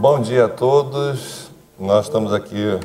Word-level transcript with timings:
Bom 0.00 0.18
dia 0.18 0.46
a 0.46 0.48
todos. 0.48 1.50
Nós 1.78 2.06
estamos 2.06 2.32
aqui 2.32 2.80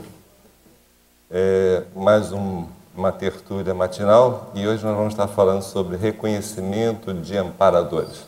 é, 1.31 1.83
mais 1.95 2.33
um, 2.33 2.65
uma 2.93 3.09
tertúlia 3.09 3.73
matinal 3.73 4.51
e 4.53 4.67
hoje 4.67 4.83
nós 4.83 4.97
vamos 4.97 5.13
estar 5.13 5.29
falando 5.29 5.61
sobre 5.61 5.95
reconhecimento 5.95 7.13
de 7.13 7.37
amparadores. 7.37 8.25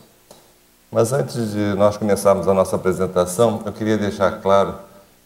Mas 0.89 1.11
antes 1.11 1.51
de 1.51 1.75
nós 1.75 1.97
começarmos 1.97 2.47
a 2.47 2.53
nossa 2.53 2.77
apresentação, 2.77 3.61
eu 3.65 3.73
queria 3.73 3.97
deixar 3.97 4.41
claro 4.41 4.75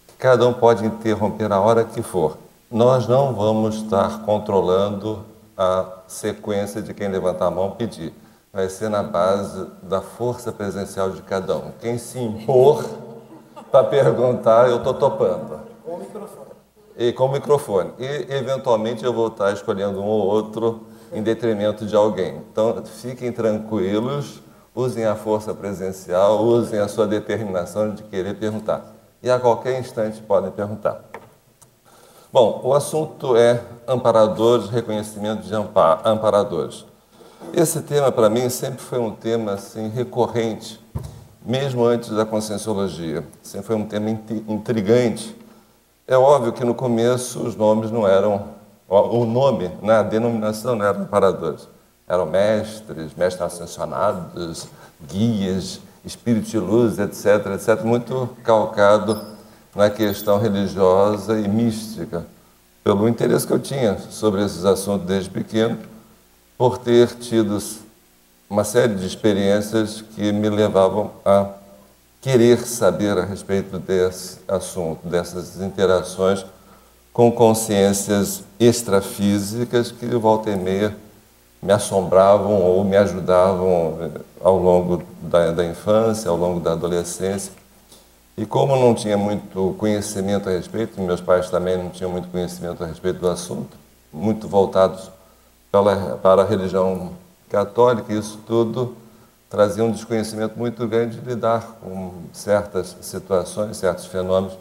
que 0.07 0.16
cada 0.16 0.47
um 0.47 0.53
pode 0.53 0.83
interromper 0.83 1.52
a 1.52 1.59
hora 1.59 1.83
que 1.83 2.02
for. 2.02 2.39
Nós 2.71 3.07
não 3.07 3.31
vamos 3.35 3.75
estar 3.75 4.23
controlando 4.25 5.23
a 5.55 5.85
sequência 6.07 6.81
de 6.81 6.95
quem 6.95 7.09
levantar 7.09 7.45
a 7.45 7.52
mão 7.52 7.69
pedir. 7.69 8.11
Vai 8.52 8.67
ser 8.69 8.89
na 8.89 9.03
base 9.03 9.67
da 9.83 10.02
força 10.02 10.52
presencial 10.52 11.11
de 11.11 11.21
cada 11.21 11.55
um. 11.55 11.71
Quem 11.80 11.99
se 11.99 12.17
impor 12.17 13.10
para 13.71 13.85
perguntar, 13.85 14.70
eu 14.70 14.77
estou 14.77 14.93
topando. 14.93 15.61
Com 15.85 15.93
o 15.93 15.99
microfone. 15.99 16.52
E 16.98 17.13
com 17.13 17.25
o 17.25 17.31
microfone. 17.31 17.94
E, 17.97 18.27
eventualmente, 18.35 19.05
eu 19.05 19.13
vou 19.13 19.27
estar 19.27 19.53
escolhendo 19.53 20.02
um 20.02 20.05
ou 20.05 20.27
outro 20.27 20.81
em 21.14 21.23
detrimento 21.23 21.86
de 21.86 21.95
alguém. 21.95 22.42
Então, 22.52 22.83
fiquem 22.86 23.31
tranquilos, 23.31 24.42
usem 24.75 25.05
a 25.05 25.16
força 25.16 25.53
presencial, 25.53 26.44
usem 26.44 26.80
a 26.80 26.88
sua 26.88 27.08
determinação 27.08 27.94
de 27.94 28.03
querer 28.03 28.36
perguntar. 28.36 28.94
E 29.23 29.30
a 29.30 29.39
qualquer 29.39 29.80
instante 29.80 30.22
podem 30.22 30.52
perguntar. 30.52 31.03
Bom, 32.33 32.61
o 32.64 32.73
assunto 32.73 33.36
é 33.36 33.61
amparadores, 33.88 34.69
reconhecimento 34.69 35.44
de 35.44 35.53
amparadores. 35.53 36.86
Esse 37.53 37.81
tema, 37.81 38.11
para 38.11 38.30
mim, 38.30 38.49
sempre 38.49 38.81
foi 38.81 38.99
um 38.99 39.11
tema 39.11 39.53
assim, 39.53 39.89
recorrente, 39.89 40.80
mesmo 41.45 41.86
antes 41.86 42.09
da 42.09 42.25
conscienciologia. 42.25 43.23
Sempre 43.42 43.67
foi 43.67 43.75
um 43.75 43.86
tema 43.86 44.09
intrigante. 44.47 45.36
É 46.08 46.17
óbvio 46.17 46.53
que 46.53 46.64
no 46.64 46.73
começo 46.73 47.39
os 47.39 47.56
nomes 47.56 47.92
não 47.92 48.08
eram, 48.08 48.50
o 48.88 49.25
nome, 49.25 49.72
né, 49.81 49.95
a 49.95 50.03
denominação 50.03 50.75
não 50.75 50.86
eram 50.86 51.02
amparadores. 51.02 51.67
Eram 52.08 52.25
mestres, 52.25 53.14
mestres 53.16 53.42
ascensionados, 53.42 54.67
guias, 55.08 55.80
espíritos 56.03 56.50
de 56.50 56.59
luz, 56.59 57.00
etc., 57.00 57.48
etc., 57.55 57.83
muito 57.83 58.30
calcado 58.44 59.20
na 59.76 59.89
questão 59.89 60.38
religiosa 60.38 61.39
e 61.39 61.48
mística, 61.48 62.26
pelo 62.83 63.08
interesse 63.08 63.48
que 63.48 63.53
eu 63.53 63.59
tinha 63.59 63.98
sobre 64.09 64.44
esses 64.44 64.66
assuntos 64.66 65.08
desde 65.08 65.30
pequeno, 65.30 65.78
por 66.58 66.78
ter 66.78 67.08
tido 67.16 67.58
uma 68.52 68.66
série 68.66 68.95
de 68.95 69.07
experiências 69.07 70.02
que 70.13 70.30
me 70.33 70.49
levavam 70.49 71.09
a 71.23 71.52
querer 72.19 72.59
saber 72.67 73.17
a 73.17 73.23
respeito 73.23 73.80
desse 73.80 74.39
assunto, 74.45 75.08
dessas 75.08 75.61
interações 75.61 76.45
com 77.13 77.31
consciências 77.31 78.43
extrafísicas 78.59 79.89
que 79.89 80.05
volta 80.08 80.49
e 80.49 80.58
meia 80.58 80.93
me 81.63 81.71
assombravam 81.71 82.61
ou 82.61 82.83
me 82.83 82.97
ajudavam 82.97 83.97
eh, 84.02 84.21
ao 84.43 84.58
longo 84.58 85.02
da, 85.21 85.52
da 85.52 85.65
infância, 85.65 86.30
ao 86.30 86.36
longo 86.36 86.59
da 86.59 86.73
adolescência. 86.73 87.53
E 88.37 88.45
como 88.45 88.76
não 88.76 88.93
tinha 88.93 89.17
muito 89.17 89.76
conhecimento 89.77 90.49
a 90.49 90.52
respeito, 90.52 90.99
meus 90.99 91.21
pais 91.21 91.49
também 91.49 91.77
não 91.77 91.89
tinham 91.89 92.11
muito 92.11 92.27
conhecimento 92.27 92.83
a 92.83 92.87
respeito 92.87 93.20
do 93.20 93.30
assunto, 93.30 93.77
muito 94.11 94.45
voltados 94.45 95.09
para, 95.71 96.17
para 96.17 96.42
a 96.42 96.45
religião 96.45 97.11
católica, 97.52 98.14
isso 98.14 98.39
tudo 98.48 98.95
trazia 99.50 99.84
um 99.84 99.92
desconhecimento 99.92 100.58
muito 100.58 100.88
grande 100.88 101.20
de 101.20 101.30
lidar 101.30 101.76
com 101.82 102.14
certas 102.32 102.95
situações, 103.02 103.76
certos 103.76 104.06
fenômenos 104.06 104.58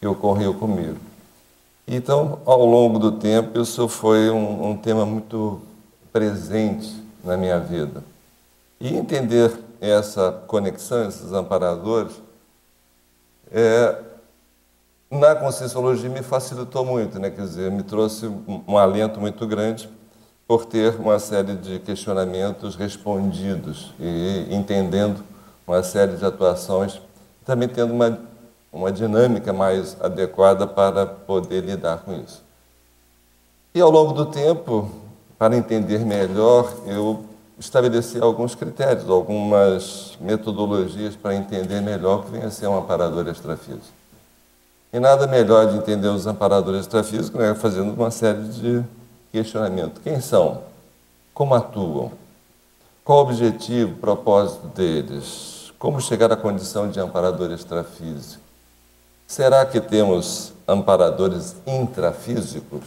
que 0.00 0.06
ocorriam 0.06 0.54
comigo. 0.54 0.96
Então, 1.86 2.38
ao 2.46 2.64
longo 2.64 2.98
do 2.98 3.12
tempo, 3.12 3.60
isso 3.60 3.86
foi 3.86 4.30
um, 4.30 4.70
um 4.70 4.76
tema 4.76 5.04
muito 5.04 5.60
presente 6.10 7.04
na 7.22 7.36
minha 7.36 7.60
vida. 7.60 8.02
E 8.80 8.96
entender 8.96 9.52
essa 9.78 10.32
conexão, 10.46 11.06
esses 11.06 11.32
amparadores, 11.32 12.14
é, 13.50 13.98
na 15.10 15.34
Conscienciologia 15.34 16.08
me 16.08 16.22
facilitou 16.22 16.84
muito, 16.86 17.18
né? 17.18 17.28
quer 17.28 17.42
dizer, 17.42 17.70
me 17.70 17.82
trouxe 17.82 18.26
um, 18.26 18.64
um 18.66 18.78
alento 18.78 19.20
muito 19.20 19.46
grande 19.46 19.90
por 20.46 20.66
ter 20.66 20.94
uma 20.98 21.18
série 21.18 21.54
de 21.54 21.78
questionamentos 21.78 22.76
respondidos 22.76 23.92
e 23.98 24.48
entendendo 24.50 25.22
uma 25.66 25.82
série 25.82 26.16
de 26.16 26.24
atuações, 26.24 27.00
também 27.44 27.68
tendo 27.68 27.92
uma, 27.92 28.18
uma 28.72 28.92
dinâmica 28.92 29.52
mais 29.52 29.96
adequada 30.00 30.66
para 30.66 31.06
poder 31.06 31.64
lidar 31.64 31.98
com 31.98 32.12
isso. 32.14 32.42
E 33.74 33.80
ao 33.80 33.90
longo 33.90 34.12
do 34.12 34.26
tempo, 34.26 34.90
para 35.38 35.56
entender 35.56 36.00
melhor, 36.00 36.72
eu 36.86 37.24
estabelecer 37.58 38.22
alguns 38.22 38.54
critérios, 38.54 39.08
algumas 39.08 40.16
metodologias 40.20 41.16
para 41.16 41.34
entender 41.34 41.80
melhor 41.80 42.20
o 42.20 42.22
que 42.24 42.32
vem 42.32 42.42
a 42.42 42.50
ser 42.50 42.66
um 42.66 42.76
amparador 42.76 43.26
extrafísico. 43.28 44.02
E 44.92 45.00
nada 45.00 45.26
melhor 45.26 45.70
de 45.70 45.78
entender 45.78 46.08
os 46.08 46.26
amparadores 46.26 46.82
extrafísicos 46.82 47.40
né, 47.40 47.54
fazendo 47.54 47.94
uma 47.94 48.10
série 48.10 48.42
de 48.42 48.84
questionamentos. 49.32 50.02
Quem 50.02 50.20
são? 50.20 50.62
Como 51.32 51.54
atuam? 51.54 52.12
Qual 53.04 53.18
o 53.18 53.22
objetivo, 53.22 53.96
propósito 53.96 54.68
deles? 54.68 55.72
Como 55.78 56.00
chegar 56.00 56.30
à 56.30 56.36
condição 56.36 56.88
de 56.88 57.00
amparador 57.00 57.50
extrafísico? 57.50 58.42
Será 59.26 59.64
que 59.64 59.80
temos 59.80 60.52
amparadores 60.68 61.56
intrafísicos? 61.66 62.82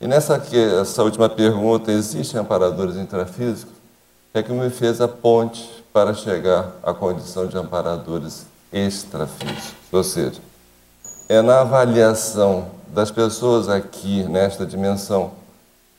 E 0.00 0.06
nessa 0.08 0.34
aqui, 0.34 0.58
essa 0.58 1.02
última 1.04 1.28
pergunta, 1.28 1.92
existem 1.92 2.40
amparadores 2.40 2.96
intrafísicos? 2.96 3.74
É 4.32 4.42
que 4.42 4.50
me 4.50 4.68
fez 4.70 5.00
a 5.00 5.06
ponte 5.06 5.84
para 5.92 6.12
chegar 6.12 6.72
à 6.82 6.92
condição 6.92 7.46
de 7.46 7.56
amparadores 7.56 8.46
extrafísicos. 8.72 9.74
Ou 9.92 10.02
seja, 10.02 10.40
é 11.28 11.40
na 11.40 11.60
avaliação 11.60 12.66
das 12.94 13.10
pessoas 13.10 13.68
aqui, 13.68 14.22
nesta 14.22 14.64
dimensão, 14.64 15.32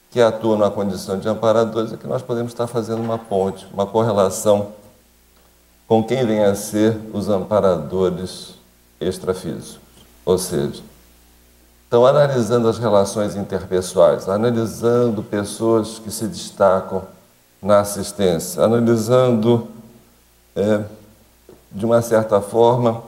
que 0.09 0.21
atuam 0.21 0.57
na 0.57 0.71
condição 0.71 1.19
de 1.19 1.27
amparadores, 1.27 1.91
é 1.91 1.97
que 1.97 2.07
nós 2.07 2.21
podemos 2.21 2.53
estar 2.53 2.67
fazendo 2.67 3.01
uma 3.01 3.19
ponte, 3.19 3.67
uma 3.73 3.85
correlação 3.85 4.71
com 5.85 6.01
quem 6.01 6.25
vem 6.25 6.41
a 6.41 6.55
ser 6.55 6.97
os 7.13 7.27
amparadores 7.27 8.53
extrafísicos. 8.99 9.77
Ou 10.25 10.37
seja, 10.37 10.81
então, 11.85 12.05
analisando 12.05 12.69
as 12.69 12.77
relações 12.77 13.35
interpessoais, 13.35 14.29
analisando 14.29 15.21
pessoas 15.21 15.99
que 15.99 16.09
se 16.09 16.25
destacam 16.27 17.03
na 17.61 17.81
assistência, 17.81 18.63
analisando, 18.63 19.67
é, 20.55 20.81
de 21.69 21.85
uma 21.85 22.01
certa 22.01 22.39
forma, 22.39 23.03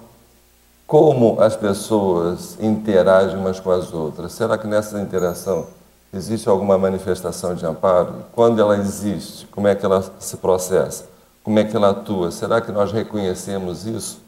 como 0.87 1.41
as 1.41 1.53
pessoas 1.53 2.57
interagem 2.61 3.37
umas 3.37 3.59
com 3.59 3.69
as 3.69 3.93
outras. 3.93 4.31
Será 4.31 4.57
que 4.57 4.65
nessa 4.65 4.99
interação 5.01 5.67
existe 6.13 6.47
alguma 6.47 6.77
manifestação 6.77 7.53
de 7.53 7.65
amparo? 7.65 8.23
Quando 8.31 8.61
ela 8.61 8.77
existe, 8.77 9.45
como 9.47 9.67
é 9.67 9.75
que 9.75 9.85
ela 9.85 10.01
se 10.17 10.37
processa? 10.37 11.03
Como 11.43 11.59
é 11.59 11.65
que 11.65 11.75
ela 11.75 11.89
atua? 11.89 12.31
Será 12.31 12.61
que 12.61 12.71
nós 12.71 12.93
reconhecemos 12.93 13.85
isso? 13.85 14.19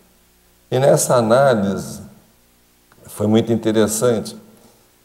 E 0.70 0.78
nessa 0.78 1.16
análise 1.16 2.02
foi 3.06 3.26
muito 3.26 3.54
interessante 3.54 4.38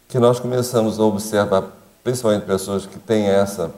que 0.09 0.19
nós 0.19 0.41
começamos 0.41 0.99
a 0.99 1.05
observar, 1.05 1.65
principalmente 2.03 2.45
pessoas 2.45 2.85
que 2.85 2.99
têm 2.99 3.27
essa 3.27 3.71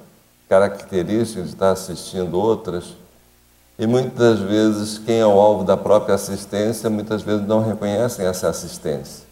característica 0.49 1.43
de 1.43 1.49
estar 1.49 1.73
assistindo 1.73 2.39
outras, 2.39 2.97
e 3.79 3.87
muitas 3.87 4.39
vezes 4.41 4.99
quem 4.99 5.19
é 5.19 5.27
o 5.27 5.39
alvo 5.39 5.65
da 5.65 5.77
própria 5.77 6.15
assistência, 6.15 6.89
muitas 6.89 7.23
vezes 7.23 7.47
não 7.47 7.63
reconhecem 7.63 8.27
essa 8.27 8.49
assistência. 8.49 9.25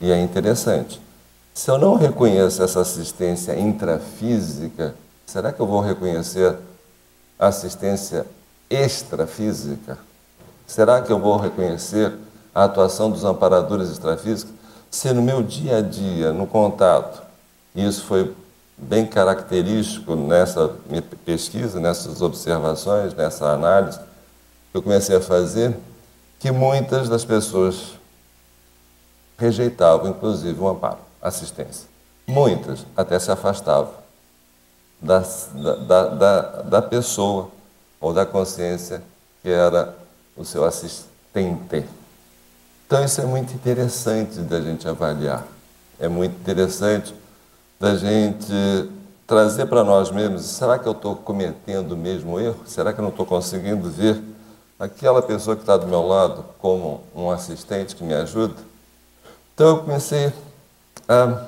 E 0.00 0.10
é 0.10 0.20
interessante. 0.20 1.00
Se 1.54 1.70
eu 1.70 1.78
não 1.78 1.94
reconheço 1.94 2.62
essa 2.62 2.80
assistência 2.80 3.58
intrafísica, 3.58 4.94
será 5.24 5.52
que 5.52 5.60
eu 5.60 5.66
vou 5.66 5.80
reconhecer 5.80 6.56
assistência 7.38 8.26
extrafísica? 8.68 9.98
Será 10.66 11.00
que 11.00 11.12
eu 11.12 11.18
vou 11.18 11.36
reconhecer 11.36 12.12
a 12.54 12.64
atuação 12.64 13.10
dos 13.10 13.24
amparadores 13.24 13.88
extrafísicos? 13.88 14.54
se 14.94 15.12
no 15.12 15.22
meu 15.22 15.42
dia 15.42 15.78
a 15.78 15.80
dia, 15.80 16.32
no 16.32 16.46
contato, 16.46 17.20
isso 17.74 18.04
foi 18.04 18.32
bem 18.88 19.06
característico 19.06 20.14
nessa 20.14 20.68
pesquisa, 21.24 21.80
nessas 21.80 22.20
observações, 22.20 23.14
nessa 23.14 23.46
análise 23.46 23.98
que 24.70 24.76
eu 24.78 24.82
comecei 24.82 25.16
a 25.16 25.20
fazer, 25.20 25.76
que 26.38 26.50
muitas 26.50 27.08
das 27.08 27.24
pessoas 27.24 27.92
rejeitavam, 29.38 30.10
inclusive, 30.10 30.60
um 30.60 30.68
amparo, 30.68 30.98
assistência. 31.20 31.88
Muitas 32.26 32.86
até 32.96 33.18
se 33.18 33.30
afastavam 33.30 33.92
da, 35.00 35.22
da, 35.86 36.08
da, 36.08 36.40
da 36.62 36.82
pessoa 36.82 37.50
ou 38.00 38.12
da 38.12 38.24
consciência 38.24 39.02
que 39.42 39.48
era 39.48 39.94
o 40.36 40.44
seu 40.44 40.64
assistente. 40.64 41.84
Então 42.86 43.04
isso 43.04 43.20
é 43.20 43.24
muito 43.24 43.52
interessante 43.54 44.40
da 44.40 44.60
gente 44.60 44.88
avaliar. 44.88 45.46
É 45.98 46.08
muito 46.08 46.34
interessante 46.40 47.14
da 47.78 47.96
gente 47.96 48.90
trazer 49.26 49.66
para 49.66 49.82
nós 49.82 50.10
mesmos, 50.10 50.42
será 50.42 50.78
que 50.78 50.86
eu 50.86 50.92
estou 50.92 51.16
cometendo 51.16 51.92
o 51.92 51.96
mesmo 51.96 52.38
erro? 52.38 52.60
Será 52.66 52.92
que 52.92 53.00
eu 53.00 53.02
não 53.02 53.10
estou 53.10 53.24
conseguindo 53.24 53.90
ver 53.90 54.22
aquela 54.78 55.22
pessoa 55.22 55.56
que 55.56 55.62
está 55.62 55.76
do 55.76 55.86
meu 55.86 56.06
lado 56.06 56.44
como 56.58 57.02
um 57.14 57.30
assistente 57.30 57.96
que 57.96 58.04
me 58.04 58.14
ajuda? 58.14 58.54
Então 59.54 59.68
eu 59.68 59.78
comecei 59.78 60.32
a 61.08 61.46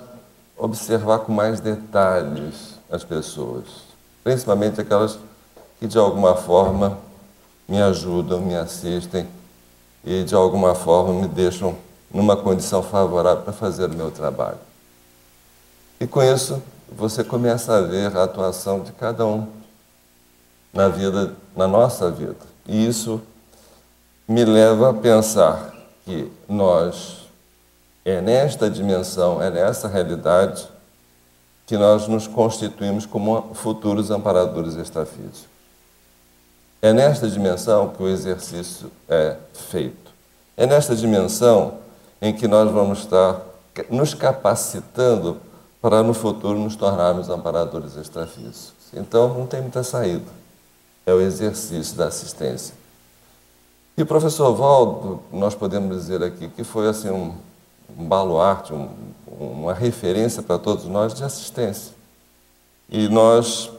observar 0.56 1.18
com 1.20 1.32
mais 1.32 1.60
detalhes 1.60 2.76
as 2.90 3.04
pessoas, 3.04 3.64
principalmente 4.24 4.80
aquelas 4.80 5.18
que 5.78 5.86
de 5.86 5.98
alguma 5.98 6.34
forma 6.34 6.98
me 7.68 7.80
ajudam, 7.82 8.40
me 8.40 8.56
assistem 8.56 9.26
e 10.04 10.22
de 10.22 10.34
alguma 10.34 10.74
forma 10.74 11.12
me 11.12 11.28
deixam 11.28 11.76
numa 12.10 12.36
condição 12.36 12.82
favorável 12.82 13.42
para 13.42 13.52
fazer 13.52 13.90
o 13.90 13.94
meu 13.94 14.10
trabalho. 14.10 14.58
E 16.00 16.06
com 16.06 16.22
isso 16.22 16.62
você 16.90 17.24
começa 17.24 17.76
a 17.76 17.80
ver 17.80 18.16
a 18.16 18.24
atuação 18.24 18.80
de 18.80 18.92
cada 18.92 19.26
um 19.26 19.48
na 20.72 20.88
vida, 20.88 21.34
na 21.56 21.66
nossa 21.66 22.10
vida. 22.10 22.36
E 22.66 22.86
isso 22.86 23.20
me 24.28 24.44
leva 24.44 24.90
a 24.90 24.94
pensar 24.94 25.74
que 26.04 26.30
nós 26.48 27.26
é 28.04 28.20
nesta 28.20 28.70
dimensão, 28.70 29.42
é 29.42 29.50
nessa 29.50 29.88
realidade 29.88 30.68
que 31.66 31.76
nós 31.76 32.06
nos 32.06 32.28
constituímos 32.28 33.06
como 33.06 33.54
futuros 33.54 34.10
amparadores 34.10 34.76
extrafísicos. 34.76 35.46
É 36.80 36.92
nesta 36.92 37.28
dimensão 37.28 37.88
que 37.88 38.02
o 38.02 38.08
exercício 38.08 38.92
é 39.08 39.36
feito. 39.52 40.12
É 40.56 40.66
nesta 40.66 40.94
dimensão 40.94 41.78
em 42.22 42.32
que 42.32 42.46
nós 42.46 42.70
vamos 42.70 43.00
estar 43.00 43.40
nos 43.90 44.14
capacitando 44.14 45.40
para 45.86 46.02
no 46.02 46.12
futuro 46.12 46.58
nos 46.58 46.74
tornarmos 46.74 47.30
amparadores 47.30 47.96
extrafísicos. 47.96 48.72
Então 48.92 49.32
não 49.32 49.46
tem 49.46 49.60
muita 49.60 49.84
saída. 49.84 50.26
É 51.06 51.14
o 51.14 51.20
exercício 51.20 51.96
da 51.96 52.08
assistência. 52.08 52.74
E 53.96 54.02
o 54.02 54.06
professor 54.06 54.52
Valdo, 54.52 55.22
nós 55.32 55.54
podemos 55.54 55.96
dizer 55.96 56.24
aqui 56.24 56.48
que 56.48 56.64
foi 56.64 56.88
assim 56.88 57.08
um, 57.08 57.32
um 57.96 58.04
baluarte, 58.04 58.72
um, 58.72 58.88
uma 59.38 59.72
referência 59.72 60.42
para 60.42 60.58
todos 60.58 60.86
nós 60.86 61.14
de 61.14 61.22
assistência. 61.22 61.94
E 62.88 63.08
nós, 63.08 63.70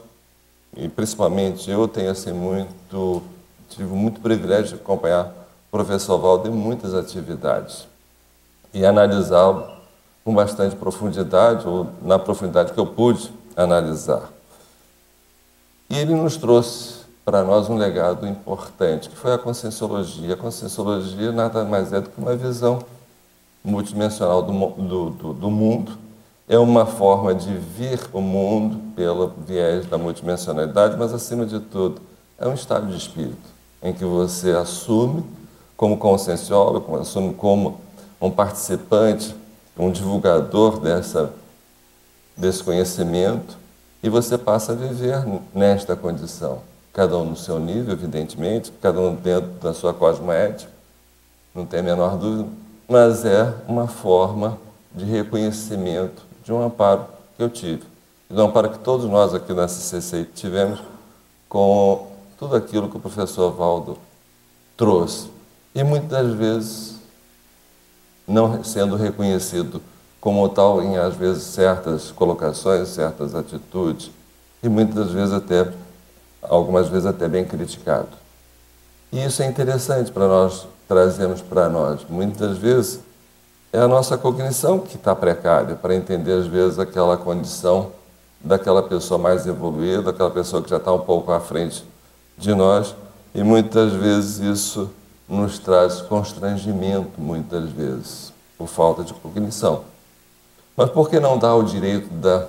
e 0.78 0.88
principalmente 0.88 1.70
eu, 1.70 1.86
tenho 1.86 2.10
assim 2.10 2.32
muito, 2.32 3.22
tive 3.68 3.92
muito 3.92 4.18
privilégio 4.22 4.78
de 4.78 4.82
acompanhar 4.82 5.26
o 5.26 5.70
professor 5.70 6.16
Valdo 6.16 6.48
em 6.48 6.52
muitas 6.52 6.94
atividades 6.94 7.86
e 8.72 8.86
analisá-lo 8.86 9.77
com 10.28 10.34
bastante 10.34 10.76
profundidade, 10.76 11.66
ou 11.66 11.86
na 12.02 12.18
profundidade 12.18 12.74
que 12.74 12.78
eu 12.78 12.84
pude 12.84 13.32
analisar. 13.56 14.30
E 15.88 15.96
ele 15.96 16.14
nos 16.14 16.36
trouxe 16.36 16.96
para 17.24 17.42
nós 17.42 17.70
um 17.70 17.78
legado 17.78 18.26
importante, 18.26 19.08
que 19.08 19.16
foi 19.16 19.32
a 19.32 19.38
conscienciologia. 19.38 20.34
A 20.34 20.36
conscienciologia 20.36 21.32
nada 21.32 21.64
mais 21.64 21.94
é 21.94 22.02
do 22.02 22.10
que 22.10 22.20
uma 22.20 22.36
visão 22.36 22.80
multidimensional 23.64 24.42
do, 24.42 24.52
do, 24.52 25.10
do, 25.10 25.32
do 25.32 25.50
mundo. 25.50 25.92
É 26.46 26.58
uma 26.58 26.84
forma 26.84 27.34
de 27.34 27.54
ver 27.54 27.98
o 28.12 28.20
mundo 28.20 28.78
pelo 28.94 29.32
viés 29.46 29.86
da 29.86 29.96
multidimensionalidade, 29.96 30.94
mas, 30.98 31.14
acima 31.14 31.46
de 31.46 31.58
tudo, 31.58 32.02
é 32.38 32.46
um 32.46 32.52
estado 32.52 32.86
de 32.86 32.98
espírito 32.98 33.48
em 33.82 33.94
que 33.94 34.04
você 34.04 34.50
assume 34.50 35.24
como 35.74 35.96
conscienciólogo, 35.96 36.98
assume 36.98 37.32
como 37.32 37.80
um 38.20 38.30
participante 38.30 39.34
um 39.78 39.90
divulgador 39.90 40.80
dessa, 40.80 41.32
desse 42.36 42.62
conhecimento 42.62 43.56
e 44.02 44.08
você 44.08 44.36
passa 44.36 44.72
a 44.72 44.74
viver 44.74 45.24
nesta 45.54 45.94
condição. 45.94 46.60
Cada 46.92 47.16
um 47.16 47.24
no 47.24 47.36
seu 47.36 47.58
nível, 47.60 47.92
evidentemente, 47.92 48.72
cada 48.82 49.00
um 49.00 49.14
dentro 49.14 49.50
da 49.62 49.72
sua 49.72 49.94
cosmoética, 49.94 50.70
não 51.54 51.64
tem 51.64 51.80
a 51.80 51.82
menor 51.82 52.16
dúvida, 52.16 52.48
mas 52.88 53.24
é 53.24 53.54
uma 53.68 53.86
forma 53.86 54.58
de 54.94 55.04
reconhecimento 55.04 56.22
de 56.44 56.52
um 56.52 56.62
amparo 56.62 57.06
que 57.36 57.42
eu 57.42 57.48
tive. 57.48 57.82
E 58.28 58.34
do 58.34 58.42
amparo 58.42 58.70
que 58.70 58.78
todos 58.78 59.06
nós 59.06 59.34
aqui 59.34 59.52
na 59.52 59.68
CCC 59.68 60.26
tivemos 60.34 60.80
com 61.48 62.08
tudo 62.38 62.56
aquilo 62.56 62.88
que 62.88 62.96
o 62.96 63.00
professor 63.00 63.50
Valdo 63.52 63.98
trouxe. 64.76 65.30
E 65.74 65.82
muitas 65.82 66.32
vezes 66.34 66.97
não 68.28 68.62
sendo 68.62 68.94
reconhecido 68.94 69.80
como 70.20 70.48
tal 70.48 70.82
em, 70.82 70.98
às 70.98 71.14
vezes, 71.14 71.44
certas 71.44 72.10
colocações, 72.10 72.88
certas 72.88 73.34
atitudes, 73.34 74.10
e 74.62 74.68
muitas 74.68 75.10
vezes 75.10 75.32
até, 75.32 75.72
algumas 76.42 76.88
vezes 76.88 77.06
até 77.06 77.26
bem 77.26 77.44
criticado. 77.44 78.08
E 79.10 79.24
isso 79.24 79.42
é 79.42 79.46
interessante 79.46 80.12
para 80.12 80.28
nós 80.28 80.66
trazermos 80.86 81.40
para 81.40 81.68
nós. 81.68 82.00
Muitas 82.08 82.58
vezes 82.58 83.00
é 83.72 83.78
a 83.78 83.88
nossa 83.88 84.18
cognição 84.18 84.78
que 84.80 84.96
está 84.96 85.14
precária 85.14 85.74
para 85.74 85.94
entender, 85.94 86.32
às 86.32 86.46
vezes, 86.46 86.78
aquela 86.78 87.16
condição 87.16 87.92
daquela 88.40 88.82
pessoa 88.82 89.18
mais 89.18 89.46
evoluída, 89.46 90.02
daquela 90.02 90.30
pessoa 90.30 90.62
que 90.62 90.70
já 90.70 90.76
está 90.76 90.92
um 90.92 91.00
pouco 91.00 91.32
à 91.32 91.40
frente 91.40 91.84
de 92.36 92.54
nós, 92.54 92.94
e 93.34 93.42
muitas 93.42 93.92
vezes 93.92 94.38
isso 94.38 94.90
nos 95.28 95.58
traz 95.58 96.00
constrangimento, 96.00 97.20
muitas 97.20 97.70
vezes, 97.70 98.32
por 98.56 98.66
falta 98.66 99.04
de 99.04 99.12
cognição. 99.12 99.84
Mas 100.76 100.90
por 100.90 101.10
que 101.10 101.20
não 101.20 101.38
dar 101.38 101.54
o 101.54 101.62
direito 101.62 102.08
da, 102.14 102.46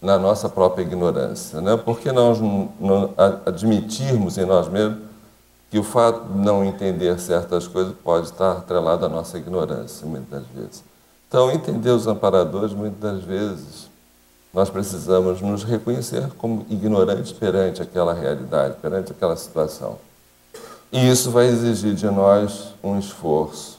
na 0.00 0.18
nossa 0.18 0.48
própria 0.48 0.82
ignorância? 0.82 1.60
Né? 1.60 1.76
Por 1.76 2.00
que 2.00 2.10
nós 2.10 2.38
não 2.40 3.14
admitirmos 3.46 4.36
em 4.36 4.44
nós 4.44 4.68
mesmos 4.68 4.98
que 5.70 5.78
o 5.78 5.84
fato 5.84 6.32
de 6.32 6.38
não 6.38 6.64
entender 6.64 7.20
certas 7.20 7.68
coisas 7.68 7.94
pode 8.02 8.26
estar 8.26 8.52
atrelado 8.52 9.04
à 9.04 9.08
nossa 9.08 9.38
ignorância, 9.38 10.06
muitas 10.06 10.44
vezes? 10.46 10.82
Então, 11.28 11.50
entender 11.50 11.90
os 11.90 12.06
amparadores, 12.06 12.72
muitas 12.72 13.22
vezes, 13.22 13.88
nós 14.52 14.70
precisamos 14.70 15.42
nos 15.42 15.62
reconhecer 15.62 16.26
como 16.38 16.64
ignorantes 16.70 17.32
perante 17.32 17.82
aquela 17.82 18.14
realidade, 18.14 18.76
perante 18.80 19.12
aquela 19.12 19.36
situação. 19.36 19.98
E 20.90 21.08
isso 21.08 21.30
vai 21.30 21.46
exigir 21.46 21.94
de 21.94 22.06
nós 22.06 22.74
um 22.82 22.98
esforço 22.98 23.78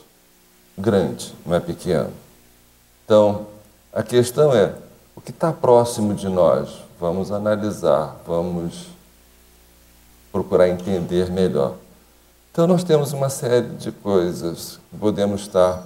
grande, 0.78 1.34
não 1.46 1.56
é 1.56 1.60
pequeno. 1.60 2.12
Então, 3.04 3.48
a 3.92 4.04
questão 4.04 4.54
é: 4.54 4.74
o 5.16 5.22
que 5.22 5.32
está 5.32 5.52
próximo 5.52 6.14
de 6.14 6.30
nós? 6.30 6.70
Vamos 7.00 7.32
analisar, 7.32 8.16
vamos 8.28 8.88
procurar 10.32 10.70
entender 10.70 11.32
melhor. 11.32 11.76
Então, 12.52 12.68
nós 12.68 12.84
temos 12.84 13.14
uma 13.14 13.30
série 13.30 13.70
de 13.70 13.92
coisas 13.92 14.80
que 14.92 14.98
podemos 14.98 15.42
estar 15.42 15.84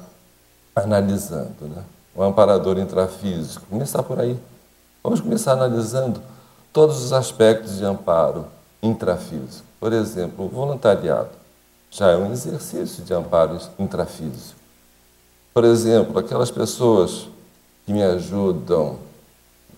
analisando. 0.75 1.55
Né? 1.61 1.83
O 2.15 2.23
amparador 2.23 2.77
intrafísico, 2.77 3.65
começar 3.69 4.03
por 4.03 4.19
aí. 4.19 4.37
Vamos 5.03 5.21
começar 5.21 5.53
analisando 5.53 6.21
todos 6.71 7.03
os 7.03 7.13
aspectos 7.13 7.77
de 7.77 7.85
amparo 7.85 8.47
intrafísico. 8.81 9.65
Por 9.83 9.91
exemplo, 9.91 10.45
o 10.45 10.47
voluntariado 10.47 11.31
já 11.91 12.11
é 12.11 12.15
um 12.15 12.31
exercício 12.31 13.03
de 13.03 13.13
amparo 13.13 13.59
intrafísico. 13.77 14.57
Por 15.53 15.65
exemplo, 15.65 16.17
aquelas 16.17 16.49
pessoas 16.49 17.27
que 17.85 17.91
me 17.91 18.01
ajudam 18.01 18.95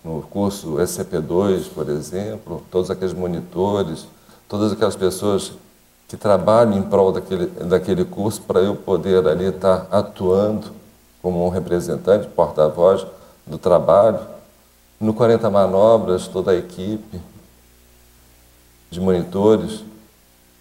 no 0.04 0.22
curso 0.22 0.76
SCP-2, 0.76 1.68
por 1.74 1.88
exemplo, 1.88 2.62
todos 2.70 2.88
aqueles 2.88 3.12
monitores, 3.12 4.06
todas 4.48 4.70
aquelas 4.70 4.94
pessoas 4.94 5.50
que 6.06 6.16
trabalham 6.16 6.78
em 6.78 6.82
prol 6.82 7.10
daquele, 7.10 7.46
daquele 7.46 8.04
curso 8.04 8.42
para 8.42 8.60
eu 8.60 8.76
poder 8.76 9.26
ali 9.26 9.46
estar 9.46 9.88
atuando 9.90 10.70
como 11.20 11.44
um 11.44 11.48
representante, 11.48 12.28
porta-voz 12.28 13.04
do 13.44 13.58
trabalho. 13.58 14.20
No 15.00 15.12
40 15.12 15.50
Manobras, 15.50 16.28
toda 16.28 16.52
a 16.52 16.54
equipe 16.54 17.20
de 18.88 19.00
monitores, 19.00 19.82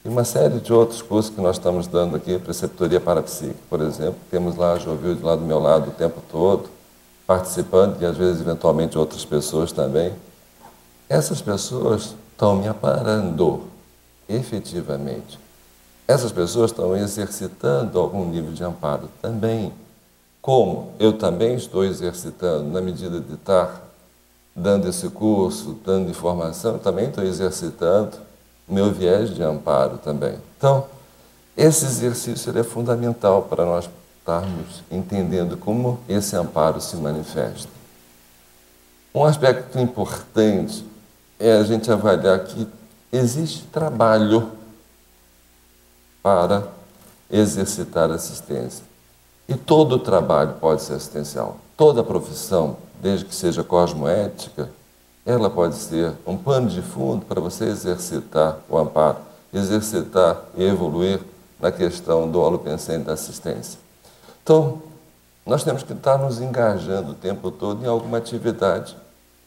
e 0.06 0.08
uma 0.08 0.24
série 0.24 0.60
de 0.60 0.72
outros 0.72 1.02
cursos 1.02 1.34
que 1.34 1.42
nós 1.42 1.56
estamos 1.56 1.88
dando 1.88 2.16
aqui, 2.16 2.38
preceptoria 2.38 3.02
parapsíquica, 3.02 3.58
por 3.68 3.82
exemplo. 3.82 4.20
Temos 4.30 4.56
lá 4.56 4.74
a 4.74 4.78
lá 5.24 5.36
do 5.36 5.42
meu 5.42 5.58
lado 5.58 5.90
o 5.90 5.94
tempo 5.94 6.22
todo, 6.32 6.70
participando, 7.26 8.00
e 8.00 8.06
às 8.06 8.16
vezes, 8.16 8.40
eventualmente, 8.40 9.00
outras 9.00 9.26
pessoas 9.26 9.72
também. 9.72 10.14
Essas 11.10 11.42
pessoas 11.42 12.14
estão 12.32 12.56
me 12.56 12.68
aparando, 12.68 13.64
efetivamente. 14.30 15.40
Essas 16.08 16.32
pessoas 16.32 16.70
estão 16.70 16.96
exercitando 16.96 17.98
algum 17.98 18.30
nível 18.30 18.54
de 18.54 18.64
amparo 18.64 19.10
também. 19.24 19.74
Como 20.40 20.92
eu 21.00 21.14
também 21.14 21.56
estou 21.56 21.84
exercitando, 21.84 22.70
na 22.70 22.80
medida 22.80 23.20
de 23.20 23.34
estar 23.34 23.82
dando 24.56 24.88
esse 24.88 25.10
curso, 25.10 25.76
dando 25.84 26.12
informação, 26.12 26.78
também 26.78 27.08
estou 27.08 27.24
exercitando 27.24 28.25
meu 28.68 28.92
viés 28.92 29.34
de 29.34 29.44
amparo 29.44 29.98
também. 29.98 30.38
Então, 30.58 30.86
Esse 31.58 31.86
exercício 31.86 32.58
é 32.58 32.64
fundamental 32.64 33.44
para 33.44 33.64
nós 33.64 33.90
estarmos 34.20 34.84
entendendo 34.92 35.56
como 35.56 36.00
esse 36.10 36.36
amparo 36.36 36.82
se 36.82 36.98
manifesta. 36.98 37.70
Um 39.14 39.24
aspecto 39.24 39.80
importante 39.80 40.86
é 41.40 41.54
a 41.54 41.64
gente 41.64 41.90
avaliar 41.90 42.44
que 42.44 42.68
existe 43.10 43.64
trabalho 43.68 44.52
para 46.22 46.68
exercitar 47.32 48.12
assistência. 48.12 48.84
E 49.48 49.54
todo 49.54 50.00
trabalho 50.00 50.56
pode 50.60 50.82
ser 50.82 50.96
assistencial. 50.96 51.58
Toda 51.78 52.04
profissão, 52.04 52.78
desde 53.02 53.26
que 53.26 53.36
seja 53.36 53.64
cosmoética, 53.64 54.70
ela 55.26 55.50
pode 55.50 55.76
ser 55.76 56.14
um 56.26 56.38
pano 56.38 56.70
de 56.70 56.82
fundo 56.82 57.26
para 57.26 57.42
você 57.42 57.66
exercitar 57.66 58.60
o 58.70 58.78
amparo, 58.78 59.18
exercitar 59.52 60.42
e 60.56 60.64
evoluir 60.64 61.20
na 61.60 61.72
questão 61.72 62.30
do 62.30 62.40
holopensene 62.40 63.04
da 63.04 63.14
assistência. 63.14 63.80
Então, 64.44 64.82
nós 65.46 65.64
temos 65.64 65.82
que 65.82 65.94
estar 65.94 66.18
nos 66.20 66.40
engajando 66.40 67.12
o 67.12 67.16
tempo 67.16 67.50
todo 67.50 67.84
em 67.84 67.88
alguma 67.88 68.18
atividade 68.18 68.96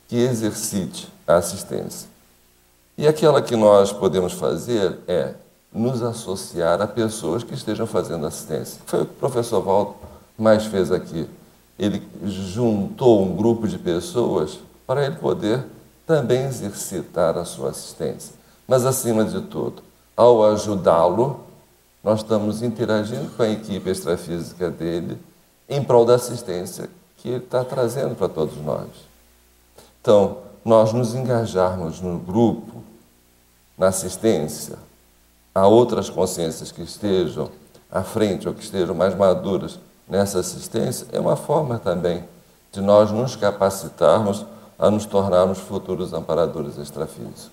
que 0.08 0.16
exercite 0.16 1.08
a 1.26 1.36
assistência. 1.36 2.08
E 2.96 3.06
aquela 3.06 3.40
que 3.40 3.54
nós 3.54 3.92
podemos 3.92 4.32
fazer 4.32 4.98
é 5.06 5.34
nos 5.72 6.02
associar 6.02 6.80
a 6.80 6.86
pessoas 6.86 7.44
que 7.44 7.54
estejam 7.54 7.86
fazendo 7.86 8.26
assistência. 8.26 8.80
Foi 8.86 9.02
o 9.02 9.06
que 9.06 9.12
o 9.12 9.16
professor 9.16 9.60
Valdo 9.60 9.94
mais 10.36 10.64
fez 10.66 10.90
aqui. 10.90 11.28
Ele 11.78 12.02
juntou 12.24 13.22
um 13.22 13.36
grupo 13.36 13.68
de 13.68 13.78
pessoas 13.78 14.58
para 14.88 15.04
ele 15.04 15.16
poder 15.16 15.66
também 16.06 16.46
exercitar 16.46 17.36
a 17.36 17.44
sua 17.44 17.68
assistência. 17.68 18.34
Mas, 18.66 18.86
acima 18.86 19.22
de 19.22 19.42
tudo, 19.42 19.82
ao 20.16 20.42
ajudá-lo, 20.46 21.40
nós 22.02 22.20
estamos 22.20 22.62
interagindo 22.62 23.30
com 23.36 23.42
a 23.42 23.50
equipe 23.50 23.90
extrafísica 23.90 24.70
dele 24.70 25.18
em 25.68 25.84
prol 25.84 26.06
da 26.06 26.14
assistência 26.14 26.88
que 27.18 27.28
ele 27.28 27.44
está 27.44 27.62
trazendo 27.62 28.16
para 28.16 28.30
todos 28.30 28.56
nós. 28.64 28.88
Então, 30.00 30.38
nós 30.64 30.94
nos 30.94 31.14
engajarmos 31.14 32.00
no 32.00 32.18
grupo, 32.18 32.82
na 33.76 33.88
assistência, 33.88 34.78
a 35.54 35.66
outras 35.66 36.08
consciências 36.08 36.72
que 36.72 36.80
estejam 36.80 37.50
à 37.90 38.02
frente 38.02 38.48
ou 38.48 38.54
que 38.54 38.64
estejam 38.64 38.94
mais 38.94 39.14
maduras 39.14 39.78
nessa 40.08 40.38
assistência, 40.38 41.06
é 41.12 41.20
uma 41.20 41.36
forma 41.36 41.78
também 41.78 42.24
de 42.72 42.80
nós 42.80 43.10
nos 43.10 43.36
capacitarmos 43.36 44.46
a 44.78 44.90
nos 44.90 45.04
tornarmos 45.04 45.58
futuros 45.58 46.12
amparadores 46.12 46.78
extrafísicos. 46.78 47.50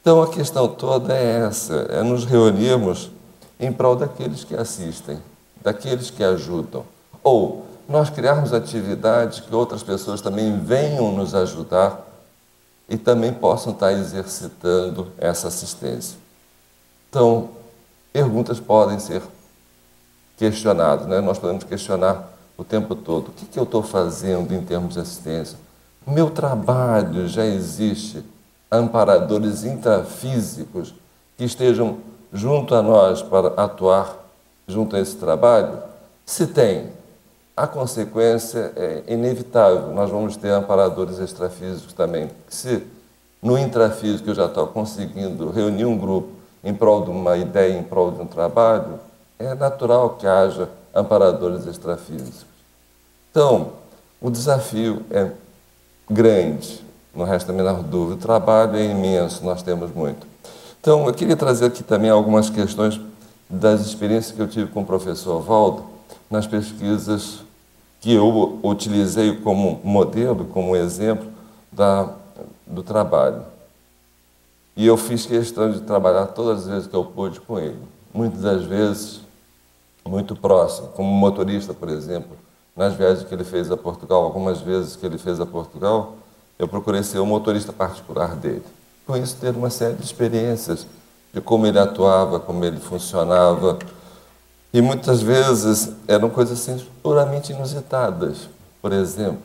Então 0.00 0.22
a 0.22 0.28
questão 0.28 0.66
toda 0.68 1.14
é 1.14 1.40
essa, 1.46 1.74
é 1.90 2.02
nos 2.02 2.24
reunirmos 2.24 3.10
em 3.60 3.72
prol 3.72 3.96
daqueles 3.96 4.44
que 4.44 4.54
assistem, 4.54 5.18
daqueles 5.60 6.10
que 6.10 6.24
ajudam, 6.24 6.84
ou 7.22 7.66
nós 7.88 8.08
criarmos 8.08 8.52
atividades 8.52 9.40
que 9.40 9.54
outras 9.54 9.82
pessoas 9.82 10.20
também 10.20 10.58
venham 10.60 11.12
nos 11.12 11.34
ajudar 11.34 12.06
e 12.88 12.96
também 12.96 13.32
possam 13.32 13.72
estar 13.72 13.92
exercitando 13.92 15.08
essa 15.18 15.48
assistência. 15.48 16.16
Então, 17.10 17.50
perguntas 18.12 18.60
podem 18.60 18.98
ser 18.98 19.22
questionadas, 20.38 21.06
né? 21.06 21.20
nós 21.20 21.38
podemos 21.38 21.64
questionar 21.64 22.30
o 22.56 22.64
tempo 22.64 22.94
todo: 22.94 23.28
o 23.28 23.32
que, 23.32 23.46
que 23.46 23.58
eu 23.58 23.64
estou 23.64 23.82
fazendo 23.82 24.54
em 24.54 24.62
termos 24.62 24.94
de 24.94 25.00
assistência? 25.00 25.58
Meu 26.08 26.30
trabalho 26.30 27.28
já 27.28 27.44
existe 27.44 28.24
amparadores 28.70 29.64
intrafísicos 29.64 30.94
que 31.36 31.44
estejam 31.44 31.98
junto 32.32 32.74
a 32.74 32.82
nós 32.82 33.22
para 33.22 33.48
atuar 33.62 34.16
junto 34.66 34.96
a 34.96 35.00
esse 35.00 35.16
trabalho? 35.16 35.78
Se 36.24 36.46
tem, 36.46 36.90
a 37.56 37.66
consequência 37.66 38.72
é 38.76 39.02
inevitável. 39.08 39.92
Nós 39.92 40.10
vamos 40.10 40.36
ter 40.36 40.50
amparadores 40.50 41.18
extrafísicos 41.18 41.92
também. 41.92 42.30
Se 42.48 42.86
no 43.42 43.58
intrafísico 43.58 44.30
eu 44.30 44.34
já 44.34 44.46
estou 44.46 44.66
conseguindo 44.68 45.50
reunir 45.50 45.84
um 45.84 45.98
grupo 45.98 46.28
em 46.62 46.74
prol 46.74 47.02
de 47.04 47.10
uma 47.10 47.36
ideia, 47.36 47.76
em 47.76 47.82
prol 47.82 48.12
de 48.12 48.20
um 48.20 48.26
trabalho, 48.26 49.00
é 49.38 49.54
natural 49.54 50.10
que 50.10 50.26
haja 50.26 50.68
amparadores 50.94 51.66
extrafísicos. 51.66 52.46
Então, 53.30 53.72
o 54.20 54.30
desafio 54.30 55.02
é 55.10 55.30
grande, 56.10 56.84
não 57.14 57.24
resta 57.24 57.52
a 57.52 57.54
menor 57.54 57.82
dúvida. 57.82 58.14
O 58.14 58.18
trabalho 58.18 58.76
é 58.76 58.84
imenso, 58.84 59.44
nós 59.44 59.62
temos 59.62 59.92
muito. 59.92 60.26
Então, 60.80 61.06
eu 61.06 61.12
queria 61.12 61.36
trazer 61.36 61.66
aqui 61.66 61.82
também 61.82 62.10
algumas 62.10 62.48
questões 62.48 63.00
das 63.48 63.80
experiências 63.80 64.34
que 64.34 64.40
eu 64.40 64.48
tive 64.48 64.70
com 64.70 64.82
o 64.82 64.86
professor 64.86 65.40
Valdo 65.40 65.84
nas 66.30 66.46
pesquisas 66.46 67.40
que 68.00 68.12
eu 68.12 68.60
utilizei 68.62 69.36
como 69.36 69.80
modelo, 69.82 70.44
como 70.46 70.76
exemplo 70.76 71.26
da, 71.72 72.10
do 72.66 72.82
trabalho. 72.82 73.42
E 74.76 74.86
eu 74.86 74.96
fiz 74.96 75.26
questão 75.26 75.70
de 75.72 75.80
trabalhar 75.80 76.26
todas 76.26 76.60
as 76.60 76.66
vezes 76.68 76.86
que 76.86 76.94
eu 76.94 77.04
pude 77.04 77.40
com 77.40 77.58
ele. 77.58 77.78
Muitas 78.14 78.40
das 78.40 78.62
vezes, 78.62 79.20
muito 80.06 80.36
próximo, 80.36 80.88
como 80.88 81.10
motorista, 81.10 81.74
por 81.74 81.88
exemplo 81.88 82.36
nas 82.78 82.94
viagens 82.94 83.26
que 83.26 83.34
ele 83.34 83.42
fez 83.42 83.72
a 83.72 83.76
Portugal, 83.76 84.22
algumas 84.22 84.60
vezes 84.60 84.94
que 84.94 85.04
ele 85.04 85.18
fez 85.18 85.40
a 85.40 85.44
Portugal, 85.44 86.14
eu 86.56 86.68
procurei 86.68 87.02
ser 87.02 87.18
o 87.18 87.26
motorista 87.26 87.72
particular 87.72 88.36
dele. 88.36 88.62
Com 89.04 89.16
isso, 89.16 89.36
ter 89.40 89.50
uma 89.50 89.68
série 89.68 89.94
de 89.94 90.04
experiências 90.04 90.86
de 91.34 91.40
como 91.40 91.66
ele 91.66 91.78
atuava, 91.78 92.38
como 92.38 92.64
ele 92.64 92.78
funcionava. 92.78 93.80
E 94.72 94.80
muitas 94.80 95.20
vezes 95.20 95.90
eram 96.06 96.30
coisas 96.30 96.60
assim, 96.60 96.86
puramente 97.02 97.52
inusitadas. 97.52 98.48
Por 98.80 98.92
exemplo, 98.92 99.42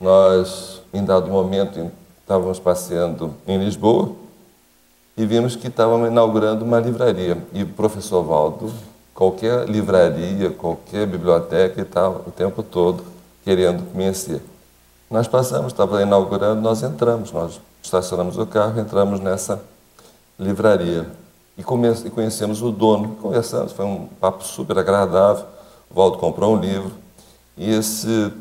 nós, 0.00 0.80
em 0.94 1.04
dado 1.04 1.30
momento, 1.30 1.90
estávamos 2.22 2.58
passeando 2.58 3.34
em 3.46 3.62
Lisboa 3.62 4.12
e 5.18 5.26
vimos 5.26 5.54
que 5.54 5.66
estavam 5.66 6.06
inaugurando 6.06 6.64
uma 6.64 6.80
livraria. 6.80 7.36
E 7.52 7.62
o 7.62 7.68
professor 7.68 8.22
Valdo 8.22 8.72
qualquer 9.14 9.68
livraria, 9.68 10.50
qualquer 10.50 11.06
biblioteca 11.06 11.80
e 11.80 11.84
tal, 11.84 12.24
o 12.26 12.30
tempo 12.30 12.62
todo 12.62 13.04
querendo 13.44 13.84
conhecer. 13.92 14.42
Nós 15.10 15.28
passamos, 15.28 15.72
estava 15.72 16.02
inaugurando, 16.02 16.60
nós 16.60 16.82
entramos, 16.82 17.30
nós 17.30 17.60
estacionamos 17.82 18.36
o 18.36 18.46
carro, 18.46 18.80
entramos 18.80 19.20
nessa 19.20 19.62
livraria 20.38 21.06
e, 21.56 21.60
e 21.60 22.10
conhecemos 22.10 22.62
o 22.62 22.70
dono, 22.72 23.16
conversamos, 23.22 23.72
foi 23.72 23.84
um 23.84 24.06
papo 24.20 24.42
super 24.44 24.78
agradável. 24.78 25.44
O 25.90 25.94
Valdo 25.94 26.18
comprou 26.18 26.56
um 26.56 26.60
livro 26.60 26.90
e 27.56 27.70
esse, 27.70 28.32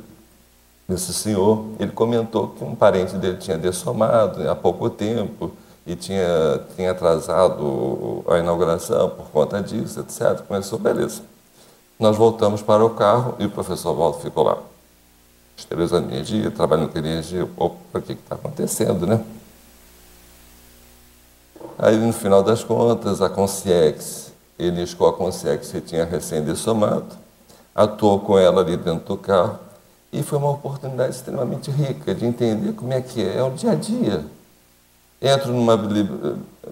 esse 0.90 1.14
senhor, 1.14 1.66
ele 1.80 1.92
comentou 1.92 2.48
que 2.48 2.64
um 2.64 2.74
parente 2.74 3.16
dele 3.18 3.38
tinha 3.38 3.58
dessomado 3.58 4.50
há 4.50 4.56
pouco 4.56 4.90
tempo, 4.90 5.52
e 5.86 5.96
tinha, 5.96 6.62
tinha 6.76 6.92
atrasado 6.92 8.24
a 8.28 8.38
inauguração 8.38 9.10
por 9.10 9.26
conta 9.28 9.62
disso, 9.62 10.00
etc. 10.00 10.42
Começou, 10.48 10.80
beleza. 10.80 11.22
Nós 12.00 12.18
voltamos 12.18 12.62
para 12.62 12.84
o 12.84 12.92
carro 12.92 13.36
e 13.38 13.46
o 13.46 13.50
professor 13.50 13.94
Waldo 13.94 14.20
ficou 14.20 14.44
lá, 14.44 14.58
esterilizando 15.58 16.10
energia, 16.10 16.50
trabalhando 16.50 16.90
com 16.90 16.98
energia. 16.98 17.48
Opa, 17.58 18.00
o 18.00 18.02
que 18.02 18.14
está 18.14 18.36
acontecendo, 18.36 19.06
né? 19.06 19.24
Aí, 21.78 21.98
no 21.98 22.14
final 22.14 22.42
das 22.44 22.64
contas, 22.64 23.22
a 23.22 23.30
Conciex, 23.30 24.32
ele 24.58 24.86
com 24.96 25.06
a 25.06 25.14
Conciex 25.14 25.72
que 25.72 25.82
tinha 25.82 26.06
recém-dessomado, 26.06 27.18
atuou 27.76 28.20
com 28.20 28.38
ela 28.38 28.62
ali 28.62 28.78
dentro 28.78 29.16
do 29.16 29.18
carro 29.18 29.60
e 30.12 30.22
foi 30.22 30.38
uma 30.38 30.52
oportunidade 30.52 31.16
extremamente 31.16 31.72
rica 31.72 32.14
de 32.14 32.26
entender 32.26 32.74
como 32.74 32.94
é 32.94 33.02
que 33.02 33.22
é, 33.22 33.38
é 33.38 33.44
o 33.44 33.50
dia 33.50 33.72
a 33.72 33.76
dia 33.76 34.24
entro 35.24 35.54
numa 35.54 35.80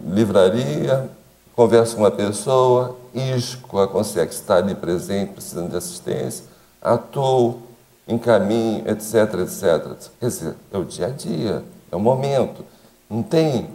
livraria, 0.05 1.09
converso 1.55 1.95
com 1.95 2.01
uma 2.01 2.11
pessoa, 2.11 2.97
isco 3.13 3.79
a 3.79 3.87
consciência 3.87 4.29
está 4.29 4.57
ali 4.57 4.75
presente, 4.75 5.31
precisando 5.31 5.69
de 5.69 5.77
assistência, 5.77 6.43
atuo, 6.81 7.61
encaminho, 8.05 8.83
etc, 8.89 9.39
etc. 9.39 10.09
Quer 10.19 10.27
dizer, 10.27 10.55
é 10.73 10.77
o 10.77 10.83
dia 10.83 11.07
a 11.07 11.09
dia, 11.09 11.63
é 11.89 11.95
o 11.95 11.99
momento. 11.99 12.65
Não 13.09 13.23
tem 13.23 13.69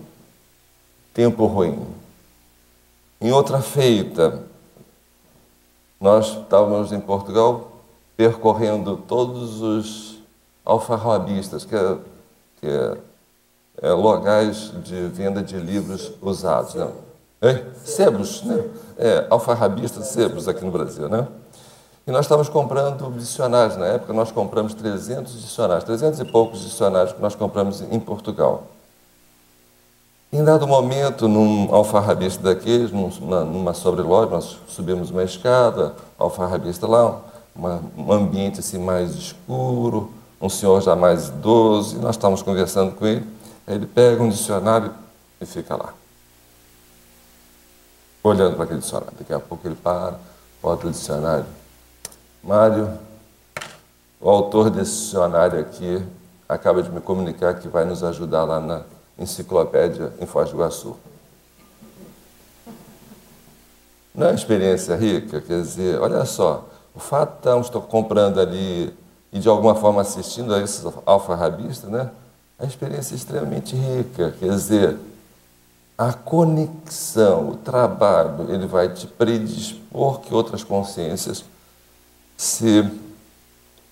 tempo 1.14 1.46
ruim. 1.46 1.86
Em 3.18 3.32
outra 3.32 3.62
feita, 3.62 4.42
nós 5.98 6.36
estávamos 6.36 6.92
em 6.92 7.00
Portugal 7.00 7.72
percorrendo 8.14 8.98
todos 8.98 9.62
os 9.62 10.18
alfarrabistas, 10.64 11.64
que 11.64 11.74
é, 11.74 11.96
que 12.60 12.66
é 12.66 12.96
é, 13.82 13.90
locais 13.90 14.72
de 14.82 15.08
venda 15.08 15.42
de 15.42 15.56
livros 15.56 16.12
usados. 16.20 16.74
Né? 16.74 16.88
Hein? 17.42 17.64
Sebos, 17.84 18.42
né? 18.42 18.64
É, 18.98 19.26
alfarrabista 19.28 20.00
sebos 20.02 20.48
aqui 20.48 20.64
no 20.64 20.70
Brasil, 20.70 21.08
né? 21.08 21.26
E 22.06 22.10
nós 22.10 22.24
estávamos 22.24 22.48
comprando 22.48 23.10
dicionários. 23.18 23.76
Na 23.76 23.86
época, 23.86 24.12
nós 24.12 24.30
compramos 24.30 24.74
300 24.74 25.42
dicionários, 25.42 25.84
300 25.84 26.20
e 26.20 26.24
poucos 26.24 26.60
dicionários 26.62 27.12
que 27.12 27.20
nós 27.20 27.34
compramos 27.34 27.82
em 27.82 27.98
Portugal. 27.98 28.64
Em 30.32 30.42
dado 30.44 30.66
momento, 30.66 31.28
num 31.28 31.74
alfarrabista 31.74 32.42
daqueles, 32.42 32.92
numa, 32.92 33.44
numa 33.44 33.74
sobreloja, 33.74 34.30
nós 34.30 34.58
subimos 34.68 35.10
uma 35.10 35.24
escada, 35.24 35.94
alfarrabista 36.18 36.86
lá, 36.86 37.20
uma, 37.54 37.80
um 37.96 38.12
ambiente 38.12 38.60
assim 38.60 38.78
mais 38.78 39.14
escuro, 39.14 40.10
um 40.40 40.48
senhor 40.48 40.80
já 40.82 40.94
mais 40.94 41.28
idoso, 41.28 41.96
e 41.96 41.98
nós 41.98 42.16
estávamos 42.16 42.42
conversando 42.42 42.92
com 42.94 43.06
ele. 43.06 43.26
Ele 43.66 43.86
pega 43.86 44.22
um 44.22 44.28
dicionário 44.28 44.94
e 45.40 45.46
fica 45.46 45.74
lá, 45.74 45.92
olhando 48.22 48.54
para 48.54 48.64
aquele 48.64 48.80
dicionário. 48.80 49.12
Daqui 49.18 49.32
a 49.32 49.40
pouco 49.40 49.66
ele 49.66 49.74
para, 49.74 50.18
bota 50.62 50.86
o 50.86 50.90
dicionário. 50.90 51.46
Mário, 52.42 52.96
o 54.20 54.30
autor 54.30 54.70
desse 54.70 54.92
dicionário 54.92 55.58
aqui 55.58 56.04
acaba 56.48 56.82
de 56.82 56.90
me 56.90 57.00
comunicar 57.00 57.54
que 57.54 57.66
vai 57.66 57.84
nos 57.84 58.04
ajudar 58.04 58.44
lá 58.44 58.60
na 58.60 58.82
enciclopédia 59.18 60.12
em 60.20 60.26
Foz 60.26 60.50
do 60.50 60.56
Iguaçu. 60.56 60.96
Não 64.14 64.26
é 64.26 64.30
uma 64.30 64.34
experiência 64.34 64.94
rica? 64.96 65.40
Quer 65.40 65.60
dizer, 65.60 66.00
olha 66.00 66.24
só, 66.24 66.68
o 66.94 67.00
fato 67.00 67.32
de 67.32 67.36
estarmos 67.38 67.68
comprando 67.86 68.40
ali 68.40 68.96
e 69.32 69.38
de 69.38 69.48
alguma 69.48 69.74
forma 69.74 70.00
assistindo 70.00 70.54
a 70.54 70.62
esses 70.62 70.84
alfarrabistas, 71.04 71.90
né? 71.90 72.10
É 72.58 72.62
uma 72.62 72.68
experiência 72.68 73.14
extremamente 73.14 73.76
rica. 73.76 74.34
Quer 74.38 74.50
dizer, 74.50 74.98
a 75.98 76.12
conexão, 76.12 77.50
o 77.50 77.56
trabalho, 77.56 78.52
ele 78.52 78.66
vai 78.66 78.92
te 78.92 79.06
predispor 79.06 80.20
que 80.20 80.34
outras 80.34 80.62
consciências 80.62 81.44
se 82.36 82.90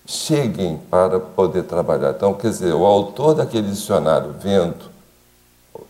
cheguem 0.05 0.77
para 0.89 1.19
poder 1.19 1.63
trabalhar. 1.63 2.11
Então, 2.11 2.33
quer 2.33 2.49
dizer, 2.49 2.73
o 2.73 2.85
autor 2.85 3.35
daquele 3.35 3.69
dicionário, 3.69 4.35
vendo 4.39 4.93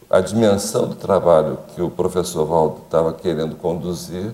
a 0.09 0.21
dimensão 0.21 0.87
do 0.87 0.95
trabalho 0.95 1.59
que 1.75 1.81
o 1.81 1.89
professor 1.89 2.45
Valdo 2.45 2.81
estava 2.85 3.13
querendo 3.13 3.55
conduzir, 3.55 4.33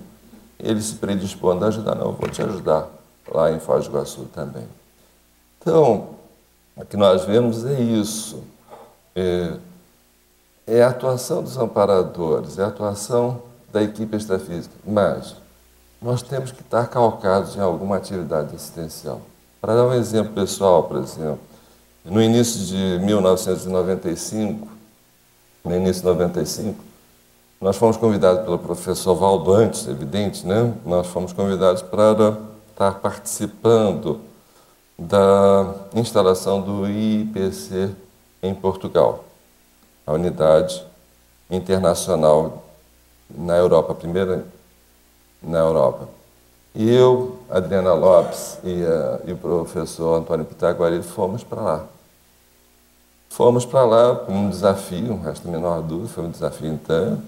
ele 0.58 0.80
se 0.80 0.94
predispondo 0.94 1.64
a 1.64 1.68
ajudar. 1.68 1.96
Não, 1.96 2.06
eu 2.06 2.12
vou 2.12 2.28
te 2.28 2.42
ajudar 2.42 2.88
lá 3.28 3.50
em 3.50 3.58
Foz 3.58 3.86
do 3.86 3.90
Iguaçu 3.90 4.26
também. 4.32 4.68
Então, 5.60 6.10
o 6.76 6.84
que 6.84 6.96
nós 6.96 7.24
vemos 7.24 7.64
é 7.64 7.80
isso. 7.80 8.42
É, 9.14 9.54
é 10.66 10.82
a 10.82 10.88
atuação 10.88 11.42
dos 11.42 11.56
amparadores, 11.56 12.58
é 12.58 12.64
a 12.64 12.68
atuação 12.68 13.42
da 13.72 13.82
equipe 13.82 14.16
extrafísica. 14.16 14.74
Mas 14.86 15.36
nós 16.00 16.22
temos 16.22 16.50
que 16.50 16.60
estar 16.60 16.86
calcados 16.88 17.56
em 17.56 17.60
alguma 17.60 17.96
atividade 17.96 18.54
assistencial. 18.54 19.20
Para 19.60 19.76
dar 19.76 19.86
um 19.86 19.94
exemplo 19.94 20.32
pessoal, 20.32 20.84
por 20.84 20.98
exemplo, 20.98 21.40
no 22.04 22.20
início 22.20 22.66
de 22.66 23.04
1995, 23.04 24.68
no 25.64 25.76
início 25.76 26.02
de 26.02 26.08
95, 26.08 26.82
nós 27.60 27.76
fomos 27.76 27.96
convidados 27.96 28.42
pelo 28.44 28.58
professor 28.58 29.14
Valdo 29.14 29.52
antes, 29.52 29.86
evidente, 29.86 30.44
né? 30.44 30.74
Nós 30.84 31.06
fomos 31.06 31.32
convidados 31.32 31.80
para 31.80 32.36
estar 32.72 32.94
participando 32.94 34.20
da 34.98 35.74
instalação 35.94 36.60
do 36.60 36.88
IPC 36.88 37.90
em 38.42 38.54
Portugal, 38.54 39.24
a 40.06 40.12
unidade 40.12 40.84
internacional 41.50 42.64
na 43.30 43.56
Europa, 43.56 43.92
a 43.92 43.96
primeira 43.96 44.44
na 45.42 45.58
Europa. 45.58 46.08
E 46.74 46.90
eu, 46.90 47.38
Adriana 47.50 47.92
Lopes 47.92 48.58
e, 48.64 48.82
uh, 48.82 49.20
e 49.26 49.32
o 49.32 49.36
professor 49.36 50.18
Antônio 50.18 50.44
Pitaguari 50.44 51.02
fomos 51.02 51.44
para 51.44 51.60
lá. 51.60 51.86
Fomos 53.28 53.64
para 53.64 53.84
lá 53.84 54.16
com 54.16 54.32
um 54.32 54.50
desafio, 54.50 55.20
resta 55.22 55.48
a 55.48 55.50
menor 55.50 55.82
dúvida, 55.82 56.08
foi 56.08 56.24
um 56.24 56.30
desafio 56.30 56.72
em 56.72 56.76
tanto. 56.76 57.22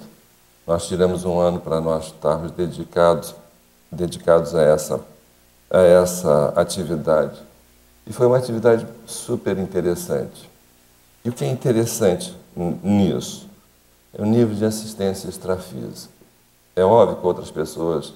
Nós 0.67 0.87
tiramos 0.87 1.25
um 1.25 1.39
ano 1.39 1.61
para 1.61 1.81
nós 1.81 2.07
estarmos 2.07 2.51
dedicados, 2.53 3.35
dedicados 3.93 4.55
a 4.55 4.63
essa, 4.63 5.01
a 5.71 5.81
essa 5.81 6.53
atividade. 6.57 7.39
E 8.07 8.13
foi 8.13 8.27
uma 8.27 8.37
atividade 8.37 8.87
super 9.07 9.59
interessante. 9.59 10.51
E 11.25 11.29
o 11.31 11.33
que 11.33 11.45
é 11.45 11.49
interessante 11.49 12.37
nisso 12.83 13.49
é 14.13 14.23
o 14.23 14.27
nível 14.27 14.55
de 14.55 14.65
assistência 14.65 15.29
extrafísica. 15.29 16.13
É 16.77 16.85
óbvio 16.85 17.17
que 17.17 17.27
outras 17.27 17.51
pessoas 17.51 18.13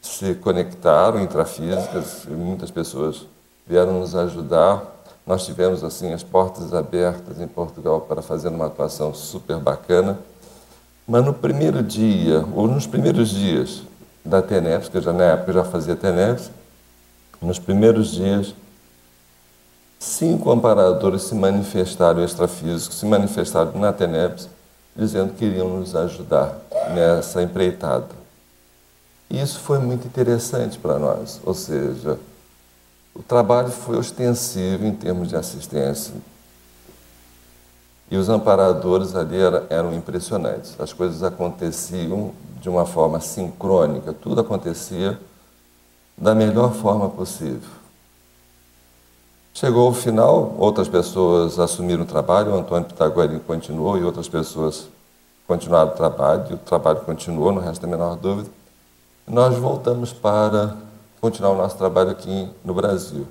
se 0.00 0.34
conectaram 0.36 1.20
intrafísicas, 1.20 2.24
muitas 2.26 2.70
pessoas 2.70 3.26
vieram 3.66 4.00
nos 4.00 4.14
ajudar. 4.14 4.82
Nós 5.26 5.44
tivemos 5.44 5.84
assim 5.84 6.12
as 6.12 6.22
portas 6.22 6.72
abertas 6.72 7.40
em 7.40 7.46
Portugal 7.46 8.00
para 8.00 8.22
fazer 8.22 8.48
uma 8.48 8.66
atuação 8.66 9.12
super 9.12 9.58
bacana. 9.58 10.18
Mas 11.06 11.24
no 11.24 11.34
primeiro 11.34 11.82
dia, 11.82 12.44
ou 12.54 12.66
nos 12.66 12.86
primeiros 12.86 13.28
dias 13.28 13.82
da 14.24 14.40
TENEPS, 14.40 14.88
que 14.88 14.96
eu 14.96 15.02
já 15.02 15.12
na 15.12 15.24
época 15.24 15.52
já 15.52 15.64
fazia 15.64 15.94
TENEPS, 15.94 16.50
nos 17.42 17.58
primeiros 17.58 18.12
dias, 18.12 18.54
cinco 20.00 20.50
amparadores 20.50 21.24
se 21.24 21.34
manifestaram 21.34 22.24
extrafísicos, 22.24 22.98
se 22.98 23.04
manifestaram 23.04 23.78
na 23.78 23.92
TENEPS, 23.92 24.48
dizendo 24.96 25.34
que 25.34 25.44
iriam 25.44 25.68
nos 25.68 25.94
ajudar 25.94 26.58
nessa 26.94 27.42
empreitada. 27.42 28.08
E 29.28 29.40
isso 29.40 29.60
foi 29.60 29.78
muito 29.78 30.06
interessante 30.06 30.78
para 30.78 30.98
nós, 30.98 31.38
ou 31.44 31.52
seja, 31.52 32.18
o 33.14 33.22
trabalho 33.22 33.68
foi 33.68 33.98
ostensivo 33.98 34.86
em 34.86 34.94
termos 34.94 35.28
de 35.28 35.36
assistência. 35.36 36.14
E 38.10 38.16
os 38.16 38.28
amparadores 38.28 39.14
ali 39.14 39.36
eram 39.68 39.94
impressionantes. 39.94 40.74
As 40.80 40.92
coisas 40.92 41.22
aconteciam 41.22 42.32
de 42.60 42.68
uma 42.68 42.84
forma 42.84 43.20
sincrônica, 43.20 44.12
tudo 44.12 44.40
acontecia 44.40 45.20
da 46.16 46.34
melhor 46.34 46.74
forma 46.74 47.08
possível. 47.08 47.79
Chegou 49.52 49.90
o 49.90 49.94
final, 49.94 50.54
outras 50.58 50.88
pessoas 50.88 51.58
assumiram 51.58 52.02
o 52.02 52.06
trabalho, 52.06 52.52
o 52.52 52.58
Antônio 52.58 52.88
Pitaguari 52.88 53.38
continuou 53.40 53.98
e 53.98 54.04
outras 54.04 54.28
pessoas 54.28 54.88
continuaram 55.46 55.90
o 55.90 55.94
trabalho, 55.94 56.46
e 56.50 56.54
o 56.54 56.58
trabalho 56.58 57.00
continuou, 57.00 57.52
não 57.52 57.60
resta 57.60 57.86
a 57.86 57.90
menor 57.90 58.16
dúvida 58.16 58.48
nós 59.30 59.56
voltamos 59.56 60.12
para 60.12 60.76
continuar 61.20 61.50
o 61.50 61.56
nosso 61.56 61.76
trabalho 61.78 62.10
aqui 62.10 62.50
no 62.64 62.74
Brasil. 62.74 63.26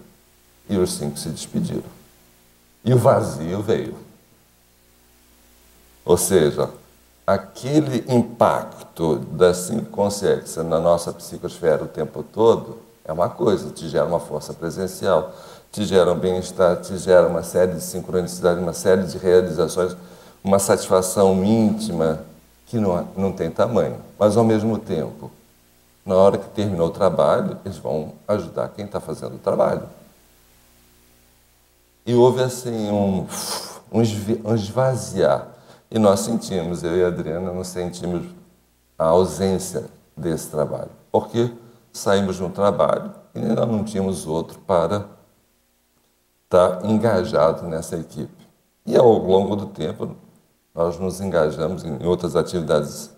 E 0.69 0.77
os 0.77 0.93
cinco 0.93 1.19
se 1.19 1.29
despediram. 1.29 1.84
E 2.86 2.93
o 2.93 2.97
vazio 2.97 3.62
veio. 3.62 3.95
Ou 6.05 6.15
seja, 6.15 6.69
aquele 7.27 8.05
impacto 8.08 9.17
da 9.17 9.53
cinco 9.53 9.88
consciência 9.88 10.63
na 10.63 10.79
nossa 10.79 11.12
psicosfera 11.12 11.84
o 11.84 11.88
tempo 11.88 12.23
todo 12.23 12.77
é 13.03 13.12
uma 13.12 13.29
coisa, 13.29 13.69
te 13.71 13.89
gera 13.89 14.05
uma 14.05 14.19
força 14.19 14.53
presencial, 14.53 15.34
te 15.71 15.86
gera 15.86 16.12
um 16.12 16.17
bem-estar, 16.17 16.77
te 16.77 16.97
gera 16.97 17.27
uma 17.27 17.43
série 17.43 17.73
de 17.73 17.82
sincronicidades, 17.82 18.62
uma 18.62 18.73
série 18.73 19.03
de 19.03 19.17
realizações, 19.17 19.95
uma 20.43 20.60
satisfação 20.60 21.43
íntima 21.43 22.23
que 22.65 22.77
não, 22.77 23.08
não 23.15 23.32
tem 23.32 23.51
tamanho. 23.51 23.97
Mas, 24.17 24.36
ao 24.36 24.43
mesmo 24.43 24.77
tempo, 24.77 25.32
na 26.05 26.15
hora 26.15 26.38
que 26.38 26.49
terminou 26.49 26.88
o 26.88 26.91
trabalho, 26.91 27.58
eles 27.63 27.77
vão 27.77 28.13
ajudar 28.27 28.69
quem 28.69 28.86
está 28.86 28.99
fazendo 28.99 29.36
o 29.36 29.39
trabalho. 29.39 29.84
E 32.05 32.13
houve 32.15 32.41
assim 32.41 32.89
um, 32.89 33.27
um 33.91 34.55
esvaziar. 34.55 35.47
E 35.91 35.99
nós 35.99 36.21
sentimos, 36.21 36.84
eu 36.84 36.97
e 36.97 37.03
a 37.03 37.08
Adriana, 37.08 37.51
nós 37.51 37.67
sentimos 37.67 38.25
a 38.97 39.05
ausência 39.05 39.86
desse 40.15 40.49
trabalho. 40.49 40.89
Porque 41.12 41.51
saímos 41.91 42.38
de 42.38 42.43
um 42.43 42.49
trabalho 42.49 43.12
e 43.34 43.39
ainda 43.39 43.65
não 43.65 43.84
tínhamos 43.84 44.25
outro 44.25 44.60
para 44.60 45.05
estar 46.49 46.83
engajado 46.83 47.67
nessa 47.67 47.95
equipe. 47.95 48.49
E 48.83 48.97
ao 48.97 49.07
longo 49.07 49.55
do 49.55 49.67
tempo, 49.67 50.15
nós 50.73 50.97
nos 50.97 51.21
engajamos 51.21 51.83
em 51.83 52.03
outras 52.03 52.35
atividades 52.35 53.12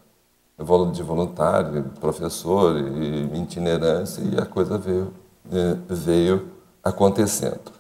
de 0.92 1.02
voluntário, 1.02 1.86
professor 2.00 2.76
e 2.78 3.42
itinerância, 3.42 4.22
e 4.22 4.38
a 4.38 4.46
coisa 4.46 4.78
veio, 4.78 5.14
é, 5.52 5.78
veio 5.88 6.50
acontecendo. 6.84 7.72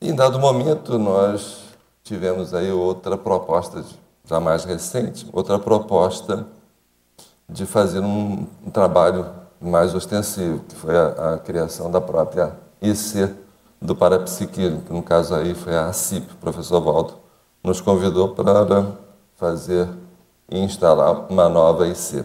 E, 0.00 0.08
em 0.08 0.14
dado 0.14 0.40
momento, 0.40 0.98
nós 0.98 1.62
tivemos 2.02 2.52
aí 2.54 2.72
outra 2.72 3.16
proposta, 3.16 3.84
já 4.24 4.40
mais 4.40 4.64
recente, 4.64 5.28
outra 5.32 5.58
proposta 5.58 6.46
de 7.48 7.66
fazer 7.66 8.00
um, 8.00 8.46
um 8.66 8.70
trabalho 8.70 9.26
mais 9.60 9.94
ostensivo, 9.94 10.60
que 10.60 10.74
foi 10.74 10.96
a, 10.96 11.34
a, 11.34 11.38
criação 11.38 11.90
da 11.90 12.00
própria 12.00 12.56
IC 12.82 13.43
do 13.84 13.94
parapsiquismo, 13.94 14.80
que 14.80 14.92
no 14.92 15.02
caso 15.02 15.34
aí 15.34 15.54
foi 15.54 15.76
a 15.76 15.88
ACIP, 15.88 16.26
professor 16.40 16.80
Waldo, 16.82 17.14
nos 17.62 17.82
convidou 17.82 18.30
para 18.30 18.92
fazer 19.36 19.86
e 20.50 20.58
instalar 20.58 21.30
uma 21.30 21.50
nova 21.50 21.86
IC. 21.86 22.24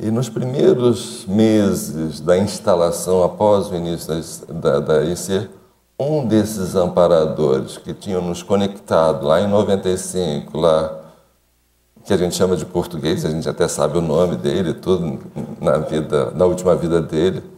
E 0.00 0.10
nos 0.10 0.28
primeiros 0.28 1.24
meses 1.26 2.20
da 2.20 2.36
instalação, 2.36 3.22
após 3.22 3.70
o 3.70 3.76
início 3.76 4.12
da, 4.52 4.80
da 4.80 5.04
IC, 5.04 5.48
um 5.96 6.26
desses 6.26 6.74
amparadores 6.74 7.78
que 7.78 7.94
tinham 7.94 8.20
nos 8.20 8.42
conectado 8.42 9.24
lá 9.24 9.40
em 9.40 9.46
95, 9.46 10.58
lá 10.58 10.98
que 12.04 12.12
a 12.12 12.16
gente 12.16 12.34
chama 12.34 12.56
de 12.56 12.66
português, 12.66 13.24
a 13.24 13.30
gente 13.30 13.48
até 13.48 13.68
sabe 13.68 13.98
o 13.98 14.00
nome 14.00 14.34
dele, 14.34 14.74
tudo 14.74 15.20
na 15.60 15.78
vida, 15.78 16.32
na 16.32 16.44
última 16.44 16.74
vida 16.74 17.00
dele, 17.00 17.51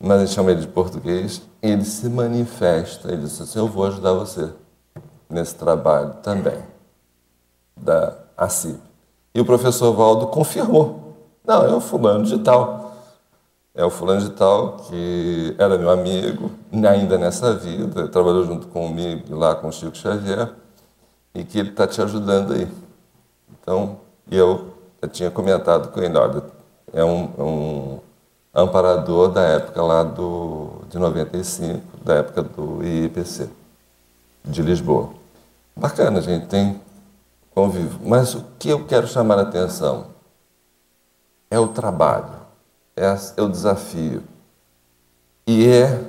mas 0.00 0.12
a 0.12 0.24
gente 0.24 0.34
chama 0.34 0.50
ele 0.50 0.62
de 0.62 0.68
português, 0.68 1.42
ele 1.60 1.84
se 1.84 2.08
manifesta, 2.08 3.12
ele 3.12 3.22
diz 3.22 3.38
assim, 3.38 3.58
eu 3.58 3.68
vou 3.68 3.84
ajudar 3.84 4.14
você 4.14 4.50
nesse 5.28 5.54
trabalho 5.54 6.14
também, 6.22 6.58
da 7.76 8.16
ACIP. 8.34 8.80
E 9.34 9.40
o 9.40 9.44
professor 9.44 9.92
Valdo 9.92 10.28
confirmou, 10.28 11.14
não, 11.46 11.64
é 11.64 11.74
o 11.74 11.80
fulano 11.80 12.24
de 12.24 12.38
tal, 12.38 12.94
é 13.74 13.84
o 13.84 13.90
fulano 13.90 14.22
de 14.22 14.30
tal 14.30 14.78
que 14.88 15.54
era 15.58 15.76
meu 15.76 15.90
amigo, 15.90 16.50
ainda 16.72 17.18
nessa 17.18 17.54
vida, 17.54 18.08
trabalhou 18.08 18.44
junto 18.44 18.68
comigo 18.68 19.36
lá 19.36 19.54
com 19.54 19.68
o 19.68 19.72
Chico 19.72 19.96
Xavier, 19.96 20.50
e 21.34 21.44
que 21.44 21.58
ele 21.58 21.68
está 21.68 21.86
te 21.86 22.00
ajudando 22.00 22.54
aí. 22.54 22.66
Então, 23.52 23.98
eu, 24.30 24.68
eu 25.00 25.08
tinha 25.08 25.30
comentado 25.30 25.92
com 25.92 26.00
ele, 26.00 26.16
olha, 26.16 26.42
é 26.92 27.04
um, 27.04 27.24
um 27.38 27.98
amparador 28.54 29.28
da 29.30 29.42
época 29.42 29.82
lá 29.82 30.02
do, 30.02 30.82
de 30.88 30.98
95, 30.98 31.82
da 32.04 32.14
época 32.16 32.42
do 32.42 32.84
IIPC, 32.84 33.48
de 34.44 34.62
Lisboa. 34.62 35.10
Bacana, 35.76 36.18
a 36.18 36.22
gente 36.22 36.46
tem 36.46 36.80
convívio. 37.54 38.00
Mas 38.04 38.34
o 38.34 38.44
que 38.58 38.68
eu 38.68 38.84
quero 38.86 39.06
chamar 39.06 39.38
a 39.38 39.42
atenção 39.42 40.06
é 41.50 41.58
o 41.58 41.68
trabalho, 41.68 42.34
é, 42.96 43.04
é 43.36 43.42
o 43.42 43.48
desafio. 43.48 44.22
E 45.46 45.66
é 45.66 46.02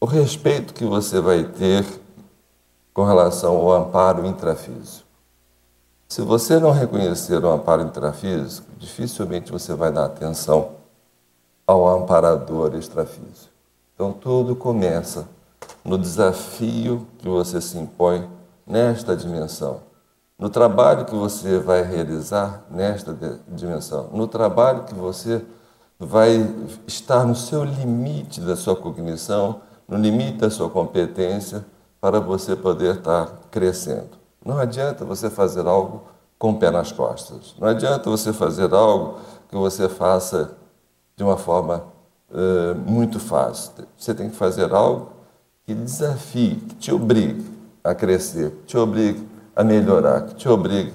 o 0.00 0.06
respeito 0.06 0.72
que 0.72 0.84
você 0.84 1.20
vai 1.20 1.44
ter 1.44 1.84
com 2.94 3.04
relação 3.04 3.56
ao 3.56 3.72
amparo 3.72 4.26
intrafísico. 4.26 5.08
Se 6.08 6.22
você 6.22 6.58
não 6.58 6.72
reconhecer 6.72 7.44
o 7.44 7.50
amparo 7.50 7.82
intrafísico, 7.82 8.66
dificilmente 8.78 9.52
você 9.52 9.74
vai 9.74 9.92
dar 9.92 10.06
atenção 10.06 10.79
ao 11.70 11.88
amparador 11.88 12.74
extrafísico. 12.74 13.50
Então 13.94 14.12
tudo 14.12 14.56
começa 14.56 15.28
no 15.84 15.96
desafio 15.96 17.06
que 17.18 17.28
você 17.28 17.60
se 17.60 17.78
impõe 17.78 18.28
nesta 18.66 19.16
dimensão, 19.16 19.80
no 20.38 20.50
trabalho 20.50 21.04
que 21.04 21.14
você 21.14 21.58
vai 21.58 21.82
realizar 21.82 22.64
nesta 22.70 23.16
dimensão, 23.48 24.08
no 24.12 24.26
trabalho 24.26 24.84
que 24.84 24.94
você 24.94 25.44
vai 25.98 26.44
estar 26.86 27.24
no 27.24 27.34
seu 27.34 27.62
limite 27.62 28.40
da 28.40 28.56
sua 28.56 28.74
cognição, 28.74 29.60
no 29.86 29.96
limite 29.96 30.38
da 30.38 30.50
sua 30.50 30.70
competência 30.70 31.64
para 32.00 32.20
você 32.20 32.56
poder 32.56 32.96
estar 32.96 33.26
crescendo. 33.50 34.18
Não 34.44 34.58
adianta 34.58 35.04
você 35.04 35.28
fazer 35.28 35.66
algo 35.66 36.02
com 36.38 36.52
o 36.52 36.58
pé 36.58 36.70
nas 36.70 36.90
costas. 36.90 37.54
Não 37.58 37.68
adianta 37.68 38.08
você 38.08 38.32
fazer 38.32 38.72
algo 38.72 39.18
que 39.48 39.56
você 39.56 39.88
faça 39.88 40.52
de 41.20 41.24
uma 41.24 41.36
forma 41.36 41.84
uh, 42.30 42.74
muito 42.90 43.20
fácil. 43.20 43.72
Você 43.94 44.14
tem 44.14 44.30
que 44.30 44.36
fazer 44.36 44.72
algo 44.72 45.10
que 45.66 45.74
desafie, 45.74 46.54
que 46.54 46.74
te 46.76 46.90
obrigue 46.90 47.44
a 47.84 47.94
crescer, 47.94 48.50
que 48.52 48.62
te 48.68 48.78
obrigue 48.78 49.28
a 49.54 49.62
melhorar, 49.62 50.22
que 50.22 50.34
te 50.34 50.48
obrigue 50.48 50.94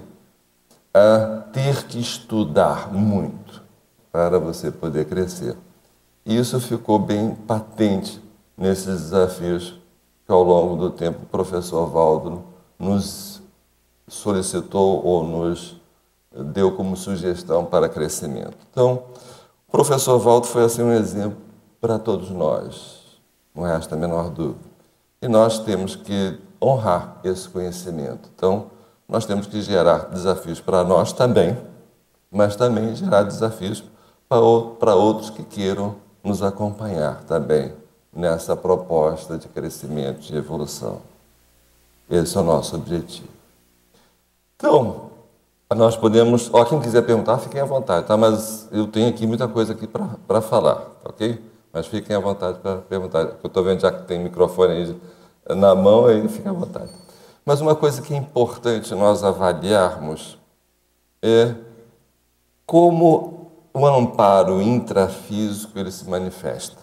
a 0.91 1.43
ter 1.53 1.83
que 1.83 1.99
estudar 1.99 2.91
muito 2.91 3.61
para 4.11 4.39
você 4.39 4.71
poder 4.71 5.05
crescer. 5.05 5.55
E 6.25 6.35
isso 6.35 6.59
ficou 6.59 6.97
bem 6.97 7.35
patente 7.35 8.19
nesses 8.57 9.01
desafios 9.01 9.79
que 10.25 10.31
ao 10.31 10.41
longo 10.41 10.75
do 10.75 10.89
tempo 10.89 11.19
o 11.21 11.27
professor 11.27 11.85
Valdo 11.85 12.43
nos 12.79 13.43
solicitou 14.07 15.05
ou 15.05 15.23
nos 15.23 15.79
deu 16.51 16.71
como 16.71 16.97
sugestão 16.97 17.63
para 17.63 17.87
crescimento. 17.87 18.57
Então, 18.71 19.03
professor 19.75 20.17
Waldo 20.17 20.47
foi 20.47 20.63
assim 20.63 20.81
um 20.81 20.93
exemplo 20.93 21.37
para 21.81 21.99
todos 21.99 22.29
nós, 22.29 23.19
não 23.53 23.65
resta 23.65 23.93
a 23.93 23.97
menor 23.97 24.29
dúvida. 24.29 24.63
E 25.21 25.27
nós 25.27 25.59
temos 25.59 25.97
que 25.97 26.39
honrar 26.61 27.19
esse 27.25 27.49
conhecimento. 27.49 28.29
Então, 28.33 28.67
nós 29.05 29.25
temos 29.25 29.47
que 29.47 29.61
gerar 29.61 30.05
desafios 30.05 30.61
para 30.61 30.81
nós 30.85 31.11
também, 31.11 31.57
mas 32.31 32.55
também 32.55 32.95
gerar 32.95 33.23
desafios 33.23 33.83
para 34.29 34.95
outros 34.95 35.29
que 35.29 35.43
queiram 35.43 35.97
nos 36.23 36.41
acompanhar 36.41 37.23
também 37.23 37.73
nessa 38.15 38.55
proposta 38.55 39.37
de 39.37 39.49
crescimento, 39.49 40.21
de 40.21 40.37
evolução. 40.37 41.01
Esse 42.09 42.37
é 42.37 42.39
o 42.39 42.43
nosso 42.45 42.77
objetivo. 42.77 43.27
Então, 44.55 45.04
nós 45.75 45.95
podemos. 45.95 46.49
Ó, 46.53 46.63
quem 46.65 46.79
quiser 46.79 47.01
perguntar, 47.03 47.37
fiquem 47.37 47.61
à 47.61 47.65
vontade, 47.65 48.07
tá? 48.07 48.17
Mas 48.17 48.67
eu 48.71 48.87
tenho 48.87 49.09
aqui 49.09 49.27
muita 49.27 49.47
coisa 49.47 49.73
aqui 49.73 49.87
para 49.87 50.41
falar, 50.41 50.75
tá 50.75 51.09
ok? 51.09 51.41
Mas 51.71 51.87
fiquem 51.87 52.15
à 52.15 52.19
vontade 52.19 52.59
para 52.59 52.77
perguntar. 52.77 53.21
Eu 53.21 53.47
estou 53.47 53.63
vendo 53.63 53.81
já 53.81 53.91
que 53.91 54.03
tem 54.03 54.19
microfone 54.19 54.73
aí 54.73 55.55
na 55.55 55.75
mão, 55.75 56.05
aí 56.05 56.27
fiquem 56.27 56.49
à 56.49 56.53
vontade. 56.53 56.89
Mas 57.45 57.61
uma 57.61 57.75
coisa 57.75 58.01
que 58.01 58.13
é 58.13 58.17
importante 58.17 58.95
nós 58.95 59.23
avaliarmos 59.23 60.37
é 61.21 61.53
como 62.65 63.51
o 63.73 63.85
amparo 63.85 64.61
intrafísico 64.61 65.77
ele 65.77 65.91
se 65.91 66.09
manifesta. 66.09 66.81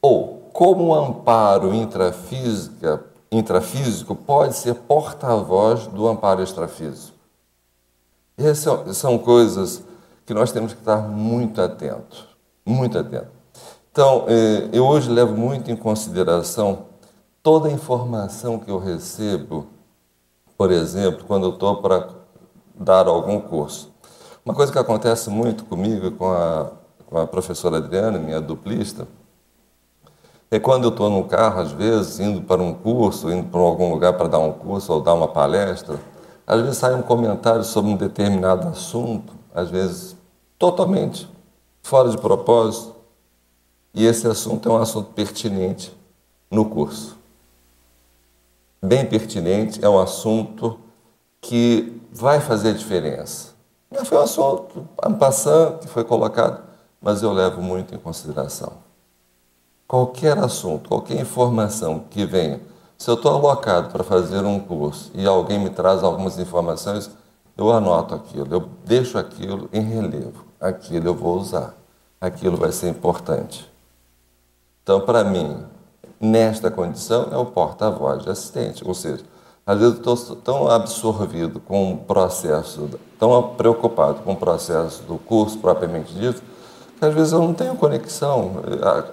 Ou 0.00 0.48
como 0.52 0.86
o 0.86 0.94
amparo 0.94 1.74
intrafísica 1.74 3.04
intrafísico 3.38 4.14
pode 4.14 4.56
ser 4.56 4.74
porta-voz 4.74 5.86
do 5.86 6.06
amparo 6.08 6.42
extrafísico. 6.42 7.16
Essas 8.36 8.96
são 8.96 9.18
coisas 9.18 9.82
que 10.26 10.34
nós 10.34 10.50
temos 10.52 10.72
que 10.72 10.80
estar 10.80 11.08
muito 11.08 11.60
atentos, 11.60 12.26
muito 12.64 12.98
atentos. 12.98 13.28
Então, 13.92 14.24
eh, 14.26 14.70
eu 14.72 14.86
hoje 14.86 15.08
levo 15.08 15.36
muito 15.36 15.70
em 15.70 15.76
consideração 15.76 16.86
toda 17.42 17.68
a 17.68 17.72
informação 17.72 18.58
que 18.58 18.70
eu 18.70 18.78
recebo, 18.78 19.66
por 20.56 20.72
exemplo, 20.72 21.24
quando 21.26 21.46
eu 21.46 21.50
estou 21.50 21.76
para 21.80 22.08
dar 22.74 23.06
algum 23.06 23.40
curso. 23.40 23.92
Uma 24.44 24.54
coisa 24.54 24.72
que 24.72 24.78
acontece 24.78 25.30
muito 25.30 25.64
comigo 25.64 26.10
com 26.12 26.32
a, 26.32 26.72
com 27.06 27.18
a 27.18 27.26
professora 27.26 27.76
Adriana, 27.76 28.18
minha 28.18 28.40
duplista, 28.40 29.06
é 30.50 30.58
quando 30.58 30.84
eu 30.84 30.90
estou 30.90 31.10
no 31.10 31.24
carro, 31.24 31.60
às 31.60 31.72
vezes, 31.72 32.20
indo 32.20 32.42
para 32.42 32.62
um 32.62 32.72
curso, 32.74 33.30
indo 33.30 33.48
para 33.48 33.60
algum 33.60 33.90
lugar 33.90 34.12
para 34.16 34.28
dar 34.28 34.38
um 34.38 34.52
curso 34.52 34.92
ou 34.92 35.00
dar 35.00 35.14
uma 35.14 35.28
palestra, 35.28 35.98
às 36.46 36.60
vezes 36.60 36.76
sai 36.76 36.94
um 36.94 37.02
comentário 37.02 37.64
sobre 37.64 37.90
um 37.90 37.96
determinado 37.96 38.68
assunto, 38.68 39.32
às 39.54 39.70
vezes 39.70 40.16
totalmente 40.58 41.28
fora 41.82 42.08
de 42.08 42.18
propósito, 42.18 42.94
e 43.92 44.04
esse 44.04 44.26
assunto 44.26 44.68
é 44.68 44.72
um 44.72 44.76
assunto 44.76 45.12
pertinente 45.12 45.96
no 46.50 46.64
curso. 46.66 47.16
Bem 48.82 49.06
pertinente, 49.06 49.84
é 49.84 49.88
um 49.88 49.98
assunto 49.98 50.78
que 51.40 52.00
vai 52.12 52.40
fazer 52.40 52.74
diferença. 52.74 53.54
Não 53.90 54.04
foi 54.04 54.18
um 54.18 54.22
assunto 54.22 54.88
passando 55.18 55.78
que 55.78 55.88
foi 55.88 56.04
colocado, 56.04 56.62
mas 57.00 57.22
eu 57.22 57.32
levo 57.32 57.62
muito 57.62 57.94
em 57.94 57.98
consideração 57.98 58.83
qualquer 59.94 60.36
assunto, 60.38 60.88
qualquer 60.88 61.20
informação 61.20 62.00
que 62.10 62.26
venha, 62.26 62.60
se 62.98 63.08
eu 63.08 63.14
estou 63.14 63.32
alocado 63.32 63.90
para 63.90 64.02
fazer 64.02 64.44
um 64.44 64.58
curso 64.58 65.12
e 65.14 65.24
alguém 65.24 65.56
me 65.56 65.70
traz 65.70 66.02
algumas 66.02 66.36
informações, 66.36 67.08
eu 67.56 67.70
anoto 67.70 68.12
aquilo, 68.12 68.52
eu 68.52 68.68
deixo 68.84 69.16
aquilo 69.16 69.68
em 69.72 69.80
relevo. 69.80 70.46
Aquilo 70.60 71.06
eu 71.06 71.14
vou 71.14 71.38
usar, 71.38 71.76
aquilo 72.20 72.56
vai 72.56 72.72
ser 72.72 72.88
importante. 72.88 73.70
Então, 74.82 75.00
para 75.00 75.22
mim, 75.22 75.64
nesta 76.20 76.72
condição, 76.72 77.28
é 77.30 77.36
o 77.36 77.46
porta-voz 77.46 78.24
de 78.24 78.30
assistente, 78.30 78.82
ou 78.84 78.94
seja, 78.94 79.22
às 79.64 79.78
vezes 79.78 80.00
eu 80.04 80.14
estou 80.14 80.36
tão 80.36 80.66
absorvido 80.66 81.60
com 81.60 81.92
o 81.92 81.98
processo, 81.98 82.90
tão 83.16 83.54
preocupado 83.54 84.22
com 84.22 84.32
o 84.32 84.36
processo 84.36 85.04
do 85.04 85.18
curso 85.18 85.56
propriamente 85.58 86.12
dito, 86.12 86.42
às 87.04 87.14
vezes 87.14 87.32
eu 87.32 87.40
não 87.40 87.54
tenho 87.54 87.76
conexão. 87.76 88.62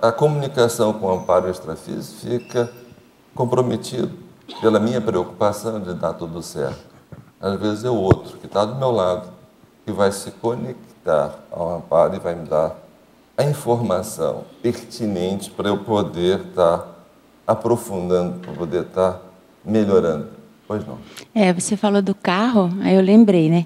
A, 0.01 0.07
a 0.09 0.11
comunicação 0.11 0.93
com 0.93 1.07
o 1.07 1.11
amparo 1.11 1.49
extrafísico 1.49 2.19
fica 2.21 2.71
comprometido 3.35 4.11
pela 4.59 4.79
minha 4.79 5.01
preocupação 5.01 5.79
de 5.79 5.93
dar 5.93 6.13
tudo 6.13 6.41
certo. 6.41 6.89
Às 7.39 7.59
vezes 7.59 7.83
é 7.83 7.89
o 7.89 7.95
outro 7.95 8.37
que 8.37 8.45
está 8.45 8.65
do 8.65 8.75
meu 8.75 8.91
lado 8.91 9.29
que 9.85 9.91
vai 9.91 10.11
se 10.11 10.31
conectar 10.31 11.39
ao 11.51 11.77
amparo 11.77 12.15
e 12.15 12.19
vai 12.19 12.35
me 12.35 12.47
dar 12.47 12.75
a 13.37 13.43
informação 13.43 14.43
pertinente 14.61 15.49
para 15.49 15.69
eu 15.69 15.77
poder 15.79 16.39
estar 16.39 16.77
tá 16.77 16.87
aprofundando, 17.47 18.39
para 18.39 18.53
poder 18.53 18.83
estar 18.83 19.13
tá 19.13 19.21
melhorando. 19.65 20.27
Pois 20.67 20.85
não. 20.85 20.97
É, 21.33 21.51
você 21.51 21.75
falou 21.75 22.01
do 22.01 22.13
carro, 22.13 22.71
aí 22.81 22.95
eu 22.95 23.01
lembrei, 23.01 23.49
né? 23.49 23.65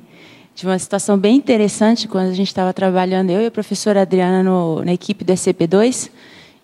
De 0.55 0.65
uma 0.65 0.79
situação 0.79 1.17
bem 1.17 1.35
interessante 1.35 2.07
quando 2.07 2.29
a 2.29 2.33
gente 2.33 2.47
estava 2.47 2.73
trabalhando, 2.73 3.29
eu 3.29 3.41
e 3.41 3.45
a 3.47 3.51
professora 3.51 4.01
Adriana, 4.01 4.41
no, 4.41 4.85
na 4.85 4.93
equipe 4.93 5.25
do 5.25 5.33
SCP-2, 5.33 6.09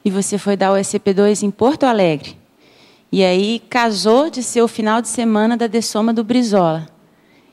e 0.05 0.09
você 0.09 0.37
foi 0.37 0.55
dar 0.55 0.71
o 0.71 0.75
ECP2 0.75 1.43
em 1.43 1.51
Porto 1.51 1.83
Alegre. 1.83 2.37
E 3.11 3.21
aí 3.21 3.61
casou 3.69 4.29
de 4.29 4.41
ser 4.41 4.61
o 4.61 4.67
final 4.67 5.01
de 5.01 5.09
semana 5.09 5.57
da 5.57 5.67
dessoma 5.67 6.13
do 6.13 6.23
Brizola. 6.23 6.87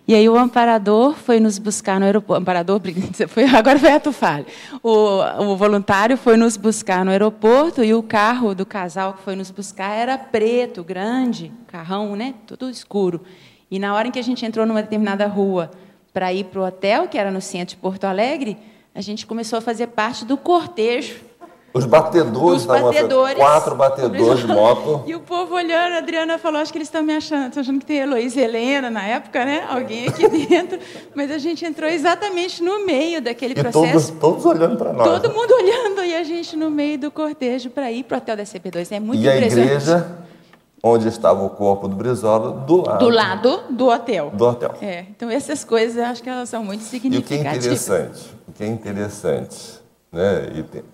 E 0.06 0.14
aí 0.14 0.28
o 0.28 0.38
amparador 0.38 1.14
foi 1.14 1.40
nos 1.40 1.58
buscar 1.58 1.98
no 1.98 2.06
aeroporto. 2.06 2.40
Amparador, 2.40 2.80
foi, 3.26 3.44
agora 3.52 3.78
foi 3.78 3.90
a 3.90 3.98
Tufale. 3.98 4.46
O, 4.80 5.20
o 5.42 5.56
voluntário 5.56 6.16
foi 6.16 6.36
nos 6.36 6.56
buscar 6.56 7.04
no 7.04 7.10
aeroporto 7.10 7.82
e 7.82 7.92
o 7.92 8.02
carro 8.02 8.54
do 8.54 8.64
casal 8.64 9.14
que 9.14 9.22
foi 9.22 9.34
nos 9.34 9.50
buscar 9.50 9.92
era 9.92 10.16
preto, 10.16 10.84
grande, 10.84 11.52
carrão, 11.66 12.14
né? 12.14 12.34
Tudo 12.46 12.70
escuro. 12.70 13.22
E 13.68 13.78
na 13.80 13.92
hora 13.92 14.06
em 14.06 14.10
que 14.12 14.20
a 14.20 14.22
gente 14.22 14.46
entrou 14.46 14.64
numa 14.64 14.80
determinada 14.80 15.26
rua 15.26 15.72
para 16.18 16.32
ir 16.32 16.46
para 16.46 16.60
o 16.60 16.64
hotel, 16.66 17.06
que 17.06 17.16
era 17.16 17.30
no 17.30 17.40
centro 17.40 17.76
de 17.76 17.80
Porto 17.80 18.02
Alegre, 18.02 18.58
a 18.92 19.00
gente 19.00 19.24
começou 19.24 19.56
a 19.56 19.62
fazer 19.62 19.86
parte 19.86 20.24
do 20.24 20.36
cortejo 20.36 21.14
os 21.72 21.84
batedores, 21.84 22.62
Os 22.62 22.66
batedores. 22.66 23.36
quatro 23.36 23.76
batedores 23.76 24.40
de 24.40 24.46
moto. 24.48 25.04
E 25.06 25.14
o 25.14 25.20
povo 25.20 25.54
olhando, 25.54 25.92
a 25.92 25.98
Adriana 25.98 26.36
falou, 26.36 26.60
acho 26.60 26.72
que 26.72 26.78
eles 26.78 26.88
estão 26.88 27.04
me 27.04 27.14
achando, 27.14 27.48
estão 27.48 27.60
achando 27.60 27.78
que 27.78 27.86
tem 27.86 27.98
Heloísa 27.98 28.40
Helena 28.40 28.90
na 28.90 29.04
época, 29.04 29.44
né? 29.44 29.64
Alguém 29.68 30.08
aqui 30.08 30.26
dentro. 30.48 30.80
Mas 31.14 31.30
a 31.30 31.38
gente 31.38 31.64
entrou 31.64 31.88
exatamente 31.88 32.60
no 32.62 32.84
meio 32.84 33.22
daquele 33.22 33.52
e 33.52 33.62
processo. 33.62 33.84
Todos, 33.86 34.10
todos 34.18 34.44
olhando 34.46 34.76
para 34.76 34.92
nós. 34.92 35.20
Todo 35.20 35.32
mundo 35.32 35.52
olhando 35.54 36.04
e 36.04 36.16
a 36.16 36.24
gente 36.24 36.56
no 36.56 36.68
meio 36.68 36.98
do 36.98 37.12
cortejo 37.12 37.70
para 37.70 37.92
ir 37.92 38.02
para 38.02 38.16
o 38.16 38.18
hotel 38.18 38.36
da 38.36 38.42
CP2. 38.42 38.90
É 38.90 38.98
muito 38.98 39.22
e 39.22 39.28
impressionante. 39.28 39.56
E 39.56 39.60
a 39.60 39.64
igreja 39.64 40.18
onde 40.82 41.08
estava 41.08 41.44
o 41.44 41.50
corpo 41.50 41.88
do 41.88 41.96
Brizola, 41.96 42.52
do 42.52 42.86
lado. 42.86 42.98
Do 42.98 43.08
lado 43.08 43.62
do 43.70 43.86
hotel. 43.88 44.30
Do 44.30 44.46
hotel. 44.46 44.74
É, 44.80 45.00
então 45.10 45.30
essas 45.30 45.64
coisas, 45.64 45.98
acho 45.98 46.22
que 46.22 46.28
elas 46.28 46.48
são 46.48 46.64
muito 46.64 46.84
significativas. 46.84 47.44
E 47.44 47.44
o 47.46 47.50
que 47.50 47.56
é 47.56 47.56
interessante, 47.56 48.34
o 48.48 48.52
que 48.52 48.64
é 48.64 48.66
interessante 48.66 49.78
né? 50.10 50.50
E 50.54 50.62
tem, 50.62 50.84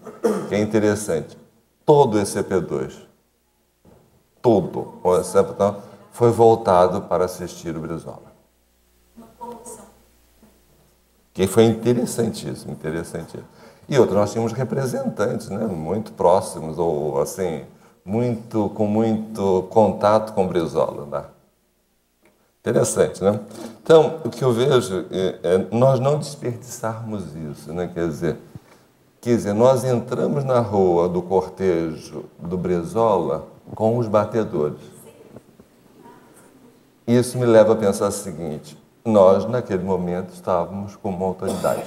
que 0.48 0.54
é 0.54 0.60
interessante, 0.60 1.38
todo 1.84 2.18
esse 2.18 2.38
EP2, 2.38 2.92
todo 4.42 5.00
o 5.02 5.16
então, 5.16 5.82
foi 6.12 6.30
voltado 6.30 7.02
para 7.02 7.24
assistir 7.24 7.76
o 7.76 7.80
Brizola. 7.80 8.34
Que 11.32 11.46
foi 11.46 11.64
interessantíssimo, 11.64 12.72
interessantíssimo. 12.72 13.48
E 13.88 13.98
outro, 13.98 14.14
nós 14.14 14.32
tínhamos 14.32 14.52
representantes, 14.52 15.48
né, 15.48 15.66
muito 15.66 16.12
próximos, 16.12 16.78
ou 16.78 17.20
assim, 17.20 17.64
muito, 18.04 18.68
com 18.70 18.86
muito 18.86 19.66
contato 19.70 20.32
com 20.34 20.46
Brizola. 20.46 21.06
Né? 21.06 21.24
Interessante, 22.60 23.22
né? 23.22 23.40
Então, 23.82 24.20
o 24.24 24.30
que 24.30 24.42
eu 24.42 24.52
vejo 24.52 25.06
é, 25.10 25.38
é 25.42 25.58
nós 25.70 26.00
não 26.00 26.18
desperdiçarmos 26.18 27.24
isso, 27.36 27.72
né? 27.72 27.90
Quer 27.92 28.08
dizer, 28.08 28.38
Quer 29.24 29.36
dizer, 29.36 29.54
nós 29.54 29.84
entramos 29.84 30.44
na 30.44 30.60
rua 30.60 31.08
do 31.08 31.22
cortejo 31.22 32.26
do 32.38 32.58
Brezola 32.58 33.46
com 33.74 33.96
os 33.96 34.06
batedores. 34.06 34.82
Isso 37.06 37.38
me 37.38 37.46
leva 37.46 37.72
a 37.72 37.76
pensar 37.76 38.08
o 38.08 38.12
seguinte: 38.12 38.76
nós, 39.02 39.46
naquele 39.46 39.82
momento, 39.82 40.34
estávamos 40.34 40.94
com 40.96 41.08
uma 41.08 41.24
autoridade. 41.24 41.86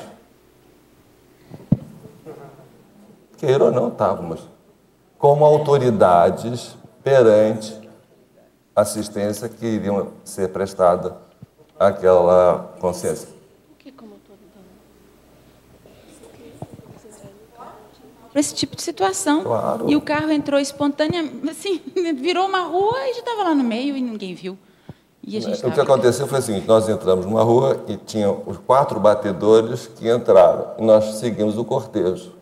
Queira 3.37 3.65
ou 3.65 3.71
não, 3.71 3.89
estávamos 3.89 4.41
como 5.17 5.45
autoridades 5.45 6.75
perante 7.03 7.77
a 8.75 8.81
assistência 8.81 9.49
que 9.49 9.65
iriam 9.65 10.11
ser 10.23 10.49
prestada 10.49 11.17
àquela 11.79 12.75
consciência. 12.79 13.37
para 18.37 18.41
esse 18.41 18.53
tipo 18.53 18.75
de 18.75 18.83
situação. 18.83 19.43
Claro. 19.43 19.89
E 19.89 19.95
o 19.95 20.01
carro 20.01 20.31
entrou 20.31 20.59
espontaneamente, 20.59 21.49
assim, 21.49 21.81
virou 22.21 22.45
uma 22.45 22.61
rua 22.61 22.95
e 23.07 23.13
já 23.15 23.19
estava 23.21 23.43
lá 23.43 23.55
no 23.55 23.63
meio 23.63 23.97
e 23.97 24.01
ninguém 24.01 24.35
viu. 24.35 24.55
E 25.23 25.39
o 25.39 25.71
que 25.71 25.81
aconteceu 25.81 26.27
foi 26.27 26.39
o 26.39 26.41
seguinte: 26.41 26.67
nós 26.67 26.87
entramos 26.87 27.25
numa 27.25 27.43
rua 27.43 27.83
e 27.87 27.97
tinha 27.97 28.31
os 28.31 28.57
quatro 28.59 28.99
batedores 28.99 29.87
que 29.87 30.09
entraram. 30.09 30.75
E 30.77 30.83
nós 30.83 31.15
seguimos 31.15 31.57
o 31.57 31.65
cortejo. 31.65 32.36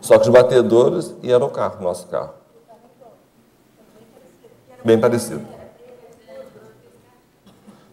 Só 0.00 0.18
que 0.18 0.28
os 0.28 0.28
batedores 0.28 1.14
e 1.22 1.30
era 1.30 1.44
o 1.44 1.50
carro, 1.50 1.82
nosso 1.82 2.06
carro. 2.06 2.34
Bem 4.84 4.98
parecido. 4.98 5.46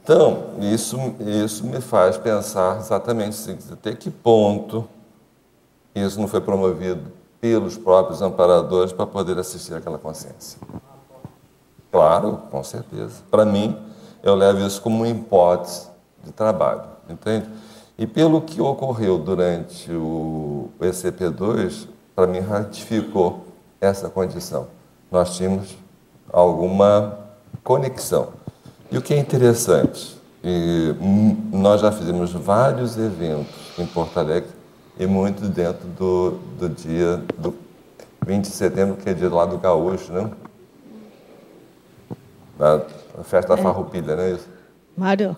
Então, 0.03 0.51
isso, 0.61 0.97
isso 1.19 1.65
me 1.65 1.81
faz 1.81 2.17
pensar 2.17 2.77
exatamente 2.77 3.29
assim, 3.29 3.57
até 3.73 3.93
que 3.93 4.09
ponto 4.09 4.87
isso 5.93 6.19
não 6.19 6.27
foi 6.27 6.39
promovido 6.39 7.11
pelos 7.41 7.77
próprios 7.77 8.21
amparadores 8.21 8.93
para 8.93 9.05
poder 9.05 9.37
assistir 9.37 9.73
aquela 9.73 9.97
consciência. 9.97 10.59
Claro, 11.91 12.43
com 12.49 12.63
certeza. 12.63 13.21
Para 13.29 13.43
mim, 13.45 13.77
eu 14.23 14.35
levo 14.35 14.65
isso 14.65 14.81
como 14.81 14.97
uma 14.97 15.09
hipótese 15.09 15.87
de 16.23 16.31
trabalho, 16.31 16.83
entende? 17.09 17.49
E 17.97 18.05
pelo 18.05 18.41
que 18.41 18.61
ocorreu 18.61 19.17
durante 19.17 19.91
o 19.91 20.69
ECP2, 20.79 21.87
para 22.17 22.25
mim 22.25 22.39
ratificou 22.39 23.45
essa 23.79 24.09
condição. 24.09 24.65
Nós 25.11 25.37
tínhamos 25.37 25.77
alguma 26.33 27.19
conexão. 27.63 28.29
E 28.91 28.97
o 28.97 29.03
que 29.03 29.13
é 29.13 29.19
interessante, 29.19 30.19
nós 31.51 31.79
já 31.79 31.91
fizemos 31.91 32.31
vários 32.31 32.97
eventos 32.97 33.53
em 33.77 33.85
Porto 33.85 34.19
Alegre 34.19 34.49
e 34.99 35.05
muito 35.05 35.47
dentro 35.47 35.87
do, 35.89 36.31
do 36.57 36.69
dia 36.69 37.21
do 37.37 37.53
20 38.25 38.45
de 38.45 38.51
setembro, 38.51 38.97
que 38.97 39.07
é 39.07 39.13
dia 39.13 39.29
lá 39.29 39.45
do 39.45 39.59
gaúcho, 39.59 40.11
né? 40.11 40.27
Da 42.57 42.81
festa 43.25 43.55
da 43.55 43.61
é. 43.61 43.63
farroupilha, 43.63 44.15
não 44.15 44.23
é 44.23 44.31
isso? 44.31 44.49
Mário, 44.97 45.37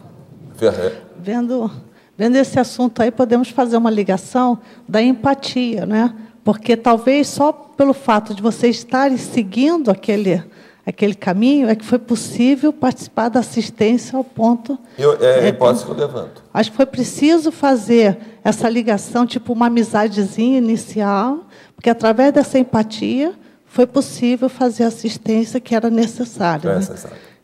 vendo, 1.18 1.70
vendo 2.18 2.38
esse 2.38 2.58
assunto 2.58 3.02
aí, 3.02 3.12
podemos 3.12 3.50
fazer 3.50 3.76
uma 3.76 3.92
ligação 3.92 4.60
da 4.88 5.02
empatia, 5.02 5.86
né? 5.86 6.16
Porque 6.50 6.76
talvez 6.76 7.28
só 7.28 7.52
pelo 7.52 7.94
fato 7.94 8.34
de 8.34 8.42
vocês 8.42 8.78
estarem 8.78 9.18
seguindo 9.18 9.92
aquele 9.92 10.44
aquele 10.84 11.14
caminho, 11.14 11.70
é 11.70 11.76
que 11.76 11.86
foi 11.86 12.00
possível 12.00 12.74
participar 12.74 13.30
da 13.30 13.42
assistência 13.42 14.18
ao 14.18 14.24
ponto. 14.24 14.76
Eu, 14.98 15.14
é 15.24 15.42
a 15.42 15.44
é, 15.44 15.48
hipótese 15.50 15.86
que 15.86 15.92
eu 15.92 15.96
levanto. 15.96 16.44
Acho 16.52 16.72
que 16.72 16.78
foi 16.78 16.88
preciso 16.88 17.52
fazer 17.52 18.18
essa 18.44 18.68
ligação, 18.68 19.28
tipo 19.28 19.54
uma 19.54 19.68
amizadezinha 19.68 20.58
inicial, 20.58 21.42
porque 21.76 21.88
através 21.88 22.34
dessa 22.34 22.58
empatia 22.58 23.36
foi 23.68 23.86
possível 23.86 24.50
fazer 24.50 24.86
a 24.86 24.88
assistência 24.88 25.60
que 25.60 25.76
era 25.76 25.92
necessária. 25.92 26.68
É 26.68 26.76
né? 26.80 26.82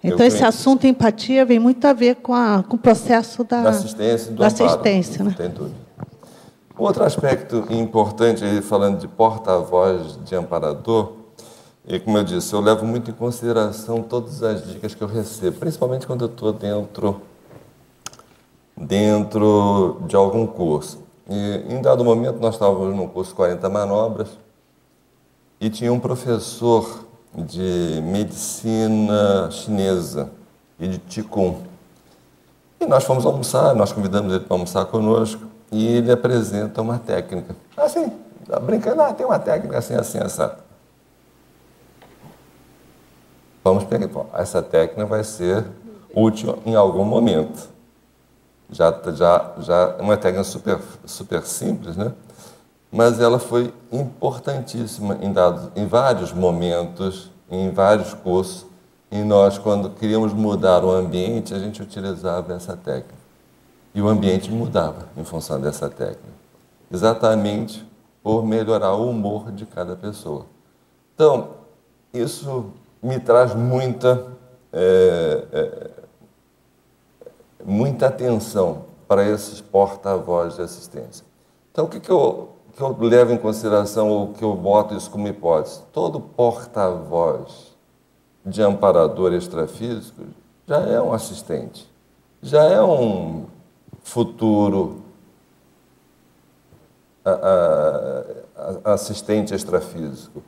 Então, 0.04 0.18
eu 0.18 0.26
esse 0.26 0.40
conheço. 0.40 0.46
assunto 0.46 0.88
empatia 0.88 1.46
vem 1.46 1.60
muito 1.60 1.86
a 1.86 1.94
ver 1.94 2.16
com, 2.16 2.34
a, 2.34 2.64
com 2.68 2.76
o 2.76 2.80
processo 2.80 3.44
da, 3.44 3.62
da 3.62 3.70
assistência. 3.70 4.32
Do 4.32 4.40
da 4.40 4.48
assistência 4.48 5.24
né? 5.24 5.36
Tem 5.38 5.52
tudo. 5.52 5.85
Outro 6.78 7.06
aspecto 7.06 7.66
importante, 7.70 8.44
falando 8.62 9.00
de 9.00 9.08
porta-voz 9.08 10.20
de 10.26 10.36
amparador, 10.36 11.14
e 11.88 11.98
como 12.02 12.18
eu 12.18 12.24
disse, 12.26 12.52
eu 12.52 12.60
levo 12.60 12.86
muito 12.86 13.10
em 13.10 13.14
consideração 13.14 14.04
todas 14.04 14.44
as 14.44 14.68
dicas 14.68 14.94
que 14.94 15.02
eu 15.02 15.08
recebo, 15.08 15.58
principalmente 15.58 16.06
quando 16.06 16.26
eu 16.26 16.28
estou 16.28 16.52
dentro, 16.52 17.22
dentro 18.76 20.02
de 20.06 20.18
algum 20.18 20.46
curso. 20.46 21.00
E 21.30 21.64
em 21.70 21.82
dado 21.82 22.04
momento 22.04 22.42
nós 22.42 22.56
estávamos 22.56 22.94
no 22.94 23.08
curso 23.08 23.34
40 23.36 23.70
manobras 23.70 24.38
e 25.62 25.70
tinha 25.70 25.94
um 25.94 26.00
professor 26.00 27.06
de 27.34 28.02
medicina 28.04 29.50
chinesa 29.50 30.30
e 30.78 30.90
de 30.90 31.00
Qigong. 31.00 31.58
E 32.82 32.86
nós 32.86 33.06
fomos 33.06 33.26
almoçar, 33.26 33.74
nós 33.74 33.94
convidamos 33.94 34.34
ele 34.34 34.44
para 34.44 34.56
almoçar 34.56 34.84
conosco 34.86 35.55
e 35.76 35.86
ele 35.88 36.10
apresenta 36.10 36.82
uma 36.82 36.98
técnica. 36.98 37.54
Assim, 37.76 38.10
brincando, 38.62 39.02
ah, 39.02 39.14
tem 39.14 39.26
uma 39.26 39.38
técnica 39.38 39.78
assim, 39.78 39.94
assim, 39.94 40.20
assim. 40.20 40.50
Vamos 43.62 43.84
pegar, 43.84 44.08
bom, 44.08 44.30
essa 44.34 44.62
técnica 44.62 45.06
vai 45.06 45.22
ser 45.26 45.66
útil 46.16 46.60
em 46.66 46.76
algum 46.76 47.04
momento. 47.04 47.68
Já, 48.72 48.90
já, 49.14 49.52
já 49.60 49.96
é 50.00 50.02
uma 50.02 50.16
técnica 50.16 50.46
super, 50.46 50.80
super 51.06 51.44
simples, 51.44 51.98
né? 51.98 52.14
Mas 52.90 53.20
ela 53.20 53.38
foi 53.38 53.74
importantíssima 53.92 55.18
em, 55.22 55.34
dados, 55.34 55.70
em 55.76 55.86
vários 55.86 56.32
momentos, 56.32 57.30
em 57.52 57.70
vários 57.70 58.14
cursos. 58.14 58.66
E 59.12 59.18
nós, 59.24 59.58
quando 59.58 59.90
queríamos 59.90 60.32
mudar 60.32 60.86
o 60.86 60.92
ambiente, 60.92 61.54
a 61.54 61.60
gente 61.60 61.82
utilizava 61.82 62.54
essa 62.54 62.78
técnica. 62.78 63.15
E 63.96 64.02
o 64.02 64.10
ambiente 64.10 64.52
mudava 64.52 65.08
em 65.16 65.24
função 65.24 65.60
dessa 65.60 65.90
técnica. 65.90 66.36
Exatamente 66.92 67.88
por 68.22 68.46
melhorar 68.46 68.94
o 68.94 69.10
humor 69.10 69.54
de 69.54 69.66
cada 69.66 69.96
pessoa. 69.96 70.48
Então, 71.14 71.52
isso 72.14 72.74
me 73.02 73.20
traz 73.20 73.56
muita, 73.56 74.28
é, 74.74 75.46
é, 75.54 75.90
muita 77.64 78.08
atenção 78.08 78.84
para 79.08 79.24
esses 79.24 79.62
porta-voz 79.62 80.56
de 80.56 80.64
assistência. 80.64 81.26
Então, 81.72 81.86
o 81.86 81.88
que, 81.88 82.00
que, 82.02 82.12
eu, 82.12 82.50
que 82.76 82.82
eu 82.82 82.98
levo 83.00 83.32
em 83.32 83.38
consideração 83.38 84.10
ou 84.10 84.34
que 84.34 84.44
eu 84.44 84.54
boto 84.56 84.94
isso 84.94 85.10
como 85.10 85.28
hipótese? 85.28 85.84
Todo 85.94 86.20
porta-voz 86.20 87.76
de 88.46 88.62
amparador 88.62 89.34
extrafísico 89.34 90.24
já 90.68 90.80
é 90.80 91.00
um 91.00 91.14
assistente, 91.14 91.90
já 92.42 92.64
é 92.64 92.82
um 92.82 93.46
futuro 94.06 95.02
assistente 98.84 99.54
extrafísico. 99.54 100.44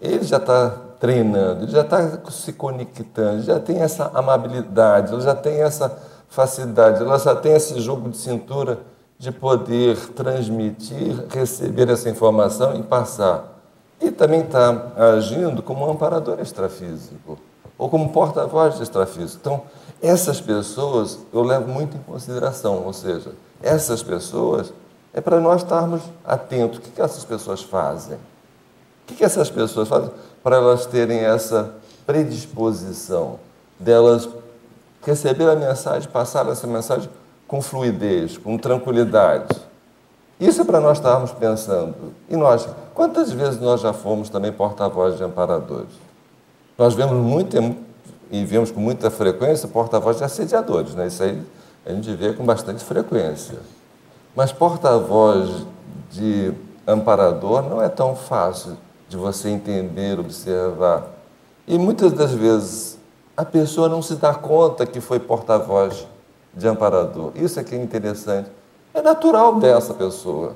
Ele 0.00 0.24
já 0.24 0.38
está 0.38 0.70
treinando, 0.98 1.62
ele 1.62 1.70
já 1.70 1.82
está 1.82 2.20
se 2.28 2.52
conectando, 2.52 3.42
já 3.42 3.60
tem 3.60 3.80
essa 3.80 4.10
amabilidade, 4.12 5.12
ele 5.12 5.22
já 5.22 5.34
tem 5.34 5.62
essa 5.62 5.96
facilidade, 6.28 7.00
ela 7.00 7.18
já 7.18 7.36
tem 7.36 7.52
esse 7.52 7.80
jogo 7.80 8.10
de 8.10 8.16
cintura 8.16 8.80
de 9.16 9.30
poder 9.30 9.96
transmitir, 10.08 11.24
receber 11.30 11.88
essa 11.88 12.10
informação 12.10 12.74
e 12.74 12.82
passar. 12.82 13.60
E 14.00 14.10
também 14.10 14.40
está 14.40 14.88
agindo 15.14 15.62
como 15.62 15.88
amparador 15.88 16.40
extrafísico, 16.40 17.38
ou 17.78 17.88
como 17.88 18.12
porta-voz 18.12 18.80
extrafísico. 18.80 19.38
Então, 19.40 19.62
essas 20.02 20.40
pessoas 20.40 21.18
eu 21.32 21.42
levo 21.42 21.68
muito 21.68 21.96
em 21.96 22.00
consideração, 22.00 22.84
ou 22.84 22.92
seja, 22.92 23.32
essas 23.62 24.02
pessoas 24.02 24.72
é 25.14 25.20
para 25.20 25.38
nós 25.40 25.62
estarmos 25.62 26.02
atentos. 26.24 26.78
O 26.78 26.80
que, 26.80 26.90
que 26.90 27.00
essas 27.00 27.24
pessoas 27.24 27.62
fazem? 27.62 28.16
O 28.16 28.20
que, 29.06 29.14
que 29.14 29.24
essas 29.24 29.48
pessoas 29.48 29.88
fazem 29.88 30.10
para 30.42 30.56
elas 30.56 30.86
terem 30.86 31.20
essa 31.20 31.74
predisposição 32.04 33.38
delas 33.78 34.28
receber 35.04 35.48
a 35.48 35.56
mensagem, 35.56 36.08
passar 36.08 36.48
essa 36.48 36.66
mensagem 36.66 37.08
com 37.46 37.60
fluidez, 37.60 38.38
com 38.38 38.56
tranquilidade. 38.56 39.60
Isso 40.40 40.62
é 40.62 40.64
para 40.64 40.80
nós 40.80 40.98
estarmos 40.98 41.32
pensando. 41.32 42.14
E 42.28 42.36
nós, 42.36 42.68
quantas 42.94 43.30
vezes 43.30 43.60
nós 43.60 43.80
já 43.80 43.92
fomos 43.92 44.28
também 44.28 44.50
porta-voz 44.50 45.16
de 45.16 45.24
amparadores? 45.24 45.92
Nós 46.78 46.94
vemos 46.94 47.16
muito 47.16 47.56
e 48.32 48.46
vemos 48.46 48.70
com 48.70 48.80
muita 48.80 49.10
frequência 49.10 49.68
porta-voz 49.68 50.16
de 50.16 50.24
assediadores, 50.24 50.94
né? 50.94 51.06
Isso 51.06 51.22
aí 51.22 51.40
a 51.84 51.92
gente 51.92 52.14
vê 52.14 52.32
com 52.32 52.46
bastante 52.46 52.82
frequência. 52.82 53.58
Mas 54.34 54.50
porta-voz 54.50 55.66
de 56.10 56.54
amparador 56.86 57.62
não 57.62 57.82
é 57.82 57.90
tão 57.90 58.16
fácil 58.16 58.78
de 59.06 59.18
você 59.18 59.50
entender, 59.50 60.18
observar. 60.18 61.08
E 61.68 61.76
muitas 61.76 62.12
das 62.12 62.32
vezes 62.32 62.98
a 63.36 63.44
pessoa 63.44 63.86
não 63.86 64.00
se 64.00 64.14
dá 64.14 64.32
conta 64.32 64.86
que 64.86 65.00
foi 65.00 65.20
porta-voz 65.20 66.06
de 66.54 66.66
amparador. 66.66 67.32
Isso 67.34 67.60
é 67.60 67.64
que 67.64 67.74
é 67.74 67.82
interessante. 67.82 68.50
É 68.94 69.02
natural 69.02 69.60
dessa 69.60 69.92
pessoa. 69.92 70.54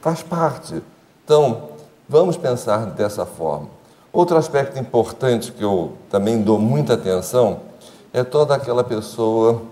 Faz 0.00 0.22
parte. 0.22 0.82
Então, 1.24 1.68
vamos 2.08 2.38
pensar 2.38 2.86
dessa 2.86 3.26
forma. 3.26 3.81
Outro 4.12 4.36
aspecto 4.36 4.78
importante 4.78 5.52
que 5.52 5.64
eu 5.64 5.92
também 6.10 6.42
dou 6.42 6.58
muita 6.58 6.94
atenção 6.94 7.60
é 8.12 8.22
toda 8.22 8.54
aquela 8.54 8.84
pessoa 8.84 9.62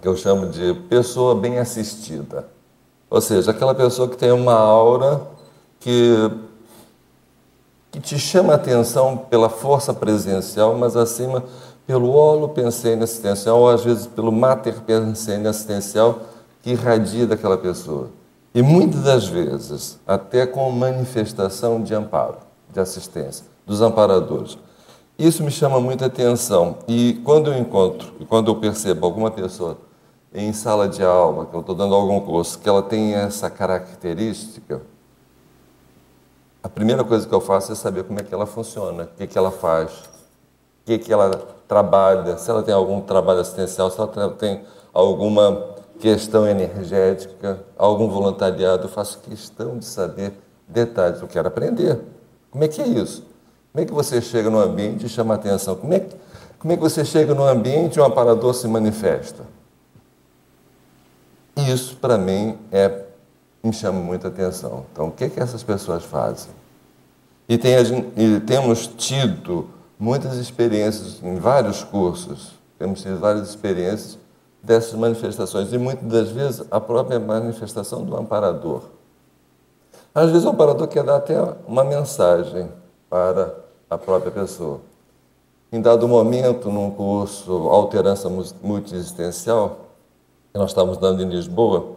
que 0.00 0.06
eu 0.06 0.16
chamo 0.16 0.46
de 0.46 0.74
pessoa 0.88 1.34
bem 1.34 1.58
assistida. 1.58 2.46
Ou 3.10 3.20
seja, 3.20 3.50
aquela 3.50 3.74
pessoa 3.74 4.08
que 4.08 4.16
tem 4.16 4.30
uma 4.30 4.54
aura 4.54 5.22
que 5.80 6.30
que 7.94 8.00
te 8.00 8.18
chama 8.18 8.54
a 8.54 8.56
atenção 8.56 9.16
pela 9.16 9.48
força 9.48 9.94
presencial, 9.94 10.76
mas 10.76 10.96
acima 10.96 11.44
pelo 11.86 12.10
holo 12.10 12.48
pensene 12.48 13.04
assistencial, 13.04 13.60
ou 13.60 13.70
às 13.70 13.84
vezes 13.84 14.04
pelo 14.04 14.32
mater 14.32 14.80
pensene 14.80 15.46
assistencial 15.46 16.18
que 16.60 16.70
irradia 16.72 17.24
daquela 17.24 17.56
pessoa. 17.56 18.08
E 18.52 18.62
muitas 18.62 19.02
das 19.02 19.28
vezes, 19.28 20.00
até 20.04 20.44
com 20.44 20.68
manifestação 20.72 21.80
de 21.80 21.94
amparo, 21.94 22.38
de 22.72 22.80
assistência, 22.80 23.46
dos 23.66 23.80
amparadores. 23.80 24.58
Isso 25.18 25.42
me 25.44 25.50
chama 25.50 25.80
muita 25.80 26.06
atenção. 26.06 26.78
E 26.88 27.20
quando 27.24 27.52
eu 27.52 27.58
encontro, 27.58 28.12
quando 28.28 28.50
eu 28.50 28.56
percebo 28.56 29.06
alguma 29.06 29.30
pessoa 29.30 29.78
em 30.32 30.52
sala 30.52 30.88
de 30.88 31.04
aula, 31.04 31.46
que 31.46 31.54
eu 31.54 31.60
estou 31.60 31.74
dando 31.74 31.94
algum 31.94 32.20
curso, 32.20 32.58
que 32.58 32.68
ela 32.68 32.82
tem 32.82 33.14
essa 33.14 33.48
característica, 33.48 34.82
a 36.60 36.68
primeira 36.68 37.04
coisa 37.04 37.28
que 37.28 37.34
eu 37.34 37.40
faço 37.40 37.70
é 37.70 37.74
saber 37.74 38.04
como 38.04 38.18
é 38.18 38.22
que 38.22 38.34
ela 38.34 38.46
funciona, 38.46 39.04
o 39.04 39.16
que, 39.16 39.26
que 39.26 39.38
ela 39.38 39.52
faz, 39.52 39.92
o 39.92 40.86
que, 40.86 40.98
que 40.98 41.12
ela 41.12 41.30
trabalha, 41.68 42.36
se 42.36 42.50
ela 42.50 42.62
tem 42.62 42.74
algum 42.74 43.00
trabalho 43.00 43.40
assistencial, 43.40 43.90
se 43.90 43.98
ela 44.00 44.30
tem 44.30 44.64
alguma 44.92 45.74
questão 46.00 46.46
energética, 46.46 47.64
algum 47.78 48.08
voluntariado. 48.08 48.84
Eu 48.84 48.88
faço 48.88 49.20
questão 49.20 49.78
de 49.78 49.84
saber 49.84 50.32
detalhes, 50.66 51.20
eu 51.20 51.28
quero 51.28 51.46
aprender. 51.46 52.00
Como 52.50 52.64
é 52.64 52.68
que 52.68 52.82
é 52.82 52.86
isso? 52.86 53.24
Como 53.74 53.82
é 53.82 53.86
que 53.86 53.92
você 53.92 54.22
chega 54.22 54.48
no 54.48 54.60
ambiente 54.60 55.04
e 55.04 55.08
chama 55.08 55.34
atenção? 55.34 55.74
Como 55.74 55.92
é 55.92 55.98
que, 55.98 56.14
como 56.60 56.72
é 56.72 56.76
que 56.76 56.82
você 56.82 57.04
chega 57.04 57.34
no 57.34 57.44
ambiente 57.44 57.96
e 57.96 58.00
um 58.00 58.04
aparador 58.04 58.54
se 58.54 58.68
manifesta? 58.68 59.42
Isso, 61.56 61.96
para 61.96 62.16
mim, 62.16 62.56
é 62.70 63.02
me 63.64 63.72
chama 63.72 63.98
muita 63.98 64.28
atenção. 64.28 64.86
Então, 64.92 65.08
o 65.08 65.10
que, 65.10 65.24
é 65.24 65.28
que 65.28 65.40
essas 65.40 65.64
pessoas 65.64 66.04
fazem? 66.04 66.52
E, 67.48 67.58
tem, 67.58 67.74
e 68.16 68.38
temos 68.38 68.86
tido 68.86 69.68
muitas 69.98 70.36
experiências 70.36 71.20
em 71.20 71.34
vários 71.40 71.82
cursos, 71.82 72.52
temos 72.78 73.02
tido 73.02 73.18
várias 73.18 73.48
experiências 73.48 74.16
dessas 74.62 74.94
manifestações, 74.94 75.72
e 75.72 75.78
muitas 75.78 76.06
das 76.06 76.30
vezes 76.30 76.64
a 76.70 76.80
própria 76.80 77.18
manifestação 77.18 78.04
do 78.04 78.16
amparador. 78.16 78.82
Às 80.14 80.30
vezes 80.30 80.46
o 80.46 80.50
amparador 80.50 80.86
quer 80.86 81.02
dar 81.02 81.16
até 81.16 81.36
uma 81.66 81.82
mensagem 81.82 82.68
para 83.10 83.63
a 83.94 83.98
própria 83.98 84.32
pessoa. 84.32 84.80
Em 85.72 85.80
dado 85.80 86.06
momento, 86.08 86.68
num 86.68 86.90
curso 86.90 87.52
Alterança 87.68 88.28
Multiexistencial, 88.62 89.78
que 90.52 90.58
nós 90.58 90.70
estávamos 90.70 90.98
dando 90.98 91.22
em 91.22 91.28
Lisboa, 91.28 91.94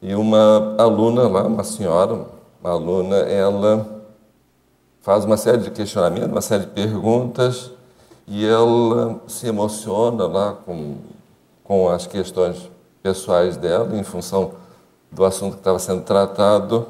e 0.00 0.14
uma 0.14 0.76
aluna 0.78 1.26
lá, 1.28 1.46
uma 1.46 1.64
senhora, 1.64 2.26
uma 2.60 2.70
aluna, 2.70 3.16
ela 3.16 4.02
faz 5.00 5.24
uma 5.24 5.36
série 5.36 5.58
de 5.58 5.70
questionamentos, 5.70 6.30
uma 6.30 6.42
série 6.42 6.64
de 6.64 6.70
perguntas, 6.70 7.70
e 8.26 8.46
ela 8.46 9.20
se 9.26 9.46
emociona 9.46 10.26
lá 10.26 10.52
com, 10.52 10.96
com 11.64 11.88
as 11.88 12.06
questões 12.06 12.70
pessoais 13.02 13.56
dela, 13.56 13.96
em 13.96 14.04
função 14.04 14.52
do 15.10 15.24
assunto 15.24 15.54
que 15.54 15.60
estava 15.60 15.78
sendo 15.78 16.02
tratado. 16.02 16.86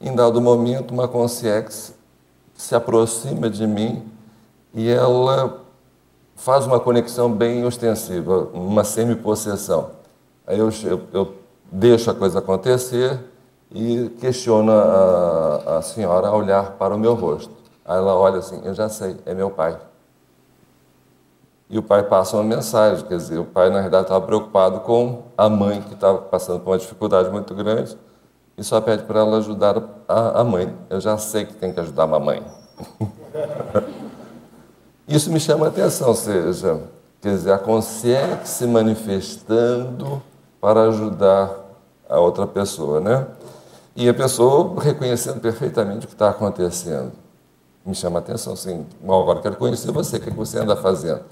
Em 0.00 0.14
dado 0.14 0.40
momento, 0.40 0.92
uma 0.92 1.08
consciência 1.08 1.97
se 2.58 2.74
aproxima 2.74 3.48
de 3.48 3.64
mim 3.68 4.04
e 4.74 4.90
ela 4.90 5.60
faz 6.34 6.66
uma 6.66 6.80
conexão 6.80 7.32
bem 7.32 7.64
ostensiva, 7.64 8.48
uma 8.52 8.82
semi-possessão. 8.82 9.90
Aí 10.44 10.58
eu, 10.58 10.68
eu, 10.82 11.00
eu 11.12 11.34
deixo 11.70 12.10
a 12.10 12.14
coisa 12.14 12.40
acontecer 12.40 13.16
e 13.70 14.08
questiono 14.20 14.72
a, 14.72 15.78
a 15.78 15.82
senhora 15.82 16.26
a 16.26 16.34
olhar 16.34 16.72
para 16.72 16.96
o 16.96 16.98
meu 16.98 17.14
rosto. 17.14 17.54
Aí 17.84 17.96
ela 17.96 18.16
olha 18.16 18.38
assim, 18.38 18.60
eu 18.64 18.74
já 18.74 18.88
sei, 18.88 19.16
é 19.24 19.32
meu 19.32 19.50
pai. 19.50 19.78
E 21.70 21.78
o 21.78 21.82
pai 21.82 22.02
passa 22.02 22.36
uma 22.36 22.42
mensagem, 22.42 23.06
quer 23.06 23.18
dizer, 23.18 23.38
o 23.38 23.44
pai 23.44 23.70
na 23.70 23.82
verdade 23.82 24.02
estava 24.02 24.26
preocupado 24.26 24.80
com 24.80 25.22
a 25.36 25.48
mãe 25.48 25.80
que 25.82 25.94
estava 25.94 26.18
passando 26.18 26.58
por 26.60 26.72
uma 26.72 26.78
dificuldade 26.78 27.30
muito 27.30 27.54
grande 27.54 27.96
e 28.56 28.64
só 28.64 28.80
pede 28.80 29.04
para 29.04 29.20
ela 29.20 29.38
ajudar 29.38 29.80
a, 30.08 30.40
a 30.40 30.44
mãe. 30.44 30.74
Eu 30.90 31.00
já 31.00 31.16
sei 31.16 31.44
que 31.44 31.54
tem 31.54 31.72
que 31.72 31.78
ajudar 31.78 32.02
a 32.02 32.06
mamãe. 32.08 32.42
Isso 35.08 35.30
me 35.32 35.40
chama 35.40 35.66
a 35.66 35.68
atenção, 35.70 36.08
ou 36.08 36.14
seja, 36.14 36.80
quer 37.20 37.34
dizer, 37.34 37.52
a 37.52 37.58
consciência 37.58 38.44
se 38.44 38.66
manifestando 38.66 40.22
para 40.60 40.82
ajudar 40.88 41.50
a 42.08 42.18
outra 42.20 42.46
pessoa, 42.46 43.00
né? 43.00 43.26
E 43.96 44.08
a 44.08 44.14
pessoa 44.14 44.80
reconhecendo 44.82 45.40
perfeitamente 45.40 46.04
o 46.04 46.08
que 46.08 46.14
está 46.14 46.28
acontecendo. 46.28 47.12
Me 47.84 47.94
chama 47.94 48.18
a 48.18 48.22
atenção, 48.22 48.52
assim, 48.52 48.86
bom, 49.00 49.22
agora 49.22 49.40
quero 49.40 49.56
conhecer 49.56 49.90
você, 49.90 50.16
o 50.16 50.20
que, 50.20 50.28
é 50.28 50.30
que 50.30 50.36
você 50.36 50.58
anda 50.58 50.76
fazendo? 50.76 51.22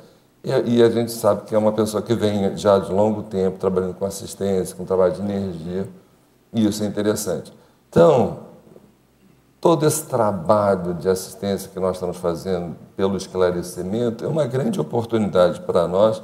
E, 0.42 0.76
e, 0.76 0.82
a 0.82 0.88
gente 0.88 1.12
sabe 1.12 1.42
que 1.44 1.55
é 1.55 1.59
uma 1.59 1.72
pessoa 1.72 2.03
que 2.03 2.14
vem 2.14 2.57
já 2.57 2.78
de 2.78 2.90
longo 2.90 3.24
tempo 3.24 3.59
trabalhando 3.59 3.94
com 3.94 4.07
assistência, 4.07 4.74
com 4.74 4.84
trabalho 4.84 5.12
de 5.12 5.20
energia, 5.20 5.88
e 6.53 6.66
isso 6.66 6.82
é 6.82 6.86
interessante. 6.86 7.53
Então, 7.90 8.45
todo 9.66 9.84
esse 9.84 10.04
trabalho 10.04 10.94
de 10.94 11.08
assistência 11.08 11.68
que 11.68 11.80
nós 11.80 11.96
estamos 11.96 12.18
fazendo 12.18 12.76
pelo 12.94 13.16
esclarecimento 13.16 14.24
é 14.24 14.28
uma 14.28 14.46
grande 14.46 14.80
oportunidade 14.80 15.60
para 15.62 15.88
nós 15.88 16.22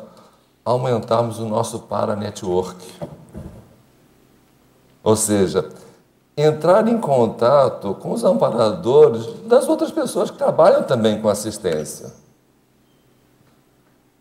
aumentarmos 0.64 1.40
o 1.40 1.45
nosso 1.45 1.80
para-network. 1.80 2.86
Ou 5.03 5.16
seja, 5.16 5.68
entrar 6.36 6.86
em 6.86 6.97
contato 7.01 7.97
com 7.97 8.12
os 8.12 8.22
amparadores 8.22 9.26
das 9.49 9.68
outras 9.68 9.90
pessoas 9.90 10.30
que 10.30 10.38
trabalham 10.38 10.84
também 10.84 11.20
com 11.20 11.28
assistência. 11.28 12.12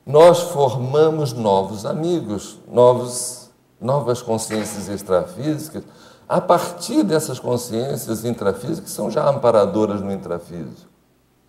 Nós 0.03 0.39
formamos 0.49 1.31
novos 1.31 1.85
amigos, 1.85 2.57
novos, 2.67 3.51
novas 3.79 4.19
consciências 4.19 4.89
extrafísicas, 4.89 5.83
a 6.31 6.39
partir 6.39 7.03
dessas 7.03 7.39
consciências 7.39 8.23
intrafísicas 8.23 8.79
que 8.79 8.89
são 8.89 9.11
já 9.11 9.29
amparadoras 9.29 9.99
no 9.99 10.09
intrafísico. 10.13 10.89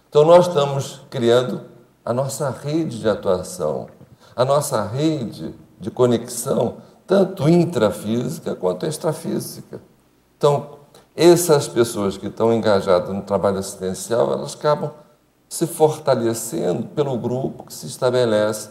Então, 0.09 0.25
nós 0.25 0.49
estamos 0.49 1.03
criando 1.09 1.61
a 2.05 2.13
nossa 2.13 2.51
rede 2.51 2.99
de 2.99 3.09
atuação, 3.09 3.87
a 4.35 4.45
nossa 4.45 4.85
rede 4.85 5.55
de 5.79 5.89
conexão, 5.89 6.79
tanto 7.07 7.49
intrafísica 7.49 8.57
quanto 8.57 8.85
extrafísica. 8.85 9.81
Então, 10.37 10.71
essas 11.15 11.69
pessoas 11.69 12.17
que 12.17 12.27
estão 12.27 12.53
engajadas 12.53 13.11
no 13.11 13.23
trabalho 13.23 13.59
assistencial, 13.59 14.33
elas 14.33 14.57
acabam 14.57 14.91
se 15.49 15.65
fortalecendo 15.65 16.89
pelo 16.89 17.17
grupo 17.17 17.67
que 17.67 17.73
se 17.73 17.87
estabelece 17.87 18.71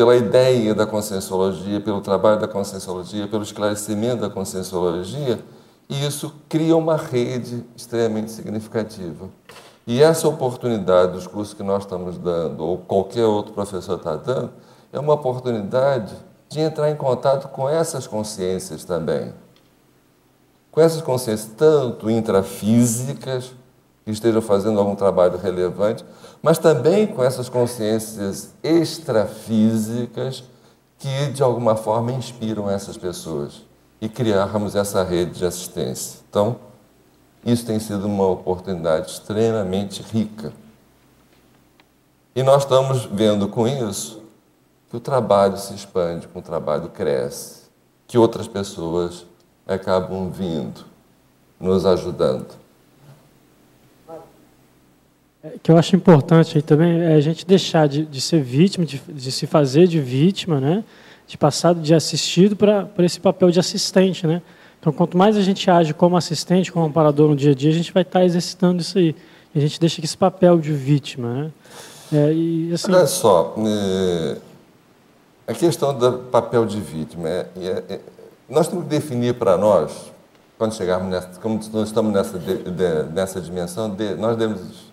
pela 0.00 0.16
ideia 0.16 0.74
da 0.74 0.86
conscienciologia, 0.86 1.78
pelo 1.78 2.00
trabalho 2.00 2.40
da 2.40 2.48
conscienciologia, 2.48 3.28
pelo 3.28 3.42
esclarecimento 3.42 4.22
da 4.22 4.30
conscienciologia, 4.30 5.44
e 5.90 6.06
isso 6.06 6.32
cria 6.48 6.74
uma 6.74 6.96
rede 6.96 7.62
extremamente 7.76 8.30
significativa. 8.30 9.28
E 9.86 10.02
essa 10.02 10.26
oportunidade 10.26 11.12
dos 11.12 11.26
cursos 11.26 11.52
que 11.52 11.62
nós 11.62 11.82
estamos 11.82 12.16
dando, 12.16 12.64
ou 12.64 12.78
qualquer 12.78 13.26
outro 13.26 13.52
professor 13.52 13.98
está 13.98 14.16
dando, 14.16 14.50
é 14.90 14.98
uma 14.98 15.12
oportunidade 15.12 16.16
de 16.48 16.60
entrar 16.60 16.90
em 16.90 16.96
contato 16.96 17.48
com 17.48 17.68
essas 17.68 18.06
consciências 18.06 18.84
também. 18.84 19.34
Com 20.72 20.80
essas 20.80 21.02
consciências, 21.02 21.52
tanto 21.54 22.08
intrafísicas, 22.08 23.52
que 24.10 24.14
estejam 24.14 24.42
fazendo 24.42 24.78
algum 24.78 24.94
trabalho 24.94 25.38
relevante, 25.38 26.04
mas 26.42 26.58
também 26.58 27.06
com 27.06 27.22
essas 27.22 27.48
consciências 27.48 28.52
extrafísicas 28.62 30.44
que, 30.98 31.28
de 31.28 31.42
alguma 31.42 31.76
forma, 31.76 32.12
inspiram 32.12 32.68
essas 32.68 32.96
pessoas 32.96 33.62
e 34.00 34.08
criarmos 34.08 34.74
essa 34.74 35.02
rede 35.02 35.38
de 35.38 35.46
assistência. 35.46 36.20
Então, 36.28 36.56
isso 37.44 37.64
tem 37.64 37.78
sido 37.78 38.06
uma 38.06 38.26
oportunidade 38.26 39.10
extremamente 39.10 40.02
rica. 40.02 40.52
E 42.34 42.42
nós 42.42 42.62
estamos 42.62 43.06
vendo 43.06 43.48
com 43.48 43.66
isso 43.66 44.22
que 44.88 44.96
o 44.96 45.00
trabalho 45.00 45.56
se 45.56 45.74
expande, 45.74 46.26
que 46.26 46.38
o 46.38 46.42
trabalho 46.42 46.88
cresce, 46.88 47.62
que 48.06 48.18
outras 48.18 48.48
pessoas 48.48 49.26
acabam 49.66 50.30
vindo, 50.30 50.84
nos 51.58 51.86
ajudando. 51.86 52.60
É, 55.42 55.52
que 55.62 55.70
eu 55.70 55.76
acho 55.76 55.96
importante 55.96 56.56
aí 56.56 56.62
também 56.62 57.00
é 57.00 57.14
a 57.14 57.20
gente 57.20 57.46
deixar 57.46 57.88
de, 57.88 58.04
de 58.04 58.20
ser 58.20 58.42
vítima, 58.42 58.84
de, 58.84 59.00
de, 59.08 59.32
se 59.32 59.46
fazer 59.46 59.86
de 59.86 59.98
vítima, 59.98 60.60
né? 60.60 60.84
de 61.26 61.38
passar 61.38 61.74
de 61.74 61.94
assistido 61.94 62.56
para 62.56 62.88
esse 62.98 63.20
papel 63.20 63.50
de 63.50 63.58
assistente. 63.58 64.26
Né? 64.26 64.42
Então, 64.78 64.92
quanto 64.92 65.16
mais 65.16 65.36
a 65.36 65.40
gente 65.40 65.70
age 65.70 65.94
como 65.94 66.16
assistente, 66.16 66.70
como 66.72 66.86
amparador 66.86 67.28
no 67.28 67.36
dia 67.36 67.52
a 67.52 67.54
dia, 67.54 67.70
a 67.70 67.74
gente 67.74 67.92
vai 67.92 68.02
estar 68.02 68.18
tá 68.18 68.24
exercitando 68.24 68.82
isso 68.82 68.98
aí. 68.98 69.14
A 69.54 69.58
gente 69.58 69.80
deixa 69.80 70.04
esse 70.04 70.16
papel 70.16 70.58
de 70.58 70.72
vítima. 70.72 71.34
Né? 71.34 71.50
É, 72.12 72.32
e, 72.32 72.72
assim... 72.72 72.92
Olha 72.92 73.06
só, 73.06 73.54
é, 73.58 74.36
a 75.46 75.54
questão 75.54 75.96
do 75.96 76.12
papel 76.30 76.66
de 76.66 76.80
vítima, 76.80 77.28
é, 77.28 77.46
é, 77.56 77.84
é 77.88 78.00
nós 78.48 78.66
temos 78.66 78.84
que 78.84 78.90
definir 78.90 79.34
para 79.34 79.56
nós 79.56 80.09
quando 80.60 80.74
chegarmos 80.74 81.08
nessa, 81.08 81.40
como 81.40 81.58
nós 81.72 81.88
estamos 81.88 82.12
nessa, 82.12 82.38
de, 82.38 82.64
de, 82.64 83.02
nessa 83.14 83.40
dimensão, 83.40 83.88
de, 83.88 84.14
nós 84.16 84.36
devemos, 84.36 84.92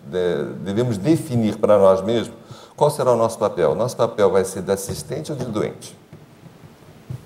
devemos 0.62 0.96
definir 0.96 1.58
para 1.58 1.76
nós 1.76 2.00
mesmos 2.00 2.34
qual 2.74 2.88
será 2.88 3.12
o 3.12 3.16
nosso 3.18 3.38
papel. 3.38 3.74
Nosso 3.74 3.94
papel 3.94 4.30
vai 4.30 4.46
ser 4.46 4.62
de 4.62 4.72
assistente 4.72 5.30
ou 5.30 5.36
de 5.36 5.44
doente? 5.44 5.94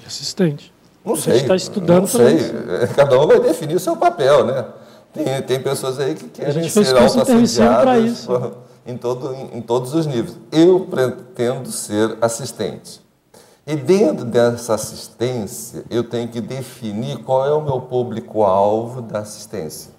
De 0.01 0.07
assistente. 0.09 0.74
Não 1.05 1.14
sei. 1.14 1.34
A 1.34 1.36
gente 1.36 1.43
está 1.45 1.55
estudando 1.55 2.01
Não 2.01 2.09
sei. 2.09 2.51
Cada 2.97 3.20
um 3.20 3.28
vai 3.28 3.38
definir 3.38 3.76
o 3.76 3.80
seu 3.80 3.97
papel, 3.97 4.45
né? 4.45 4.64
Tem, 5.12 5.43
tem 5.43 5.61
pessoas 5.61 6.01
aí 6.01 6.16
que 6.16 6.26
querem 6.26 6.68
ser 6.68 6.97
autoassediadas 6.97 8.26
em, 8.84 8.97
todo, 8.97 9.32
em, 9.34 9.59
em 9.59 9.62
todos 9.62 9.95
os 9.95 10.05
níveis. 10.05 10.36
Eu 10.51 10.80
pretendo 10.90 11.70
ser 11.70 12.18
assistente. 12.20 13.01
E 13.67 13.77
dentro 13.77 14.25
dessa 14.25 14.75
assistência, 14.75 15.85
eu 15.89 16.03
tenho 16.03 16.29
que 16.29 16.41
definir 16.41 17.23
qual 17.23 17.47
é 17.47 17.53
o 17.53 17.61
meu 17.61 17.81
público-alvo 17.83 19.01
da 19.01 19.21
assistência. 19.21 19.93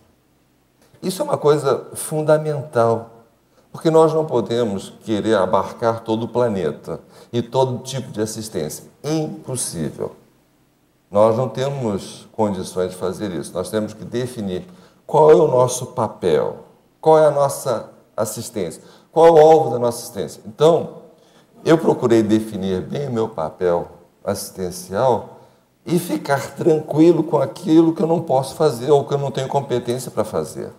Isso 1.01 1.21
é 1.21 1.25
uma 1.25 1.37
coisa 1.37 1.87
fundamental, 1.93 3.09
porque 3.71 3.89
nós 3.89 4.13
não 4.13 4.25
podemos 4.25 4.93
querer 5.03 5.35
abarcar 5.35 6.01
todo 6.01 6.23
o 6.23 6.27
planeta 6.27 6.99
e 7.31 7.41
todo 7.41 7.83
tipo 7.83 8.11
de 8.11 8.21
assistência. 8.21 8.85
Impossível. 9.03 10.15
Nós 11.09 11.37
não 11.37 11.47
temos 11.47 12.27
condições 12.31 12.91
de 12.91 12.97
fazer 12.97 13.31
isso. 13.31 13.53
Nós 13.53 13.69
temos 13.69 13.93
que 13.93 14.03
definir 14.03 14.67
qual 15.05 15.29
é 15.31 15.35
o 15.35 15.47
nosso 15.47 15.87
papel, 15.87 16.65
qual 16.99 17.19
é 17.19 17.27
a 17.27 17.31
nossa 17.31 17.91
assistência, 18.17 18.81
qual 19.11 19.27
é 19.27 19.31
o 19.31 19.37
alvo 19.37 19.69
da 19.69 19.79
nossa 19.79 19.99
assistência. 19.99 20.41
Então, 20.45 21.02
eu 21.65 21.77
procurei 21.77 22.21
definir 22.21 22.81
bem 22.81 23.07
o 23.07 23.11
meu 23.11 23.29
papel 23.29 23.87
assistencial 24.23 25.39
e 25.85 25.99
ficar 25.99 26.55
tranquilo 26.55 27.23
com 27.23 27.37
aquilo 27.37 27.93
que 27.93 28.01
eu 28.01 28.07
não 28.07 28.21
posso 28.21 28.55
fazer 28.55 28.89
ou 28.91 29.03
que 29.05 29.13
eu 29.13 29.17
não 29.17 29.31
tenho 29.31 29.47
competência 29.47 30.09
para 30.09 30.23
fazer. 30.23 30.69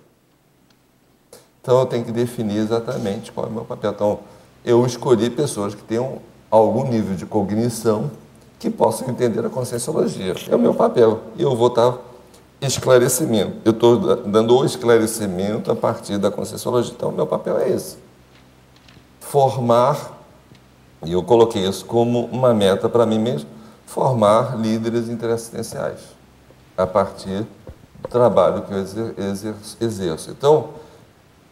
Então 1.60 1.78
eu 1.78 1.86
tenho 1.86 2.04
que 2.04 2.12
definir 2.12 2.58
exatamente 2.58 3.32
qual 3.32 3.46
é 3.46 3.48
o 3.50 3.52
meu 3.52 3.64
papel. 3.64 3.92
Então 3.92 4.18
eu 4.64 4.84
escolhi 4.84 5.30
pessoas 5.30 5.74
que 5.74 5.82
tenham 5.82 6.18
algum 6.50 6.86
nível 6.86 7.14
de 7.14 7.26
cognição 7.26 8.10
que 8.58 8.70
possam 8.70 9.08
entender 9.08 9.44
a 9.44 9.50
conscienciologia. 9.50 10.34
É 10.50 10.56
o 10.56 10.58
meu 10.58 10.74
papel. 10.74 11.20
E 11.36 11.42
eu 11.42 11.54
vou 11.54 11.68
estar 11.68 11.98
esclarecimento. 12.60 13.56
Eu 13.64 13.72
estou 13.72 14.16
dando 14.16 14.56
o 14.56 14.64
esclarecimento 14.64 15.70
a 15.70 15.76
partir 15.76 16.18
da 16.18 16.30
conscienciologia. 16.30 16.94
Então 16.96 17.10
o 17.10 17.12
meu 17.12 17.26
papel 17.26 17.58
é 17.58 17.68
esse. 17.70 17.96
Formar 19.20 20.23
e 21.04 21.12
eu 21.12 21.22
coloquei 21.22 21.66
isso 21.66 21.84
como 21.84 22.26
uma 22.26 22.52
meta 22.54 22.88
para 22.88 23.04
mim 23.06 23.18
mesmo, 23.18 23.48
formar 23.86 24.58
líderes 24.58 25.08
interassistenciais, 25.08 26.00
a 26.76 26.86
partir 26.86 27.46
do 28.00 28.08
trabalho 28.08 28.62
que 28.62 28.72
eu 28.72 28.78
exerço. 29.80 30.30
Então, 30.30 30.70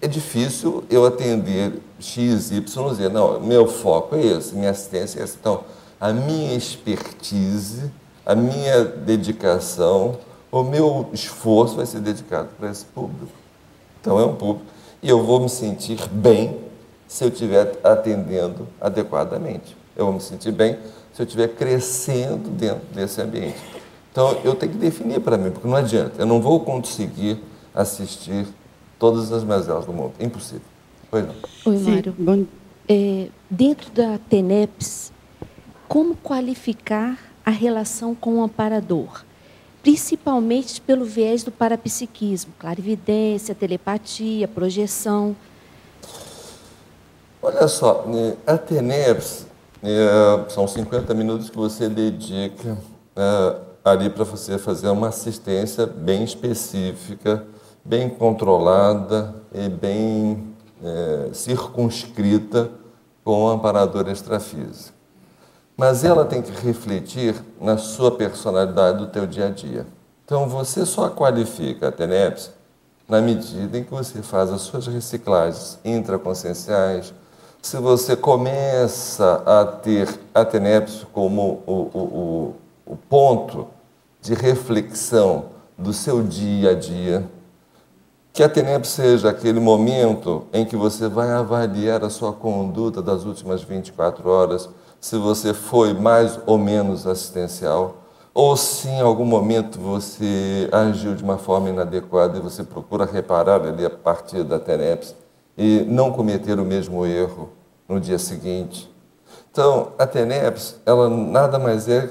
é 0.00 0.09
difícil 0.09 0.82
eu 0.90 1.07
atender 1.07 1.80
X, 2.00 2.50
Y, 2.50 2.94
Z. 2.94 3.09
Não, 3.09 3.40
meu 3.40 3.68
foco 3.68 4.16
é 4.16 4.26
esse, 4.26 4.55
minha 4.55 4.70
assistência 4.70 5.20
é 5.20 5.22
essa. 5.22 5.36
Então, 5.40 5.61
a 6.00 6.12
minha 6.12 6.55
expertise, 6.55 7.90
a 8.26 8.34
minha 8.34 8.84
dedicação, 8.84 10.18
o 10.50 10.62
meu 10.62 11.09
esforço 11.12 11.76
vai 11.76 11.86
ser 11.86 12.00
dedicado 12.00 12.48
para 12.59 12.70
esse 12.70 12.84
público. 12.84 13.32
Então, 14.00 14.18
é 14.18 14.24
um 14.24 14.34
público. 14.34 14.66
E 15.00 15.09
eu 15.09 15.22
vou 15.24 15.40
me 15.40 15.48
sentir 15.48 16.00
bem 16.09 16.59
se 17.12 17.24
eu 17.24 17.28
estiver 17.28 17.78
atendendo 17.84 18.66
adequadamente. 18.80 19.76
Eu 19.94 20.06
vou 20.06 20.14
me 20.14 20.20
sentir 20.20 20.50
bem 20.50 20.78
se 21.12 21.20
eu 21.20 21.26
estiver 21.26 21.48
crescendo 21.48 22.48
dentro 22.48 22.86
desse 22.94 23.20
ambiente. 23.20 23.58
Então, 24.10 24.40
eu 24.42 24.54
tenho 24.54 24.72
que 24.72 24.78
definir 24.78 25.20
para 25.20 25.36
mim, 25.36 25.50
porque 25.50 25.68
não 25.68 25.76
adianta. 25.76 26.22
Eu 26.22 26.24
não 26.24 26.40
vou 26.40 26.60
conseguir 26.60 27.38
assistir 27.74 28.46
todas 28.98 29.30
as 29.30 29.44
mazelas 29.44 29.84
do 29.84 29.92
mundo. 29.92 30.14
Impossível. 30.18 30.62
Pois 31.10 31.26
não. 31.26 31.34
Oi, 31.66 31.78
Mário. 31.80 32.14
Bom, 32.18 32.46
é, 32.88 33.28
dentro 33.50 33.90
da 33.90 34.18
TENEPS, 34.30 35.12
como 35.86 36.16
qualificar 36.16 37.18
a 37.44 37.50
relação 37.50 38.14
com 38.14 38.36
o 38.36 38.42
amparador? 38.42 39.22
Principalmente 39.82 40.80
pelo 40.80 41.04
viés 41.04 41.44
do 41.44 41.52
parapsiquismo, 41.52 42.54
clarividência, 42.58 43.54
telepatia, 43.54 44.48
projeção. 44.48 45.36
Olha 47.45 47.66
só, 47.66 48.05
né, 48.07 48.36
a 48.47 48.57
TENEPS 48.57 49.47
é, 49.82 50.49
são 50.49 50.68
50 50.68 51.12
minutos 51.12 51.51
que 51.51 51.57
você 51.57 51.88
dedica 51.88 52.78
é, 53.16 53.57
ali 53.84 54.09
para 54.09 54.22
você 54.22 54.59
fazer 54.59 54.88
uma 54.90 55.09
assistência 55.09 55.84
bem 55.84 56.22
específica, 56.22 57.45
bem 57.84 58.09
controlada 58.09 59.34
e 59.53 59.68
bem 59.68 60.55
é, 60.84 61.30
circunscrita 61.32 62.70
com 63.24 63.43
o 63.43 63.49
amparador 63.49 64.09
extrafísico. 64.09 64.97
Mas 65.76 66.05
ela 66.05 66.24
tem 66.24 66.43
que 66.43 66.53
refletir 66.64 67.34
na 67.61 67.76
sua 67.76 68.12
personalidade 68.12 68.99
do 68.99 69.09
teu 69.09 69.26
dia 69.26 69.49
a 69.49 69.51
dia. 69.51 69.84
Então 70.24 70.49
você 70.49 70.86
só 70.86 71.09
qualifica 71.09 71.88
a 71.88 71.93
TENEPS 71.93 72.53
na 73.09 73.20
medida 73.20 73.76
em 73.76 73.82
que 73.82 73.90
você 73.90 74.22
faz 74.22 74.49
as 74.53 74.61
suas 74.61 74.86
reciclagens 74.86 75.80
intraconscienciais, 75.84 77.12
se 77.62 77.76
você 77.76 78.16
começa 78.16 79.40
a 79.46 79.64
ter 79.64 80.08
a 80.34 80.44
TENEPS 80.44 81.06
como 81.12 81.62
o, 81.64 81.72
o, 81.72 82.54
o, 82.84 82.96
ponto 83.08 83.68
de 84.20 84.34
reflexão 84.34 85.44
do 85.78 85.92
seu 85.92 86.24
dia 86.24 86.70
a 86.70 86.74
dia, 86.74 87.24
que 88.32 88.42
a 88.42 88.48
TENEP 88.48 88.84
seja 88.84 89.30
aquele 89.30 89.60
momento 89.60 90.44
em 90.52 90.64
que 90.64 90.74
você 90.74 91.06
vai 91.08 91.30
avaliar 91.30 92.02
a 92.02 92.10
sua 92.10 92.32
conduta 92.32 93.00
das 93.00 93.24
últimas 93.24 93.62
24 93.62 94.28
horas, 94.28 94.68
se 95.00 95.16
você 95.16 95.54
foi 95.54 95.94
mais 95.94 96.40
ou 96.44 96.58
menos 96.58 97.06
assistencial, 97.06 97.98
ou 98.34 98.56
se 98.56 98.88
em 98.88 99.00
algum 99.00 99.24
momento 99.24 99.78
você 99.78 100.68
agiu 100.72 101.14
de 101.14 101.22
uma 101.22 101.38
forma 101.38 101.68
inadequada 101.68 102.38
e 102.38 102.40
você 102.40 102.64
procura 102.64 103.04
reparar 103.04 103.62
ali 103.62 103.86
a 103.86 103.90
partir 103.90 104.42
da 104.42 104.58
TENEPS 104.58 105.21
e 105.62 105.84
não 105.84 106.10
cometer 106.10 106.58
o 106.58 106.64
mesmo 106.64 107.06
erro 107.06 107.50
no 107.88 108.00
dia 108.00 108.18
seguinte. 108.18 108.92
Então, 109.48 109.92
a 109.96 110.04
TENEPS, 110.04 110.80
ela 110.84 111.08
nada 111.08 111.56
mais 111.56 111.88
é 111.88 112.10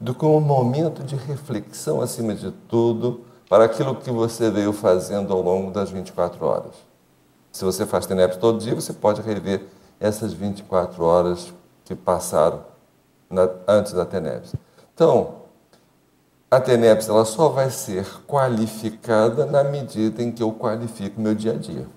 do 0.00 0.14
que 0.14 0.24
um 0.24 0.38
momento 0.38 1.02
de 1.02 1.16
reflexão, 1.16 2.00
acima 2.00 2.32
de 2.32 2.52
tudo, 2.68 3.22
para 3.48 3.64
aquilo 3.64 3.96
que 3.96 4.08
você 4.08 4.52
veio 4.52 4.72
fazendo 4.72 5.32
ao 5.32 5.42
longo 5.42 5.72
das 5.72 5.90
24 5.90 6.46
horas. 6.46 6.74
Se 7.50 7.64
você 7.64 7.84
faz 7.84 8.06
TENEPS 8.06 8.36
todo 8.36 8.60
dia, 8.60 8.72
você 8.72 8.92
pode 8.92 9.20
rever 9.20 9.64
essas 9.98 10.32
24 10.32 11.02
horas 11.02 11.52
que 11.84 11.96
passaram 11.96 12.60
na, 13.28 13.48
antes 13.66 13.92
da 13.94 14.04
TENEPS. 14.04 14.54
Então, 14.94 15.42
a 16.48 16.60
TENEPS 16.60 17.08
ela 17.08 17.24
só 17.24 17.48
vai 17.48 17.68
ser 17.68 18.06
qualificada 18.28 19.44
na 19.44 19.64
medida 19.64 20.22
em 20.22 20.30
que 20.30 20.42
eu 20.42 20.52
qualifico 20.52 21.20
meu 21.20 21.34
dia 21.34 21.54
a 21.54 21.56
dia. 21.56 21.88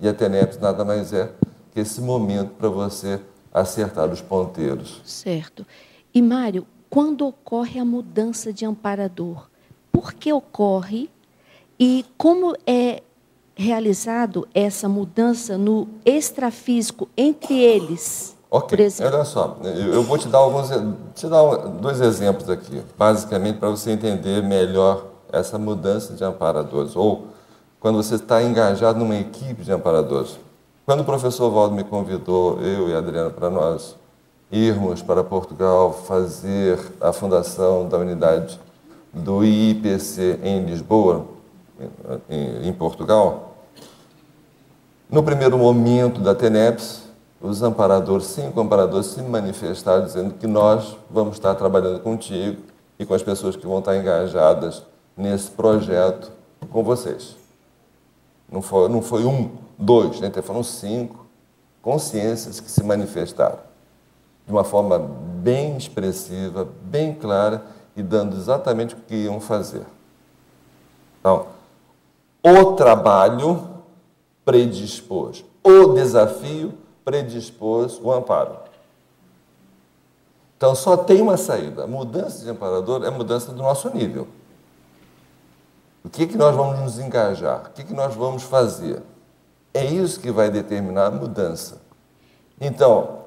E 0.00 0.08
a 0.08 0.14
TENEPS 0.14 0.58
nada 0.58 0.84
mais 0.84 1.12
é 1.12 1.30
que 1.72 1.80
esse 1.80 2.00
momento 2.00 2.50
para 2.58 2.68
você 2.68 3.20
acertar 3.52 4.10
os 4.10 4.20
ponteiros. 4.20 5.00
Certo. 5.04 5.66
E, 6.12 6.20
Mário, 6.20 6.66
quando 6.90 7.26
ocorre 7.26 7.80
a 7.80 7.84
mudança 7.84 8.52
de 8.52 8.64
amparador? 8.64 9.48
Por 9.90 10.12
que 10.12 10.32
ocorre 10.32 11.08
e 11.78 12.04
como 12.16 12.56
é 12.66 13.02
realizado 13.56 14.46
essa 14.52 14.88
mudança 14.88 15.56
no 15.56 15.88
extrafísico 16.04 17.08
entre 17.16 17.54
eles? 17.54 18.36
Ok, 18.50 18.78
olha 19.00 19.24
só, 19.24 19.58
eu 19.64 20.02
vou 20.04 20.16
te 20.16 20.28
dar 20.28 20.38
alguns, 20.38 20.68
te 21.14 21.26
dar 21.26 21.56
dois 21.80 22.00
exemplos 22.00 22.48
aqui, 22.48 22.82
basicamente 22.96 23.58
para 23.58 23.68
você 23.70 23.90
entender 23.90 24.44
melhor 24.44 25.06
essa 25.32 25.58
mudança 25.58 26.14
de 26.14 26.22
amparadores, 26.22 26.94
ou 26.94 27.26
quando 27.84 28.02
você 28.02 28.14
está 28.14 28.42
engajado 28.42 28.98
numa 28.98 29.14
equipe 29.14 29.62
de 29.62 29.70
amparadores. 29.70 30.38
Quando 30.86 31.00
o 31.00 31.04
professor 31.04 31.50
Valdo 31.50 31.74
me 31.74 31.84
convidou, 31.84 32.58
eu 32.62 32.88
e 32.88 32.94
a 32.94 32.96
Adriana, 32.96 33.28
para 33.28 33.50
nós 33.50 33.94
irmos 34.50 35.02
para 35.02 35.22
Portugal 35.22 35.92
fazer 35.92 36.80
a 36.98 37.12
fundação 37.12 37.86
da 37.86 37.98
unidade 37.98 38.58
do 39.12 39.44
IIPC 39.44 40.40
em 40.42 40.64
Lisboa, 40.64 41.26
em, 42.30 42.72
Portugal, 42.72 43.54
no 45.10 45.22
primeiro 45.22 45.58
momento 45.58 46.22
da 46.22 46.34
TENEPS, 46.34 47.02
os 47.38 47.62
amparadores, 47.62 48.28
cinco 48.28 48.62
amparadores 48.62 49.08
se 49.08 49.20
manifestaram 49.20 50.06
dizendo 50.06 50.32
que 50.32 50.46
nós 50.46 50.96
vamos 51.10 51.34
estar 51.34 51.54
trabalhando 51.54 52.00
contigo 52.00 52.62
e 52.98 53.04
com 53.04 53.12
as 53.12 53.22
pessoas 53.22 53.56
que 53.56 53.66
vão 53.66 53.80
estar 53.80 53.94
engajadas 53.94 54.82
nesse 55.14 55.50
projeto 55.50 56.32
com 56.70 56.82
vocês. 56.82 57.43
Não 58.50 58.62
foi, 58.62 58.88
não 58.88 59.02
foi 59.02 59.24
um, 59.24 59.50
dois, 59.78 60.20
né? 60.20 60.30
foram 60.42 60.62
cinco 60.62 61.26
consciências 61.82 62.60
que 62.60 62.70
se 62.70 62.82
manifestaram 62.82 63.58
de 64.46 64.52
uma 64.52 64.64
forma 64.64 64.98
bem 64.98 65.76
expressiva, 65.76 66.68
bem 66.82 67.14
clara 67.14 67.64
e 67.96 68.02
dando 68.02 68.36
exatamente 68.36 68.94
o 68.94 68.98
que 68.98 69.14
iam 69.14 69.40
fazer. 69.40 69.84
Então, 71.20 71.46
o 72.42 72.72
trabalho 72.72 73.66
predispôs, 74.44 75.44
o 75.62 75.94
desafio 75.94 76.74
predispôs 77.04 77.98
o 77.98 78.12
amparo. 78.12 78.56
Então 80.56 80.74
só 80.74 80.96
tem 80.96 81.20
uma 81.20 81.36
saída. 81.36 81.86
Mudança 81.86 82.42
de 82.42 82.50
amparador 82.50 83.04
é 83.04 83.10
mudança 83.10 83.52
do 83.52 83.62
nosso 83.62 83.90
nível. 83.90 84.26
O 86.04 86.10
que, 86.10 86.26
que 86.26 86.36
nós 86.36 86.54
vamos 86.54 86.78
nos 86.80 86.98
engajar? 86.98 87.66
O 87.66 87.70
que, 87.70 87.82
que 87.82 87.94
nós 87.94 88.14
vamos 88.14 88.42
fazer? 88.42 89.02
É 89.72 89.84
isso 89.84 90.20
que 90.20 90.30
vai 90.30 90.50
determinar 90.50 91.06
a 91.06 91.10
mudança. 91.10 91.80
Então, 92.60 93.20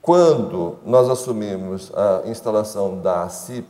quando 0.00 0.78
nós 0.86 1.10
assumimos 1.10 1.92
a 1.94 2.22
instalação 2.28 3.00
da 3.00 3.24
ACIP, 3.24 3.68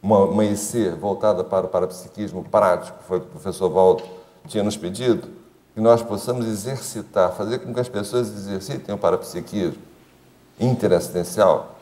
uma, 0.00 0.24
uma 0.24 0.44
IC 0.44 0.90
voltada 0.90 1.42
para 1.44 1.66
o 1.66 1.68
parapsiquismo 1.68 2.44
prático, 2.44 2.98
foi 3.02 3.18
o 3.18 3.20
que 3.20 3.26
o 3.26 3.30
professor 3.30 3.68
Waldo 3.70 4.04
tinha 4.46 4.62
nos 4.62 4.76
pedido, 4.76 5.28
que 5.74 5.80
nós 5.80 6.02
possamos 6.02 6.46
exercitar, 6.46 7.32
fazer 7.32 7.58
com 7.58 7.74
que 7.74 7.80
as 7.80 7.88
pessoas 7.88 8.28
exercitem 8.28 8.94
o 8.94 8.98
parapsiquismo 8.98 9.82
interassistencial. 10.58 11.79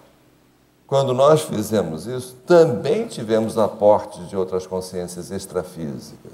Quando 0.88 1.12
nós 1.12 1.42
fizemos 1.42 2.06
isso, 2.06 2.34
também 2.46 3.06
tivemos 3.06 3.58
aporte 3.58 4.20
de 4.24 4.34
outras 4.34 4.66
consciências 4.66 5.30
extrafísicas. 5.30 6.32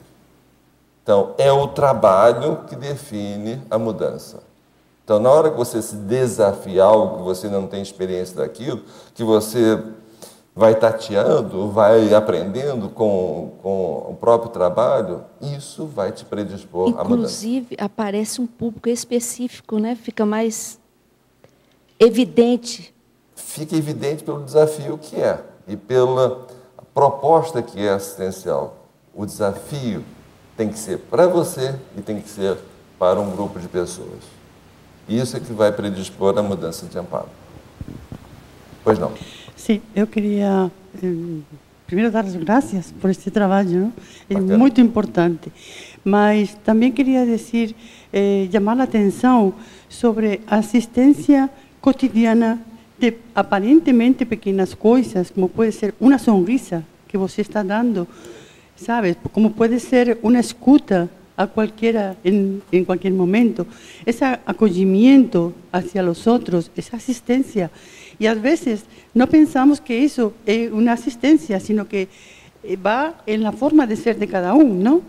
Então, 1.02 1.34
é 1.36 1.52
o 1.52 1.66
trabalho 1.66 2.60
que 2.68 2.76
define 2.76 3.60
a 3.68 3.76
mudança. 3.76 4.44
Então, 5.02 5.18
na 5.18 5.28
hora 5.28 5.50
que 5.50 5.56
você 5.56 5.82
se 5.82 5.96
desafia 5.96 6.84
algo 6.84 7.16
que 7.16 7.22
você 7.24 7.48
não 7.48 7.66
tem 7.66 7.82
experiência 7.82 8.36
daquilo, 8.36 8.82
que 9.12 9.24
você 9.24 9.82
vai 10.54 10.76
tateando, 10.76 11.68
vai 11.68 12.14
aprendendo 12.14 12.88
com, 12.88 13.54
com 13.60 14.06
o 14.08 14.16
próprio 14.18 14.52
trabalho, 14.52 15.24
isso 15.42 15.84
vai 15.84 16.12
te 16.12 16.24
predispor 16.24 16.90
Inclusive, 16.90 17.00
a 17.00 17.08
mudança. 17.08 17.46
Inclusive, 17.46 17.76
aparece 17.76 18.40
um 18.40 18.46
público 18.46 18.88
específico, 18.88 19.80
né? 19.80 19.96
fica 19.96 20.24
mais 20.24 20.78
evidente. 21.98 22.93
Fica 23.54 23.76
evidente 23.76 24.24
pelo 24.24 24.42
desafio 24.42 24.98
que 24.98 25.14
é 25.14 25.38
e 25.68 25.76
pela 25.76 26.44
proposta 26.92 27.62
que 27.62 27.78
é 27.78 27.90
assistencial. 27.90 28.84
O 29.14 29.24
desafio 29.24 30.02
tem 30.56 30.68
que 30.68 30.76
ser 30.76 30.98
para 30.98 31.28
você 31.28 31.72
e 31.96 32.02
tem 32.02 32.20
que 32.20 32.28
ser 32.28 32.58
para 32.98 33.20
um 33.20 33.30
grupo 33.30 33.60
de 33.60 33.68
pessoas. 33.68 34.24
Isso 35.08 35.36
é 35.36 35.40
que 35.40 35.52
vai 35.52 35.70
predispor 35.70 36.36
a 36.36 36.42
mudança 36.42 36.86
de 36.86 36.98
amparo. 36.98 37.28
Pois 38.82 38.98
não. 38.98 39.12
Sim, 39.54 39.80
eu 39.94 40.08
queria 40.08 40.68
eh, 41.00 41.40
primeiro 41.86 42.10
dar 42.10 42.24
as 42.24 42.34
graças 42.34 42.92
por 43.00 43.08
este 43.08 43.30
trabalho, 43.30 43.92
é 44.28 44.34
Bacana. 44.34 44.58
muito 44.58 44.80
importante. 44.80 45.52
Mas 46.04 46.56
também 46.64 46.90
queria 46.90 47.24
dizer, 47.24 47.72
eh, 48.12 48.48
chamar 48.50 48.80
a 48.80 48.82
atenção 48.82 49.54
sobre 49.88 50.40
a 50.44 50.56
assistência 50.56 51.48
cotidiana 51.80 52.60
de 52.98 53.18
aparentemente 53.34 54.24
pequenas 54.24 54.74
coisas, 54.74 55.30
como 55.30 55.48
pode 55.48 55.72
ser 55.72 55.94
uma 56.00 56.18
sonrisa 56.18 56.84
que 57.08 57.16
você 57.16 57.42
está 57.42 57.62
dando, 57.62 58.06
sabe? 58.76 59.16
Como 59.32 59.50
pode 59.50 59.80
ser 59.80 60.18
uma 60.22 60.38
escuta 60.38 61.08
a 61.36 61.46
cualquiera 61.46 62.16
en, 62.22 62.62
en, 62.70 62.84
cualquier 62.84 63.12
momento. 63.12 63.66
Ese 64.06 64.24
acogimiento 64.24 65.52
hacia 65.72 66.02
los 66.02 66.26
otros, 66.26 66.70
esa 66.76 66.96
asistencia. 66.96 67.70
Y 68.18 68.26
a 68.26 68.34
veces 68.34 68.84
no 69.12 69.26
pensamos 69.26 69.80
que 69.80 70.04
eso 70.04 70.32
es 70.46 70.70
una 70.70 70.92
asistencia, 70.92 71.58
sino 71.58 71.88
que 71.88 72.08
eh, 72.62 72.76
va 72.76 73.22
en 73.26 73.42
la 73.42 73.52
forma 73.52 73.86
de 73.86 73.96
ser 73.96 74.18
de 74.18 74.28
cada 74.28 74.54
uno, 74.54 74.74
¿no? 74.74 75.02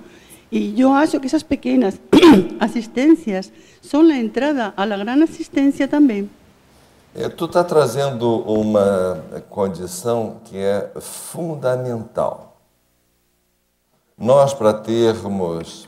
Y 0.50 0.74
yo 0.74 0.96
acho 0.96 1.20
que 1.22 1.28
esas 1.28 1.44
pequeñas 1.44 2.00
asistencias 2.60 3.52
son 3.82 4.08
la 4.08 4.20
entrada 4.20 4.74
a 4.76 4.86
la 4.86 4.98
gran 4.98 5.22
asistencia 5.22 5.88
también. 5.88 6.30
Eh, 7.18 7.30
tu 7.30 7.46
está 7.46 7.64
trazendo 7.64 8.42
uma 8.42 9.42
condição 9.50 10.42
que 10.44 10.58
é 10.58 10.92
fundamental. 11.00 12.58
Nós, 14.18 14.54
para 14.54 14.74
termos 14.74 15.88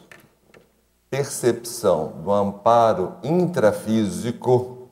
percepção 1.09 2.13
do 2.23 2.31
amparo 2.31 3.15
intrafísico, 3.21 4.87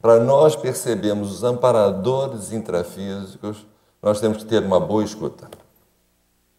para 0.00 0.18
nós 0.20 0.56
percebermos 0.56 1.30
os 1.34 1.44
amparadores 1.44 2.50
intrafísicos, 2.50 3.66
nós 4.02 4.20
temos 4.20 4.38
que 4.38 4.46
ter 4.46 4.62
uma 4.62 4.80
boa 4.80 5.04
escuta. 5.04 5.50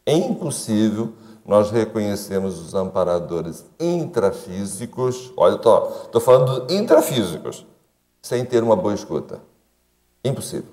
É 0.06 0.14
impossível 0.14 1.14
nós 1.44 1.72
reconhecermos 1.72 2.60
os 2.60 2.76
amparadores 2.76 3.66
intrafísicos, 3.80 5.34
olha, 5.36 5.56
estou 5.56 6.22
falando 6.22 6.72
intrafísicos, 6.72 7.66
sem 8.22 8.46
ter 8.46 8.64
uma 8.64 8.76
boa 8.76 8.94
escuta. 8.94 9.42
Impossível. 10.24 10.72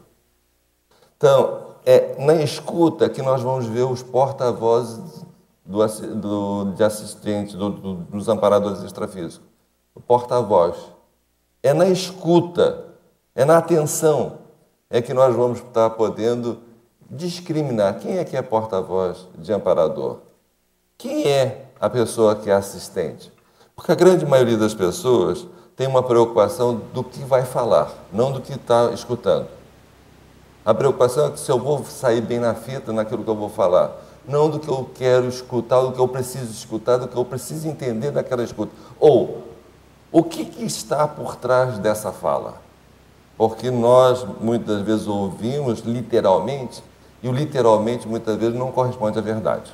Então, 1.16 1.68
é 1.84 2.14
na 2.24 2.34
escuta 2.34 3.08
que 3.08 3.22
nós 3.22 3.40
vamos 3.40 3.66
ver 3.66 3.84
os 3.84 4.02
porta-vozes 4.02 5.24
do, 5.64 5.86
do, 6.14 6.72
de 6.72 6.84
assistente, 6.84 7.56
do, 7.56 7.70
do, 7.70 7.94
dos 7.94 8.28
amparadores 8.28 8.82
extrafísicos. 8.82 9.46
O 9.94 10.00
porta-voz. 10.00 10.76
É 11.62 11.74
na 11.74 11.88
escuta, 11.88 12.84
é 13.34 13.44
na 13.44 13.58
atenção, 13.58 14.38
é 14.88 15.02
que 15.02 15.12
nós 15.12 15.34
vamos 15.34 15.58
estar 15.58 15.90
podendo 15.90 16.58
discriminar 17.10 17.98
quem 17.98 18.18
é 18.18 18.24
que 18.24 18.36
é 18.36 18.42
porta-voz 18.42 19.26
de 19.36 19.52
amparador. 19.52 20.18
Quem 20.96 21.26
é 21.26 21.66
a 21.80 21.88
pessoa 21.88 22.36
que 22.36 22.50
é 22.50 22.54
assistente? 22.54 23.32
Porque 23.74 23.92
a 23.92 23.94
grande 23.94 24.26
maioria 24.26 24.56
das 24.56 24.74
pessoas 24.74 25.46
tem 25.78 25.86
uma 25.86 26.02
preocupação 26.02 26.74
do 26.92 27.04
que 27.04 27.20
vai 27.20 27.44
falar, 27.44 27.92
não 28.12 28.32
do 28.32 28.40
que 28.40 28.52
está 28.52 28.90
escutando. 28.90 29.46
A 30.66 30.74
preocupação 30.74 31.28
é 31.28 31.36
se 31.36 31.48
eu 31.48 31.58
vou 31.60 31.84
sair 31.84 32.20
bem 32.20 32.40
na 32.40 32.52
fita 32.52 32.92
naquilo 32.92 33.22
que 33.22 33.30
eu 33.30 33.36
vou 33.36 33.48
falar. 33.48 33.92
Não 34.26 34.50
do 34.50 34.58
que 34.58 34.68
eu 34.68 34.90
quero 34.92 35.28
escutar, 35.28 35.80
do 35.80 35.92
que 35.92 36.00
eu 36.00 36.08
preciso 36.08 36.50
escutar, 36.50 36.96
do 36.96 37.06
que 37.06 37.16
eu 37.16 37.24
preciso 37.24 37.68
entender 37.68 38.10
daquela 38.10 38.42
escuta. 38.42 38.72
Ou, 38.98 39.44
o 40.10 40.24
que, 40.24 40.44
que 40.46 40.64
está 40.64 41.06
por 41.06 41.36
trás 41.36 41.78
dessa 41.78 42.10
fala? 42.10 42.54
Porque 43.36 43.70
nós 43.70 44.26
muitas 44.40 44.82
vezes 44.82 45.06
ouvimos 45.06 45.78
literalmente, 45.80 46.82
e 47.22 47.28
o 47.28 47.32
literalmente 47.32 48.06
muitas 48.08 48.36
vezes 48.36 48.58
não 48.58 48.72
corresponde 48.72 49.16
à 49.16 49.22
verdade. 49.22 49.72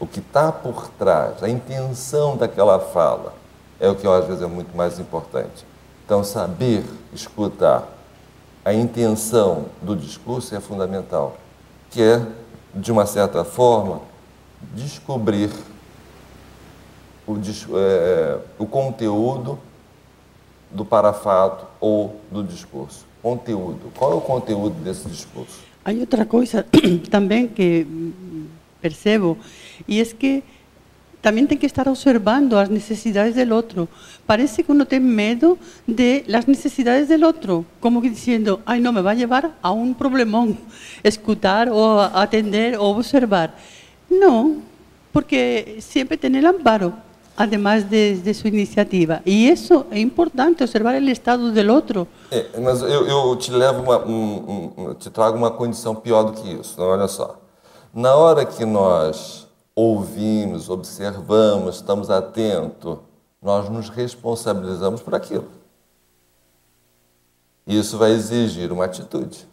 O 0.00 0.06
que 0.06 0.20
está 0.20 0.50
por 0.50 0.88
trás, 0.98 1.42
a 1.42 1.48
intenção 1.48 2.38
daquela 2.38 2.80
fala, 2.80 3.41
é 3.82 3.88
o 3.88 3.96
que 3.96 4.06
às 4.06 4.24
vezes 4.28 4.40
é 4.40 4.46
muito 4.46 4.74
mais 4.76 5.00
importante. 5.00 5.66
Então, 6.04 6.22
saber 6.22 6.84
escutar 7.12 7.88
a 8.64 8.72
intenção 8.72 9.66
do 9.82 9.96
discurso 9.96 10.54
é 10.54 10.60
fundamental, 10.60 11.36
que 11.90 12.00
é, 12.00 12.24
de 12.72 12.92
uma 12.92 13.06
certa 13.06 13.42
forma, 13.42 14.00
descobrir 14.72 15.50
o, 17.26 17.36
é, 17.76 18.38
o 18.56 18.66
conteúdo 18.66 19.58
do 20.70 20.84
parafato 20.84 21.66
ou 21.80 22.20
do 22.30 22.44
discurso. 22.44 23.04
Conteúdo. 23.20 23.90
Qual 23.96 24.12
é 24.12 24.14
o 24.14 24.20
conteúdo 24.20 24.76
desse 24.84 25.08
discurso? 25.08 25.58
Há 25.84 25.90
outra 25.90 26.24
coisa 26.24 26.64
também 27.10 27.48
que 27.48 27.84
percebo, 28.80 29.36
e 29.88 30.00
é 30.00 30.04
que 30.04 30.44
também 31.22 31.46
tem 31.46 31.56
que 31.56 31.66
estar 31.66 31.86
observando 31.86 32.54
as 32.54 32.68
necessidades 32.68 33.34
do 33.46 33.54
outro. 33.54 33.88
Parece 34.26 34.64
que 34.64 34.72
uno 34.72 34.84
tem 34.84 34.98
medo 34.98 35.56
de 35.86 36.24
las 36.26 36.46
necessidades 36.46 37.08
do 37.08 37.24
outro, 37.24 37.64
como 37.80 38.02
que 38.02 38.10
dizendo, 38.10 38.60
ai, 38.66 38.80
não, 38.80 38.92
me 38.92 39.00
vai 39.00 39.14
levar 39.14 39.56
a 39.62 39.70
um 39.70 39.94
problemão, 39.94 40.58
escutar 41.04 41.68
ou 41.68 42.00
atender 42.00 42.78
ou 42.78 42.96
observar. 42.96 43.56
Não, 44.10 44.60
porque 45.12 45.76
sempre 45.80 46.16
tem 46.16 46.44
o 46.44 46.48
amparo, 46.48 46.92
además 47.36 47.84
de, 47.84 48.16
de 48.16 48.48
iniciativa. 48.48 49.22
E 49.24 49.48
isso 49.48 49.86
é 49.92 50.00
importante, 50.00 50.64
observar 50.64 51.00
o 51.00 51.08
estado 51.08 51.52
do 51.52 51.72
outro. 51.72 52.08
É, 52.32 52.58
mas 52.60 52.82
eu, 52.82 53.06
eu 53.06 53.36
te 53.36 53.52
levo 53.52 53.82
uma, 53.82 54.04
um, 54.04 54.72
um, 54.76 54.94
te 54.94 55.08
uma 55.36 55.52
condição 55.52 55.94
pior 55.94 56.24
do 56.24 56.32
que 56.32 56.52
isso. 56.52 56.82
Olha 56.82 57.06
só, 57.06 57.38
na 57.94 58.14
hora 58.16 58.44
que 58.44 58.64
nós 58.64 59.41
ouvimos, 59.74 60.68
observamos, 60.68 61.76
estamos 61.76 62.10
atentos, 62.10 62.98
nós 63.40 63.68
nos 63.68 63.88
responsabilizamos 63.88 65.02
por 65.02 65.14
aquilo. 65.14 65.48
Isso 67.66 67.96
vai 67.96 68.12
exigir 68.12 68.72
uma 68.72 68.84
atitude. 68.84 69.46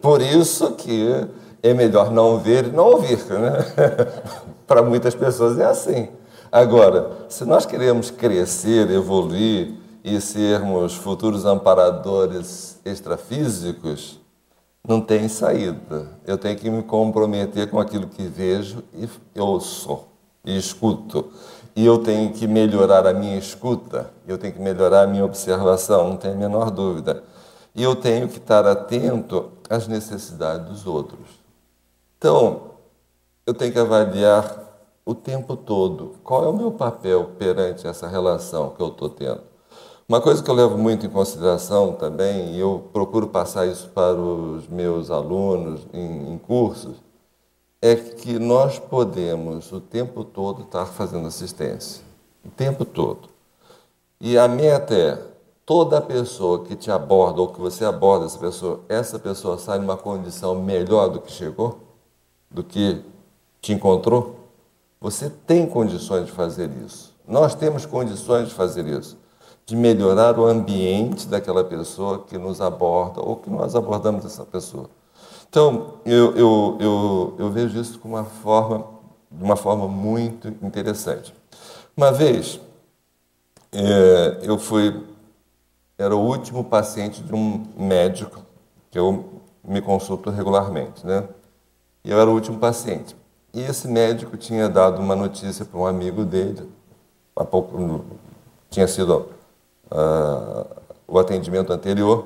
Por 0.00 0.20
isso 0.20 0.72
que 0.72 1.28
é 1.62 1.72
melhor 1.72 2.10
não 2.10 2.38
ver 2.38 2.66
e 2.66 2.72
não 2.72 2.84
ouvir. 2.84 3.18
Né? 3.26 3.58
Para 4.66 4.82
muitas 4.82 5.14
pessoas 5.14 5.58
é 5.58 5.64
assim. 5.64 6.08
Agora, 6.50 7.26
se 7.28 7.44
nós 7.44 7.64
queremos 7.64 8.10
crescer, 8.10 8.90
evoluir 8.90 9.74
e 10.04 10.20
sermos 10.20 10.94
futuros 10.94 11.44
amparadores 11.46 12.78
extrafísicos, 12.84 14.20
não 14.86 15.00
tem 15.00 15.28
saída. 15.28 16.08
Eu 16.26 16.36
tenho 16.36 16.58
que 16.58 16.68
me 16.68 16.82
comprometer 16.82 17.70
com 17.70 17.78
aquilo 17.78 18.08
que 18.08 18.26
vejo 18.26 18.82
e 18.94 19.40
ouço 19.40 20.04
e 20.44 20.56
escuto. 20.56 21.32
E 21.74 21.86
eu 21.86 21.98
tenho 22.02 22.32
que 22.32 22.46
melhorar 22.46 23.06
a 23.06 23.14
minha 23.14 23.38
escuta, 23.38 24.10
eu 24.26 24.36
tenho 24.36 24.52
que 24.52 24.60
melhorar 24.60 25.02
a 25.02 25.06
minha 25.06 25.24
observação, 25.24 26.10
não 26.10 26.16
tem 26.16 26.32
a 26.32 26.36
menor 26.36 26.70
dúvida. 26.70 27.24
E 27.74 27.82
eu 27.82 27.96
tenho 27.96 28.28
que 28.28 28.36
estar 28.36 28.66
atento 28.66 29.50
às 29.70 29.88
necessidades 29.88 30.66
dos 30.68 30.86
outros. 30.86 31.26
Então, 32.18 32.72
eu 33.46 33.54
tenho 33.54 33.72
que 33.72 33.78
avaliar 33.78 34.60
o 35.04 35.14
tempo 35.14 35.56
todo 35.56 36.16
qual 36.22 36.44
é 36.44 36.48
o 36.48 36.52
meu 36.52 36.70
papel 36.72 37.30
perante 37.38 37.86
essa 37.86 38.06
relação 38.06 38.70
que 38.70 38.82
eu 38.82 38.88
estou 38.88 39.08
tendo. 39.08 39.51
Uma 40.12 40.20
coisa 40.20 40.42
que 40.42 40.50
eu 40.50 40.54
levo 40.54 40.76
muito 40.76 41.06
em 41.06 41.08
consideração 41.08 41.94
também, 41.94 42.52
e 42.52 42.60
eu 42.60 42.84
procuro 42.92 43.28
passar 43.28 43.66
isso 43.66 43.88
para 43.88 44.14
os 44.14 44.68
meus 44.68 45.10
alunos 45.10 45.86
em, 45.90 46.34
em 46.34 46.36
cursos, 46.36 46.96
é 47.80 47.96
que 47.96 48.38
nós 48.38 48.78
podemos 48.78 49.72
o 49.72 49.80
tempo 49.80 50.22
todo 50.22 50.64
estar 50.64 50.84
fazendo 50.84 51.26
assistência. 51.26 52.02
O 52.44 52.50
tempo 52.50 52.84
todo. 52.84 53.30
E 54.20 54.36
a 54.36 54.46
meta 54.46 54.94
é 54.94 55.18
toda 55.64 55.98
pessoa 55.98 56.62
que 56.62 56.76
te 56.76 56.90
aborda 56.90 57.40
ou 57.40 57.48
que 57.48 57.58
você 57.58 57.82
aborda 57.82 58.26
essa 58.26 58.38
pessoa, 58.38 58.80
essa 58.90 59.18
pessoa 59.18 59.56
sai 59.56 59.78
numa 59.78 59.96
condição 59.96 60.54
melhor 60.54 61.08
do 61.08 61.22
que 61.22 61.32
chegou, 61.32 61.78
do 62.50 62.62
que 62.62 63.02
te 63.62 63.72
encontrou. 63.72 64.36
Você 65.00 65.30
tem 65.46 65.66
condições 65.66 66.26
de 66.26 66.32
fazer 66.32 66.70
isso. 66.84 67.14
Nós 67.26 67.54
temos 67.54 67.86
condições 67.86 68.50
de 68.50 68.54
fazer 68.54 68.86
isso 68.86 69.21
de 69.64 69.76
melhorar 69.76 70.38
o 70.38 70.44
ambiente 70.44 71.26
daquela 71.26 71.64
pessoa 71.64 72.24
que 72.24 72.36
nos 72.36 72.60
aborda 72.60 73.20
ou 73.20 73.36
que 73.36 73.48
nós 73.48 73.74
abordamos 73.74 74.24
essa 74.24 74.44
pessoa. 74.44 74.90
Então, 75.48 75.94
eu, 76.04 76.36
eu, 76.36 76.78
eu, 76.80 77.34
eu 77.38 77.50
vejo 77.50 77.78
isso 77.78 77.98
como 77.98 78.14
uma 78.16 78.24
forma, 78.24 78.86
de 79.30 79.44
uma 79.44 79.56
forma 79.56 79.86
muito 79.86 80.48
interessante. 80.48 81.34
Uma 81.96 82.10
vez, 82.10 82.58
é, 83.70 84.40
eu 84.42 84.58
fui, 84.58 85.06
era 85.98 86.16
o 86.16 86.20
último 86.20 86.64
paciente 86.64 87.22
de 87.22 87.34
um 87.34 87.64
médico 87.76 88.42
que 88.90 88.98
eu 88.98 89.40
me 89.62 89.80
consulto 89.80 90.30
regularmente, 90.30 91.06
né? 91.06 91.28
E 92.04 92.10
eu 92.10 92.18
era 92.18 92.28
o 92.28 92.34
último 92.34 92.58
paciente. 92.58 93.14
E 93.54 93.60
esse 93.60 93.86
médico 93.86 94.36
tinha 94.36 94.68
dado 94.68 95.00
uma 95.00 95.14
notícia 95.14 95.64
para 95.64 95.78
um 95.78 95.86
amigo 95.86 96.24
dele, 96.24 96.68
pouco, 97.50 98.04
tinha 98.70 98.88
sido 98.88 99.28
uh, 99.92 100.66
o 101.06 101.18
atendimento 101.18 101.72
anterior, 101.72 102.24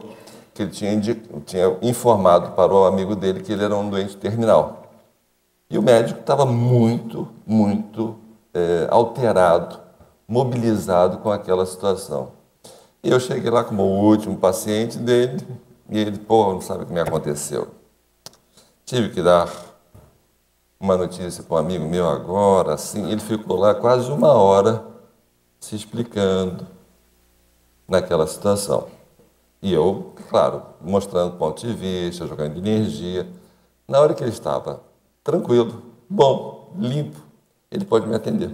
que 0.55 0.63
ele 0.63 0.71
tinha, 0.71 0.99
tinha 1.45 1.77
informado 1.83 2.53
para 2.53 2.73
o 2.73 2.87
amigo 2.87 3.15
dele 3.15 3.43
que 3.43 3.53
ele 3.53 3.65
era 3.65 3.77
um 3.77 3.91
doente 3.91 4.17
terminal. 4.17 4.85
E 5.69 5.77
o 5.77 5.83
médico 5.83 6.21
estava 6.21 6.47
muito, 6.47 7.29
muito 7.45 8.17
é, 8.55 8.87
alterado, 8.89 9.79
mobilizado 10.27 11.19
com 11.19 11.31
aquela 11.31 11.67
situação. 11.67 12.33
E 13.03 13.11
eu 13.11 13.21
cheguei 13.21 13.51
lá 13.51 13.65
como 13.65 13.83
o 13.83 14.05
último 14.05 14.37
paciente 14.39 14.97
dele, 14.97 15.45
e 15.91 15.99
ele, 15.99 16.19
pô, 16.19 16.53
não 16.53 16.61
sabe 16.61 16.85
o 16.85 16.87
que 16.87 16.93
me 16.93 17.01
aconteceu. 17.01 17.69
Tive 18.85 19.11
que 19.11 19.21
dar 19.21 19.51
uma 20.79 20.97
notícia 20.97 21.43
para 21.43 21.57
um 21.57 21.59
amigo 21.59 21.85
meu 21.85 22.09
agora, 22.09 22.75
assim, 22.75 23.11
ele 23.11 23.21
ficou 23.21 23.57
lá 23.57 23.75
quase 23.75 24.11
uma 24.11 24.33
hora 24.33 24.85
se 25.59 25.75
explicando, 25.75 26.67
naquela 27.89 28.27
situação. 28.27 28.87
E 29.63 29.73
eu, 29.73 30.13
claro, 30.29 30.63
mostrando 30.81 31.37
ponto 31.37 31.67
de 31.67 31.73
vista, 31.73 32.27
jogando 32.27 32.59
energia. 32.59 33.27
Na 33.89 34.01
hora 34.01 34.15
que 34.15 34.23
ele 34.23 34.31
estava 34.31 34.81
tranquilo, 35.23 35.83
bom, 36.09 36.73
limpo, 36.77 37.19
ele 37.71 37.85
pode 37.85 38.07
me 38.07 38.15
atender. 38.15 38.51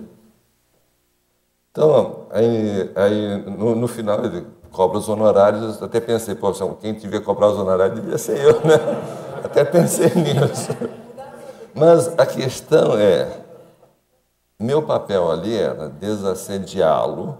Então, 1.70 2.26
aí, 2.30 2.90
aí 2.94 3.36
no, 3.50 3.74
no 3.74 3.88
final 3.88 4.24
ele 4.24 4.46
cobra 4.70 4.98
os 4.98 5.08
honorários, 5.08 5.82
até 5.82 6.00
pensei, 6.00 6.34
pô, 6.34 6.52
quem 6.80 6.94
tiver 6.94 7.20
que 7.20 7.24
cobrar 7.24 7.48
os 7.48 7.58
honorários 7.58 8.00
devia 8.00 8.18
ser 8.18 8.38
eu, 8.38 8.54
né? 8.60 8.78
Até 9.44 9.64
pensei 9.64 10.08
nisso. 10.14 10.70
Mas 11.74 12.08
a 12.18 12.24
questão 12.24 12.96
é, 12.96 13.40
meu 14.58 14.82
papel 14.82 15.30
ali 15.30 15.56
era 15.56 15.88
desassediá-lo 15.88 17.38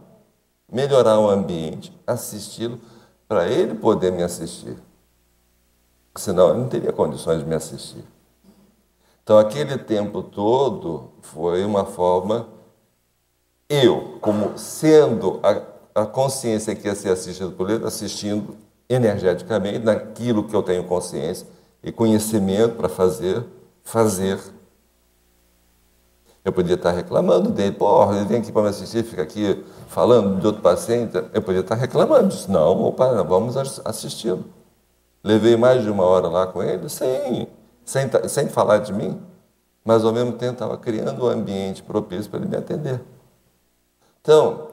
melhorar 0.72 1.20
o 1.20 1.28
ambiente, 1.28 1.92
assisti-lo, 2.06 2.80
para 3.28 3.46
ele 3.48 3.74
poder 3.74 4.10
me 4.10 4.22
assistir. 4.22 4.76
Senão 6.16 6.50
ele 6.50 6.60
não 6.60 6.68
teria 6.68 6.92
condições 6.92 7.40
de 7.40 7.44
me 7.44 7.54
assistir. 7.54 8.04
Então, 9.22 9.38
aquele 9.38 9.78
tempo 9.78 10.22
todo 10.22 11.10
foi 11.20 11.64
uma 11.64 11.84
forma, 11.84 12.48
eu, 13.68 14.18
como 14.20 14.58
sendo 14.58 15.40
a, 15.42 16.02
a 16.02 16.06
consciência 16.06 16.74
que 16.74 16.88
ia 16.88 16.94
ser 16.94 17.10
assistida 17.10 17.50
por 17.50 17.70
ele, 17.70 17.86
assistindo 17.86 18.56
energeticamente 18.88 19.78
naquilo 19.78 20.44
que 20.44 20.54
eu 20.54 20.62
tenho 20.62 20.84
consciência 20.84 21.46
e 21.82 21.92
conhecimento 21.92 22.76
para 22.76 22.88
fazer, 22.88 23.44
fazer 23.82 24.38
eu 26.44 26.52
podia 26.52 26.74
estar 26.74 26.90
reclamando 26.90 27.50
dele, 27.50 27.72
porra, 27.72 28.16
ele 28.16 28.24
vem 28.24 28.38
aqui 28.38 28.50
para 28.50 28.62
me 28.62 28.68
assistir, 28.68 29.04
fica 29.04 29.22
aqui 29.22 29.64
falando 29.86 30.40
de 30.40 30.46
outro 30.46 30.60
paciente. 30.60 31.16
Eu 31.32 31.40
podia 31.40 31.60
estar 31.60 31.76
reclamando 31.76 32.28
disso. 32.28 32.50
Não, 32.50 32.82
opa, 32.82 33.22
vamos 33.22 33.56
assisti-lo. 33.56 34.44
Levei 35.22 35.56
mais 35.56 35.84
de 35.84 35.90
uma 35.90 36.02
hora 36.04 36.26
lá 36.26 36.48
com 36.48 36.60
ele, 36.60 36.88
sem, 36.88 37.46
sem, 37.84 38.10
sem 38.28 38.48
falar 38.48 38.78
de 38.78 38.92
mim, 38.92 39.20
mas 39.84 40.04
ao 40.04 40.12
mesmo 40.12 40.32
tempo 40.32 40.54
estava 40.54 40.76
criando 40.76 41.24
um 41.24 41.28
ambiente 41.28 41.80
propício 41.80 42.28
para 42.28 42.40
ele 42.40 42.48
me 42.48 42.56
atender. 42.56 43.00
Então, 44.20 44.68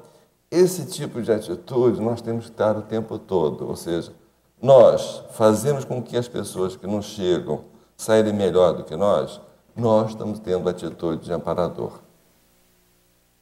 esse 0.49 0.87
tipo 0.87 1.21
de 1.21 1.31
atitude 1.31 2.01
nós 2.01 2.19
temos 2.19 2.45
que 2.45 2.51
estar 2.51 2.75
o 2.75 2.81
tempo 2.81 3.19
todo, 3.19 3.67
ou 3.67 3.75
seja, 3.75 4.11
nós 4.59 5.23
fazemos 5.31 5.85
com 5.85 6.01
que 6.01 6.17
as 6.17 6.27
pessoas 6.27 6.75
que 6.75 6.87
nos 6.87 7.05
chegam 7.05 7.61
saírem 7.95 8.33
melhor 8.33 8.73
do 8.73 8.83
que 8.83 8.95
nós, 8.95 9.39
nós 9.75 10.11
estamos 10.11 10.39
tendo 10.39 10.67
atitude 10.69 11.25
de 11.25 11.33
amparador. 11.33 11.99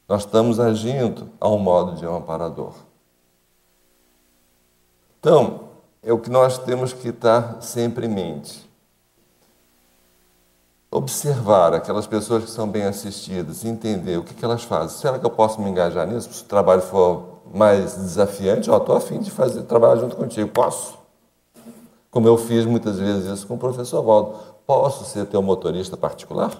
Nós 0.07 0.21
estamos 0.21 0.59
agindo 0.59 1.29
ao 1.39 1.57
modo 1.57 1.97
de 1.97 2.07
um 2.07 2.15
amparador. 2.15 2.73
Então, 5.19 5.67
é 6.01 6.13
o 6.13 6.19
que 6.19 6.29
nós 6.29 6.57
temos 6.57 6.93
que 6.93 7.09
estar 7.09 7.61
sempre 7.61 8.05
em 8.05 8.09
mente. 8.09 8.65
Observar 10.89 11.73
aquelas 11.73 12.07
pessoas 12.07 12.45
que 12.45 12.49
são 12.49 12.69
bem 12.69 12.83
assistidas, 12.83 13.65
entender 13.65 14.17
o 14.17 14.23
que, 14.23 14.33
que 14.33 14.45
elas 14.45 14.63
fazem. 14.63 14.97
Será 14.97 15.19
que 15.19 15.25
eu 15.25 15.29
posso 15.29 15.61
me 15.61 15.69
engajar 15.69 16.07
nisso? 16.07 16.31
Se 16.31 16.43
o 16.43 16.45
trabalho 16.45 16.81
for 16.81 17.41
mais 17.53 17.95
desafiante, 17.95 18.69
estou 18.69 18.95
afim 18.95 19.19
de 19.19 19.29
fazer 19.29 19.63
trabalhar 19.63 19.97
junto 19.97 20.15
contigo. 20.15 20.49
Posso? 20.49 20.97
Como 22.09 22.27
eu 22.27 22.37
fiz 22.37 22.65
muitas 22.65 22.97
vezes 22.97 23.25
isso 23.25 23.45
com 23.45 23.55
o 23.55 23.57
professor 23.57 24.01
Waldo. 24.01 24.56
Posso 24.67 25.05
ser 25.05 25.25
teu 25.27 25.41
motorista 25.41 25.95
particular? 25.95 26.51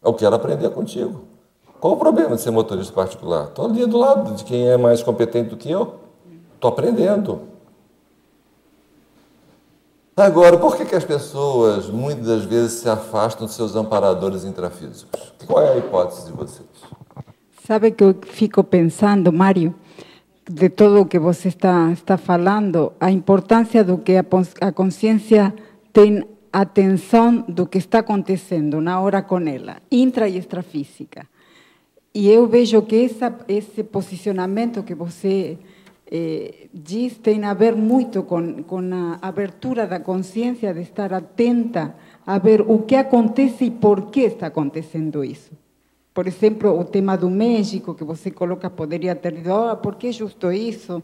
Eu 0.00 0.14
quero 0.14 0.36
aprender 0.36 0.70
contigo. 0.70 1.24
Qual 1.80 1.94
o 1.94 1.96
problema 1.96 2.36
de 2.36 2.42
ser 2.42 2.52
motorista 2.52 2.92
particular? 2.92 3.48
Estou 3.48 3.66
ali 3.66 3.84
do 3.84 3.98
lado 3.98 4.36
de 4.36 4.44
quem 4.44 4.68
é 4.68 4.76
mais 4.76 5.02
competente 5.02 5.50
do 5.50 5.56
que 5.56 5.68
eu. 5.68 5.96
Estou 6.54 6.70
aprendendo. 6.70 7.40
Agora, 10.16 10.56
por 10.56 10.76
que, 10.76 10.84
que 10.84 10.94
as 10.94 11.04
pessoas 11.04 11.88
muitas 11.88 12.44
vezes 12.44 12.80
se 12.80 12.88
afastam 12.88 13.46
de 13.48 13.52
seus 13.52 13.74
amparadores 13.74 14.44
intrafísicos? 14.44 15.32
Qual 15.44 15.60
é 15.60 15.72
a 15.72 15.76
hipótese 15.76 16.26
de 16.26 16.32
vocês? 16.32 16.68
Sabe 17.66 17.90
que 17.90 18.04
eu 18.04 18.14
fico 18.22 18.62
pensando, 18.62 19.32
Mário, 19.32 19.74
de 20.48 20.68
todo 20.68 21.02
o 21.02 21.06
que 21.06 21.18
você 21.18 21.48
está, 21.48 21.90
está 21.90 22.16
falando, 22.16 22.92
a 23.00 23.10
importância 23.10 23.82
do 23.82 23.98
que 23.98 24.16
a, 24.16 24.24
a 24.60 24.72
consciência 24.72 25.52
tem 25.98 26.24
atenção 26.52 27.44
do 27.48 27.66
que 27.66 27.76
está 27.76 27.98
acontecendo 27.98 28.80
na 28.80 29.00
hora 29.00 29.20
com 29.20 29.40
ela, 29.40 29.78
intra 29.90 30.28
e 30.28 30.38
extrafísica. 30.38 31.26
E 32.14 32.30
eu 32.30 32.46
vejo 32.46 32.82
que 32.82 33.04
essa, 33.06 33.36
esse 33.48 33.82
posicionamento 33.82 34.84
que 34.84 34.94
você 34.94 35.58
eh, 36.08 36.68
diz 36.72 37.18
tem 37.18 37.44
a 37.44 37.52
ver 37.52 37.74
muito 37.74 38.22
com, 38.22 38.62
com 38.62 38.78
a 38.94 39.18
abertura 39.20 39.88
da 39.88 39.98
consciência 39.98 40.72
de 40.72 40.82
estar 40.82 41.12
atenta 41.12 41.96
a 42.24 42.38
ver 42.38 42.60
o 42.60 42.82
que 42.82 42.94
acontece 42.94 43.64
e 43.64 43.70
por 43.72 44.02
que 44.02 44.20
está 44.20 44.46
acontecendo 44.46 45.24
isso. 45.24 45.50
Por 46.14 46.28
exemplo, 46.28 46.78
o 46.78 46.84
tema 46.84 47.16
do 47.16 47.28
México, 47.28 47.92
que 47.92 48.04
você 48.04 48.30
coloca, 48.30 48.70
poderia 48.70 49.16
ter 49.16 49.34
oh, 49.50 49.76
por 49.76 49.96
que 49.96 50.12
justo 50.12 50.52
isso? 50.52 51.02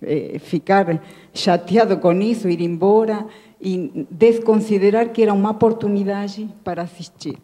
Eh, 0.00 0.38
ficar 0.38 1.02
chateado 1.34 1.98
com 1.98 2.12
isso, 2.22 2.48
ir 2.48 2.62
embora 2.62 3.26
e 3.64 4.06
desconsiderar 4.10 5.08
que 5.08 5.22
era 5.22 5.32
uma 5.32 5.50
oportunidade 5.50 6.48
para 6.62 6.82
assistir. 6.82 7.38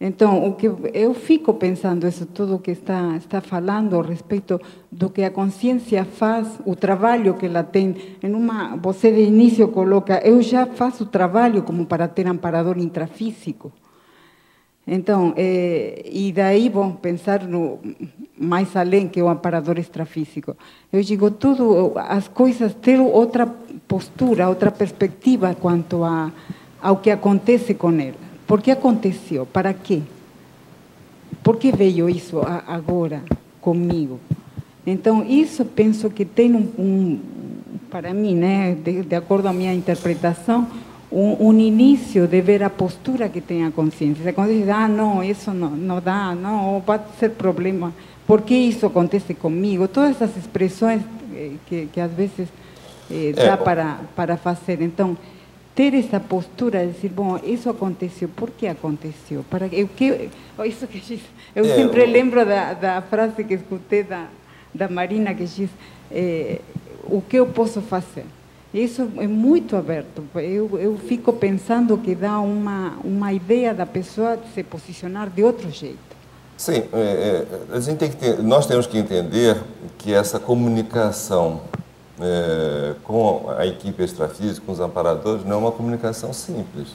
Então, 0.00 0.46
o 0.48 0.54
que 0.54 0.70
eu 0.92 1.14
fico 1.14 1.54
pensando 1.54 2.06
isso 2.06 2.26
tudo 2.26 2.58
que 2.58 2.72
está 2.72 3.16
está 3.16 3.40
falando 3.40 3.98
a 3.98 4.02
respeito 4.02 4.60
do 4.90 5.08
que 5.08 5.22
a 5.22 5.30
consciência 5.30 6.04
faz, 6.04 6.48
o 6.64 6.74
trabalho 6.74 7.34
que 7.34 7.46
ela 7.46 7.62
tem. 7.62 7.96
Em 8.22 8.34
uma, 8.34 8.76
você 8.76 9.12
de 9.12 9.22
início 9.22 9.68
coloca, 9.68 10.20
eu 10.24 10.42
já 10.42 10.66
faço 10.66 11.06
trabalho 11.06 11.62
como 11.62 11.86
para 11.86 12.08
ter 12.08 12.26
amparador 12.26 12.76
intrafísico. 12.78 13.72
Então, 14.86 15.32
é, 15.36 16.02
e 16.10 16.30
daí, 16.30 16.68
bom, 16.68 16.92
pensar 16.92 17.42
no 17.42 17.78
mais 18.36 18.76
além 18.76 19.08
que 19.08 19.22
o 19.22 19.28
amparador 19.28 19.78
extrafísico. 19.78 20.56
Eu 20.92 21.02
digo 21.02 21.30
tudo, 21.30 21.92
as 21.96 22.28
coisas 22.28 22.74
ter 22.74 23.00
outra 23.00 23.46
postura, 23.88 24.48
outra 24.48 24.70
perspectiva 24.70 25.54
quanto 25.54 26.04
a, 26.04 26.30
ao 26.82 26.96
que 26.98 27.10
acontece 27.10 27.74
com 27.74 27.92
ela. 27.92 28.14
Por 28.46 28.60
que 28.60 28.70
aconteceu? 28.70 29.46
Para 29.46 29.72
quê? 29.72 30.02
Por 31.42 31.56
que 31.56 31.72
veio 31.72 32.08
isso 32.08 32.40
agora 32.66 33.22
comigo? 33.60 34.20
Então, 34.86 35.24
isso 35.24 35.64
penso 35.64 36.10
que 36.10 36.24
tem 36.24 36.54
um, 36.54 36.68
um 36.78 37.20
para 37.90 38.12
mim, 38.12 38.34
né, 38.34 38.74
de, 38.74 39.02
de, 39.02 39.14
acordo 39.14 39.44
com 39.44 39.50
a 39.50 39.52
minha 39.52 39.72
interpretação, 39.72 40.68
um, 41.10 41.48
um, 41.48 41.58
início 41.58 42.26
de 42.26 42.40
ver 42.40 42.62
a 42.62 42.70
postura 42.70 43.28
que 43.28 43.40
tem 43.40 43.64
a 43.64 43.70
consciência. 43.70 44.28
A 44.28 44.32
consciência 44.32 44.64
diz, 44.64 44.74
ah, 44.74 44.88
não, 44.88 45.22
isso 45.22 45.52
não, 45.52 45.70
não 45.70 46.00
dá, 46.00 46.34
não, 46.34 46.80
vai 46.80 47.00
ser 47.18 47.30
problema. 47.30 47.92
Por 48.26 48.42
que 48.42 48.54
isso 48.54 48.86
acontece 48.86 49.34
comigo? 49.34 49.86
Todas 49.86 50.10
essas 50.20 50.36
expressões 50.36 51.02
eh, 51.34 51.52
que, 51.66 51.86
que 51.92 52.00
às 52.00 52.10
vezes 52.12 52.48
eh, 53.10 53.32
dá 53.34 53.52
é. 53.52 53.56
para, 53.56 53.98
para 54.16 54.36
fazer. 54.36 54.80
Então, 54.80 55.16
ter 55.74 55.92
essa 55.94 56.20
postura 56.20 56.86
de 56.86 56.92
dizer, 56.92 57.10
bom, 57.10 57.38
isso 57.42 57.68
aconteceu, 57.68 58.28
por 58.28 58.50
que 58.50 58.66
aconteceu? 58.66 59.44
Para 59.50 59.66
eu 59.66 59.88
que 59.88 60.30
isso 60.64 60.86
que 60.86 61.00
diz, 61.00 61.20
eu 61.54 61.64
é, 61.64 61.74
sempre 61.74 62.06
lembro 62.06 62.46
da, 62.46 62.74
da 62.74 63.02
frase 63.02 63.42
que 63.42 63.54
escutei 63.54 64.04
da, 64.04 64.28
da 64.72 64.88
Marina 64.88 65.34
que 65.34 65.44
diz, 65.44 65.70
é, 66.10 66.60
o 67.04 67.20
que 67.20 67.36
eu 67.36 67.46
posso 67.46 67.80
fazer? 67.82 68.24
Isso 68.74 69.08
é 69.18 69.26
muito 69.28 69.76
aberto. 69.76 70.24
Eu, 70.34 70.78
eu 70.80 70.98
fico 70.98 71.32
pensando 71.32 71.96
que 71.96 72.12
dá 72.12 72.40
uma, 72.40 72.94
uma 73.04 73.32
ideia 73.32 73.72
da 73.72 73.86
pessoa 73.86 74.36
se 74.52 74.64
posicionar 74.64 75.30
de 75.30 75.44
outro 75.44 75.70
jeito. 75.70 75.98
Sim, 76.56 76.82
é, 76.92 77.46
é 77.72 77.76
a 77.76 77.78
gente 77.78 77.98
tem 77.98 78.10
que 78.10 78.16
ter, 78.16 78.42
nós 78.42 78.66
temos 78.66 78.88
que 78.88 78.98
entender 78.98 79.62
que 79.96 80.12
essa 80.12 80.40
comunicação 80.40 81.60
é, 82.20 82.94
com 83.04 83.48
a 83.56 83.64
equipe 83.64 84.02
extrafísica, 84.02 84.66
com 84.66 84.72
os 84.72 84.80
amparadores, 84.80 85.44
não 85.44 85.52
é 85.52 85.56
uma 85.56 85.72
comunicação 85.72 86.32
simples. 86.32 86.88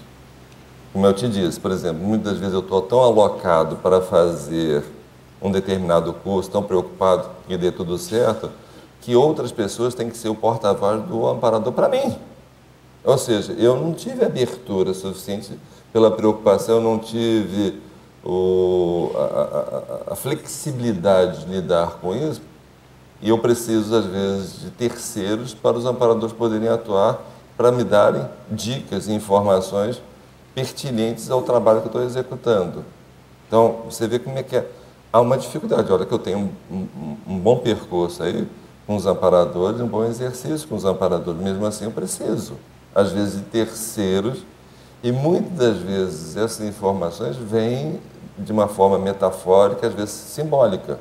Como 0.91 1.05
eu 1.05 1.13
te 1.13 1.29
disse, 1.29 1.57
por 1.59 1.71
exemplo, 1.71 2.03
muitas 2.03 2.37
vezes 2.39 2.53
eu 2.53 2.61
estou 2.61 2.81
tão 2.81 2.99
alocado 2.99 3.77
para 3.77 4.01
fazer 4.01 4.83
um 5.41 5.49
determinado 5.49 6.11
curso, 6.11 6.51
tão 6.51 6.61
preocupado 6.63 7.29
que 7.47 7.55
dê 7.55 7.71
tudo 7.71 7.97
certo, 7.97 8.49
que 9.09 9.15
outras 9.15 9.51
pessoas 9.51 9.95
têm 9.95 10.07
que 10.07 10.15
ser 10.15 10.29
o 10.29 10.35
porta-voz 10.35 11.01
do 11.01 11.25
amparador 11.27 11.73
para 11.73 11.89
mim. 11.89 12.15
Ou 13.03 13.17
seja, 13.17 13.53
eu 13.53 13.75
não 13.75 13.91
tive 13.91 14.23
abertura 14.23 14.93
suficiente 14.93 15.57
pela 15.91 16.11
preocupação, 16.11 16.75
eu 16.75 16.81
não 16.83 16.99
tive 16.99 17.81
o, 18.23 19.09
a, 19.15 20.11
a, 20.11 20.13
a 20.13 20.15
flexibilidade 20.15 21.43
de 21.43 21.51
lidar 21.51 21.97
com 21.99 22.15
isso, 22.15 22.39
e 23.19 23.29
eu 23.29 23.39
preciso, 23.39 23.95
às 23.95 24.05
vezes, 24.05 24.59
de 24.59 24.69
terceiros 24.69 25.55
para 25.55 25.75
os 25.75 25.87
amparadores 25.87 26.31
poderem 26.31 26.69
atuar 26.69 27.19
para 27.57 27.71
me 27.71 27.83
darem 27.83 28.29
dicas 28.51 29.07
e 29.07 29.11
informações 29.11 29.99
pertinentes 30.53 31.31
ao 31.31 31.41
trabalho 31.41 31.79
que 31.79 31.87
eu 31.87 31.89
estou 31.89 32.03
executando. 32.03 32.85
Então, 33.47 33.79
você 33.85 34.07
vê 34.07 34.19
como 34.19 34.37
é 34.37 34.43
que 34.43 34.55
é. 34.55 34.69
Há 35.11 35.19
uma 35.19 35.35
dificuldade. 35.35 35.91
Olha 35.91 36.05
que 36.05 36.13
eu 36.13 36.19
tenho 36.19 36.51
um, 36.69 36.75
um, 36.75 37.17
um 37.27 37.39
bom 37.39 37.57
percurso 37.57 38.21
aí 38.21 38.47
com 38.89 38.95
os 38.95 39.05
amparadores, 39.05 39.79
um 39.79 39.85
bom 39.85 40.03
exercício 40.03 40.67
com 40.67 40.73
os 40.73 40.83
amparadores. 40.83 41.39
Mesmo 41.39 41.63
assim, 41.63 41.85
eu 41.85 41.91
preciso, 41.91 42.55
às 42.95 43.11
vezes, 43.11 43.35
de 43.35 43.43
terceiros 43.43 44.39
e 45.03 45.11
muitas 45.11 45.51
das 45.59 45.77
vezes 45.77 46.35
essas 46.35 46.67
informações 46.67 47.35
vêm 47.35 47.99
de 48.35 48.51
uma 48.51 48.67
forma 48.67 48.97
metafórica, 48.97 49.85
às 49.85 49.93
vezes 49.93 50.09
simbólica. 50.09 50.97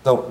Então, 0.00 0.24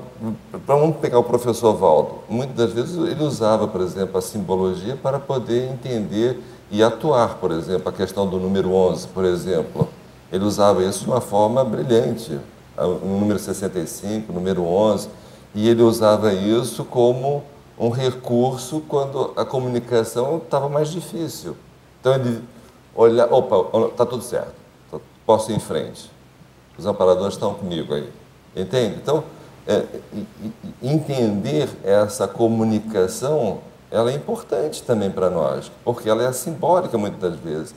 vamos 0.67 0.97
pegar 0.97 1.17
o 1.17 1.23
professor 1.23 1.77
Valdo. 1.77 2.15
Muitas 2.27 2.57
das 2.57 2.73
vezes 2.73 2.97
ele 2.97 3.23
usava, 3.23 3.65
por 3.65 3.79
exemplo, 3.79 4.17
a 4.17 4.21
simbologia 4.21 4.97
para 4.97 5.19
poder 5.19 5.71
entender 5.71 6.43
e 6.69 6.83
atuar, 6.83 7.35
por 7.35 7.51
exemplo, 7.51 7.87
a 7.87 7.93
questão 7.93 8.27
do 8.27 8.37
número 8.37 8.73
11, 8.73 9.07
por 9.07 9.23
exemplo. 9.23 9.87
Ele 10.29 10.43
usava 10.43 10.83
isso 10.83 11.05
de 11.05 11.09
uma 11.09 11.21
forma 11.21 11.63
brilhante. 11.63 12.37
O 12.77 13.07
número 13.07 13.39
65, 13.39 14.29
o 14.29 14.35
número 14.35 14.65
11. 14.65 15.22
E 15.53 15.67
ele 15.69 15.81
usava 15.81 16.33
isso 16.33 16.83
como 16.83 17.43
um 17.77 17.89
recurso 17.89 18.81
quando 18.87 19.33
a 19.35 19.45
comunicação 19.45 20.37
estava 20.37 20.69
mais 20.69 20.89
difícil. 20.89 21.55
Então 21.99 22.15
ele 22.15 22.43
olha, 22.95 23.25
opa, 23.33 23.87
está 23.87 24.05
tudo 24.05 24.23
certo, 24.23 24.53
posso 25.25 25.51
ir 25.51 25.55
em 25.55 25.59
frente. 25.59 26.11
Os 26.77 26.85
amparadores 26.85 27.35
estão 27.35 27.53
comigo 27.53 27.93
aí. 27.93 28.09
Entende? 28.55 28.95
Então, 29.01 29.23
é, 29.67 29.83
entender 30.81 31.69
essa 31.83 32.27
comunicação, 32.27 33.59
ela 33.89 34.11
é 34.11 34.15
importante 34.15 34.83
também 34.83 35.09
para 35.09 35.29
nós, 35.29 35.71
porque 35.83 36.09
ela 36.09 36.23
é 36.23 36.31
simbólica 36.31 36.97
muitas 36.97 37.35
vezes. 37.35 37.75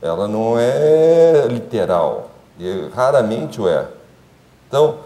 Ela 0.00 0.28
não 0.28 0.58
é 0.58 1.46
literal, 1.48 2.30
e 2.58 2.88
raramente 2.94 3.60
o 3.60 3.68
é. 3.68 3.88
Então, 4.68 4.98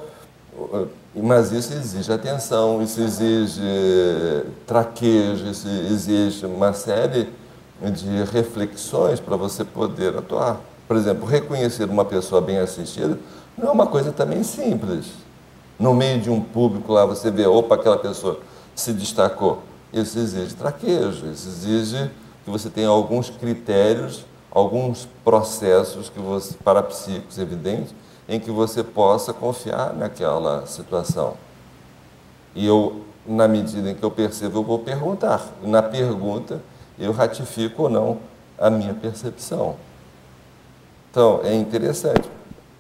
mas 1.15 1.51
isso 1.51 1.73
exige 1.73 2.13
atenção, 2.13 2.83
isso 2.83 3.01
exige 3.01 3.61
traquejo, 4.67 5.47
isso 5.49 5.69
exige 5.69 6.47
uma 6.47 6.73
série 6.73 7.29
de 7.83 8.25
reflexões 8.31 9.19
para 9.19 9.37
você 9.37 9.65
poder 9.65 10.17
atuar. 10.17 10.61
Por 10.87 10.97
exemplo, 10.97 11.27
reconhecer 11.27 11.85
uma 11.89 12.05
pessoa 12.05 12.41
bem 12.41 12.59
assistida 12.59 13.19
não 13.57 13.69
é 13.69 13.71
uma 13.73 13.87
coisa 13.87 14.13
também 14.13 14.43
simples. 14.43 15.07
no 15.79 15.95
meio 15.95 16.21
de 16.21 16.29
um 16.29 16.43
público 16.43 16.93
lá, 16.93 17.07
você 17.07 17.31
vê, 17.31 17.47
opa, 17.47 17.75
aquela 17.75 17.97
pessoa 17.97 18.39
se 18.75 18.93
destacou. 18.93 19.63
Isso 19.91 20.19
exige 20.19 20.55
traquejo, 20.55 21.27
isso 21.27 21.49
exige 21.49 22.11
que 22.45 22.51
você 22.51 22.69
tenha 22.69 22.89
alguns 22.89 23.31
critérios, 23.31 24.25
alguns 24.51 25.09
processos 25.25 26.11
que 26.11 26.21
você, 26.21 26.55
parapsíquicos 26.63 27.39
evidentes, 27.39 27.95
em 28.31 28.39
que 28.39 28.51
você 28.51 28.85
possa 28.85 29.33
confiar 29.33 29.93
naquela 29.93 30.65
situação. 30.65 31.35
E 32.55 32.65
eu, 32.65 33.05
na 33.27 33.49
medida 33.49 33.91
em 33.91 33.95
que 33.97 34.05
eu 34.05 34.11
percebo, 34.11 34.61
eu 34.61 34.63
vou 34.63 34.79
perguntar. 34.79 35.45
Na 35.61 35.83
pergunta, 35.83 36.63
eu 36.97 37.11
ratifico 37.11 37.83
ou 37.83 37.91
não 37.91 38.19
a 38.57 38.71
minha 38.71 38.95
percepção. 38.95 39.75
Então, 41.11 41.41
é 41.43 41.53
interessante 41.53 42.31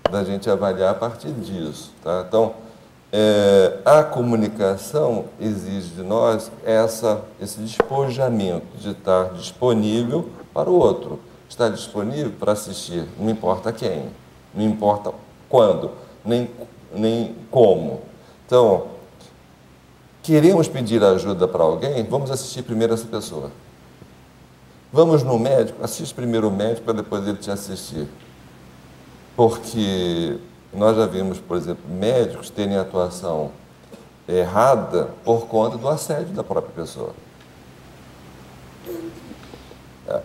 da 0.08 0.22
gente 0.22 0.48
avaliar 0.48 0.92
a 0.92 0.94
partir 0.94 1.32
disso. 1.32 1.92
Tá? 2.00 2.24
Então, 2.28 2.54
é, 3.12 3.78
a 3.84 4.04
comunicação 4.04 5.24
exige 5.40 5.96
de 5.96 6.02
nós 6.04 6.48
essa, 6.64 7.24
esse 7.40 7.58
despojamento 7.58 8.76
de 8.78 8.90
estar 8.90 9.32
disponível 9.32 10.28
para 10.54 10.70
o 10.70 10.74
outro, 10.74 11.18
estar 11.48 11.70
disponível 11.70 12.30
para 12.38 12.52
assistir, 12.52 13.04
não 13.18 13.28
importa 13.28 13.72
quem, 13.72 14.10
não 14.54 14.64
importa 14.64 15.12
quando, 15.50 15.90
nem, 16.24 16.48
nem 16.94 17.34
como. 17.50 18.00
Então, 18.46 18.86
queremos 20.22 20.68
pedir 20.68 21.02
ajuda 21.04 21.46
para 21.46 21.64
alguém, 21.64 22.04
vamos 22.04 22.30
assistir 22.30 22.62
primeiro 22.62 22.94
essa 22.94 23.06
pessoa. 23.06 23.50
Vamos 24.92 25.22
no 25.22 25.38
médico, 25.38 25.84
assiste 25.84 26.14
primeiro 26.14 26.48
o 26.48 26.50
médico 26.50 26.82
para 26.82 26.94
depois 26.94 27.26
ele 27.26 27.36
te 27.36 27.50
assistir. 27.50 28.08
Porque 29.36 30.38
nós 30.72 30.96
já 30.96 31.06
vimos, 31.06 31.38
por 31.38 31.56
exemplo, 31.56 31.82
médicos 31.88 32.50
terem 32.50 32.76
atuação 32.76 33.52
errada 34.28 35.10
por 35.24 35.46
conta 35.46 35.76
do 35.76 35.88
assédio 35.88 36.34
da 36.34 36.44
própria 36.44 36.72
pessoa. 36.72 37.12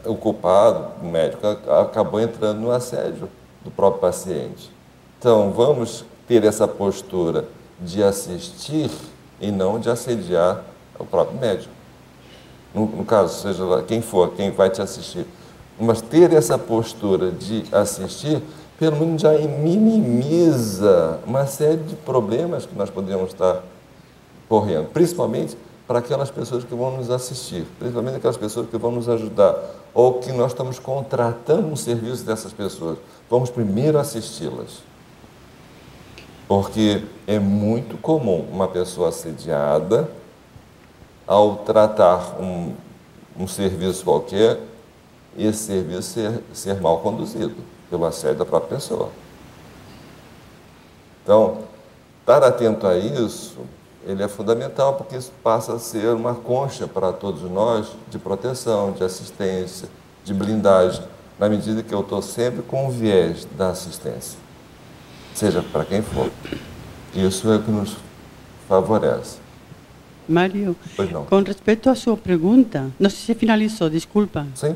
O 0.03 0.15
culpado, 0.15 0.87
o 1.01 1.05
médico, 1.05 1.45
acabou 1.47 2.19
entrando 2.19 2.59
no 2.59 2.71
assédio 2.71 3.29
do 3.63 3.69
próprio 3.69 4.01
paciente. 4.01 4.74
Então, 5.25 5.51
vamos 5.51 6.05
ter 6.27 6.43
essa 6.43 6.67
postura 6.67 7.45
de 7.81 8.03
assistir 8.03 8.91
e 9.41 9.49
não 9.49 9.79
de 9.79 9.89
assediar 9.89 10.61
o 10.99 11.03
próprio 11.03 11.39
médico. 11.39 11.73
No, 12.75 12.85
no 12.85 13.03
caso, 13.03 13.41
seja 13.41 13.63
lá 13.63 13.81
quem 13.81 14.03
for, 14.03 14.33
quem 14.33 14.51
vai 14.51 14.69
te 14.69 14.83
assistir. 14.83 15.25
Mas 15.79 15.99
ter 15.99 16.31
essa 16.31 16.59
postura 16.59 17.31
de 17.31 17.63
assistir 17.71 18.39
pelo 18.77 18.97
menos 18.97 19.23
já 19.23 19.31
minimiza 19.31 21.19
uma 21.25 21.47
série 21.47 21.77
de 21.77 21.95
problemas 21.95 22.67
que 22.67 22.75
nós 22.75 22.91
podemos 22.91 23.31
estar 23.31 23.63
correndo, 24.47 24.91
principalmente 24.91 25.57
para 25.87 25.97
aquelas 25.97 26.29
pessoas 26.29 26.63
que 26.63 26.75
vão 26.75 26.97
nos 26.97 27.09
assistir, 27.09 27.65
principalmente 27.79 28.17
aquelas 28.17 28.37
pessoas 28.37 28.69
que 28.69 28.77
vão 28.77 28.91
nos 28.91 29.09
ajudar, 29.09 29.55
ou 29.91 30.19
que 30.19 30.31
nós 30.31 30.51
estamos 30.51 30.77
contratando 30.77 31.65
um 31.65 31.75
serviço 31.75 32.23
dessas 32.23 32.53
pessoas. 32.53 32.99
Vamos 33.27 33.49
primeiro 33.49 33.97
assisti-las. 33.97 34.93
Porque 36.47 37.03
é 37.25 37.39
muito 37.39 37.97
comum 37.97 38.47
uma 38.51 38.67
pessoa 38.67 39.09
assediada, 39.09 40.09
ao 41.27 41.57
tratar 41.57 42.39
um, 42.39 42.73
um 43.37 43.47
serviço 43.47 44.03
qualquer, 44.03 44.59
esse 45.37 45.65
serviço 45.65 46.13
ser, 46.13 46.43
ser 46.53 46.79
mal 46.79 46.99
conduzido 46.99 47.55
pelo 47.89 48.05
assédio 48.05 48.37
da 48.37 48.45
própria 48.45 48.77
pessoa. 48.77 49.09
Então, 51.23 51.63
estar 52.21 52.43
atento 52.43 52.85
a 52.85 52.95
isso, 52.95 53.57
ele 54.05 54.21
é 54.21 54.27
fundamental, 54.27 54.93
porque 54.93 55.15
isso 55.15 55.31
passa 55.43 55.73
a 55.73 55.79
ser 55.79 56.13
uma 56.13 56.35
concha 56.35 56.87
para 56.87 57.11
todos 57.11 57.41
nós 57.49 57.87
de 58.09 58.19
proteção, 58.19 58.91
de 58.91 59.03
assistência, 59.03 59.89
de 60.23 60.33
blindagem, 60.33 61.03
na 61.39 61.49
medida 61.49 61.81
que 61.81 61.93
eu 61.93 62.01
estou 62.01 62.21
sempre 62.21 62.61
com 62.61 62.87
o 62.87 62.91
viés 62.91 63.45
da 63.57 63.69
assistência, 63.69 64.39
seja 65.35 65.61
para 65.61 65.85
quem 65.85 66.01
for. 66.01 66.31
Isso 67.13 67.51
é 67.51 67.57
o 67.57 67.63
que 67.63 67.71
nos 67.71 67.97
favorece. 68.67 69.37
Mário, 70.27 70.75
com 71.29 71.43
respeito 71.43 71.87
à 71.87 71.93
sua 71.95 72.17
pergunta, 72.17 72.91
não 72.99 73.09
sei 73.11 73.35
se 73.35 73.35
finalizou, 73.35 73.89
desculpa. 73.89 74.47
Sim. 74.55 74.75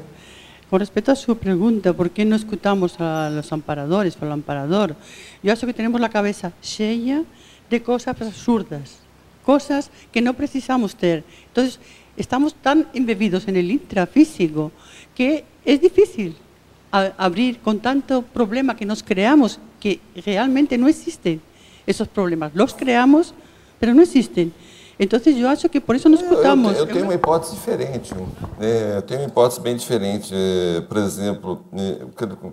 Con 0.69 0.79
respecto 0.79 1.11
a 1.11 1.15
su 1.15 1.35
pregunta, 1.35 1.93
¿por 1.93 2.11
qué 2.11 2.23
no 2.23 2.35
escuchamos 2.35 2.99
a 2.99 3.31
los 3.31 3.51
amparadores 3.51 4.15
o 4.21 4.25
al 4.25 4.33
amparador? 4.33 4.95
Yo 5.41 5.55
creo 5.55 5.67
que 5.67 5.73
tenemos 5.73 5.99
la 5.99 6.09
cabeza 6.09 6.51
llena 6.61 7.23
de 7.71 7.81
cosas 7.81 8.21
absurdas, 8.21 8.99
cosas 9.43 9.89
que 10.11 10.21
no 10.21 10.35
precisamos 10.35 10.95
tener. 10.95 11.23
Entonces, 11.47 11.79
estamos 12.15 12.53
tan 12.53 12.87
embebidos 12.93 13.47
en 13.47 13.57
el 13.57 13.71
intrafísico 13.71 14.71
que 15.15 15.43
es 15.65 15.81
difícil 15.81 16.35
abrir 16.91 17.59
con 17.59 17.79
tanto 17.79 18.21
problema 18.21 18.75
que 18.75 18.85
nos 18.85 19.03
creamos 19.03 19.59
que 19.79 20.01
realmente 20.15 20.77
no 20.77 20.87
existen 20.87 21.41
esos 21.85 22.07
problemas. 22.07 22.53
Los 22.53 22.73
creamos, 22.73 23.33
pero 23.79 23.93
no 23.93 24.01
existen. 24.01 24.53
Então, 24.99 25.17
eu 25.25 25.47
acho 25.47 25.69
que 25.69 25.79
por 25.79 25.95
isso 25.95 26.09
nós 26.09 26.19
escutamos. 26.19 26.73
Eu, 26.73 26.79
eu, 26.79 26.87
eu 26.87 26.93
tenho 26.93 27.05
uma 27.05 27.13
hipótese 27.13 27.55
diferente. 27.55 28.13
Né? 28.13 28.97
Eu 28.97 29.01
tenho 29.01 29.21
uma 29.21 29.27
hipótese 29.27 29.61
bem 29.61 29.77
diferente. 29.77 30.33
É, 30.35 30.81
por 30.81 30.97
exemplo, 30.97 31.63
né? 31.71 31.99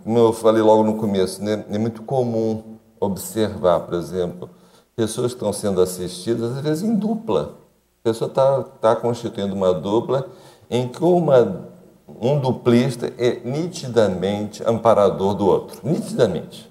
como 0.05 0.19
eu 0.19 0.33
falei 0.33 0.63
logo 0.63 0.85
no 0.85 0.95
começo, 0.97 1.43
né? 1.43 1.65
é 1.69 1.77
muito 1.77 2.03
comum 2.03 2.79
observar, 3.01 3.81
por 3.81 3.95
exemplo, 3.95 4.49
pessoas 4.95 5.33
que 5.33 5.39
estão 5.39 5.53
sendo 5.53 5.81
assistidas, 5.81 6.57
às 6.57 6.63
vezes 6.63 6.85
em 6.85 6.95
dupla. 6.95 7.59
A 8.01 8.05
pessoa 8.05 8.29
está 8.29 8.63
tá 8.63 8.97
constituindo 8.97 9.53
uma 9.53 9.75
dupla 9.75 10.29
em 10.71 10.87
que 10.87 11.03
uma, 11.03 11.66
um 12.09 12.39
duplista 12.39 13.13
é 13.19 13.41
nitidamente 13.45 14.63
amparador 14.65 15.35
do 15.35 15.47
outro. 15.47 15.81
Nitidamente. 15.83 16.71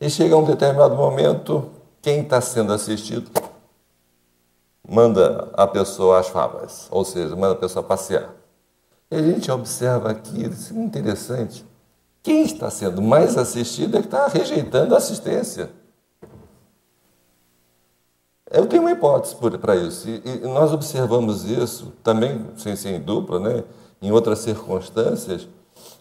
E 0.00 0.10
chega 0.10 0.36
um 0.36 0.44
determinado 0.44 0.94
momento, 0.94 1.70
quem 2.00 2.22
está 2.22 2.40
sendo 2.40 2.72
assistido 2.72 3.30
manda 4.88 5.48
a 5.54 5.66
pessoa 5.66 6.18
às 6.18 6.28
favas, 6.28 6.88
ou 6.90 7.04
seja, 7.04 7.34
manda 7.36 7.52
a 7.52 7.56
pessoa 7.56 7.82
passear. 7.82 8.34
E 9.10 9.16
a 9.16 9.22
gente 9.22 9.50
observa 9.50 10.10
aqui, 10.10 10.46
isso 10.46 10.74
é 10.74 10.78
interessante, 10.78 11.64
quem 12.22 12.42
está 12.42 12.70
sendo 12.70 13.00
mais 13.00 13.36
assistido 13.36 13.96
é 13.96 14.00
que 14.00 14.06
está 14.06 14.26
rejeitando 14.26 14.94
a 14.94 14.98
assistência. 14.98 15.70
Eu 18.50 18.66
tenho 18.66 18.82
uma 18.82 18.92
hipótese 18.92 19.34
para 19.58 19.76
isso, 19.76 20.08
e, 20.08 20.40
nós 20.48 20.72
observamos 20.72 21.44
isso 21.44 21.92
também, 22.02 22.44
sem 22.56 22.76
ser 22.76 22.90
em 22.90 23.00
dupla, 23.00 23.38
né? 23.38 23.64
Em 24.02 24.10
outras 24.10 24.40
circunstâncias. 24.40 25.48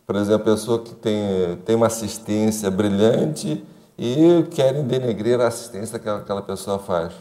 Por 0.05 0.15
exemplo, 0.15 0.41
a 0.41 0.55
pessoa 0.55 0.79
que 0.79 0.93
tem, 0.95 1.55
tem 1.63 1.75
uma 1.75 1.87
assistência 1.87 2.69
brilhante 2.71 3.63
e 3.97 4.43
querem 4.51 4.83
denegrir 4.83 5.39
a 5.39 5.47
assistência 5.47 5.99
que 5.99 6.09
aquela 6.09 6.41
pessoa 6.41 6.79
faz. 6.79 7.13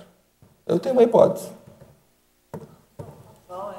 Eu 0.67 0.79
tenho 0.79 0.95
uma 0.95 1.03
hipótese. 1.03 1.49
Qual 3.47 3.73
é? 3.73 3.77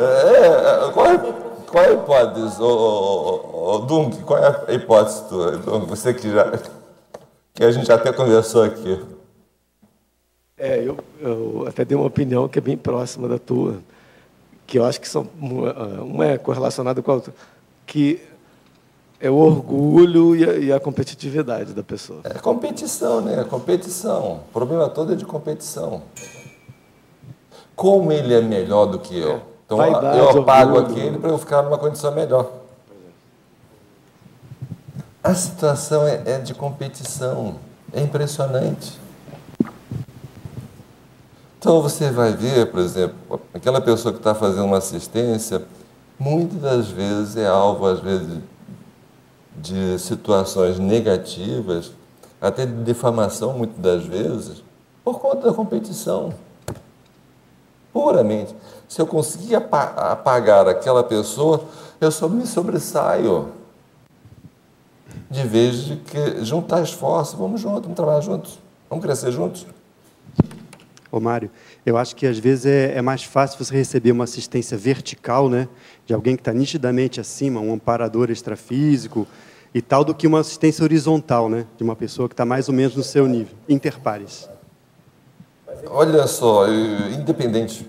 é, 0.00 0.90
qual, 0.92 1.06
é, 1.06 1.18
qual 1.70 1.84
é 1.84 1.88
a 1.88 1.92
hipótese, 1.92 2.62
ô, 2.62 2.66
ô, 2.66 3.74
ô, 3.74 3.78
Dunk? 3.80 4.22
Qual 4.22 4.38
é 4.38 4.64
a 4.68 4.72
hipótese 4.72 5.28
tua? 5.28 5.52
Dunk, 5.58 5.86
você 5.86 6.14
que 6.14 6.32
já 6.32 6.50
que 7.54 7.62
a 7.62 7.70
gente 7.70 7.90
até 7.92 8.12
conversou 8.12 8.64
aqui. 8.64 9.13
É, 10.56 10.78
eu, 10.78 10.96
eu 11.20 11.66
até 11.66 11.84
dei 11.84 11.96
uma 11.96 12.06
opinião 12.06 12.48
que 12.48 12.58
é 12.58 12.62
bem 12.62 12.76
próxima 12.76 13.26
da 13.26 13.38
tua, 13.40 13.78
que 14.66 14.78
eu 14.78 14.84
acho 14.84 15.00
que 15.00 15.08
são 15.08 15.26
uma 15.40 16.26
é 16.26 16.38
correlacionada 16.38 17.02
com 17.02 17.10
a 17.10 17.14
outra, 17.14 17.34
que 17.84 18.22
é 19.20 19.28
o 19.28 19.34
orgulho 19.34 20.36
e 20.36 20.48
a, 20.48 20.52
e 20.54 20.72
a, 20.72 20.78
competitividade 20.78 21.72
da 21.72 21.82
pessoa. 21.82 22.20
É 22.22 22.34
competição, 22.34 23.20
né? 23.20 23.42
Competição. 23.44 24.42
O 24.48 24.52
problema 24.52 24.88
todo 24.88 25.12
é 25.12 25.16
de 25.16 25.24
competição. 25.24 26.02
Como 27.74 28.12
ele 28.12 28.32
é 28.32 28.40
melhor 28.40 28.86
do 28.86 29.00
que 29.00 29.18
eu? 29.18 29.32
É. 29.32 29.42
Então 29.66 29.78
Vaidade, 29.78 30.18
eu 30.18 30.28
apago 30.40 30.76
orgulho. 30.76 30.96
aquele 30.96 31.18
para 31.18 31.30
eu 31.30 31.38
ficar 31.38 31.62
numa 31.62 31.78
condição 31.78 32.14
melhor. 32.14 32.52
A 35.22 35.34
situação 35.34 36.06
é, 36.06 36.22
é 36.26 36.38
de 36.38 36.54
competição. 36.54 37.56
É 37.92 38.00
impressionante. 38.00 39.03
Então 41.64 41.80
você 41.80 42.10
vai 42.10 42.34
ver, 42.34 42.70
por 42.70 42.78
exemplo, 42.78 43.40
aquela 43.54 43.80
pessoa 43.80 44.12
que 44.12 44.18
está 44.18 44.34
fazendo 44.34 44.66
uma 44.66 44.76
assistência, 44.76 45.62
muitas 46.18 46.60
das 46.60 46.88
vezes 46.88 47.38
é 47.38 47.46
alvo, 47.46 47.86
às 47.86 48.00
vezes, 48.00 48.38
de 49.56 49.98
situações 49.98 50.78
negativas, 50.78 51.90
até 52.38 52.66
de 52.66 52.72
defamação, 52.82 53.54
muitas 53.54 53.78
das 53.78 54.04
vezes, 54.04 54.62
por 55.02 55.18
conta 55.18 55.48
da 55.48 55.54
competição. 55.54 56.34
Puramente. 57.94 58.54
Se 58.86 59.00
eu 59.00 59.06
conseguir 59.06 59.54
apagar 59.54 60.68
aquela 60.68 61.02
pessoa, 61.02 61.64
eu 61.98 62.10
só 62.10 62.28
me 62.28 62.46
sobressaio. 62.46 63.52
de 65.30 65.48
vez 65.48 65.76
de 65.76 65.96
que 65.96 66.44
juntar 66.44 66.82
esforços, 66.82 67.38
vamos 67.38 67.58
juntos, 67.58 67.84
vamos 67.84 67.96
trabalhar 67.96 68.20
juntos, 68.20 68.58
vamos 68.90 69.02
crescer 69.02 69.32
juntos. 69.32 69.66
Ô 71.14 71.20
Mário, 71.20 71.48
eu 71.86 71.96
acho 71.96 72.16
que 72.16 72.26
às 72.26 72.40
vezes 72.40 72.66
é, 72.66 72.98
é 72.98 73.00
mais 73.00 73.22
fácil 73.22 73.64
você 73.64 73.72
receber 73.72 74.10
uma 74.10 74.24
assistência 74.24 74.76
vertical, 74.76 75.48
né, 75.48 75.68
de 76.04 76.12
alguém 76.12 76.34
que 76.34 76.40
está 76.40 76.52
nitidamente 76.52 77.20
acima, 77.20 77.60
um 77.60 77.72
amparador 77.72 78.32
extrafísico 78.32 79.24
e 79.72 79.80
tal, 79.80 80.04
do 80.04 80.12
que 80.12 80.26
uma 80.26 80.40
assistência 80.40 80.82
horizontal, 80.82 81.48
né, 81.48 81.66
de 81.76 81.84
uma 81.84 81.94
pessoa 81.94 82.28
que 82.28 82.32
está 82.32 82.44
mais 82.44 82.68
ou 82.68 82.74
menos 82.74 82.96
no 82.96 83.04
seu 83.04 83.28
nível, 83.28 83.54
interpares. 83.68 84.50
Olha 85.86 86.26
só, 86.26 86.66
independente 86.68 87.88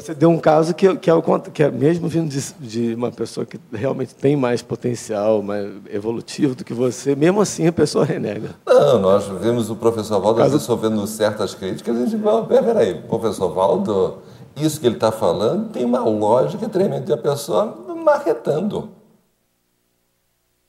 você 0.00 0.14
deu 0.14 0.30
um 0.30 0.38
caso 0.38 0.74
que, 0.74 0.96
que, 0.96 1.10
é, 1.10 1.14
o, 1.14 1.22
que 1.40 1.60
é 1.60 1.70
mesmo 1.70 2.06
vindo 2.06 2.30
de, 2.30 2.52
de, 2.54 2.94
uma 2.94 3.10
pessoa 3.10 3.44
que 3.44 3.58
realmente 3.72 4.14
tem 4.14 4.36
mais 4.36 4.62
potencial, 4.62 5.42
mais 5.42 5.68
evolutivo 5.90 6.54
do 6.54 6.64
que 6.64 6.72
você, 6.72 7.16
mesmo 7.16 7.40
assim 7.40 7.66
a 7.66 7.72
pessoa 7.72 8.04
renega. 8.04 8.54
Não, 8.64 9.00
nós 9.00 9.26
vimos 9.26 9.68
o 9.70 9.74
professor 9.74 10.20
Valdo 10.20 10.38
caso... 10.38 10.56
resolvendo 10.56 11.04
certas 11.08 11.52
críticas 11.52 11.96
e 11.96 12.02
a 12.02 12.06
gente 12.06 12.22
fala, 12.22 12.46
peraí, 12.46 13.02
professor 13.02 13.52
Valdo, 13.52 14.18
isso 14.56 14.80
que 14.80 14.86
ele 14.86 14.94
está 14.94 15.10
falando 15.10 15.72
tem 15.72 15.84
uma 15.84 16.04
lógica 16.04 16.68
tremenda, 16.68 17.10
e 17.10 17.12
a 17.12 17.18
pessoa 17.18 17.76
marretando. 18.04 18.90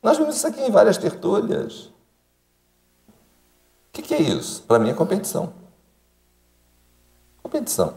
Nós 0.02 0.18
vimos 0.18 0.38
isso 0.38 0.48
aqui 0.48 0.62
em 0.62 0.72
várias 0.72 0.98
tertúlias. 0.98 1.92
O 3.90 3.92
que, 3.94 4.02
que 4.02 4.16
é 4.16 4.22
isso? 4.22 4.64
Para 4.64 4.80
mim 4.80 4.90
é 4.90 4.94
competição. 4.94 5.54
Competição. 7.44 7.94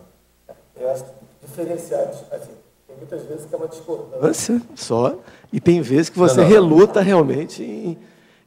Eu 0.77 0.91
acho 0.91 1.22
diferenciados, 1.43 2.19
assim, 2.31 2.53
tem 2.87 2.97
muitas 2.97 3.23
vezes 3.25 3.47
que 3.47 3.55
é 3.55 3.59
uma 3.59 3.69
discordância 3.69 4.63
só, 4.75 5.17
e 5.53 5.61
tem 5.61 5.81
vezes 5.81 6.09
que 6.09 6.19
você 6.19 6.37
não, 6.37 6.45
não. 6.45 6.51
reluta 6.51 7.01
realmente 7.01 7.63
em, 7.63 7.99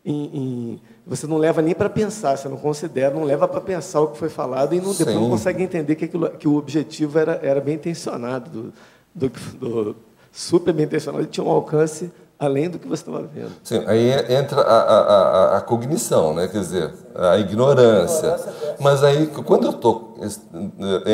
em, 0.06 0.24
em, 0.34 0.82
Você 1.06 1.28
não 1.28 1.38
leva 1.38 1.62
nem 1.62 1.76
para 1.76 1.90
pensar, 1.90 2.38
você 2.38 2.48
não 2.48 2.58
considera, 2.58 3.14
não 3.14 3.24
leva 3.24 3.48
para 3.48 3.62
pensar 3.62 4.02
o 4.02 4.08
que 4.08 4.18
foi 4.18 4.30
falado 4.30 4.74
e 4.74 4.82
não, 4.82 4.94
depois 4.94 5.16
não 5.16 5.30
consegue 5.30 5.64
entender 5.64 5.96
que, 5.96 6.06
aquilo, 6.06 6.30
que 6.32 6.48
o 6.48 6.56
objetivo 6.56 7.20
era, 7.20 7.40
era 7.44 7.60
bem 7.60 7.76
intencionado, 7.76 8.74
do, 9.14 9.30
do, 9.30 9.30
do 9.60 9.96
super 10.32 10.74
bem 10.74 10.86
intencionado, 10.86 11.24
e 11.24 11.28
tinha 11.28 11.46
um 11.46 11.50
alcance 11.50 12.12
além 12.38 12.70
do 12.70 12.78
que 12.78 12.88
você 12.88 13.02
estava 13.02 13.22
vendo. 13.22 13.52
Sim, 13.64 13.84
aí 13.88 14.12
entra 14.34 14.62
a, 14.62 14.82
a, 14.82 15.00
a, 15.00 15.58
a, 15.58 15.62
cognição, 15.62 16.34
né? 16.34 16.48
quer 16.48 16.60
dizer, 16.60 16.94
a 17.16 17.38
ignorância. 17.38 18.38
Mas 18.80 19.04
aí, 19.04 19.28
quando 19.28 19.68
eu 19.68 19.74
tô, 19.74 20.16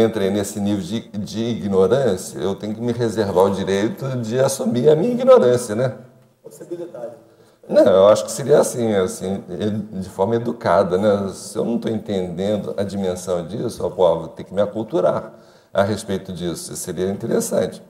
entrei 0.06 0.30
nesse 0.30 0.60
nível 0.60 0.84
de, 0.84 1.02
de 1.10 1.44
ignorância, 1.44 2.40
eu 2.40 2.56
tenho 2.56 2.74
que 2.74 2.82
me 2.82 2.92
reservar 2.92 3.46
o 3.46 3.52
direito 3.52 4.08
de 4.18 4.40
assumir 4.40 4.90
a 4.90 4.96
minha 4.96 5.14
ignorância, 5.14 5.76
né? 5.76 5.96
Possibilidade. 6.44 7.14
Não, 7.70 7.86
eu 7.86 8.08
acho 8.08 8.26
que 8.26 8.32
seria 8.32 8.60
assim, 8.60 8.94
assim, 8.96 9.44
de 9.94 10.10
forma 10.10 10.36
educada, 10.36 10.98
né? 10.98 11.32
Se 11.34 11.58
eu 11.58 11.64
não 11.64 11.76
estou 11.76 11.92
entendendo 11.92 12.74
a 12.76 12.84
dimensão 12.84 13.46
disso, 13.46 13.84
eu 13.84 13.90
vou 13.90 14.28
ter 14.30 14.44
que 14.44 14.54
me 14.54 14.62
aculturar 14.62 15.32
a 15.74 15.84
respeito 15.84 16.34
disso. 16.34 16.76
Seria 16.76 17.10
interessante. 17.10 17.82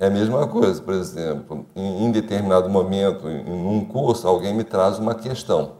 É 0.00 0.06
a 0.06 0.10
mesma 0.10 0.48
coisa, 0.48 0.80
por 0.80 0.94
exemplo, 0.94 1.66
em, 1.76 2.06
em 2.06 2.10
determinado 2.10 2.70
momento, 2.70 3.28
em, 3.28 3.46
em 3.46 3.66
um 3.66 3.84
curso, 3.84 4.26
alguém 4.26 4.54
me 4.54 4.64
traz 4.64 4.98
uma 4.98 5.14
questão. 5.14 5.76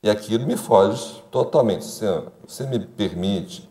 E 0.00 0.08
aquilo 0.08 0.46
me 0.46 0.56
foge 0.56 1.20
totalmente. 1.28 1.84
Você, 1.84 2.06
você 2.46 2.64
me 2.64 2.78
permite 2.78 3.68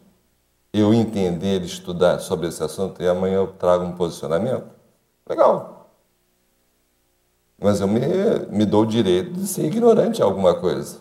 eu 0.74 0.94
entender, 0.94 1.62
estudar 1.62 2.20
sobre 2.20 2.50
esse 2.50 2.62
assunto 2.62 3.02
e 3.02 3.08
amanhã 3.08 3.36
eu 3.36 3.48
trago 3.54 3.86
um 3.86 3.96
posicionamento? 3.96 4.68
Legal. 5.26 5.90
Mas 7.58 7.80
eu 7.80 7.88
me, 7.88 8.02
me 8.50 8.66
dou 8.66 8.84
o 8.84 8.86
direito 8.86 9.32
de 9.32 9.48
ser 9.48 9.66
ignorante 9.66 10.20
em 10.20 10.26
alguma 10.26 10.60
coisa. 10.60 11.00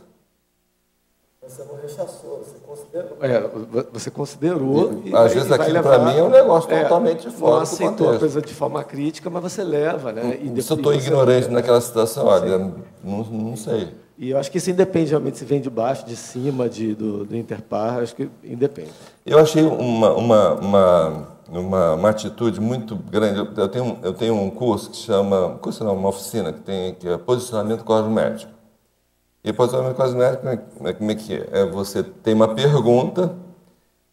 Você 1.42 1.64
não 1.64 1.74
rechaçou, 1.74 2.38
você 2.38 2.59
considerou. 2.70 3.16
É, 3.20 3.50
você 3.92 4.10
considerou. 4.10 5.02
E, 5.04 5.14
Às 5.14 5.34
vezes 5.34 5.50
aquilo 5.50 5.82
para 5.82 5.98
mim 5.98 6.18
é 6.18 6.22
um 6.22 6.30
negócio 6.30 6.72
é, 6.72 6.82
totalmente 6.82 7.28
fora 7.30 7.56
não 7.56 7.62
aceitou 7.62 8.10
a 8.12 8.18
coisa 8.18 8.40
de 8.40 8.54
forma 8.54 8.84
crítica, 8.84 9.28
mas 9.28 9.42
você 9.42 9.64
leva, 9.64 10.12
né? 10.12 10.38
E 10.40 10.44
depois, 10.44 10.64
Se 10.64 10.72
eu 10.72 10.76
estou 10.76 10.94
ignorante 10.94 11.44
leva. 11.44 11.54
naquela 11.54 11.80
situação, 11.80 12.26
olha, 12.26 12.58
não, 13.02 13.24
não 13.24 13.56
sei. 13.56 13.88
E 14.16 14.30
eu 14.30 14.38
acho 14.38 14.50
que 14.50 14.58
isso 14.58 14.70
independe 14.70 15.10
realmente 15.10 15.38
se 15.38 15.44
vem 15.44 15.60
de 15.60 15.70
baixo, 15.70 16.04
de 16.06 16.14
cima, 16.14 16.68
de, 16.68 16.94
do, 16.94 17.24
do 17.24 17.36
interpar, 17.36 18.00
acho 18.00 18.14
que 18.14 18.28
independe. 18.44 18.90
Eu 19.24 19.38
achei 19.38 19.62
uma, 19.62 20.12
uma, 20.12 20.54
uma, 20.54 21.28
uma, 21.48 21.94
uma 21.94 22.08
atitude 22.10 22.60
muito 22.60 22.94
grande. 22.94 23.48
Eu 23.56 23.68
tenho, 23.68 23.98
eu 24.02 24.12
tenho 24.12 24.34
um 24.34 24.50
curso 24.50 24.90
que 24.90 24.96
chama, 24.98 25.58
curso 25.62 25.82
não, 25.82 25.96
uma 25.96 26.10
oficina 26.10 26.52
que 26.52 26.60
tem 26.60 26.94
que 26.94 27.08
é 27.08 27.16
posicionamento 27.16 27.82
cosmético. 27.82 28.59
E 29.42 29.52
posicionamento 29.52 29.96
cosmético, 29.96 30.42
como 30.76 31.10
é 31.10 31.14
que 31.14 31.34
é? 31.34 31.48
é? 31.50 31.66
Você 31.66 32.02
tem 32.02 32.34
uma 32.34 32.54
pergunta 32.54 33.34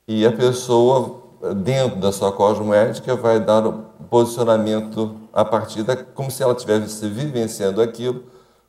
e 0.08 0.26
a 0.26 0.32
pessoa, 0.32 1.22
dentro 1.58 2.00
da 2.00 2.14
sua 2.14 2.32
cosmética, 2.32 3.14
vai 3.16 3.40
dar 3.40 3.68
o 3.68 3.84
posicionamento 4.10 5.16
a 5.34 5.44
partir 5.44 5.84
da. 5.84 5.98
como 5.98 6.32
se 6.32 6.42
ela 6.42 6.54
estivesse 6.54 7.10
vivenciando 7.10 7.82
aquilo, 7.82 8.24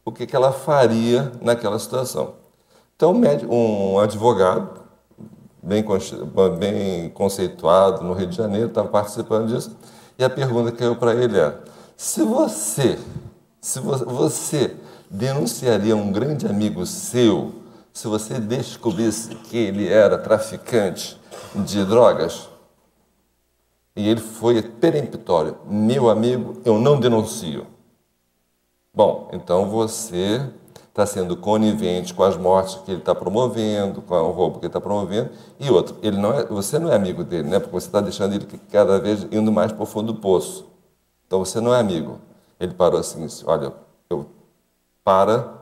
o 0.05 0.11
que, 0.11 0.27
que 0.27 0.35
ela 0.35 0.51
faria 0.51 1.31
naquela 1.41 1.79
situação. 1.79 2.35
Então, 2.97 3.15
um 3.49 4.01
advogado, 4.01 4.81
bem, 5.63 5.85
bem 6.59 7.09
conceituado 7.11 8.03
no 8.03 8.15
Rio 8.15 8.27
de 8.27 8.37
Janeiro, 8.37 8.67
estava 8.67 8.89
participando 8.89 9.47
disso, 9.47 9.77
e 10.19 10.25
a 10.25 10.31
pergunta 10.31 10.73
que 10.73 10.79
caiu 10.79 10.97
para 10.97 11.15
ele 11.15 11.39
é: 11.39 11.57
se 11.97 12.25
você, 12.25 12.99
se 13.61 13.79
você 13.79 14.77
denunciaria 15.11 15.97
um 15.97 16.13
grande 16.13 16.47
amigo 16.47 16.85
seu 16.87 17.53
se 17.93 18.07
você 18.07 18.39
descobrisse 18.39 19.35
que 19.35 19.57
ele 19.57 19.89
era 19.89 20.19
traficante 20.19 21.19
de 21.55 21.85
drogas? 21.85 22.49
E 23.97 24.09
ele 24.09 24.21
foi 24.21 24.63
peremptório: 24.63 25.57
Meu 25.67 26.09
amigo, 26.09 26.61
eu 26.65 26.79
não 26.79 27.01
denuncio. 27.01 27.67
Bom, 28.95 29.29
então 29.33 29.69
você 29.69 30.49
está 30.89 31.07
sendo 31.07 31.37
conivente 31.37 32.13
com 32.13 32.25
as 32.25 32.37
mortes 32.37 32.75
que 32.85 32.91
ele 32.91 32.99
está 32.99 33.15
promovendo, 33.15 34.03
com 34.03 34.15
o 34.15 34.33
roubo 34.33 34.59
que 34.59 34.67
ele 34.67 34.69
está 34.69 34.81
promovendo. 34.81 35.31
E 35.61 35.71
outro, 35.71 35.97
ele 36.03 36.17
não 36.17 36.33
é, 36.33 36.45
você 36.47 36.79
não 36.79 36.91
é 36.93 36.97
amigo 36.97 37.23
dele, 37.23 37.49
né? 37.49 37.61
porque 37.61 37.73
você 37.73 37.87
está 37.87 38.01
deixando 38.01 38.35
ele 38.35 38.47
cada 38.71 38.99
vez 38.99 39.25
indo 39.31 39.53
mais 39.53 39.71
para 39.71 39.83
o 39.83 39.87
fundo 39.87 40.13
do 40.13 40.21
poço. 40.21 40.67
Então 41.27 41.39
você 41.39 41.61
não 41.61 41.73
é 41.73 41.79
amigo. 41.79 42.19
Ele 42.59 42.75
parou 42.75 42.99
assim, 42.99 43.25
olha, 43.47 43.67
eu 43.67 43.75
para, 45.09 45.55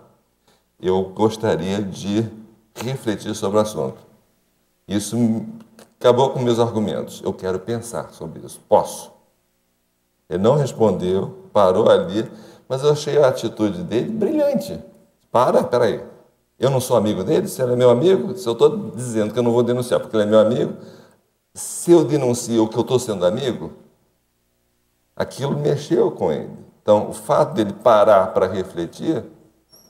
eu 0.82 1.04
gostaria 1.10 1.80
de 1.80 2.28
refletir 2.74 3.32
sobre 3.32 3.58
o 3.58 3.60
assunto. 3.60 3.98
Isso 4.88 5.16
acabou 6.00 6.30
com 6.30 6.40
meus 6.40 6.58
argumentos. 6.58 7.22
Eu 7.24 7.32
quero 7.32 7.60
pensar 7.60 8.10
sobre 8.10 8.44
isso. 8.44 8.60
Posso? 8.68 9.12
Ele 10.28 10.42
não 10.42 10.56
respondeu, 10.56 11.44
parou 11.52 11.88
ali, 11.88 12.28
mas 12.68 12.82
eu 12.82 12.90
achei 12.90 13.22
a 13.22 13.28
atitude 13.28 13.84
dele 13.84 14.10
brilhante. 14.10 14.82
Para, 15.30 15.62
peraí. 15.62 16.02
Eu 16.58 16.68
não 16.68 16.80
sou 16.80 16.96
amigo 16.96 17.22
dele? 17.22 17.46
Se 17.46 17.62
ele 17.62 17.74
é 17.74 17.76
meu 17.76 17.90
amigo, 17.90 18.36
se 18.36 18.48
eu 18.48 18.52
estou 18.52 18.90
dizendo 18.96 19.32
que 19.32 19.38
eu 19.38 19.44
não 19.44 19.52
vou 19.52 19.62
denunciar 19.62 20.00
porque 20.00 20.16
ele 20.16 20.24
é 20.24 20.26
meu 20.26 20.40
amigo, 20.40 20.74
se 21.54 21.92
eu 21.92 22.04
denuncio 22.04 22.66
que 22.66 22.76
eu 22.76 22.82
estou 22.82 22.98
sendo 22.98 23.24
amigo, 23.24 23.74
aquilo 25.14 25.56
mexeu 25.56 26.10
com 26.10 26.32
ele. 26.32 26.50
Então, 26.82 27.10
o 27.10 27.12
fato 27.12 27.54
dele 27.54 27.72
parar 27.72 28.34
para 28.34 28.48
refletir 28.48 29.24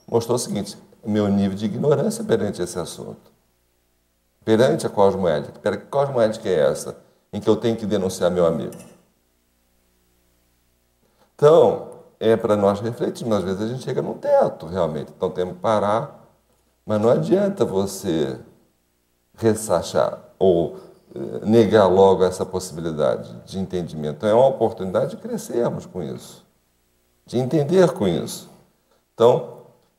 mostrou 0.07 0.35
o 0.35 0.39
seguinte: 0.39 0.77
meu 1.05 1.27
nível 1.27 1.57
de 1.57 1.65
ignorância 1.65 2.23
perante 2.23 2.61
esse 2.61 2.79
assunto. 2.79 3.31
Perante 4.43 4.87
a 4.87 4.89
cosmoética. 4.89 5.59
Que 5.59 5.77
cosmoética 5.85 6.47
é 6.47 6.69
essa? 6.69 6.97
Em 7.33 7.39
que 7.39 7.49
eu 7.49 7.57
tenho 7.57 7.75
que 7.75 7.85
denunciar 7.85 8.31
meu 8.31 8.45
amigo. 8.45 8.75
Então, 11.35 11.97
é 12.19 12.35
para 12.35 12.55
nós 12.55 12.79
refletirmos. 12.79 13.37
Às 13.37 13.43
vezes 13.43 13.61
a 13.61 13.67
gente 13.67 13.83
chega 13.83 14.01
num 14.01 14.13
teto, 14.13 14.65
realmente. 14.65 15.11
Então 15.15 15.29
temos 15.29 15.55
que 15.55 15.59
parar. 15.59 16.25
Mas 16.85 17.01
não 17.01 17.09
adianta 17.09 17.65
você 17.65 18.39
ressachar 19.35 20.19
ou 20.39 20.77
eh, 21.13 21.45
negar 21.45 21.87
logo 21.87 22.23
essa 22.23 22.45
possibilidade 22.45 23.33
de 23.45 23.59
entendimento. 23.59 24.17
Então, 24.17 24.29
é 24.29 24.33
uma 24.33 24.47
oportunidade 24.47 25.11
de 25.11 25.17
crescermos 25.17 25.85
com 25.85 26.01
isso, 26.01 26.45
de 27.25 27.37
entender 27.37 27.91
com 27.91 28.07
isso. 28.07 28.49
Então, 29.13 29.56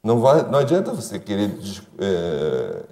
não, 0.09 0.20
vai, 0.20 0.42
não 0.48 0.59
adianta 0.59 0.90
você 0.90 1.18
querer 1.18 1.54
é, 1.98 2.82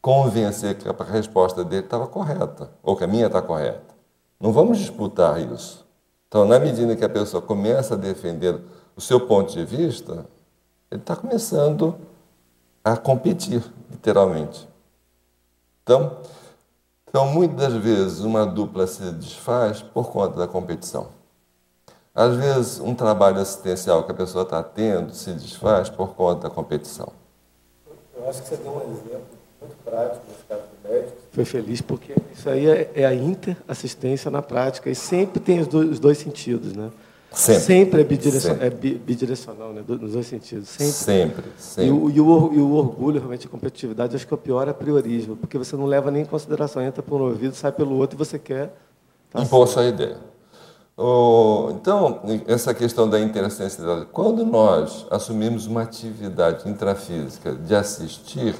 convencer 0.00 0.74
que 0.78 0.88
a 0.88 1.04
resposta 1.04 1.62
dele 1.62 1.84
estava 1.84 2.06
correta, 2.06 2.70
ou 2.82 2.96
que 2.96 3.04
a 3.04 3.06
minha 3.06 3.26
está 3.26 3.42
correta. 3.42 3.94
Não 4.40 4.50
vamos 4.50 4.78
disputar 4.78 5.38
isso. 5.38 5.86
Então, 6.26 6.46
na 6.46 6.58
medida 6.58 6.96
que 6.96 7.04
a 7.04 7.08
pessoa 7.08 7.42
começa 7.42 7.92
a 7.92 7.98
defender 7.98 8.58
o 8.96 9.00
seu 9.02 9.26
ponto 9.26 9.52
de 9.52 9.62
vista, 9.62 10.24
ele 10.90 11.02
está 11.02 11.14
começando 11.14 11.96
a 12.82 12.96
competir, 12.96 13.62
literalmente. 13.90 14.66
Então, 15.82 16.16
então, 17.06 17.26
muitas 17.26 17.74
vezes, 17.74 18.20
uma 18.20 18.46
dupla 18.46 18.86
se 18.86 19.02
desfaz 19.12 19.82
por 19.82 20.10
conta 20.10 20.38
da 20.38 20.48
competição. 20.48 21.08
Às 22.14 22.36
vezes, 22.36 22.78
um 22.78 22.94
trabalho 22.94 23.38
assistencial 23.40 24.04
que 24.04 24.12
a 24.12 24.14
pessoa 24.14 24.44
está 24.44 24.62
tendo 24.62 25.12
se 25.12 25.32
desfaz 25.32 25.90
por 25.90 26.14
conta 26.14 26.48
da 26.48 26.54
competição. 26.54 27.08
Eu 28.16 28.28
acho 28.28 28.40
que 28.42 28.48
você 28.48 28.56
deu 28.56 28.70
um 28.70 28.82
exemplo 28.82 29.26
muito 29.60 29.76
prático 29.84 30.24
nesse 30.28 30.44
caso 30.48 30.62
do 30.62 30.88
médico. 30.88 31.16
Foi 31.32 31.44
feliz 31.44 31.80
porque 31.80 32.14
isso 32.32 32.48
aí 32.48 32.68
é, 32.68 32.90
é 32.94 33.04
a 33.04 33.12
interassistência 33.12 34.30
na 34.30 34.40
prática 34.40 34.88
e 34.88 34.94
sempre 34.94 35.40
tem 35.40 35.58
os 35.58 35.66
dois, 35.66 35.90
os 35.90 35.98
dois 35.98 36.16
sentidos, 36.16 36.72
né? 36.72 36.90
Sempre. 37.32 37.62
Sempre 37.62 38.00
é, 38.00 38.04
bidirecional, 38.04 38.60
sempre. 38.60 38.90
é 38.94 38.98
bidirecional, 38.98 39.72
né? 39.72 39.84
nos 39.88 40.12
dois 40.12 40.26
sentidos. 40.28 40.68
Sempre. 40.68 40.92
Sempre. 40.92 41.44
sempre. 41.58 41.88
E, 41.88 41.90
o, 41.90 42.08
e, 42.08 42.20
o, 42.20 42.52
e, 42.54 42.58
o, 42.60 42.74
orgulho, 42.74 43.18
realmente, 43.18 43.48
a 43.48 43.50
competitividade, 43.50 44.14
acho 44.14 44.24
que 44.24 44.32
é 44.32 44.36
o 44.36 44.38
pior 44.38 44.68
é 44.68 44.70
a 44.70 44.74
priorismo, 44.74 45.34
porque 45.34 45.58
você 45.58 45.74
não 45.74 45.86
leva 45.86 46.12
nem 46.12 46.22
em 46.22 46.26
consideração, 46.26 46.80
entra 46.80 47.02
por 47.02 47.20
um 47.20 47.24
ouvido, 47.24 47.56
sai 47.56 47.72
pelo 47.72 47.96
outro 47.96 48.16
e 48.16 48.18
você 48.18 48.38
quer. 48.38 48.72
Tá 49.32 49.42
Impor 49.42 49.66
sua 49.66 49.86
ideia. 49.86 50.16
Oh, 50.96 51.70
então, 51.72 52.20
essa 52.46 52.72
questão 52.72 53.08
da 53.08 53.18
interassistencialidade. 53.18 54.06
Quando 54.12 54.44
nós 54.44 55.06
assumimos 55.10 55.66
uma 55.66 55.82
atividade 55.82 56.68
intrafísica 56.68 57.52
de 57.52 57.74
assistir, 57.74 58.54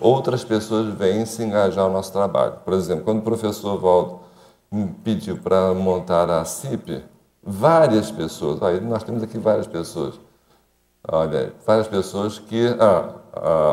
outras 0.00 0.44
pessoas 0.44 0.94
vêm 0.94 1.26
se 1.26 1.42
engajar 1.42 1.86
no 1.86 1.92
nosso 1.92 2.12
trabalho. 2.12 2.58
Por 2.64 2.74
exemplo, 2.74 3.04
quando 3.04 3.18
o 3.18 3.22
professor 3.22 3.76
Valdo 3.76 4.20
me 4.70 4.86
pediu 4.86 5.38
para 5.38 5.74
montar 5.74 6.30
a 6.30 6.44
CIP, 6.44 7.02
várias 7.42 8.08
pessoas, 8.08 8.62
aí 8.62 8.80
nós 8.80 9.02
temos 9.02 9.22
aqui 9.22 9.36
várias 9.38 9.66
pessoas, 9.66 10.14
olha, 11.08 11.52
várias 11.66 11.88
pessoas 11.88 12.38
que, 12.38 12.68
ah, 12.78 13.16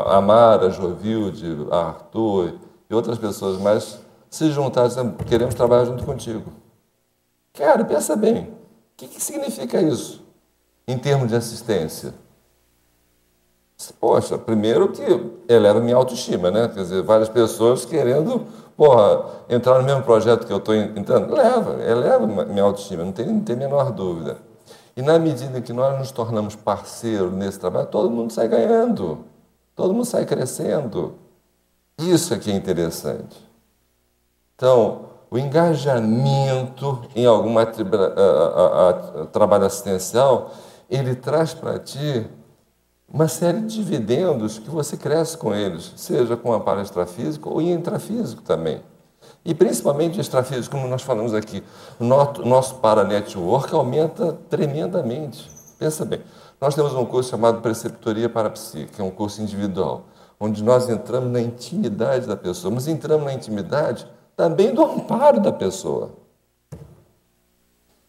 a 0.08 0.16
Amara, 0.16 0.70
Jovilde, 0.70 1.68
Arthur 1.70 2.54
e 2.90 2.94
outras 2.94 3.16
pessoas 3.16 3.60
mais 3.60 4.00
se 4.28 4.50
juntaram 4.50 5.12
queremos 5.28 5.54
trabalhar 5.54 5.84
junto 5.84 6.04
contigo. 6.04 6.52
Cara, 7.54 7.84
pensa 7.84 8.16
bem, 8.16 8.44
o 8.44 8.96
que, 8.96 9.08
que 9.08 9.20
significa 9.20 9.80
isso 9.80 10.24
em 10.86 10.98
termos 10.98 11.28
de 11.28 11.36
assistência? 11.36 12.14
Poxa, 13.98 14.38
primeiro 14.38 14.92
que 14.92 15.02
eleva 15.48 15.80
minha 15.80 15.96
autoestima, 15.96 16.50
né? 16.50 16.68
Quer 16.68 16.82
dizer, 16.82 17.02
várias 17.02 17.28
pessoas 17.28 17.84
querendo 17.84 18.46
porra, 18.76 19.44
entrar 19.48 19.78
no 19.78 19.84
mesmo 19.84 20.02
projeto 20.02 20.46
que 20.46 20.52
eu 20.52 20.56
estou 20.56 20.74
entrando, 20.74 21.32
leva, 21.34 21.82
eleva 21.82 22.26
minha 22.26 22.62
autoestima, 22.62 23.04
não 23.04 23.12
tem, 23.12 23.26
não 23.26 23.40
tem 23.40 23.56
a 23.56 23.58
menor 23.58 23.92
dúvida. 23.92 24.38
E 24.96 25.02
na 25.02 25.18
medida 25.18 25.60
que 25.60 25.72
nós 25.72 25.98
nos 25.98 26.10
tornamos 26.10 26.54
parceiros 26.54 27.32
nesse 27.32 27.58
trabalho, 27.58 27.86
todo 27.86 28.10
mundo 28.10 28.32
sai 28.32 28.48
ganhando, 28.48 29.24
todo 29.74 29.94
mundo 29.94 30.04
sai 30.04 30.26
crescendo. 30.26 31.14
Isso 31.98 32.34
é 32.34 32.38
que 32.38 32.50
é 32.50 32.54
interessante. 32.54 33.36
Então, 34.54 35.11
o 35.32 35.38
engajamento 35.38 37.06
em 37.16 37.24
algum 37.24 37.54
trabalho 39.32 39.64
assistencial, 39.64 40.50
ele 40.90 41.14
traz 41.14 41.54
para 41.54 41.78
ti 41.78 42.26
uma 43.08 43.26
série 43.26 43.62
de 43.62 43.76
dividendos 43.76 44.58
que 44.58 44.68
você 44.68 44.94
cresce 44.94 45.38
com 45.38 45.54
eles, 45.54 45.94
seja 45.96 46.36
com 46.36 46.52
a 46.52 46.60
palestra 46.60 47.04
extrafísico 47.04 47.48
ou 47.48 47.62
intrafísico 47.62 48.42
também. 48.42 48.82
E 49.42 49.54
principalmente 49.54 50.20
extrafísico, 50.20 50.76
como 50.76 50.86
nós 50.86 51.00
falamos 51.00 51.32
aqui, 51.32 51.64
o 51.98 52.04
nosso 52.04 52.74
para-network 52.74 53.74
aumenta 53.74 54.36
tremendamente. 54.50 55.50
Pensa 55.78 56.04
bem, 56.04 56.20
nós 56.60 56.74
temos 56.74 56.92
um 56.92 57.06
curso 57.06 57.30
chamado 57.30 57.62
Preceptoria 57.62 58.28
para 58.28 58.50
Psi, 58.50 58.86
que 58.94 59.00
é 59.00 59.04
um 59.04 59.10
curso 59.10 59.40
individual, 59.40 60.02
onde 60.38 60.62
nós 60.62 60.90
entramos 60.90 61.32
na 61.32 61.40
intimidade 61.40 62.26
da 62.26 62.36
pessoa, 62.36 62.74
mas 62.74 62.86
entramos 62.86 63.24
na 63.24 63.32
intimidade 63.32 64.06
também 64.36 64.74
do 64.74 64.84
amparo 64.84 65.40
da 65.40 65.52
pessoa. 65.52 66.10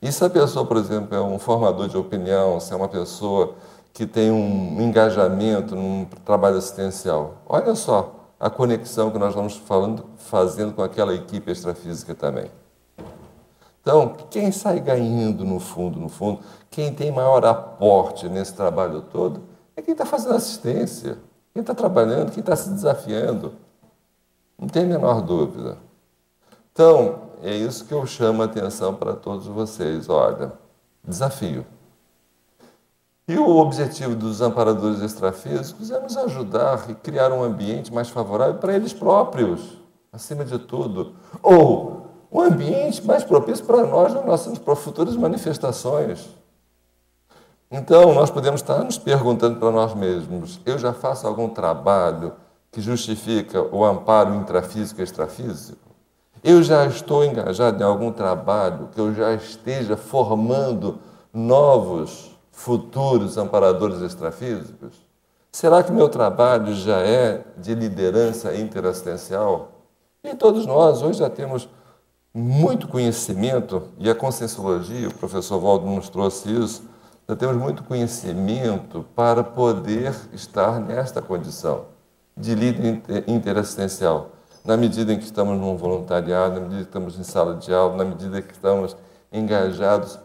E 0.01 0.11
se 0.11 0.23
a 0.23 0.29
pessoa, 0.29 0.65
por 0.65 0.77
exemplo, 0.77 1.15
é 1.15 1.21
um 1.21 1.39
formador 1.39 1.87
de 1.87 1.97
opinião, 1.97 2.59
se 2.59 2.73
é 2.73 2.75
uma 2.75 2.89
pessoa 2.89 3.55
que 3.93 4.05
tem 4.05 4.31
um 4.31 4.81
engajamento 4.81 5.75
num 5.75 6.05
trabalho 6.25 6.57
assistencial. 6.57 7.35
Olha 7.47 7.75
só 7.75 8.23
a 8.39 8.49
conexão 8.49 9.11
que 9.11 9.17
nós 9.17 9.33
vamos 9.33 9.55
falando, 9.55 10.05
fazendo 10.17 10.73
com 10.73 10.81
aquela 10.81 11.13
equipe 11.13 11.51
extrafísica 11.51 12.13
também. 12.13 12.51
Então, 13.81 14.15
quem 14.29 14.51
sai 14.51 14.79
ganhando 14.79 15.45
no 15.45 15.59
fundo, 15.59 15.99
no 15.99 16.09
fundo, 16.09 16.39
quem 16.71 16.93
tem 16.93 17.11
maior 17.11 17.45
aporte 17.45 18.27
nesse 18.27 18.53
trabalho 18.53 19.01
todo, 19.01 19.43
é 19.75 19.81
quem 19.81 19.91
está 19.91 20.05
fazendo 20.05 20.35
assistência, 20.35 21.17
quem 21.53 21.61
está 21.61 21.75
trabalhando, 21.75 22.31
quem 22.31 22.41
está 22.41 22.55
se 22.55 22.69
desafiando. 22.69 23.53
Não 24.57 24.67
tem 24.67 24.83
a 24.83 24.87
menor 24.87 25.21
dúvida. 25.21 25.77
Então, 26.73 27.29
é 27.43 27.55
isso 27.55 27.85
que 27.85 27.93
eu 27.93 28.03
chamo 28.07 28.41
a 28.41 28.45
atenção 28.45 28.95
para 28.95 29.13
todos 29.13 29.45
vocês. 29.45 30.09
Olha, 30.09 30.51
desafio. 31.03 31.63
E 33.27 33.37
o 33.37 33.57
objetivo 33.57 34.15
dos 34.15 34.41
amparadores 34.41 34.99
extrafísicos 34.99 35.91
é 35.91 35.99
nos 35.99 36.17
ajudar 36.17 36.89
e 36.89 36.95
criar 36.95 37.31
um 37.31 37.43
ambiente 37.43 37.93
mais 37.93 38.09
favorável 38.09 38.55
para 38.55 38.73
eles 38.73 38.91
próprios, 38.91 39.77
acima 40.11 40.43
de 40.43 40.57
tudo. 40.57 41.13
Ou 41.43 42.07
um 42.31 42.41
ambiente 42.41 43.05
mais 43.05 43.23
propício 43.23 43.63
para 43.63 43.85
nós 43.85 44.11
nas 44.11 44.25
nossas 44.25 44.57
futuras 44.57 45.15
manifestações. 45.15 46.27
Então, 47.69 48.15
nós 48.15 48.31
podemos 48.31 48.61
estar 48.61 48.83
nos 48.83 48.97
perguntando 48.97 49.59
para 49.59 49.69
nós 49.69 49.93
mesmos: 49.93 50.59
eu 50.65 50.79
já 50.79 50.91
faço 50.91 51.27
algum 51.27 51.49
trabalho 51.49 52.33
que 52.71 52.81
justifica 52.81 53.61
o 53.61 53.85
amparo 53.85 54.33
intrafísico 54.33 55.01
e 55.01 55.03
extrafísico? 55.03 55.82
Eu 56.43 56.61
já 56.61 56.85
estou 56.85 57.23
engajado 57.23 57.81
em 57.81 57.85
algum 57.85 58.11
trabalho 58.11 58.89
que 58.93 58.99
eu 58.99 59.13
já 59.13 59.33
esteja 59.33 59.95
formando 59.95 60.99
novos 61.33 62.37
futuros 62.51 63.37
amparadores 63.37 64.01
extrafísicos? 64.01 64.93
Será 65.53 65.81
que 65.81 65.91
meu 65.91 66.09
trabalho 66.09 66.73
já 66.73 66.97
é 66.99 67.45
de 67.55 67.73
liderança 67.73 68.53
interassistencial? 68.55 69.71
E 70.21 70.35
todos 70.35 70.65
nós 70.65 71.01
hoje 71.01 71.19
já 71.19 71.29
temos 71.29 71.69
muito 72.33 72.89
conhecimento, 72.89 73.83
e 73.97 74.09
a 74.09 74.15
conscienciologia, 74.15 75.07
o 75.07 75.13
professor 75.13 75.63
Waldo 75.63 75.85
nos 75.85 76.09
trouxe 76.09 76.49
isso, 76.49 76.83
já 77.29 77.37
temos 77.37 77.55
muito 77.55 77.83
conhecimento 77.83 79.05
para 79.15 79.43
poder 79.43 80.13
estar 80.33 80.77
nesta 80.79 81.21
condição 81.21 81.85
de 82.35 82.53
líder 82.53 83.01
interassistencial. 83.27 84.31
Na 84.63 84.77
medida 84.77 85.11
em 85.11 85.17
que 85.17 85.25
estamos 85.25 85.59
num 85.59 85.75
voluntariado, 85.75 86.55
na 86.55 86.61
medida 86.61 86.81
que 86.81 86.87
estamos 86.87 87.19
em 87.19 87.23
sala 87.23 87.55
de 87.55 87.73
aula, 87.73 87.97
na 87.97 88.05
medida 88.05 88.41
que 88.41 88.53
estamos 88.53 88.95
engajados 89.31 90.17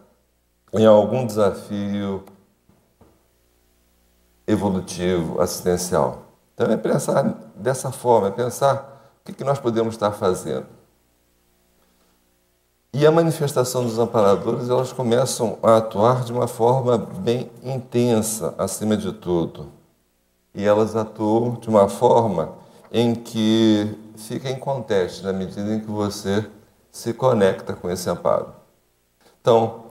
em 0.72 0.86
algum 0.86 1.26
desafio 1.26 2.24
evolutivo, 4.46 5.40
assistencial. 5.40 6.22
Então 6.54 6.70
é 6.70 6.76
pensar 6.76 7.22
dessa 7.54 7.90
forma, 7.90 8.28
é 8.28 8.30
pensar 8.30 9.12
o 9.28 9.32
que 9.32 9.44
nós 9.44 9.58
podemos 9.58 9.94
estar 9.94 10.12
fazendo. 10.12 10.66
E 12.92 13.06
a 13.06 13.12
manifestação 13.12 13.84
dos 13.84 13.98
amparadores, 13.98 14.70
elas 14.70 14.92
começam 14.92 15.58
a 15.62 15.76
atuar 15.76 16.24
de 16.24 16.32
uma 16.32 16.48
forma 16.48 16.96
bem 16.96 17.50
intensa, 17.62 18.54
acima 18.56 18.96
de 18.96 19.12
tudo. 19.12 19.68
E 20.54 20.64
elas 20.64 20.96
atuam 20.96 21.54
de 21.54 21.68
uma 21.68 21.88
forma 21.88 22.54
em 22.90 23.14
que 23.14 23.94
fica 24.18 24.50
em 24.50 24.58
contexto 24.58 25.24
na 25.24 25.32
medida 25.32 25.74
em 25.74 25.80
que 25.80 25.90
você 25.90 26.46
se 26.90 27.12
conecta 27.12 27.74
com 27.74 27.90
esse 27.90 28.08
amparo. 28.10 28.54
Então, 29.40 29.88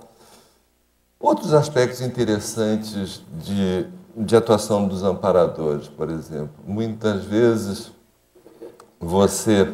Outros 1.20 1.52
aspectos 1.52 1.99
interessantes 2.02 3.24
de, 3.44 3.88
de 4.16 4.36
atuação 4.36 4.88
dos 4.88 5.02
amparadores, 5.02 5.88
por 5.88 6.12
exemplo. 6.12 6.54
Muitas 6.64 7.26
vezes 7.26 7.91
você 8.99 9.74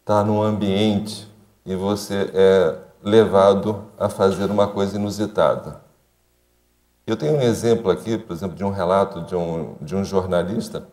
está 0.00 0.24
num 0.24 0.42
ambiente 0.42 1.30
e 1.64 1.76
você 1.76 2.28
é 2.34 2.76
levado 3.04 3.84
a 3.96 4.08
fazer 4.08 4.50
uma 4.50 4.66
coisa 4.66 4.96
inusitada. 4.96 5.80
Eu 7.06 7.16
tenho 7.16 7.36
um 7.36 7.42
exemplo 7.42 7.88
aqui, 7.88 8.18
por 8.18 8.32
exemplo, 8.32 8.56
de 8.56 8.64
um 8.64 8.70
relato 8.70 9.22
de 9.22 9.36
um, 9.36 9.76
de 9.80 9.94
um 9.94 10.04
jornalista 10.04 10.88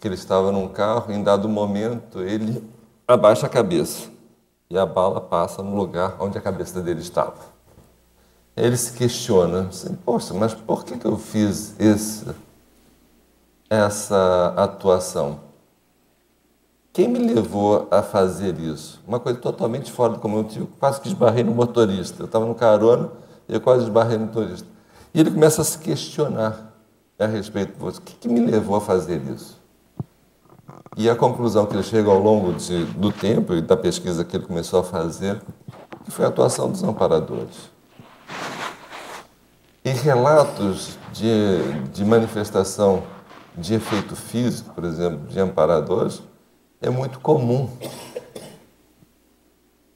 que 0.00 0.08
ele 0.08 0.14
estava 0.14 0.50
num 0.50 0.68
carro 0.68 1.12
e 1.12 1.14
em 1.14 1.22
dado 1.22 1.48
momento 1.48 2.20
ele 2.20 2.68
abaixa 3.06 3.46
a 3.46 3.50
cabeça 3.50 4.08
e 4.68 4.78
a 4.78 4.86
bala 4.86 5.20
passa 5.20 5.62
no 5.62 5.76
lugar 5.76 6.16
onde 6.18 6.38
a 6.38 6.40
cabeça 6.40 6.80
dele 6.80 7.00
estava 7.00 7.60
ele 8.56 8.76
se 8.76 8.92
questiona, 8.92 9.68
assim, 9.68 9.94
poxa, 9.94 10.34
mas 10.34 10.54
por 10.54 10.84
que, 10.84 10.98
que 10.98 11.06
eu 11.06 11.16
fiz 11.16 11.74
esse, 11.78 12.26
essa 13.68 14.52
atuação? 14.56 15.40
Quem 16.92 17.08
me 17.08 17.18
levou 17.20 17.86
a 17.90 18.02
fazer 18.02 18.58
isso? 18.58 19.00
Uma 19.06 19.20
coisa 19.20 19.38
totalmente 19.38 19.92
fora 19.92 20.14
do 20.14 20.18
comum. 20.18 20.44
Eu 20.56 20.68
quase 20.78 21.00
que 21.00 21.06
esbarrei 21.06 21.44
no 21.44 21.54
motorista. 21.54 22.20
Eu 22.20 22.26
estava 22.26 22.44
no 22.44 22.54
carona 22.54 23.10
e 23.48 23.54
eu 23.54 23.60
quase 23.60 23.84
esbarrei 23.84 24.18
no 24.18 24.26
motorista. 24.26 24.66
E 25.14 25.20
ele 25.20 25.30
começa 25.30 25.62
a 25.62 25.64
se 25.64 25.78
questionar 25.78 26.74
a 27.16 27.26
respeito 27.26 27.78
disso. 27.78 28.00
O 28.00 28.02
que, 28.02 28.14
que 28.16 28.28
me 28.28 28.40
levou 28.40 28.74
a 28.74 28.80
fazer 28.80 29.22
isso? 29.32 29.59
E 30.96 31.08
a 31.08 31.14
conclusão 31.14 31.66
que 31.66 31.74
ele 31.74 31.84
chega 31.84 32.10
ao 32.10 32.18
longo 32.18 32.52
de, 32.52 32.84
do 32.84 33.12
tempo 33.12 33.54
e 33.54 33.62
da 33.62 33.76
pesquisa 33.76 34.24
que 34.24 34.36
ele 34.36 34.44
começou 34.44 34.80
a 34.80 34.84
fazer 34.84 35.40
foi 36.08 36.24
a 36.24 36.28
atuação 36.28 36.70
dos 36.70 36.82
amparadores. 36.82 37.70
E 39.84 39.90
relatos 39.90 40.98
de, 41.12 41.62
de 41.92 42.04
manifestação 42.04 43.04
de 43.56 43.74
efeito 43.74 44.16
físico, 44.16 44.74
por 44.74 44.84
exemplo, 44.84 45.26
de 45.28 45.38
amparadores, 45.38 46.22
é 46.82 46.90
muito 46.90 47.20
comum. 47.20 47.70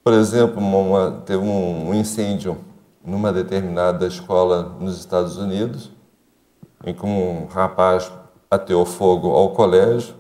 Por 0.02 0.12
exemplo, 0.12 0.62
uma, 0.62 1.22
teve 1.26 1.42
um, 1.42 1.92
incêndio 1.92 2.58
numa 3.04 3.32
determinada 3.32 4.06
escola 4.06 4.62
nos 4.78 4.98
Estados 4.98 5.38
Unidos, 5.38 5.90
em 6.84 6.94
que 6.94 7.04
um 7.04 7.46
rapaz 7.46 8.12
ateou 8.50 8.86
fogo 8.86 9.32
ao 9.32 9.50
colégio 9.50 10.14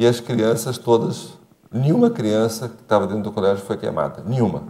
e 0.00 0.06
as 0.06 0.18
crianças 0.18 0.78
todas, 0.78 1.34
nenhuma 1.70 2.08
criança 2.08 2.70
que 2.70 2.80
estava 2.80 3.06
dentro 3.06 3.24
do 3.24 3.32
colégio 3.32 3.62
foi 3.62 3.76
queimada, 3.76 4.22
nenhuma. 4.24 4.62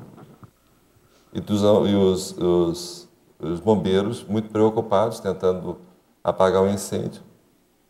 E, 1.32 1.40
dos, 1.40 1.62
e 1.62 1.94
os, 1.94 2.36
os, 2.36 3.08
os 3.38 3.60
bombeiros, 3.60 4.24
muito 4.24 4.50
preocupados, 4.50 5.20
tentando 5.20 5.78
apagar 6.24 6.64
o 6.64 6.68
incêndio, 6.68 7.22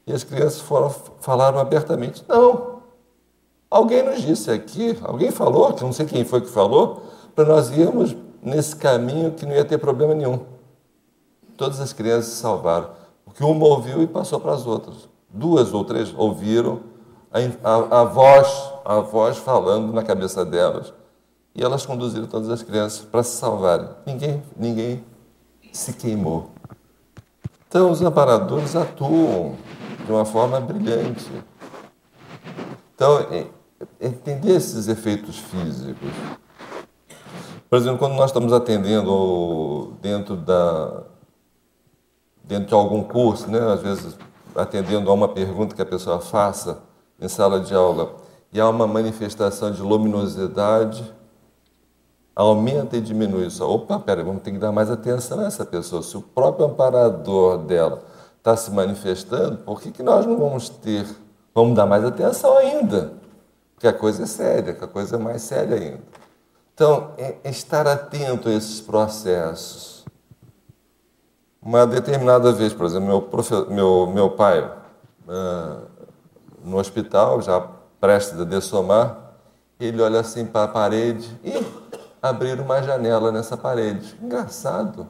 e 0.07 0.13
as 0.13 0.23
crianças 0.23 0.61
foram, 0.61 0.91
falaram 0.91 1.59
abertamente: 1.59 2.23
não, 2.29 2.83
alguém 3.71 4.03
nos 4.03 4.21
disse 4.21 4.51
aqui, 4.51 4.99
alguém 5.01 5.31
falou, 5.31 5.73
que 5.73 5.83
não 5.83 5.95
sei 5.95 6.05
quem 6.05 6.27
foi 6.27 6.43
que 6.43 6.51
falou, 6.51 7.05
para 7.35 7.47
nós 7.47 7.71
irmos 7.71 8.15
nesse 8.43 8.77
caminho 8.77 9.33
que 9.33 9.47
não 9.47 9.55
ia 9.55 9.65
ter 9.65 9.79
problema 9.79 10.15
nenhum. 10.15 10.41
Todas 11.57 11.81
as 11.81 11.95
crianças 11.95 12.35
se 12.35 12.37
salvaram, 12.43 12.91
porque 13.25 13.43
uma 13.43 13.65
ouviu 13.65 14.03
e 14.03 14.07
passou 14.07 14.39
para 14.39 14.53
as 14.53 14.67
outras. 14.67 15.09
Duas 15.31 15.73
ou 15.73 15.87
três 15.87 16.13
ouviram 16.15 16.90
a, 17.33 17.39
a, 17.69 18.01
a 18.01 18.05
voz, 18.05 18.73
a 18.85 19.01
voz 19.01 19.39
falando 19.39 19.93
na 19.93 20.03
cabeça 20.03 20.45
delas, 20.45 20.93
e 21.55 21.63
elas 21.63 21.87
conduziram 21.87 22.27
todas 22.27 22.49
as 22.49 22.63
crianças 22.63 23.05
para 23.05 23.23
se 23.23 23.37
salvarem. 23.37 23.89
Ninguém, 24.07 24.43
ninguém 24.57 25.05
se 25.73 25.93
queimou. 25.93 26.51
Então, 27.69 27.91
os 27.91 28.03
amparadores 28.03 28.75
atuam 28.75 29.57
de 30.05 30.11
uma 30.11 30.25
forma 30.25 30.61
brilhante. 30.61 31.31
Então, 32.95 33.19
entender 34.01 34.57
esses 34.57 34.89
efeitos 34.89 35.39
físicos. 35.39 36.11
Por 37.69 37.79
exemplo, 37.79 37.99
quando 37.99 38.15
nós 38.15 38.31
estamos 38.31 38.53
atendendo 38.53 39.95
dentro 40.03 40.37
da 40.37 41.05
dentro 42.43 42.67
de 42.67 42.75
algum 42.75 43.05
curso, 43.05 43.49
né, 43.49 43.61
às 43.61 43.81
vezes 43.81 44.19
atendendo 44.57 45.09
a 45.09 45.15
uma 45.15 45.29
pergunta 45.29 45.73
que 45.73 45.81
a 45.81 45.87
pessoa 45.87 46.19
faça 46.19 46.83
em 47.21 47.29
sala 47.29 47.61
de 47.61 47.75
aula, 47.75 48.17
e 48.53 48.61
há 48.61 48.69
uma 48.69 48.87
manifestação 48.87 49.71
de 49.71 49.81
luminosidade, 49.83 51.13
aumenta 52.35 52.97
e 52.97 53.01
diminui 53.01 53.47
isso. 53.47 53.65
Opa, 53.65 53.99
pera, 53.99 54.25
vamos 54.25 54.43
ter 54.43 54.53
que 54.53 54.59
dar 54.59 54.73
mais 54.73 54.91
atenção 54.91 55.41
a 55.41 55.45
essa 55.45 55.65
pessoa. 55.65 56.03
Se 56.03 56.17
o 56.17 56.23
próprio 56.23 56.67
amparador 56.67 57.59
dela 57.59 58.03
está 58.39 58.57
se 58.57 58.71
manifestando, 58.71 59.59
por 59.59 59.81
que, 59.81 59.91
que 59.93 60.03
nós 60.03 60.25
não 60.27 60.37
vamos 60.37 60.69
ter, 60.69 61.07
vamos 61.55 61.77
dar 61.77 61.87
mais 61.87 62.05
atenção 62.05 62.57
ainda? 62.57 63.13
Porque 63.75 63.87
a 63.87 63.93
coisa 63.93 64.25
é 64.25 64.27
séria, 64.27 64.75
que 64.75 64.85
a 64.85 64.89
coisa 64.89 65.17
é 65.17 65.19
mais 65.19 65.43
séria 65.43 65.77
ainda. 65.77 66.01
Então, 66.75 67.11
é, 67.19 67.37
é 67.45 67.51
estar 67.51 67.87
atento 67.87 68.49
a 68.49 68.53
esses 68.53 68.81
processos. 68.81 70.05
Uma 71.63 71.87
determinada 71.87 72.53
vez, 72.53 72.73
por 72.73 72.87
exemplo, 72.87 73.07
meu, 73.07 73.67
meu, 73.69 74.07
meu 74.07 74.31
pai, 74.31 74.65
uh, 75.29 75.90
no 76.65 76.79
hospital, 76.79 77.41
já 77.43 77.61
prestes 78.01 78.41
a 78.41 78.45
dessomar, 78.45 79.35
ele 79.79 80.01
olha 80.03 80.21
assim 80.21 80.45
para 80.45 80.65
a 80.65 80.69
parede 80.69 81.29
e 81.43 81.65
abrir 82.23 82.61
uma 82.61 82.83
janela 82.83 83.33
nessa 83.33 83.57
parede. 83.57 84.15
Engraçado. 84.23 85.07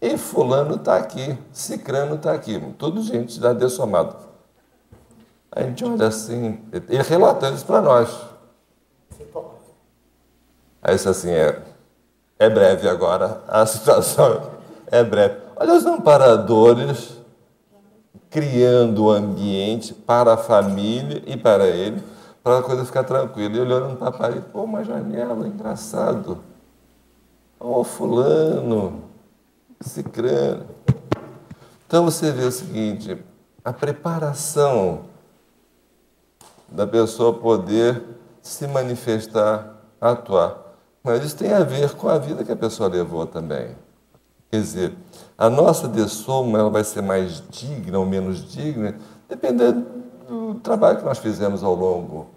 E 0.00 0.16
fulano 0.18 0.76
está 0.76 0.96
aqui, 0.96 1.38
cicrano 1.52 2.16
está 2.16 2.32
aqui, 2.32 2.60
tudo 2.78 3.02
gente 3.02 3.40
já 3.40 3.52
dessomado. 3.52 4.16
A 5.50 5.62
gente 5.62 5.84
olha 5.84 6.08
assim, 6.08 6.60
ele 6.72 7.02
relatando 7.02 7.56
isso 7.56 7.64
para 7.64 7.80
nós. 7.80 8.10
Aí 10.82 10.96
isso 10.96 11.08
assim, 11.08 11.30
é, 11.30 11.62
é 12.38 12.50
breve 12.50 12.88
agora, 12.88 13.42
a 13.48 13.64
situação 13.64 14.50
é 14.88 15.02
breve. 15.02 15.38
Olha 15.56 15.74
os 15.74 15.86
amparadores 15.86 17.16
criando 18.34 19.04
o 19.04 19.10
ambiente 19.12 19.94
para 19.94 20.32
a 20.32 20.36
família 20.36 21.22
e 21.24 21.36
para 21.36 21.68
ele, 21.68 22.02
para 22.42 22.58
a 22.58 22.62
coisa 22.64 22.84
ficar 22.84 23.04
tranquila. 23.04 23.56
E 23.56 23.60
olhando 23.60 23.96
para 23.96 24.08
a 24.08 24.12
parede, 24.12 24.44
pô, 24.52 24.64
uma 24.64 24.82
janela, 24.82 25.46
engraçado. 25.46 26.40
Ó, 27.60 27.78
oh, 27.80 27.84
fulano, 27.84 29.04
cicrano. 29.80 30.66
Então 31.86 32.04
você 32.04 32.32
vê 32.32 32.42
o 32.42 32.50
seguinte, 32.50 33.22
a 33.64 33.72
preparação 33.72 35.02
da 36.68 36.88
pessoa 36.88 37.34
poder 37.34 38.02
se 38.42 38.66
manifestar, 38.66 39.76
atuar. 40.00 40.56
Mas 41.04 41.22
isso 41.24 41.36
tem 41.36 41.52
a 41.52 41.62
ver 41.62 41.94
com 41.94 42.08
a 42.08 42.18
vida 42.18 42.42
que 42.42 42.50
a 42.50 42.56
pessoa 42.56 42.88
levou 42.88 43.28
também. 43.28 43.76
Quer 44.54 44.60
dizer, 44.60 44.92
a 45.36 45.50
nossa 45.50 45.88
dessoma 45.88 46.60
ela 46.60 46.70
vai 46.70 46.84
ser 46.84 47.02
mais 47.02 47.42
digna 47.50 47.98
ou 47.98 48.06
menos 48.06 48.52
digna, 48.52 48.94
dependendo 49.28 49.84
do 50.28 50.54
trabalho 50.62 50.98
que 50.98 51.04
nós 51.04 51.18
fizemos 51.18 51.64
ao 51.64 51.74
longo 51.74 52.28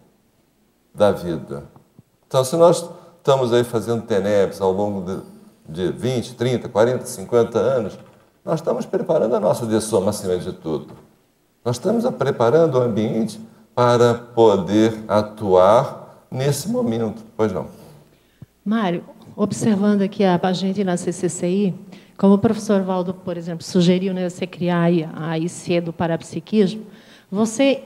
da 0.95 1.11
vida. 1.11 1.65
Então, 2.25 2.43
se 2.43 2.55
nós 2.55 2.89
estamos 3.17 3.53
aí 3.53 3.63
fazendo 3.63 4.01
TENEPS 4.01 4.59
ao 4.61 4.71
longo 4.71 5.21
de, 5.67 5.91
de 5.91 5.91
20, 5.91 6.33
30, 6.33 6.69
40, 6.69 7.05
50 7.05 7.59
anos, 7.59 7.99
nós 8.43 8.61
estamos 8.61 8.83
preparando 8.87 9.35
a 9.35 9.39
nossa 9.39 9.67
dessoma 9.67 10.09
acima 10.09 10.39
de 10.39 10.53
tudo. 10.53 10.95
Nós 11.63 11.75
estamos 11.75 12.03
preparando 12.15 12.79
o 12.79 12.81
ambiente 12.81 13.39
para 13.75 14.15
poder 14.15 15.03
atuar 15.07 16.25
nesse 16.31 16.67
momento. 16.67 17.23
Pois 17.37 17.53
não. 17.53 17.67
Mário, 18.65 19.03
observando 19.35 20.01
aqui 20.01 20.23
a 20.23 20.51
gente 20.51 20.83
na 20.83 20.97
CCCI, 20.97 21.75
como 22.17 22.33
o 22.33 22.37
professor 22.39 22.81
Valdo, 22.81 23.13
por 23.13 23.37
exemplo, 23.37 23.63
sugeriu 23.63 24.13
né, 24.13 24.27
você 24.27 24.47
criar 24.47 24.89
a 25.15 25.37
IC 25.37 25.81
do 25.81 25.93
parapsiquismo, 25.93 26.83
você 27.31 27.83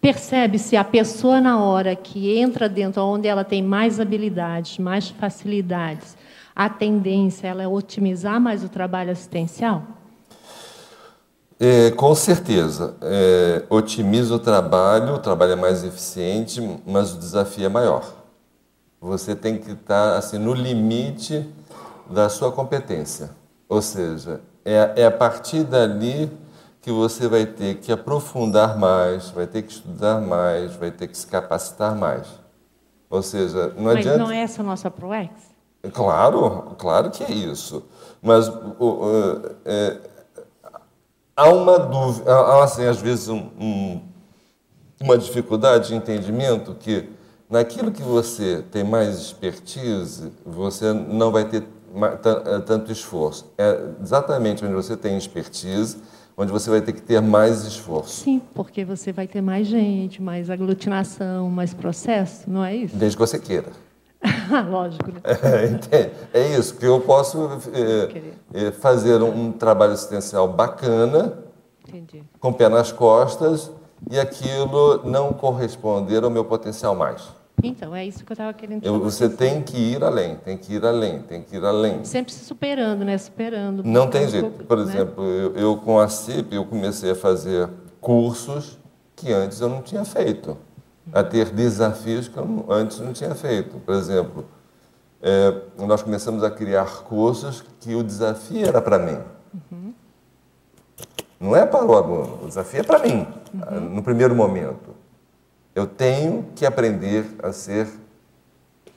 percebe 0.00 0.56
se 0.56 0.76
a 0.76 0.84
pessoa, 0.84 1.40
na 1.40 1.60
hora 1.60 1.96
que 1.96 2.38
entra 2.38 2.68
dentro 2.68 3.02
onde 3.02 3.26
ela 3.26 3.42
tem 3.42 3.62
mais 3.62 3.98
habilidades, 3.98 4.78
mais 4.78 5.08
facilidades, 5.08 6.16
a 6.54 6.68
tendência 6.68 7.48
ela 7.48 7.62
é 7.62 7.66
otimizar 7.66 8.40
mais 8.40 8.62
o 8.62 8.68
trabalho 8.68 9.10
assistencial? 9.10 9.82
É, 11.58 11.90
com 11.90 12.14
certeza. 12.14 12.94
É, 13.02 13.64
otimiza 13.68 14.34
o 14.34 14.38
trabalho, 14.38 15.14
o 15.14 15.18
trabalho 15.18 15.52
é 15.52 15.56
mais 15.56 15.82
eficiente, 15.82 16.60
mas 16.86 17.14
o 17.14 17.18
desafio 17.18 17.66
é 17.66 17.68
maior. 17.68 18.14
Você 19.00 19.34
tem 19.34 19.58
que 19.58 19.72
estar 19.72 20.16
assim 20.16 20.38
no 20.38 20.54
limite 20.54 21.44
da 22.08 22.28
sua 22.28 22.52
competência. 22.52 23.30
Ou 23.68 23.82
seja, 23.82 24.40
é, 24.64 24.92
é 24.96 25.06
a 25.06 25.10
partir 25.10 25.64
dali 25.64 26.30
que 26.80 26.90
você 26.92 27.26
vai 27.26 27.46
ter 27.46 27.76
que 27.76 27.90
aprofundar 27.90 28.78
mais, 28.78 29.30
vai 29.30 29.46
ter 29.46 29.62
que 29.62 29.72
estudar 29.72 30.20
mais, 30.20 30.76
vai 30.76 30.90
ter 30.90 31.08
que 31.08 31.18
se 31.18 31.26
capacitar 31.26 31.96
mais. 31.96 32.26
Ou 33.10 33.22
seja, 33.22 33.72
não 33.76 33.84
Mas 33.84 33.98
adianta. 33.98 34.18
Mas 34.18 34.28
não 34.28 34.30
é 34.30 34.40
essa 34.40 34.62
a 34.62 34.64
nossa 34.64 34.90
ProEx? 34.90 35.30
Claro, 35.92 36.74
claro 36.78 37.10
que 37.10 37.24
é 37.24 37.30
isso. 37.30 37.84
Mas 38.22 38.48
uh, 38.48 39.56
é, 39.64 39.96
há 41.36 41.48
uma 41.50 41.78
dúvida, 41.78 42.32
há 42.32 42.64
assim, 42.64 42.84
às 42.84 43.00
vezes 43.00 43.28
um, 43.28 43.48
um, 43.58 44.02
uma 45.00 45.18
dificuldade 45.18 45.88
de 45.88 45.94
entendimento 45.94 46.74
que 46.74 47.08
naquilo 47.48 47.92
que 47.92 48.02
você 48.02 48.64
tem 48.70 48.82
mais 48.82 49.16
expertise, 49.16 50.32
você 50.44 50.92
não 50.92 51.30
vai 51.30 51.44
ter 51.44 51.62
tanto 52.64 52.92
esforço. 52.92 53.52
É 53.56 53.78
exatamente 54.02 54.64
onde 54.64 54.74
você 54.74 54.96
tem 54.96 55.16
expertise, 55.16 55.98
onde 56.36 56.52
você 56.52 56.68
vai 56.68 56.80
ter 56.80 56.92
que 56.92 57.00
ter 57.00 57.20
mais 57.20 57.64
esforço. 57.64 58.24
Sim, 58.24 58.40
porque 58.54 58.84
você 58.84 59.12
vai 59.12 59.26
ter 59.26 59.40
mais 59.40 59.66
gente, 59.66 60.20
mais 60.20 60.50
aglutinação, 60.50 61.48
mais 61.48 61.72
processo, 61.72 62.50
não 62.50 62.64
é 62.64 62.76
isso? 62.76 62.96
Desde 62.96 63.16
que 63.16 63.20
você 63.20 63.38
queira. 63.38 63.72
Lógico. 64.68 65.10
Né? 65.10 65.20
É, 65.90 66.10
é, 66.40 66.58
isso, 66.58 66.76
que 66.76 66.86
eu 66.86 67.00
posso 67.00 67.48
é, 68.52 68.70
fazer 68.72 69.22
um 69.22 69.52
trabalho 69.52 69.92
assistencial 69.92 70.48
bacana, 70.48 71.38
Entendi. 71.88 72.22
com 72.40 72.52
pé 72.52 72.68
nas 72.68 72.92
costas, 72.92 73.70
e 74.10 74.18
aquilo 74.18 75.02
não 75.04 75.32
corresponder 75.32 76.22
ao 76.22 76.30
meu 76.30 76.44
potencial 76.44 76.94
mais. 76.94 77.34
Então, 77.68 77.94
é 77.94 78.04
isso 78.04 78.24
que 78.24 78.32
eu 78.32 78.34
estava 78.34 78.52
querendo 78.52 78.82
dizer. 78.82 78.98
Você 78.98 79.28
tem 79.28 79.62
que 79.62 79.76
ir 79.76 80.02
além, 80.02 80.36
tem 80.36 80.56
que 80.56 80.74
ir 80.74 80.84
além, 80.84 81.22
tem 81.22 81.42
que 81.42 81.56
ir 81.56 81.64
além. 81.64 82.04
Sempre 82.04 82.32
se 82.32 82.44
superando, 82.44 83.04
né? 83.04 83.16
Superando. 83.18 83.82
Não 83.84 84.08
tem 84.08 84.28
jeito. 84.28 84.64
Por 84.64 84.78
né? 84.78 84.82
exemplo, 84.84 85.24
eu, 85.24 85.56
eu, 85.56 85.76
com 85.76 85.98
a 85.98 86.08
CIP, 86.08 86.54
eu 86.54 86.64
comecei 86.64 87.10
a 87.10 87.14
fazer 87.14 87.68
cursos 88.00 88.78
que 89.14 89.32
antes 89.32 89.60
eu 89.60 89.68
não 89.68 89.82
tinha 89.82 90.04
feito. 90.04 90.56
A 91.12 91.22
ter 91.22 91.50
desafios 91.50 92.28
que 92.28 92.36
eu 92.36 92.66
antes 92.68 92.98
não 93.00 93.12
tinha 93.12 93.34
feito. 93.34 93.78
Por 93.78 93.94
exemplo, 93.94 94.44
é, 95.22 95.54
nós 95.78 96.02
começamos 96.02 96.42
a 96.44 96.50
criar 96.50 97.02
cursos 97.02 97.64
que 97.80 97.94
o 97.94 98.02
desafio 98.02 98.66
era 98.66 98.80
para 98.80 98.98
mim. 98.98 99.18
Uhum. 99.72 99.94
Não 101.40 101.56
é 101.56 101.66
para 101.66 101.84
o 101.84 101.94
aluno, 101.94 102.40
o 102.44 102.46
desafio 102.46 102.80
é 102.80 102.82
para 102.82 102.98
mim, 102.98 103.26
uhum. 103.52 103.80
no 103.80 104.02
primeiro 104.02 104.34
momento. 104.34 104.85
Eu 105.76 105.86
tenho 105.86 106.46
que 106.54 106.64
aprender 106.64 107.26
a 107.42 107.52
ser, 107.52 107.86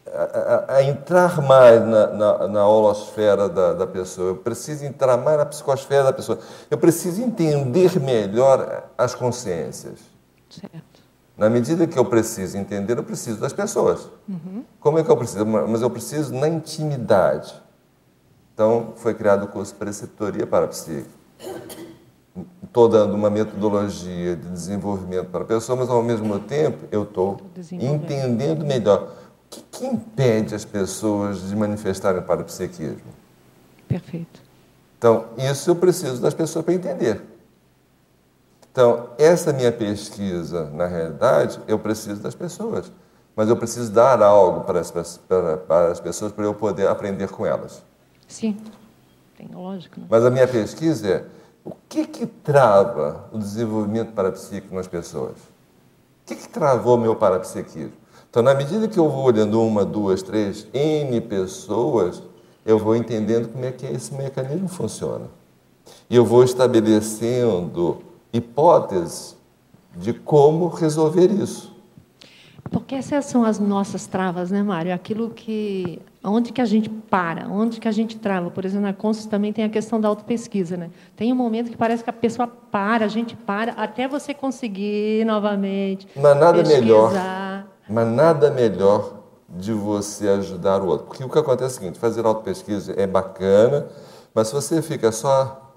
a, 0.07 0.23
a, 0.23 0.75
a 0.77 0.83
entrar 0.83 1.41
mais 1.41 1.85
na, 1.85 2.07
na, 2.07 2.47
na 2.47 2.67
holosfera 2.69 3.49
da, 3.49 3.73
da, 3.73 3.85
pessoa. 3.85 4.29
Eu 4.29 4.37
preciso 4.37 4.85
entrar 4.85 5.17
mais 5.17 5.37
na 5.37 5.45
psicosfera 5.45 6.05
da 6.05 6.13
pessoa. 6.13 6.39
Eu 6.71 6.77
preciso 6.77 7.21
entender 7.21 7.99
melhor 7.99 8.89
as 8.97 9.13
consciências. 9.13 9.99
Certo. 10.49 11.01
Na 11.37 11.49
medida 11.49 11.85
que 11.85 11.99
eu 11.99 12.05
preciso 12.05 12.57
entender, 12.57 12.97
eu 12.97 13.03
preciso 13.03 13.41
das 13.41 13.51
pessoas. 13.51 14.09
Uhum. 14.29 14.63
Como 14.79 14.97
é 14.99 15.03
que 15.03 15.11
eu 15.11 15.17
preciso? 15.17 15.45
Mas 15.45 15.81
eu 15.81 15.89
preciso 15.89 16.33
na 16.33 16.47
intimidade. 16.47 17.61
Então, 18.53 18.93
foi 18.95 19.13
criado 19.13 19.43
o 19.43 19.47
curso 19.49 19.75
Preceptoria 19.75 20.47
para 20.47 20.65
Psique 20.69 21.09
estou 22.63 22.87
dando 22.87 23.13
uma 23.15 23.29
metodologia 23.29 24.35
de 24.35 24.49
desenvolvimento 24.49 25.27
para 25.27 25.41
a 25.41 25.45
pessoa, 25.45 25.75
mas 25.75 25.89
ao 25.89 26.03
mesmo 26.03 26.39
tempo 26.39 26.85
eu 26.91 27.03
estou 27.03 27.37
entendendo 27.71 28.65
melhor 28.65 29.13
o 29.45 29.49
que, 29.49 29.61
que, 29.71 29.85
impede 29.85 30.53
as 30.53 30.63
pessoas 30.63 31.49
de 31.49 31.55
manifestarem 31.55 32.21
para 32.21 32.41
o 32.41 32.45
psiquismo. 32.45 33.11
Perfeito. 33.87 34.41
Então, 34.97 35.25
isso 35.37 35.69
eu 35.71 35.75
preciso 35.75 36.21
das 36.21 36.33
pessoas 36.33 36.63
para 36.63 36.73
entender. 36.73 37.21
Então, 38.71 39.09
essa 39.17 39.51
minha 39.51 39.71
pesquisa, 39.71 40.69
na 40.69 40.85
realidade, 40.85 41.59
eu 41.67 41.79
preciso 41.79 42.21
das 42.21 42.35
pessoas. 42.35 42.91
Mas 43.35 43.49
eu 43.49 43.57
preciso 43.57 43.91
dar 43.91 44.21
algo 44.21 44.61
para 44.61 44.79
as, 44.79 44.91
para, 44.91 45.57
para 45.57 45.91
as 45.91 45.99
pessoas 45.99 46.31
para 46.31 46.43
eu 46.43 46.53
poder 46.53 46.87
aprender 46.87 47.29
com 47.29 47.45
elas. 47.45 47.81
Sim, 48.27 48.57
tem 49.37 49.47
lógica. 49.47 49.99
Né? 49.99 50.07
Mas 50.09 50.25
a 50.25 50.29
minha 50.29 50.47
pesquisa 50.47 51.07
é 51.07 51.25
o 51.69 51.75
que 51.87 52.07
que 52.07 52.25
trava 52.25 53.29
o 53.31 53.37
desenvolvimento 53.37 54.13
parapsíquico 54.13 54.73
nas 54.73 54.87
pessoas? 54.87 55.33
O 55.33 56.25
que 56.25 56.35
que 56.35 56.49
travou 56.49 56.97
meu 56.97 57.15
parapsiquismo? 57.15 57.93
Então, 58.27 58.41
na 58.41 58.55
medida 58.55 58.87
que 58.87 58.97
eu 58.97 59.07
vou 59.07 59.25
olhando 59.25 59.61
uma, 59.61 59.85
duas, 59.85 60.23
três, 60.23 60.67
N 60.73 61.21
pessoas, 61.21 62.23
eu 62.65 62.79
vou 62.79 62.95
entendendo 62.95 63.49
como 63.49 63.65
é 63.65 63.71
que 63.71 63.85
esse 63.85 64.13
mecanismo 64.15 64.67
funciona. 64.67 65.27
E 66.09 66.15
eu 66.15 66.25
vou 66.25 66.43
estabelecendo 66.43 68.01
hipóteses 68.33 69.35
de 69.95 70.13
como 70.13 70.67
resolver 70.69 71.31
isso. 71.31 71.75
Porque 72.71 72.95
essas 72.95 73.25
são 73.25 73.43
as 73.43 73.59
nossas 73.59 74.07
travas, 74.07 74.49
né, 74.49 74.61
Mário? 74.63 74.93
Aquilo 74.93 75.29
que 75.31 76.01
onde 76.23 76.51
que 76.51 76.61
a 76.61 76.65
gente 76.65 76.89
para, 76.89 77.47
onde 77.47 77.79
que 77.79 77.87
a 77.87 77.91
gente 77.91 78.17
trava. 78.17 78.51
Por 78.51 78.65
exemplo, 78.65 78.87
na 78.87 78.93
Consus 78.93 79.25
também 79.25 79.53
tem 79.53 79.63
a 79.63 79.69
questão 79.69 79.99
da 79.99 80.07
autopesquisa, 80.07 80.75
né? 80.75 80.89
Tem 81.15 81.31
um 81.31 81.35
momento 81.35 81.71
que 81.71 81.77
parece 81.77 82.03
que 82.03 82.09
a 82.09 82.13
pessoa 82.13 82.47
para, 82.47 83.05
a 83.05 83.07
gente 83.07 83.35
para 83.35 83.73
até 83.73 84.07
você 84.07 84.33
conseguir 84.33 85.25
novamente. 85.25 86.07
Mas 86.15 86.37
nada 86.37 86.59
pesquisar. 86.59 86.81
melhor. 86.81 87.67
Mas 87.89 88.07
nada 88.07 88.51
melhor 88.51 89.19
de 89.47 89.73
você 89.73 90.27
ajudar 90.27 90.81
o 90.81 90.87
outro. 90.87 91.07
Porque 91.07 91.23
o 91.23 91.29
que 91.29 91.39
acontece 91.39 91.63
é 91.63 91.77
o 91.77 91.79
seguinte, 91.79 91.99
fazer 91.99 92.25
autopesquisa 92.25 92.93
é 92.97 93.07
bacana, 93.07 93.87
mas 94.33 94.47
se 94.47 94.53
você 94.53 94.81
fica 94.81 95.11
só 95.11 95.73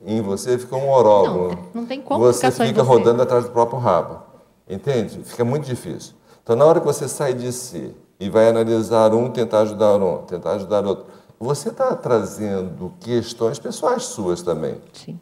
em 0.00 0.20
você, 0.20 0.58
fica 0.58 0.76
um 0.76 0.90
orógono. 0.90 1.48
Não, 1.74 1.80
não 1.80 1.86
tem 1.86 2.00
como 2.00 2.24
Você 2.24 2.50
fica 2.50 2.82
rodando 2.82 3.22
atrás 3.22 3.44
do 3.44 3.50
próprio 3.50 3.78
rabo. 3.78 4.20
Entende? 4.68 5.20
Fica 5.24 5.44
muito 5.44 5.66
difícil. 5.66 6.14
Então, 6.42 6.54
na 6.54 6.64
hora 6.64 6.80
que 6.80 6.86
você 6.86 7.08
sai 7.08 7.34
de 7.34 7.52
si 7.52 7.94
e 8.20 8.28
vai 8.28 8.50
analisar 8.50 9.14
um, 9.14 9.30
tentar 9.30 9.60
ajudar 9.60 9.96
um, 9.96 10.18
tentar 10.18 10.52
ajudar 10.52 10.84
outro, 10.84 11.06
você 11.38 11.70
está 11.70 11.96
trazendo 11.96 12.92
questões 13.00 13.58
pessoais 13.58 14.04
suas 14.04 14.42
também. 14.42 14.78
Sim. 14.92 15.18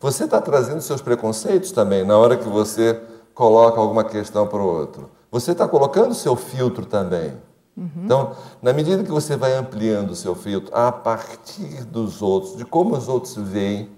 Você 0.00 0.24
está 0.24 0.40
trazendo 0.40 0.80
seus 0.82 1.00
preconceitos 1.00 1.70
também 1.70 2.04
na 2.04 2.18
hora 2.18 2.36
que 2.36 2.48
você 2.48 3.00
coloca 3.32 3.80
alguma 3.80 4.02
questão 4.02 4.48
para 4.48 4.60
o 4.60 4.66
outro. 4.66 5.10
Você 5.30 5.52
está 5.52 5.68
colocando 5.68 6.12
seu 6.12 6.34
filtro 6.34 6.84
também. 6.84 7.32
Uhum. 7.76 7.88
Então, 8.04 8.36
na 8.60 8.72
medida 8.72 9.02
que 9.02 9.10
você 9.10 9.36
vai 9.36 9.54
ampliando 9.54 10.10
o 10.10 10.16
seu 10.16 10.34
filtro 10.34 10.74
a 10.76 10.90
partir 10.92 11.84
dos 11.84 12.20
outros, 12.20 12.56
de 12.56 12.64
como 12.64 12.96
os 12.96 13.08
outros 13.08 13.34
veem, 13.36 13.88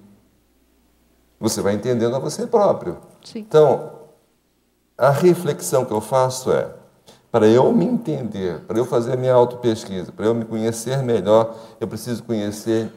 você 1.41 1.61
vai 1.61 1.75
entendendo 1.75 2.17
a 2.17 2.19
você 2.19 2.47
próprio. 2.47 2.99
Sim. 3.25 3.41
Então, 3.41 3.93
a 4.97 5.11
reflexão 5.11 5.85
que 5.85 5.93
eu 5.93 6.01
faço 6.01 6.51
é: 6.53 6.73
para 7.31 7.47
eu 7.47 7.73
me 7.73 7.85
entender, 7.85 8.61
para 8.61 8.79
eu 8.79 8.85
fazer 8.85 9.13
a 9.13 9.17
minha 9.17 9.35
autopesquisa, 9.35 10.13
para 10.13 10.27
eu 10.27 10.35
me 10.35 10.45
conhecer 10.45 11.03
melhor, 11.03 11.55
eu 11.81 11.87
preciso 11.87 12.23
conhecer 12.23 12.91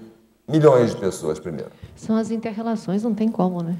milhões 0.47 0.91
de 0.91 0.97
pessoas 0.97 1.39
primeiro. 1.39 1.71
São 1.95 2.15
as 2.15 2.31
interrelações, 2.31 3.03
não 3.03 3.13
tem 3.13 3.29
como, 3.29 3.61
né? 3.61 3.77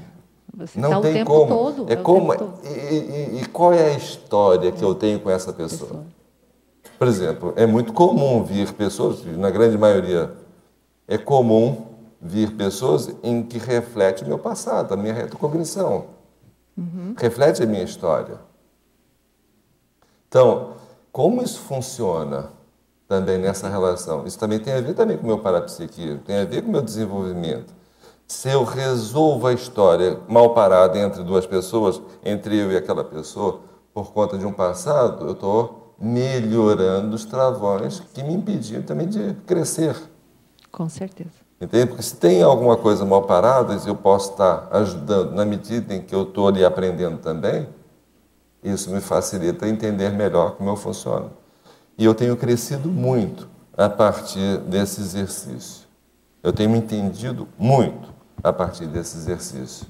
Você 0.54 0.80
não 0.80 0.90
tá 0.90 1.00
tem 1.00 1.24
como. 1.24 1.46
Todo, 1.46 1.88
é, 1.88 1.92
é 1.92 1.96
como. 1.96 2.36
Todo. 2.36 2.54
E, 2.64 2.68
e, 2.68 3.40
e, 3.40 3.46
qual 3.46 3.72
é 3.72 3.94
a 3.94 3.96
história 3.96 4.70
que 4.72 4.82
eu 4.82 4.94
tenho 4.94 5.20
com 5.20 5.30
essa 5.30 5.52
pessoa? 5.52 5.88
pessoa? 5.88 6.04
Por 6.98 7.08
exemplo, 7.08 7.52
é 7.56 7.64
muito 7.66 7.92
comum 7.92 8.42
vir 8.42 8.72
pessoas, 8.72 9.24
na 9.24 9.48
grande 9.48 9.78
maioria, 9.78 10.32
é 11.08 11.16
comum 11.16 11.86
vir 12.20 12.50
pessoas 12.52 13.10
em 13.22 13.42
que 13.42 13.58
reflete 13.58 14.24
o 14.24 14.26
meu 14.26 14.38
passado, 14.38 14.92
a 14.92 14.96
minha 14.96 15.14
retrocognição. 15.14 16.06
Uhum. 16.76 17.14
Reflete 17.16 17.62
a 17.62 17.66
minha 17.66 17.82
história. 17.82 18.38
Então, 20.30 20.74
como 21.10 21.42
isso 21.42 21.58
funciona 21.58 22.50
também 23.08 23.36
nessa 23.36 23.68
relação? 23.68 24.24
Isso 24.24 24.38
também 24.38 24.60
tem 24.60 24.72
a 24.74 24.80
ver 24.80 24.94
também 24.94 25.16
com 25.16 25.24
o 25.24 25.26
meu 25.26 25.40
parapsiquismo, 25.40 26.20
tem 26.20 26.38
a 26.38 26.44
ver 26.44 26.62
com 26.62 26.68
o 26.68 26.70
meu 26.70 26.82
desenvolvimento. 26.82 27.74
Se 28.28 28.48
eu 28.48 28.62
resolvo 28.62 29.48
a 29.48 29.52
história 29.52 30.20
mal 30.28 30.54
parada 30.54 30.96
entre 30.96 31.24
duas 31.24 31.46
pessoas, 31.46 32.00
entre 32.24 32.56
eu 32.56 32.70
e 32.70 32.76
aquela 32.76 33.02
pessoa, 33.02 33.62
por 33.92 34.12
conta 34.12 34.38
de 34.38 34.46
um 34.46 34.52
passado, 34.52 35.26
eu 35.26 35.32
estou 35.32 35.96
melhorando 36.00 37.16
os 37.16 37.24
travões 37.24 37.98
que 38.14 38.22
me 38.22 38.32
impediam 38.32 38.82
também 38.82 39.08
de 39.08 39.34
crescer. 39.48 39.96
Com 40.70 40.88
certeza. 40.88 41.40
Entende? 41.60 41.86
Porque 41.86 42.04
se 42.04 42.14
tem 42.14 42.40
alguma 42.40 42.76
coisa 42.76 43.04
mal 43.04 43.22
parada, 43.22 43.76
eu 43.84 43.96
posso 43.96 44.30
estar 44.30 44.68
ajudando 44.70 45.32
na 45.32 45.44
medida 45.44 45.92
em 45.92 46.00
que 46.00 46.14
eu 46.14 46.22
estou 46.22 46.46
ali 46.46 46.64
aprendendo 46.64 47.18
também, 47.18 47.68
isso 48.62 48.90
me 48.90 49.00
facilita 49.00 49.68
entender 49.68 50.10
melhor 50.10 50.52
como 50.52 50.70
eu 50.70 50.76
funciono. 50.76 51.30
E 51.96 52.04
eu 52.04 52.14
tenho 52.14 52.36
crescido 52.36 52.88
muito 52.88 53.48
a 53.76 53.88
partir 53.88 54.58
desse 54.58 55.00
exercício. 55.00 55.86
Eu 56.42 56.52
tenho 56.52 56.74
entendido 56.74 57.48
muito 57.58 58.12
a 58.42 58.52
partir 58.52 58.86
desse 58.86 59.16
exercício. 59.16 59.86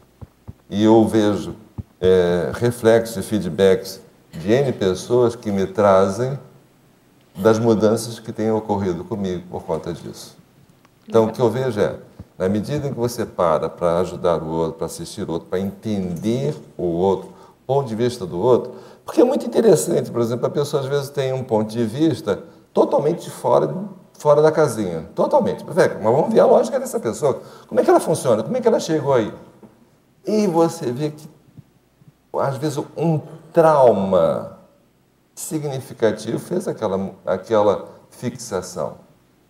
E 0.68 0.82
eu 0.82 1.06
vejo 1.06 1.55
é, 2.01 2.51
reflexos 2.55 3.16
e 3.16 3.22
feedbacks 3.22 4.01
de 4.32 4.52
N 4.52 4.72
pessoas 4.72 5.34
que 5.34 5.51
me 5.51 5.66
trazem 5.66 6.38
das 7.36 7.59
mudanças 7.59 8.18
que 8.18 8.32
têm 8.32 8.51
ocorrido 8.51 9.05
comigo 9.05 9.44
por 9.51 9.62
conta 9.62 9.92
disso. 9.92 10.36
Então, 11.09 11.26
o 11.26 11.32
que 11.32 11.40
eu 11.40 11.51
vejo 11.51 11.80
é, 11.80 11.97
na 12.38 12.48
medida 12.48 12.86
em 12.86 12.92
que 12.92 12.98
você 12.98 13.26
para 13.26 13.68
para 13.68 13.98
ajudar 13.98 14.42
o 14.42 14.48
outro, 14.48 14.78
para 14.78 14.86
assistir 14.86 15.28
o 15.28 15.32
outro, 15.32 15.48
para 15.48 15.59
entender 15.59 16.56
o 16.76 16.84
outro, 16.84 17.32
ponto 17.70 17.86
de 17.86 17.94
vista 17.94 18.26
do 18.26 18.40
outro, 18.40 18.72
porque 19.05 19.20
é 19.20 19.24
muito 19.24 19.47
interessante, 19.47 20.10
por 20.10 20.20
exemplo, 20.20 20.44
a 20.44 20.51
pessoa 20.51 20.82
às 20.82 20.88
vezes 20.88 21.09
tem 21.09 21.32
um 21.32 21.44
ponto 21.44 21.70
de 21.70 21.84
vista 21.84 22.42
totalmente 22.74 23.30
fora, 23.30 23.72
fora 24.14 24.42
da 24.42 24.51
casinha, 24.51 25.09
totalmente. 25.14 25.64
Mas 25.64 25.76
vamos 26.02 26.32
ver 26.32 26.40
a 26.40 26.47
lógica 26.47 26.80
dessa 26.80 26.98
pessoa. 26.98 27.40
Como 27.68 27.80
é 27.80 27.84
que 27.84 27.88
ela 27.88 28.01
funciona? 28.01 28.42
Como 28.42 28.56
é 28.56 28.60
que 28.60 28.66
ela 28.66 28.80
chegou 28.80 29.12
aí? 29.12 29.32
E 30.26 30.48
você 30.48 30.90
vê 30.90 31.10
que, 31.10 31.30
às 32.34 32.56
vezes, 32.56 32.82
um 32.97 33.20
trauma 33.52 34.59
significativo 35.32 36.40
fez 36.40 36.66
aquela, 36.66 37.12
aquela 37.24 37.84
fixação. 38.10 38.97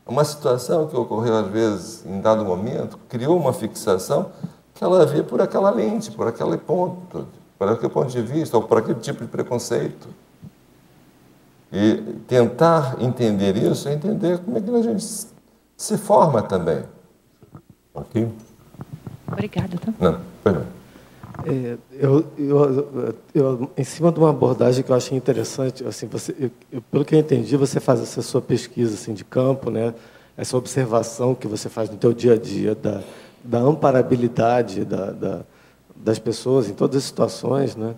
Uma 0.07 0.25
situação 0.25 0.87
que 0.89 0.97
ocorreu 0.97 1.39
às 1.39 1.47
vezes 1.47 2.05
em 2.05 2.21
dado 2.21 2.45
momento 2.45 2.99
criou 3.09 3.35
uma 3.39 3.55
fixação 3.55 4.31
que 4.75 4.85
ela 4.85 5.07
vê 5.07 5.23
por 5.23 5.41
aquela 5.41 5.71
lente, 5.71 6.11
por 6.11 6.29
aquele 6.29 6.59
ponto, 6.59 7.27
por 7.61 7.69
aquele 7.69 7.93
ponto 7.93 8.11
de 8.11 8.23
vista 8.23 8.57
ou 8.57 8.63
por 8.63 8.79
aquele 8.79 9.01
tipo 9.01 9.23
de 9.23 9.31
preconceito. 9.31 10.09
E 11.71 11.97
tentar 12.27 12.97
entender 12.99 13.55
isso 13.55 13.87
é 13.87 13.93
entender 13.93 14.39
como 14.39 14.57
é 14.57 14.63
que 14.63 14.71
a 14.71 14.83
gente 14.83 15.05
se 15.77 15.99
forma 15.99 16.41
também. 16.41 16.85
Ok? 17.93 18.27
Obrigada. 19.31 19.77
Tá? 19.77 19.93
Não, 20.01 20.21
perdão. 20.43 20.65
É, 21.45 21.77
eu, 21.93 22.25
eu, 22.39 23.15
eu, 23.35 23.71
em 23.77 23.85
cima 23.85 24.11
de 24.11 24.19
uma 24.19 24.31
abordagem 24.31 24.83
que 24.83 24.91
eu 24.91 24.97
achei 24.97 25.17
interessante, 25.17 25.85
assim, 25.85 26.07
você, 26.07 26.51
eu, 26.73 26.81
pelo 26.91 27.05
que 27.05 27.15
eu 27.15 27.19
entendi, 27.19 27.59
você 27.59 27.79
faz 27.79 28.01
essa 28.01 28.23
sua 28.23 28.41
pesquisa 28.41 28.95
assim, 28.95 29.13
de 29.13 29.23
campo, 29.23 29.71
né? 29.71 29.93
essa 30.35 30.57
observação 30.57 31.35
que 31.35 31.47
você 31.47 31.69
faz 31.69 31.91
no 31.91 31.99
teu 31.99 32.15
dia 32.15 32.33
a 32.33 32.39
dia 32.39 32.75
da, 32.75 33.03
da 33.45 33.59
amparabilidade 33.59 34.83
da, 34.87 35.11
da, 35.11 35.41
das 36.05 36.19
pessoas 36.19 36.69
em 36.69 36.75
todas 36.75 36.97
as 36.97 37.05
situações. 37.05 37.77
Né? 37.77 37.95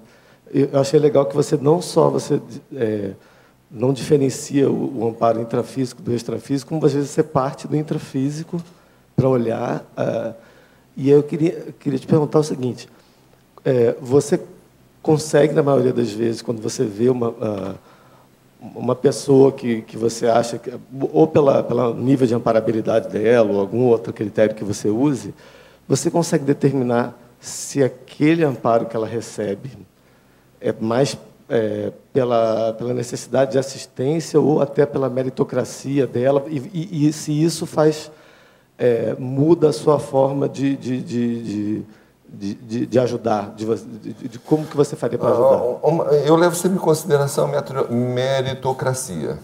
Eu 0.53 0.81
achei 0.81 0.99
legal 0.99 1.27
que 1.27 1.35
você 1.35 1.57
não 1.57 1.81
só 1.81 2.11
você 2.11 2.41
é, 2.75 3.13
não 3.71 3.93
diferencia 3.93 4.71
o, 4.71 5.01
o, 5.01 5.09
amparo 5.09 5.41
intrafísico 5.41 6.03
do 6.03 6.15
extrafísico, 6.15 6.69
como 6.69 6.85
às 6.85 6.93
vezes 6.93 7.11
você 7.11 7.23
parte 7.23 7.67
do 7.67 7.77
intrafísico 7.77 8.63
para 9.17 9.29
olhar. 9.29 9.81
Uh, 9.97 10.35
e 10.95 11.09
eu 11.09 11.23
queria, 11.23 11.75
queria 11.81 11.99
te 11.99 12.07
perguntar 12.07 12.41
o 12.41 12.45
seguinte: 12.45 12.89
é, 13.65 13.97
você 14.01 14.39
consegue, 15.03 15.55
na 15.55 15.63
maioria 15.63 15.93
das 15.93 16.13
vezes, 16.13 16.43
quando 16.43 16.61
você 16.61 16.85
vê 16.85 17.09
uma, 17.09 17.31
uh, 17.31 17.75
uma 18.75 18.95
pessoa 18.95 19.51
que, 19.51 19.83
que 19.83 19.97
você 19.97 20.27
acha, 20.27 20.59
que, 20.59 20.71
ou 21.13 21.27
pela, 21.27 21.63
pelo 21.63 21.95
nível 21.95 22.27
de 22.27 22.35
amparabilidade 22.35 23.09
dela, 23.09 23.51
ou 23.51 23.61
algum 23.61 23.85
outro 23.85 24.13
critério 24.13 24.55
que 24.55 24.65
você 24.65 24.89
use, 24.89 25.35
você 25.89 26.11
consegue 26.11 26.45
determinar 26.45 27.19
se 27.43 27.83
aquele 27.83 28.45
amparo 28.45 28.87
que 28.87 28.97
ela 28.97 29.07
recebe 29.07 29.71
é 30.61 30.73
mais 30.73 31.19
é, 31.49 31.93
pela, 32.13 32.73
pela 32.75 32.95
necessidade 32.95 33.53
de 33.53 33.59
assistência 33.59 34.41
ou 34.41 34.63
até 34.63 34.87
pela 34.87 35.11
meritocracia 35.11 36.07
dela, 36.07 36.45
e, 36.47 36.59
e, 36.73 37.09
e 37.09 37.13
se 37.13 37.33
isso 37.33 37.67
faz 37.67 38.13
é, 38.79 39.17
muda 39.19 39.71
a 39.71 39.73
sua 39.73 39.99
forma 39.99 40.49
de, 40.49 40.77
de, 40.77 41.03
de, 41.03 41.85
de, 42.29 42.87
de 42.87 42.99
ajudar, 43.01 43.53
de, 43.57 43.67
de, 44.29 44.39
como 44.39 44.65
que 44.65 44.77
você 44.77 44.95
faria 44.95 45.19
para 45.19 45.31
ajudar? 45.31 45.63
Eu 46.25 46.37
levo 46.37 46.55
sempre 46.55 46.79
em 46.79 46.81
consideração 46.81 47.51
a 47.53 47.93
meritocracia. 47.93 49.37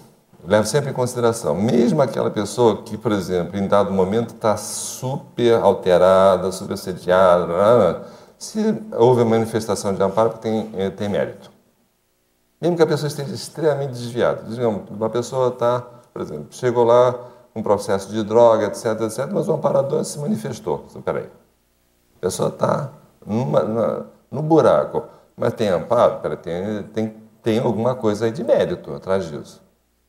Levo 0.49 0.67
sempre 0.67 0.89
em 0.89 0.95
consideração, 0.95 1.55
mesmo 1.55 2.01
aquela 2.01 2.31
pessoa 2.31 2.83
que, 2.83 2.97
por 2.97 3.13
exemplo, 3.13 3.59
em 3.59 3.69
dado 3.69 3.93
momento 3.93 4.35
está 4.35 4.57
super 4.57 5.57
alterada, 5.61 6.51
super 6.51 6.79
sediada, 6.79 8.07
se 8.39 8.59
houve 8.97 9.21
uma 9.21 9.33
manifestação 9.33 9.93
de 9.93 10.03
amparo, 10.03 10.31
tem, 10.39 10.71
tem 10.97 11.07
mérito. 11.07 11.51
Mesmo 12.59 12.79
que 12.79 12.83
a 12.83 12.87
pessoa 12.87 13.09
esteja 13.09 13.35
extremamente 13.35 13.91
desviada. 13.91 14.43
Digamos, 14.45 14.89
uma 14.89 15.11
pessoa 15.11 15.49
está, 15.49 15.83
por 16.15 16.23
exemplo, 16.23 16.47
chegou 16.51 16.83
lá 16.83 17.15
um 17.55 17.63
processo 17.63 18.11
de 18.11 18.23
droga, 18.23 18.69
etc, 18.69 19.03
etc, 19.03 19.29
mas 19.31 19.49
o 19.49 19.53
amparador 19.53 20.03
se 20.03 20.19
manifestou. 20.19 20.87
Espera 20.97 21.19
aí. 21.19 21.31
A 22.17 22.21
pessoa 22.21 22.49
está 22.49 22.91
no 23.27 24.43
buraco, 24.43 25.05
mas 25.37 25.53
tem 25.53 25.69
amparo? 25.69 26.21
Peraí, 26.21 26.39
tem, 26.39 26.83
tem, 26.85 27.17
tem 27.43 27.59
alguma 27.59 27.95
coisa 27.95 28.25
aí 28.25 28.31
de 28.31 28.43
mérito 28.43 28.95
atrás 28.95 29.29
disso. 29.29 29.68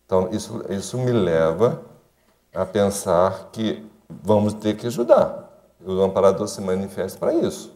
Então, 0.10 0.28
isso, 0.32 0.64
isso 0.72 0.98
me 0.98 1.12
leva 1.12 1.84
a 2.52 2.66
pensar 2.66 3.50
que 3.52 3.88
vamos 4.10 4.56
ter 4.56 4.76
que 4.76 4.88
ajudar. 4.88 5.48
O 5.86 6.02
amparador 6.02 6.48
se 6.48 6.60
manifesta 6.62 7.20
para 7.20 7.32
isso. 7.32 7.72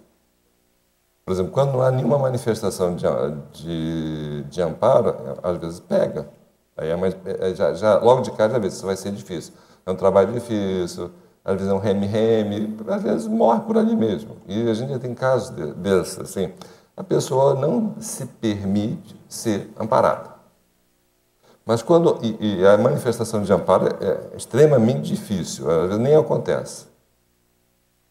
Por 1.24 1.32
exemplo, 1.32 1.52
quando 1.52 1.74
não 1.74 1.84
há 1.84 1.92
nenhuma 1.92 2.18
manifestação 2.18 2.96
de, 2.96 3.06
de, 3.52 4.44
de 4.46 4.62
amparo, 4.64 5.16
às 5.44 5.58
vezes 5.60 5.80
pega. 5.80 6.28
Aí 6.76 6.90
é 6.90 6.96
mais, 6.96 7.16
é, 7.24 7.54
já, 7.54 7.72
já, 7.76 8.00
logo 8.00 8.24
de 8.24 8.32
cara 8.32 8.54
já 8.54 8.58
vê, 8.58 8.68
isso 8.68 8.84
vai 8.84 8.98
ser 8.98 9.12
difícil. 9.12 9.54
É 9.86 9.92
um 9.92 9.96
trabalho 9.96 10.34
difícil, 10.34 11.12
às 11.46 11.54
vezes 11.54 11.72
é 11.72 11.76
um 11.76 11.78
reme-reme, 11.78 12.76
às 12.88 13.04
vezes 13.04 13.28
morre 13.28 13.60
por 13.60 13.78
ali 13.78 13.96
mesmo. 13.96 14.38
E 14.48 14.68
a 14.68 14.74
gente 14.74 14.90
já 14.90 14.98
tem 14.98 15.14
casos 15.14 15.56
de, 15.56 15.72
desses, 15.76 16.18
assim. 16.18 16.52
A 16.98 17.04
pessoa 17.04 17.54
não 17.54 17.94
se 18.00 18.26
permite 18.26 19.16
ser 19.30 19.72
amparada. 19.80 20.33
Mas 21.66 21.82
quando. 21.82 22.20
E, 22.22 22.60
e 22.60 22.68
a 22.68 22.78
manifestação 22.78 23.42
de 23.42 23.52
amparo 23.52 23.88
é 24.02 24.36
extremamente 24.36 25.02
difícil, 25.02 25.70
às 25.70 25.88
vezes 25.88 26.00
nem 26.00 26.16
acontece. 26.16 26.86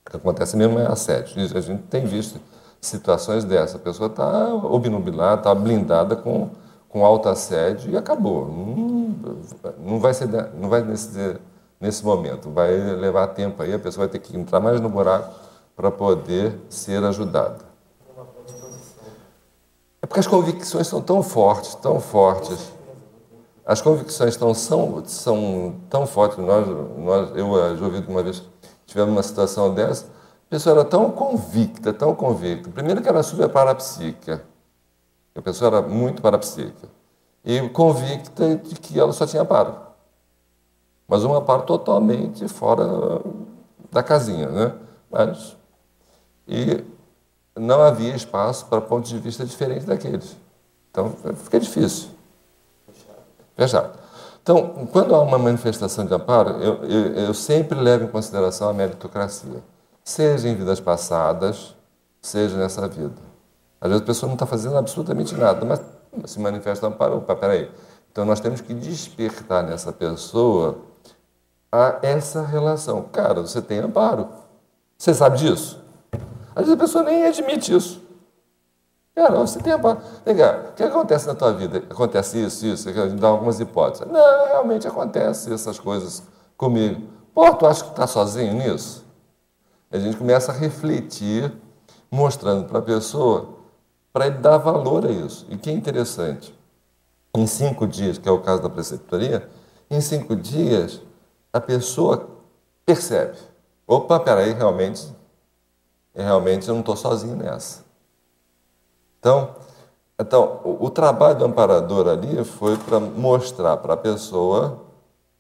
O 0.07 0.11
que 0.11 0.17
acontece 0.17 0.57
mesmo 0.57 0.79
é 0.79 0.87
assédio. 0.87 1.35
A 1.57 1.61
gente 1.61 1.83
tem 1.85 2.05
visto 2.05 2.41
situações 2.81 3.45
dessa. 3.45 3.77
A 3.77 3.81
pessoa 3.81 4.09
está 4.09 4.55
obnubilada, 4.55 5.41
está 5.41 5.55
blindada 5.55 6.17
com, 6.17 6.51
com 6.89 7.05
alto 7.05 7.29
assédio 7.29 7.93
e 7.93 7.97
acabou. 7.97 8.47
Não, 8.47 9.37
não 9.79 10.01
vai 10.01 10.13
ser 10.13 10.29
não 10.55 10.69
vai 10.69 10.83
nesse, 10.83 11.37
nesse 11.81 12.05
momento. 12.05 12.51
Vai 12.51 12.77
levar 12.77 13.29
tempo 13.29 13.63
aí, 13.63 13.73
a 13.73 13.79
pessoa 13.79 14.07
vai 14.07 14.13
ter 14.13 14.19
que 14.19 14.37
entrar 14.37 14.61
mais 14.61 14.81
no 14.81 14.89
buraco 14.89 15.33
para 15.77 15.91
poder 15.91 16.59
ser 16.69 17.03
ajudada. 17.05 17.73
É 20.03 20.07
porque 20.07 20.21
as 20.21 20.27
convicções 20.27 20.89
são 20.89 21.01
tão 21.01 21.23
fortes, 21.23 21.77
tão 21.77 22.01
fortes. 22.01 22.72
As 23.65 23.81
convicções 23.81 24.31
estão, 24.35 24.53
são, 24.55 25.05
são 25.07 25.77
tão 25.89 26.07
fortes. 26.07 26.39
Nós, 26.39 26.67
nós, 26.99 27.31
eu 27.37 27.77
já 27.77 27.85
ouvi 27.85 28.05
uma 28.09 28.23
vez, 28.23 28.43
tivemos 28.87 29.13
uma 29.13 29.23
situação 29.23 29.73
dessa, 29.73 30.07
a 30.07 30.51
pessoa 30.51 30.81
era 30.81 30.85
tão 30.85 31.11
convicta, 31.11 31.93
tão 31.93 32.15
convicta. 32.15 32.71
Primeiro 32.71 33.01
que 33.01 33.09
era 33.09 33.23
super 33.23 33.49
parapsíquica. 33.49 34.43
A 35.35 35.41
pessoa 35.41 35.69
era 35.69 35.83
muito 35.83 36.21
parapsíquica. 36.21 36.89
E 37.45 37.69
convicta 37.71 38.57
de 38.57 38.75
que 38.75 38.99
ela 38.99 39.13
só 39.13 39.27
tinha 39.27 39.45
paro. 39.45 39.75
Mas 41.09 41.25
uma 41.25 41.41
paro 41.41 41.63
totalmente 41.63 42.47
fora 42.49 43.21
da 43.91 44.03
casinha, 44.03 44.49
né? 44.49 44.75
Mas, 45.11 45.57
e 46.47 46.85
não 47.57 47.83
havia 47.83 48.15
espaço 48.15 48.67
para 48.67 48.81
pontos 48.81 49.11
de 49.11 49.19
vista 49.19 49.45
diferentes 49.45 49.85
daqueles. 49.85 50.37
Então, 50.91 51.15
fica 51.45 51.59
difícil. 51.59 52.11
Fechado. 53.63 53.99
Então, 54.43 54.89
quando 54.91 55.15
há 55.15 55.21
uma 55.21 55.39
manifestação 55.39 56.05
de 56.05 56.13
amparo, 56.13 56.61
eu, 56.63 56.85
eu, 56.85 57.15
eu 57.27 57.35
sempre 57.35 57.79
levo 57.79 58.05
em 58.05 58.09
consideração 58.09 58.69
a 58.69 58.73
meritocracia 58.73 59.63
seja 60.05 60.49
em 60.49 60.55
vidas 60.55 60.81
passadas, 60.81 61.75
seja 62.21 62.57
nessa 62.57 62.89
vida. 62.89 63.15
Às 63.81 63.89
vezes 63.89 64.03
a 64.03 64.07
pessoa 64.07 64.29
não 64.29 64.35
está 64.35 64.47
fazendo 64.47 64.77
absolutamente 64.77 65.35
nada, 65.35 65.65
mas 65.65 65.81
se 66.31 66.39
manifesta 66.41 66.87
amparo. 66.87 67.19
Opa, 67.19 67.35
peraí. 67.35 67.71
Então 68.11 68.25
nós 68.25 68.41
temos 68.41 68.61
que 68.61 68.75
despertar 68.75 69.63
nessa 69.63 69.93
pessoa 69.93 70.79
a 71.71 71.99
essa 72.03 72.43
relação. 72.45 73.03
Cara, 73.03 73.41
você 73.41 73.61
tem 73.63 73.79
amparo. 73.79 74.29
Você 74.97 75.15
sabe 75.15 75.39
disso? 75.39 75.81
Às 76.55 76.67
vezes 76.67 76.75
a 76.75 76.77
pessoa 76.77 77.05
nem 77.05 77.25
admite 77.25 77.75
isso. 77.75 78.02
Cara, 79.15 79.39
você 79.39 79.61
tem. 79.61 79.75
Vem 80.25 80.37
cá, 80.37 80.71
o 80.71 80.73
que 80.73 80.83
acontece 80.83 81.27
na 81.27 81.35
tua 81.35 81.53
vida? 81.53 81.79
Acontece 81.91 82.43
isso, 82.43 82.65
isso, 82.67 82.89
a 82.89 82.93
gente 82.93 83.21
dá 83.21 83.29
algumas 83.29 83.61
hipóteses. 83.61 84.07
Não, 84.11 84.47
realmente 84.47 84.89
acontece 84.89 85.53
essas 85.53 85.79
coisas 85.79 86.23
comigo. 86.57 87.03
Pô, 87.35 87.53
tu 87.55 87.67
acha 87.67 87.85
que 87.85 87.91
está 87.91 88.07
sozinho 88.07 88.55
nisso? 88.55 89.05
A 89.91 89.99
gente 89.99 90.17
começa 90.17 90.51
a 90.51 90.55
refletir, 90.55 91.53
mostrando 92.11 92.67
para 92.67 92.79
a 92.79 92.83
pessoa, 92.83 93.59
para 94.13 94.27
ele 94.27 94.39
dar 94.39 94.57
valor 94.57 95.05
a 95.05 95.11
isso. 95.11 95.47
E 95.51 95.59
que 95.59 95.69
é 95.69 95.73
interessante, 95.75 96.59
em 97.35 97.47
cinco 97.47 97.87
dias, 97.87 98.17
que 98.17 98.29
é 98.29 98.33
o 98.33 98.41
caso 98.41 98.63
da 98.63 98.71
preceptoria, 98.71 99.49
em 99.91 100.01
cinco 100.01 100.35
dias 100.35 101.03
a 101.53 101.61
pessoa 101.61 102.31
percebe: 102.87 103.37
opa, 103.87 104.19
peraí, 104.19 104.53
realmente, 104.55 105.15
realmente 106.15 106.67
eu 106.67 106.75
não 106.75 106.81
estou 106.81 106.97
sozinho 106.97 107.37
nessa. 107.37 107.82
Então, 109.23 109.55
então, 110.19 110.61
o, 110.65 110.87
o 110.87 110.91
trabalho 110.91 111.39
do 111.39 111.45
amparador 111.45 112.09
ali 112.09 112.43
foi 112.45 112.77
para 112.77 112.99
mostrar 112.99 113.77
para 113.77 113.95
a 113.95 113.97
pessoa 113.97 114.81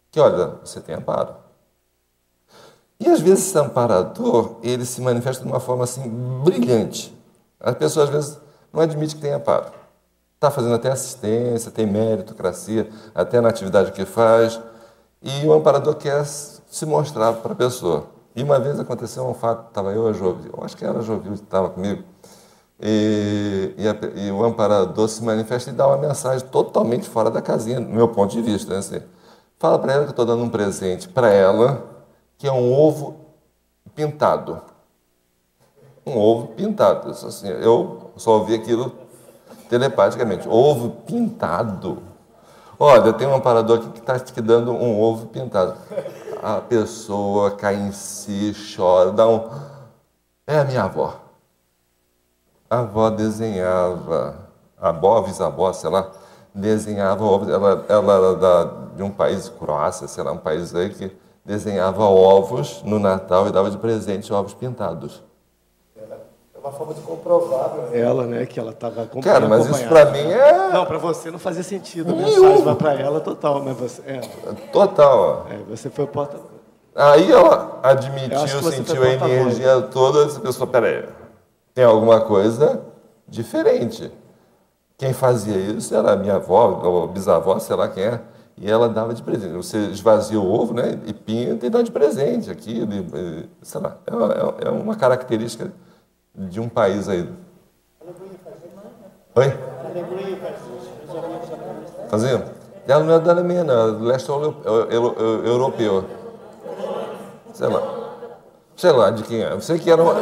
que, 0.08 0.20
olha, 0.20 0.54
você 0.64 0.80
tem 0.80 0.94
amparo. 0.94 1.34
E 3.00 3.08
às 3.08 3.20
vezes 3.20 3.48
esse 3.48 3.58
amparador, 3.58 4.58
ele 4.62 4.84
se 4.84 5.00
manifesta 5.00 5.42
de 5.42 5.50
uma 5.50 5.58
forma 5.58 5.82
assim 5.82 6.08
brilhante. 6.44 7.12
A 7.58 7.72
pessoa 7.72 8.04
às 8.04 8.10
vezes 8.10 8.38
não 8.72 8.80
admite 8.80 9.16
que 9.16 9.20
tem 9.20 9.32
amparo. 9.32 9.72
Está 10.36 10.48
fazendo 10.48 10.76
até 10.76 10.88
assistência, 10.88 11.72
tem 11.72 11.84
meritocracia, 11.84 12.88
até 13.12 13.40
na 13.40 13.48
atividade 13.48 13.90
que 13.90 14.04
faz. 14.04 14.60
E 15.20 15.44
o 15.44 15.52
amparador 15.52 15.96
quer 15.96 16.24
se 16.24 16.86
mostrar 16.86 17.32
para 17.32 17.52
a 17.52 17.56
pessoa. 17.56 18.06
E 18.36 18.42
uma 18.44 18.60
vez 18.60 18.78
aconteceu 18.78 19.26
um 19.26 19.34
fato, 19.34 19.68
estava 19.68 19.92
eu 19.92 20.06
a 20.06 20.12
Jovil, 20.12 20.52
eu 20.56 20.64
acho 20.64 20.76
que 20.76 20.84
era 20.84 21.00
a 21.00 21.02
Jovil 21.02 21.32
que 21.32 21.42
estava 21.42 21.68
comigo, 21.68 22.02
e, 22.82 23.74
e, 23.78 23.88
a, 23.88 23.96
e, 24.16 24.32
o 24.32 24.44
amparador 24.44 25.08
se 25.08 25.22
manifesta 25.22 25.70
e 25.70 25.72
dá 25.72 25.86
uma 25.86 25.96
mensagem 25.96 26.44
totalmente 26.48 27.08
fora 27.08 27.30
da 27.30 27.40
casinha, 27.40 27.80
do 27.80 27.88
meu 27.88 28.08
ponto 28.08 28.32
de 28.32 28.42
vista. 28.42 28.72
Né? 28.72 28.80
Assim, 28.80 29.00
fala 29.56 29.78
para 29.78 29.92
ela 29.92 30.02
que 30.02 30.08
eu 30.08 30.10
estou 30.10 30.26
dando 30.26 30.42
um 30.42 30.48
presente 30.48 31.08
para 31.08 31.30
ela, 31.30 31.84
que 32.36 32.48
é 32.48 32.52
um 32.52 32.72
ovo 32.72 33.14
pintado. 33.94 34.60
Um 36.04 36.18
ovo 36.18 36.48
pintado. 36.48 37.10
Assim, 37.10 37.48
eu 37.48 38.10
só 38.16 38.32
ouvi 38.38 38.54
aquilo 38.54 38.92
telepaticamente. 39.68 40.48
Ovo 40.48 40.90
pintado. 41.06 42.02
Olha, 42.80 43.12
tem 43.12 43.28
um 43.28 43.36
amparador 43.36 43.78
aqui 43.78 43.90
que 43.90 44.00
está 44.00 44.18
te 44.18 44.40
dando 44.40 44.72
um 44.72 45.00
ovo 45.00 45.28
pintado. 45.28 45.76
A 46.42 46.60
pessoa 46.60 47.52
cai 47.52 47.76
em 47.76 47.92
si, 47.92 48.52
chora, 48.76 49.12
dá 49.12 49.28
um. 49.28 49.48
É 50.44 50.58
a 50.58 50.64
minha 50.64 50.82
avó. 50.82 51.21
A 52.72 52.78
avó 52.78 53.10
desenhava, 53.10 54.34
a 54.80 54.88
avó, 54.88 55.18
a 55.18 55.20
bisavó, 55.20 55.70
sei 55.74 55.90
lá, 55.90 56.10
desenhava 56.54 57.22
ovos. 57.22 57.50
Ela, 57.50 57.84
ela 57.86 58.14
era 58.14 58.34
da, 58.34 58.64
de 58.96 59.02
um 59.02 59.10
país, 59.10 59.50
Croácia, 59.50 60.08
sei 60.08 60.24
lá, 60.24 60.32
um 60.32 60.38
país 60.38 60.74
aí 60.74 60.88
que 60.88 61.14
desenhava 61.44 62.02
ovos 62.04 62.82
no 62.82 62.98
Natal 62.98 63.46
e 63.46 63.52
dava 63.52 63.70
de 63.70 63.76
presente 63.76 64.32
ovos 64.32 64.54
pintados. 64.54 65.22
uma 66.58 66.72
forma 66.72 66.94
de 66.94 67.02
comprovar 67.02 67.74
ela, 67.92 68.24
né, 68.24 68.46
que 68.46 68.58
ela 68.58 68.70
estava 68.70 69.06
Cara, 69.22 69.46
mas 69.46 69.66
isso 69.66 69.86
para 69.86 70.06
mim 70.06 70.30
é. 70.32 70.70
Não, 70.72 70.86
para 70.86 70.96
você 70.96 71.30
não 71.30 71.38
fazia 71.38 71.62
sentido. 71.62 72.14
A 72.14 72.16
mensagem 72.16 72.64
vai 72.64 72.74
para 72.74 72.94
ela 72.94 73.20
total, 73.20 73.62
mas 73.62 73.76
você. 73.76 74.00
É. 74.06 74.20
Total. 74.72 75.46
É, 75.50 75.58
você 75.68 75.90
foi 75.90 76.06
porta. 76.06 76.38
Aí 76.94 77.30
ela 77.30 77.80
admitiu, 77.82 78.62
sentiu 78.62 79.02
a 79.02 79.08
energia 79.08 79.82
toda. 79.92 80.24
Essa 80.24 80.40
pessoa, 80.40 80.66
peraí, 80.66 81.04
tem 81.74 81.84
alguma 81.84 82.20
coisa 82.20 82.82
diferente. 83.26 84.12
Quem 84.96 85.12
fazia 85.12 85.56
isso 85.56 85.94
era 85.94 86.12
a 86.12 86.16
minha 86.16 86.36
avó, 86.36 86.80
ou 86.84 87.08
bisavó, 87.08 87.58
sei 87.58 87.74
lá 87.76 87.88
quem 87.88 88.04
é. 88.04 88.20
E 88.56 88.70
ela 88.70 88.88
dava 88.88 89.14
de 89.14 89.22
presente. 89.22 89.54
Você 89.54 89.78
esvazia 89.88 90.38
o 90.38 90.46
ovo, 90.46 90.74
né? 90.74 91.00
E 91.06 91.12
pinta 91.12 91.66
e 91.66 91.70
dá 91.70 91.82
de 91.82 91.90
presente 91.90 92.50
aquilo. 92.50 92.92
sei 93.62 93.80
lá. 93.80 93.96
É, 94.06 94.68
é 94.68 94.70
uma 94.70 94.94
característica 94.94 95.72
de 96.34 96.60
um 96.60 96.68
país 96.68 97.08
aí. 97.08 97.28
Oi? 99.34 99.52
Fazia? 102.08 102.44
Ela 102.86 103.04
não 103.04 103.14
é 103.14 103.18
da 103.20 103.32
Alemanha, 103.32 103.64
não, 103.64 103.88
é 103.88 103.92
do 103.92 104.04
leste 104.04 104.28
europeu. 104.28 106.04
Sei 107.54 107.68
lá. 107.68 108.01
Sei 108.82 108.90
lá 108.90 109.10
de 109.10 109.22
quem 109.22 109.40
é. 109.40 109.52
Eu 109.52 109.60
sei 109.60 109.78
que 109.78 109.88
era 109.88 110.02
uma. 110.02 110.12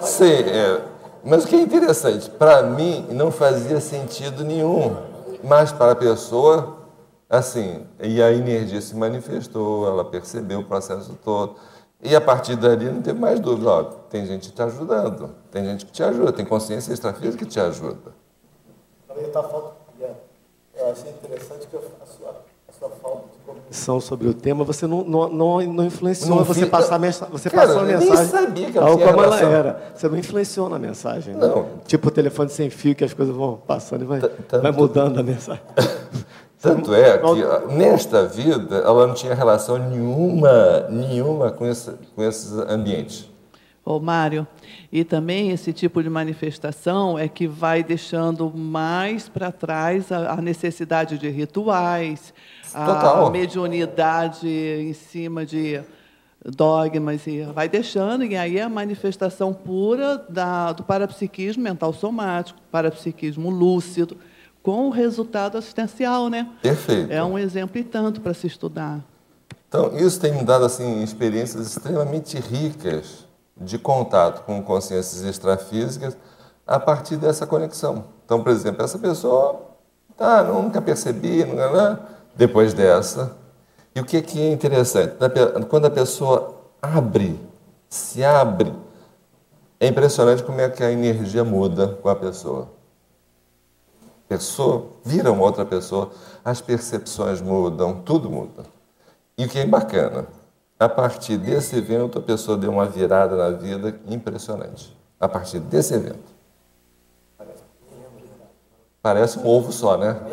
Sim, 0.00 0.24
é. 0.24 0.82
Mas 1.22 1.44
o 1.44 1.46
que 1.46 1.54
é 1.54 1.60
interessante, 1.60 2.28
para 2.28 2.64
mim 2.64 3.06
não 3.10 3.30
fazia 3.30 3.78
sentido 3.78 4.42
nenhum. 4.42 4.96
Mas 5.44 5.70
para 5.70 5.92
a 5.92 5.94
pessoa, 5.94 6.78
assim, 7.30 7.86
e 8.00 8.20
a 8.20 8.32
energia 8.32 8.80
se 8.80 8.96
manifestou, 8.96 9.86
ela 9.86 10.04
percebeu 10.04 10.58
o 10.58 10.64
processo 10.64 11.16
todo. 11.24 11.54
E 12.02 12.16
a 12.16 12.20
partir 12.20 12.56
dali 12.56 12.90
não 12.90 13.00
teve 13.00 13.20
mais 13.20 13.38
dúvida. 13.38 13.70
Ó, 13.70 13.84
tem 14.10 14.26
gente 14.26 14.50
te 14.50 14.60
ajudando, 14.60 15.30
tem 15.52 15.64
gente 15.64 15.86
que 15.86 15.92
te 15.92 16.02
ajuda, 16.02 16.32
tem 16.32 16.44
consciência 16.44 16.92
extrafísica 16.92 17.44
que 17.44 17.48
te 17.48 17.60
ajuda. 17.60 18.10
Tá 19.32 19.48
eu 20.74 20.90
achei 20.90 21.12
interessante 21.12 21.68
que 21.68 21.76
a 21.76 21.80
sua, 22.04 22.30
a 22.30 22.51
sua 22.82 22.90
falta 22.90 23.28
de 23.32 23.46
compreensão 23.46 24.00
sobre 24.00 24.28
o 24.28 24.34
tema, 24.34 24.64
você 24.64 24.86
não, 24.86 25.04
não, 25.04 25.28
não, 25.28 25.60
não 25.60 25.84
influenciou 25.84 26.36
não 26.36 26.44
você 26.44 26.66
passar 26.66 26.98
você 27.30 27.48
Cara, 27.48 27.68
passou 27.68 27.82
a 27.82 27.84
mensagem. 27.84 28.12
Eu 28.12 28.16
nem 28.16 28.26
sabia 28.26 28.70
que 28.70 28.78
ela 28.78 28.96
tinha 28.96 29.06
como 29.06 29.22
ela 29.22 29.40
era. 29.40 29.92
Você 29.94 30.08
não 30.08 30.18
influenciou 30.18 30.68
na 30.68 30.78
mensagem. 30.78 31.34
Né? 31.34 31.46
Não. 31.46 31.66
Tipo 31.86 32.08
o 32.08 32.10
telefone 32.10 32.50
sem 32.50 32.70
fio, 32.70 32.94
que 32.94 33.04
as 33.04 33.14
coisas 33.14 33.34
vão 33.34 33.56
passando 33.66 34.02
e 34.02 34.04
vai, 34.04 34.20
vai 34.20 34.72
mudando 34.72 35.18
a 35.18 35.22
mensagem. 35.22 35.62
Tanto 36.60 36.94
é 36.94 37.18
que 37.18 37.74
nesta 37.74 38.24
vida 38.24 38.76
ela 38.76 39.06
não 39.06 39.14
tinha 39.14 39.34
relação 39.34 39.78
nenhuma, 39.78 40.86
nenhuma 40.88 41.50
com, 41.50 41.66
esse, 41.66 41.90
com 42.14 42.22
esses 42.22 42.52
ambientes. 42.52 43.32
Ô, 43.84 43.98
Mário, 43.98 44.46
e 44.92 45.02
também 45.02 45.50
esse 45.50 45.72
tipo 45.72 46.00
de 46.04 46.08
manifestação 46.08 47.18
é 47.18 47.26
que 47.26 47.48
vai 47.48 47.82
deixando 47.82 48.48
mais 48.48 49.28
para 49.28 49.50
trás 49.50 50.12
a, 50.12 50.34
a, 50.34 50.36
necessidade 50.36 51.18
de 51.18 51.28
rituais, 51.28 52.32
Total. 52.72 53.26
a 53.26 53.30
mediunidade 53.30 54.48
em 54.48 54.92
cima 54.92 55.44
de 55.44 55.80
dogmas, 56.44 57.26
e 57.26 57.42
vai 57.42 57.68
deixando, 57.68 58.24
e 58.24 58.36
aí 58.36 58.58
é 58.58 58.62
a 58.62 58.68
manifestação 58.68 59.52
pura 59.52 60.24
da, 60.28 60.72
do 60.72 60.82
parapsiquismo 60.82 61.62
mental 61.62 61.92
somático, 61.92 62.58
parapsiquismo 62.70 63.48
lúcido, 63.48 64.16
com 64.62 64.88
o 64.88 64.90
resultado 64.90 65.58
assistencial, 65.58 66.28
né? 66.28 66.48
Perfeito. 66.60 67.12
É 67.12 67.22
um 67.22 67.38
exemplo 67.38 67.78
e 67.78 67.84
tanto 67.84 68.20
para 68.20 68.34
se 68.34 68.46
estudar. 68.46 69.00
Então, 69.68 69.96
isso 69.96 70.20
tem 70.20 70.32
me 70.32 70.44
dado 70.44 70.64
assim 70.64 71.02
experiências 71.02 71.66
extremamente 71.66 72.38
ricas 72.38 73.26
de 73.56 73.78
contato 73.78 74.44
com 74.44 74.62
consciências 74.62 75.22
extrafísicas 75.22 76.16
a 76.66 76.78
partir 76.78 77.16
dessa 77.16 77.46
conexão. 77.46 78.04
Então, 78.24 78.42
por 78.42 78.52
exemplo, 78.52 78.84
essa 78.84 78.98
pessoa, 78.98 79.62
tá, 80.16 80.42
nunca 80.42 80.80
percebi, 80.80 81.44
não, 81.44 81.98
depois 82.34 82.74
dessa. 82.74 83.36
E 83.94 84.00
o 84.00 84.04
que, 84.04 84.20
que 84.22 84.40
é 84.40 84.52
interessante? 84.52 85.14
Quando 85.68 85.86
a 85.86 85.90
pessoa 85.90 86.54
abre, 86.80 87.38
se 87.88 88.24
abre, 88.24 88.72
é 89.78 89.86
impressionante 89.86 90.42
como 90.42 90.60
é 90.60 90.68
que 90.68 90.82
a 90.82 90.90
energia 90.90 91.44
muda 91.44 91.88
com 92.00 92.08
a 92.08 92.16
pessoa 92.16 92.68
pessoa 94.32 94.86
vira 95.04 95.30
uma 95.30 95.42
outra 95.42 95.64
pessoa, 95.64 96.10
as 96.42 96.60
percepções 96.60 97.42
mudam, 97.42 98.00
tudo 98.00 98.30
muda. 98.30 98.64
E 99.36 99.44
o 99.44 99.48
que 99.48 99.58
é 99.58 99.66
bacana, 99.66 100.26
a 100.78 100.88
partir 100.88 101.36
desse 101.36 101.76
evento 101.76 102.18
a 102.18 102.22
pessoa 102.22 102.56
deu 102.56 102.70
uma 102.70 102.86
virada 102.86 103.36
na 103.36 103.50
vida 103.50 104.00
impressionante. 104.08 104.96
A 105.20 105.28
partir 105.28 105.60
desse 105.60 105.94
evento. 105.94 106.31
Parece 109.02 109.38
um 109.38 109.46
ovo 109.46 109.72
só, 109.72 109.96
né? 109.96 110.20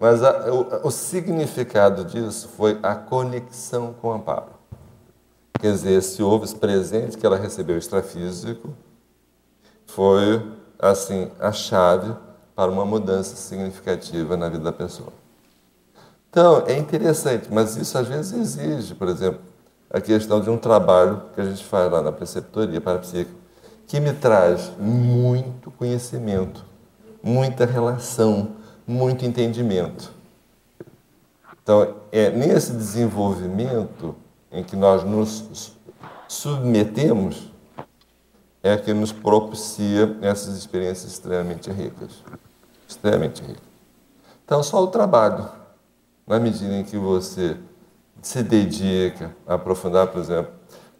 Mas 0.00 0.22
a, 0.22 0.52
o, 0.52 0.88
o 0.88 0.90
significado 0.90 2.04
disso 2.04 2.48
foi 2.56 2.78
a 2.82 2.94
conexão 2.94 3.94
com 3.94 4.08
o 4.08 4.12
amparo. 4.12 4.52
Quer 5.60 5.72
dizer, 5.72 5.92
esse 5.92 6.22
ovo 6.22 6.46
presente 6.58 7.16
que 7.16 7.24
ela 7.24 7.36
recebeu 7.36 7.78
extrafísico 7.78 8.74
foi 9.86 10.44
assim, 10.78 11.30
a 11.38 11.52
chave 11.52 12.14
para 12.54 12.70
uma 12.70 12.84
mudança 12.84 13.36
significativa 13.36 14.36
na 14.36 14.48
vida 14.48 14.64
da 14.64 14.72
pessoa. 14.72 15.12
Então, 16.28 16.64
é 16.66 16.76
interessante, 16.76 17.48
mas 17.50 17.76
isso 17.76 17.96
às 17.96 18.08
vezes 18.08 18.32
exige, 18.32 18.94
por 18.94 19.08
exemplo, 19.08 19.40
a 19.88 20.00
questão 20.00 20.40
de 20.40 20.50
um 20.50 20.58
trabalho 20.58 21.22
que 21.34 21.40
a 21.40 21.44
gente 21.44 21.64
faz 21.64 21.90
lá 21.90 22.02
na 22.02 22.10
preceptoria 22.10 22.80
para 22.80 22.98
psique, 22.98 23.30
que 23.86 24.00
me 24.00 24.12
traz 24.12 24.72
muito 24.78 25.70
conhecimento, 25.72 26.64
muita 27.22 27.64
relação, 27.64 28.56
muito 28.86 29.24
entendimento. 29.24 30.12
Então, 31.62 31.96
é 32.12 32.30
nesse 32.30 32.72
desenvolvimento 32.72 34.14
em 34.52 34.62
que 34.62 34.76
nós 34.76 35.02
nos 35.02 35.74
submetemos 36.28 37.50
é 38.62 38.78
que 38.78 38.94
nos 38.94 39.12
propicia 39.12 40.16
essas 40.22 40.56
experiências 40.56 41.12
extremamente 41.12 41.70
ricas. 41.70 42.24
Extremamente 42.88 43.42
ricas. 43.42 43.62
Então, 44.42 44.62
só 44.62 44.82
o 44.82 44.86
trabalho, 44.86 45.48
na 46.26 46.40
medida 46.40 46.72
em 46.74 46.82
que 46.82 46.96
você 46.96 47.58
se 48.22 48.42
dedica 48.42 49.36
a 49.46 49.54
aprofundar, 49.54 50.06
por 50.06 50.20
exemplo, 50.20 50.50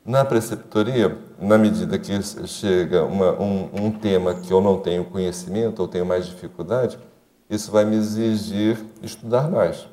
na 0.05 0.24
preceptoria, 0.24 1.16
na 1.39 1.56
medida 1.56 1.98
que 1.98 2.12
chega 2.47 3.05
uma, 3.05 3.32
um, 3.40 3.70
um 3.72 3.90
tema 3.90 4.35
que 4.35 4.52
eu 4.52 4.60
não 4.60 4.78
tenho 4.78 5.05
conhecimento 5.05 5.81
ou 5.81 5.89
tenho 5.89 6.05
mais 6.05 6.26
dificuldade, 6.26 6.98
isso 7.48 7.70
vai 7.70 7.85
me 7.85 7.97
exigir 7.97 8.78
estudar 9.02 9.51
mais. 9.51 9.89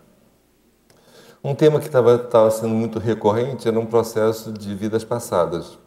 Um 1.44 1.56
tema 1.56 1.80
que 1.80 1.88
estava 1.88 2.52
sendo 2.52 2.74
muito 2.74 3.00
recorrente 3.00 3.68
era 3.68 3.80
um 3.80 3.86
processo 3.86 4.52
de 4.52 4.76
vidas 4.76 5.04
passadas. 5.04 5.80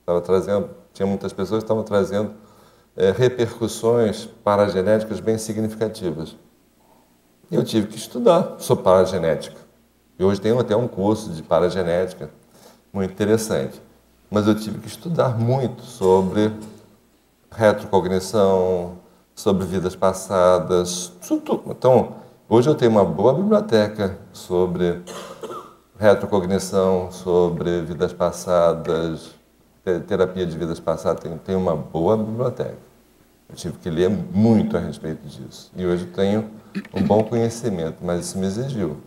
Estava 0.00 0.20
trazendo 0.20 0.70
tinha 0.92 1.06
muitas 1.06 1.32
pessoas 1.32 1.62
que 1.62 1.64
estavam 1.64 1.82
trazendo 1.82 2.32
é, 2.96 3.10
repercussões 3.10 4.26
paragenéticas 4.44 5.20
bem 5.20 5.38
significativas. 5.38 6.36
Eu 7.50 7.64
tive 7.64 7.86
que 7.86 7.96
estudar 7.96 8.56
sobre 8.58 8.84
paragenética. 8.84 9.56
E 10.18 10.24
hoje 10.24 10.40
tenho 10.40 10.58
até 10.58 10.76
um 10.76 10.86
curso 10.86 11.30
de 11.30 11.42
paragenética 11.42 12.30
muito 12.92 13.12
interessante. 13.12 13.80
Mas 14.30 14.46
eu 14.46 14.54
tive 14.54 14.78
que 14.78 14.86
estudar 14.86 15.38
muito 15.38 15.82
sobre 15.82 16.52
retrocognição, 17.50 18.98
sobre 19.34 19.64
vidas 19.66 19.96
passadas, 19.96 21.12
tudo. 21.26 21.62
Então, 21.66 22.14
hoje 22.48 22.68
eu 22.68 22.74
tenho 22.74 22.92
uma 22.92 23.04
boa 23.04 23.34
biblioteca 23.34 24.18
sobre 24.32 25.02
retrocognição, 25.98 27.10
sobre 27.10 27.82
vidas 27.82 28.12
passadas, 28.12 29.30
terapia 30.06 30.46
de 30.46 30.56
vidas 30.56 30.78
passadas 30.78 31.22
tem, 31.22 31.36
tem 31.38 31.56
uma 31.56 31.74
boa 31.74 32.16
biblioteca. 32.16 32.78
Eu 33.48 33.56
tive 33.56 33.78
que 33.78 33.90
ler 33.90 34.08
muito 34.08 34.76
a 34.76 34.80
respeito 34.80 35.26
disso. 35.26 35.72
E 35.76 35.84
hoje 35.84 36.06
tenho 36.06 36.48
um 36.94 37.02
bom 37.02 37.24
conhecimento, 37.24 37.96
mas 38.00 38.26
isso 38.26 38.38
me 38.38 38.46
exigiu. 38.46 38.98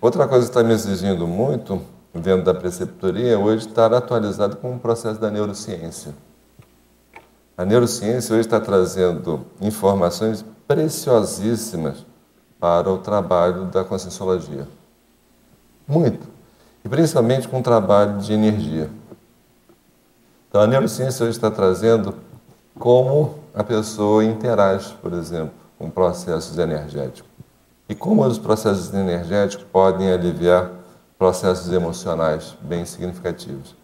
Outra 0.00 0.28
coisa 0.28 0.44
que 0.44 0.50
está 0.50 0.62
me 0.62 0.72
exigindo 0.72 1.26
muito, 1.26 1.80
dentro 2.14 2.44
da 2.44 2.54
preceptoria, 2.54 3.38
hoje 3.38 3.66
estar 3.66 3.92
atualizado 3.92 4.56
com 4.56 4.74
o 4.74 4.78
processo 4.78 5.20
da 5.20 5.30
neurociência. 5.30 6.14
A 7.56 7.64
neurociência 7.64 8.32
hoje 8.34 8.46
está 8.46 8.60
trazendo 8.60 9.44
informações 9.60 10.44
preciosíssimas 10.66 12.06
para 12.60 12.90
o 12.90 12.98
trabalho 12.98 13.64
da 13.66 13.84
conscienciologia. 13.84 14.66
Muito. 15.86 16.26
E 16.84 16.88
principalmente 16.88 17.48
com 17.48 17.60
o 17.60 17.62
trabalho 17.62 18.18
de 18.18 18.32
energia. 18.32 18.90
Então, 20.48 20.60
a 20.60 20.66
neurociência 20.66 21.24
hoje 21.24 21.36
está 21.36 21.50
trazendo 21.50 22.14
como 22.78 23.34
a 23.54 23.64
pessoa 23.64 24.24
interage, 24.24 24.94
por 25.02 25.12
exemplo, 25.12 25.52
com 25.78 25.90
processos 25.90 26.56
energéticos. 26.58 27.28
E 27.88 27.94
como 27.94 28.24
os 28.24 28.38
processos 28.38 28.92
energéticos 28.92 29.64
podem 29.72 30.12
aliviar 30.12 30.70
processos 31.18 31.72
emocionais 31.72 32.56
bem 32.60 32.84
significativos. 32.84 33.74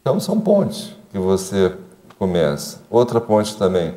Então 0.00 0.20
são 0.20 0.40
pontes 0.40 0.94
que 1.10 1.18
você 1.18 1.76
começa. 2.18 2.80
Outra 2.90 3.20
ponte 3.20 3.56
também 3.56 3.94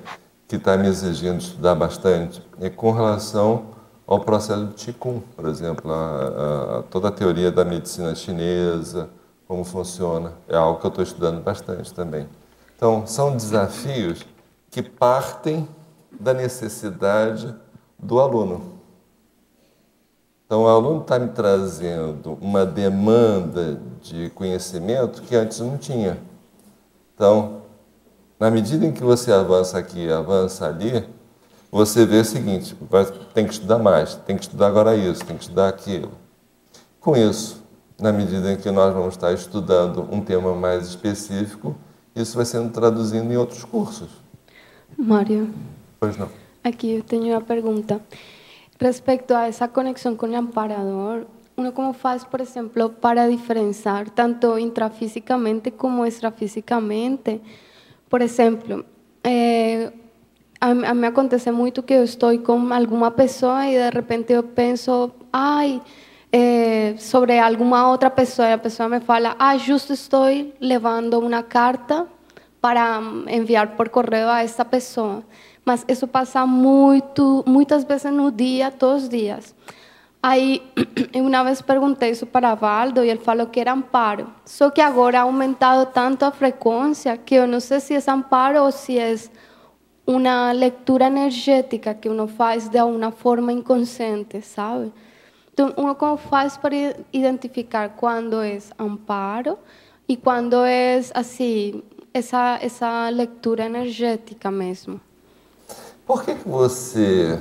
que 0.47 0.55
está 0.55 0.77
me 0.77 0.87
exigindo 0.87 1.39
estudar 1.39 1.75
bastante 1.75 2.41
é 2.61 2.69
com 2.69 2.91
relação 2.91 3.75
ao 4.07 4.19
processo 4.19 4.65
do 4.65 4.73
Qigong, 4.73 5.23
por 5.35 5.47
exemplo, 5.47 5.91
a, 5.91 6.79
a, 6.79 6.83
toda 6.83 7.07
a 7.07 7.11
teoria 7.11 7.51
da 7.51 7.65
medicina 7.65 8.13
chinesa, 8.13 9.09
como 9.47 9.63
funciona, 9.63 10.33
é 10.47 10.55
algo 10.55 10.79
que 10.79 10.85
eu 10.85 10.89
estou 10.89 11.03
estudando 11.03 11.43
bastante 11.43 11.93
também. 11.93 12.27
Então, 12.75 13.05
são 13.07 13.35
desafios 13.35 14.25
que 14.69 14.81
partem 14.81 15.67
da 16.19 16.33
necessidade 16.33 17.53
do 17.97 18.19
aluno. 18.19 18.74
Então, 20.45 20.63
o 20.63 20.67
aluno 20.67 21.01
está 21.01 21.17
me 21.17 21.29
trazendo 21.29 22.37
uma 22.39 22.65
demanda 22.65 23.79
de 24.01 24.29
conhecimento 24.29 25.23
que 25.23 25.35
antes 25.35 25.59
não 25.59 25.75
tinha. 25.75 26.19
Então, 27.15 27.63
na 28.39 28.51
medida 28.51 28.85
em 28.85 28.91
que 28.91 29.03
você 29.03 29.31
avança 29.31 29.77
aqui, 29.77 30.07
avança 30.07 30.67
ali, 30.67 31.03
você 31.71 32.05
vê 32.05 32.19
o 32.19 32.25
seguinte: 32.25 32.77
vai, 32.89 33.05
tem 33.33 33.47
que 33.47 33.53
estudar 33.53 33.79
mais, 33.79 34.15
tem 34.15 34.37
que 34.37 34.43
estudar 34.43 34.67
agora 34.67 34.95
isso, 34.95 35.25
tem 35.25 35.35
que 35.35 35.43
estudar 35.43 35.67
aquilo. 35.67 36.11
Com 36.99 37.15
isso, 37.15 37.63
na 37.99 38.11
medida 38.11 38.51
em 38.51 38.57
que 38.57 38.69
nós 38.69 38.93
vamos 38.93 39.15
estar 39.15 39.33
estudando 39.33 40.07
um 40.11 40.21
tema 40.21 40.53
mais 40.53 40.87
específico, 40.87 41.75
isso 42.15 42.35
vai 42.35 42.45
sendo 42.45 42.71
traduzido 42.71 43.31
em 43.31 43.37
outros 43.37 43.63
cursos. 43.63 44.09
Mário. 44.97 45.49
Pois 45.99 46.15
não. 46.17 46.29
Aqui 46.63 46.95
eu 46.95 47.03
tenho 47.03 47.33
uma 47.33 47.41
pergunta. 47.41 47.99
Respecto 48.79 49.31
a 49.31 49.47
essa 49.47 49.67
conexão 49.67 50.15
com 50.15 50.27
o 50.27 50.35
amparador, 50.35 51.25
uno 51.55 51.71
como 51.71 51.93
faz, 51.93 52.25
por 52.25 52.41
exemplo, 52.41 52.89
para 52.89 53.29
diferenciar 53.29 54.09
tanto 54.09 54.59
intrafisicamente 54.59 55.71
como 55.71 56.05
extrafisicamente? 56.05 57.41
Por 58.09 58.21
exemplo, 58.21 58.85
eh, 59.23 59.91
a, 60.59 60.67
a 60.67 60.93
mim 60.93 61.05
acontece 61.05 61.51
muito 61.51 61.83
que 61.83 61.93
eu 61.93 62.03
estou 62.03 62.37
com 62.39 62.73
alguma 62.73 63.11
pessoa 63.11 63.65
e 63.65 63.77
de 63.77 63.89
repente 63.89 64.33
eu 64.33 64.43
penso, 64.43 65.11
ai, 65.31 65.81
eh, 66.31 66.95
sobre 66.97 67.39
alguma 67.39 67.89
outra 67.89 68.09
pessoa, 68.09 68.49
e 68.49 68.53
a 68.53 68.57
pessoa 68.57 68.89
me 68.89 68.99
fala, 68.99 69.37
ah, 69.39 69.57
justo 69.57 69.93
estou 69.93 70.25
levando 70.59 71.17
uma 71.19 71.41
carta 71.43 72.07
para 72.59 72.99
enviar 73.27 73.77
por 73.77 73.87
correio 73.87 74.27
a 74.27 74.43
essa 74.43 74.65
pessoa. 74.65 75.23
Mas 75.65 75.83
isso 75.87 76.07
passa 76.07 76.45
muito, 76.45 77.43
muitas 77.47 77.83
vezes 77.83 78.11
no 78.13 78.31
dia, 78.31 78.69
todos 78.69 79.03
os 79.03 79.09
dias. 79.09 79.55
Aí, 80.21 80.61
uma 81.13 81.43
vez 81.43 81.61
perguntei 81.61 82.11
isso 82.11 82.25
para 82.25 82.55
Valdo 82.55 83.03
e 83.03 83.09
ele 83.09 83.19
falou 83.19 83.47
que 83.47 83.59
era 83.59 83.73
amparo. 83.73 84.27
Só 84.45 84.69
que 84.69 84.81
agora 84.81 85.21
aumentado 85.21 85.85
tanto 85.91 86.23
a 86.23 86.31
frequência 86.31 87.17
que 87.17 87.35
eu 87.35 87.47
não 87.47 87.59
sei 87.59 87.79
se 87.79 87.93
é 87.95 88.11
amparo 88.11 88.63
ou 88.63 88.71
se 88.71 88.97
é 88.99 89.15
uma 90.07 90.51
leitura 90.51 91.05
energética 91.05 91.93
que 91.93 92.09
uno 92.09 92.27
faz 92.27 92.69
de 92.69 92.81
uma 92.81 93.11
forma 93.11 93.51
inconsciente, 93.51 94.41
sabe? 94.41 94.93
Então, 95.51 95.73
uno 95.77 95.95
como 95.95 96.17
faz 96.17 96.57
para 96.57 96.75
identificar 97.13 97.89
quando 97.89 98.41
é 98.41 98.57
amparo 98.77 99.57
e 100.07 100.17
quando 100.17 100.63
é 100.63 100.99
assim 101.13 101.81
essa 102.13 102.59
essa 102.61 103.09
leitura 103.09 103.65
energética 103.65 104.51
mesmo. 104.51 104.99
Por 106.05 106.23
que, 106.23 106.35
que 106.35 106.47
você 106.47 107.39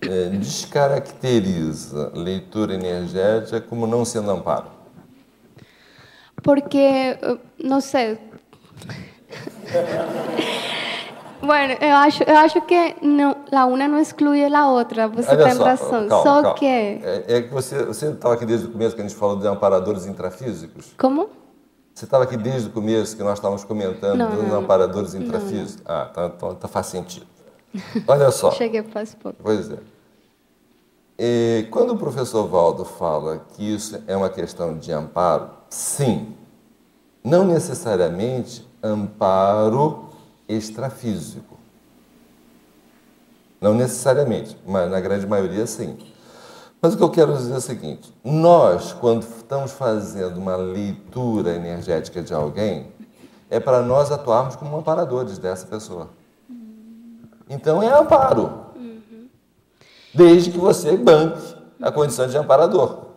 é, 0.00 0.28
descaracteriza 0.30 2.10
leitura 2.14 2.74
energética 2.74 3.60
como 3.60 3.86
não 3.86 4.04
sendo 4.04 4.30
amparo? 4.30 4.66
Porque, 6.42 7.18
não 7.62 7.80
sei. 7.80 8.18
Bueno, 11.42 11.76
eu 11.80 11.96
acho, 11.96 12.22
eu 12.22 12.36
acho 12.36 12.60
que 12.62 12.94
não, 13.02 13.36
a 13.50 13.66
uma 13.66 13.88
não 13.88 13.98
exclui 13.98 14.44
a 14.44 14.68
outra. 14.68 15.08
Você 15.08 15.30
Olha 15.30 15.44
tem 15.44 15.54
só, 15.54 15.64
razão. 15.64 16.08
Calma, 16.08 16.22
só 16.22 16.42
calma. 16.42 16.54
que 16.54 16.66
é, 16.66 17.24
é, 17.26 17.42
que 17.42 17.52
você 17.52 17.84
você 17.84 18.10
estava 18.10 18.34
aqui 18.34 18.46
desde 18.46 18.68
o 18.68 18.70
começo 18.70 18.94
que 18.94 19.02
a 19.02 19.04
gente 19.04 19.16
falou 19.16 19.36
de 19.36 19.46
amparadores 19.48 20.06
intrafísicos. 20.06 20.94
Como? 20.96 21.28
Você 21.92 22.04
estava 22.04 22.24
aqui 22.24 22.36
desde 22.36 22.68
o 22.68 22.72
começo 22.72 23.16
que 23.16 23.24
nós 23.24 23.38
estávamos 23.38 23.64
comentando 23.64 24.18
não, 24.18 24.30
dos 24.30 24.48
não, 24.48 24.60
amparadores 24.60 25.14
intrafísicos. 25.14 25.84
Não, 25.84 25.94
ah, 25.94 26.04
tá, 26.06 26.28
tá, 26.30 26.54
tá, 26.54 26.68
faz 26.68 26.86
sentido. 26.86 27.26
Olha 28.06 28.30
só. 28.30 28.50
Cheguei 28.52 28.82
faz 28.82 29.14
pouco. 29.14 29.38
Pois 29.42 29.70
é. 29.70 29.78
E 31.18 31.68
quando 31.70 31.92
o 31.92 31.96
professor 31.96 32.46
Valdo 32.48 32.84
fala 32.84 33.44
que 33.54 33.62
isso 33.62 34.02
é 34.06 34.16
uma 34.16 34.30
questão 34.30 34.76
de 34.76 34.92
amparo, 34.92 35.50
sim. 35.70 36.34
Não 37.22 37.44
necessariamente 37.44 38.66
amparo 38.82 40.08
extrafísico. 40.48 41.56
Não 43.60 43.74
necessariamente, 43.74 44.56
mas 44.66 44.90
na 44.90 45.00
grande 45.00 45.26
maioria 45.26 45.66
sim. 45.66 45.96
Mas 46.80 46.94
o 46.94 46.96
que 46.96 47.02
eu 47.04 47.10
quero 47.10 47.32
dizer 47.36 47.54
é 47.54 47.58
o 47.58 47.60
seguinte: 47.60 48.12
nós, 48.24 48.92
quando 48.92 49.22
estamos 49.22 49.70
fazendo 49.70 50.38
uma 50.38 50.56
leitura 50.56 51.54
energética 51.54 52.20
de 52.20 52.34
alguém, 52.34 52.88
é 53.48 53.60
para 53.60 53.82
nós 53.82 54.10
atuarmos 54.10 54.56
como 54.56 54.76
amparadores 54.76 55.38
dessa 55.38 55.64
pessoa. 55.66 56.08
Então 57.52 57.82
é 57.82 57.92
amparo. 57.92 58.62
Desde 60.14 60.50
que 60.50 60.58
você 60.58 60.96
banque 60.96 61.54
a 61.80 61.90
condição 61.90 62.26
de 62.26 62.36
amparador. 62.36 63.12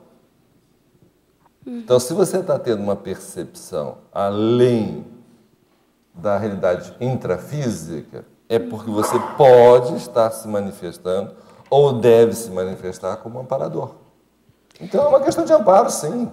Então, 1.66 2.00
se 2.00 2.14
você 2.14 2.38
está 2.38 2.60
tendo 2.60 2.84
uma 2.84 2.96
percepção 2.96 3.98
além 4.14 5.06
da 6.14 6.38
realidade 6.38 6.96
intrafísica 7.02 8.24
é 8.48 8.60
porque 8.60 8.90
você 8.90 9.18
pode 9.36 9.96
estar 9.96 10.30
se 10.30 10.48
manifestando 10.48 11.34
ou 11.70 11.94
deve 11.94 12.34
se 12.34 12.52
manifestar 12.52 13.18
como 13.18 13.40
amparador. 13.40 13.96
Então 14.80 15.04
é 15.04 15.08
uma 15.08 15.20
questão 15.22 15.44
de 15.44 15.52
amparo, 15.52 15.90
sim. 15.90 16.32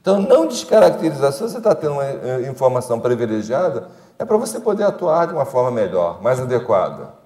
Então 0.00 0.20
não 0.20 0.46
descaracterizar. 0.46 1.32
Se 1.32 1.42
você 1.42 1.58
está 1.58 1.74
tendo 1.74 1.92
uma 1.92 2.04
eh, 2.04 2.48
informação 2.50 2.98
privilegiada, 2.98 3.88
é 4.18 4.24
para 4.24 4.36
você 4.36 4.58
poder 4.58 4.84
atuar 4.84 5.26
de 5.26 5.34
uma 5.34 5.44
forma 5.44 5.70
melhor, 5.70 6.22
mais 6.22 6.40
adequada. 6.40 7.23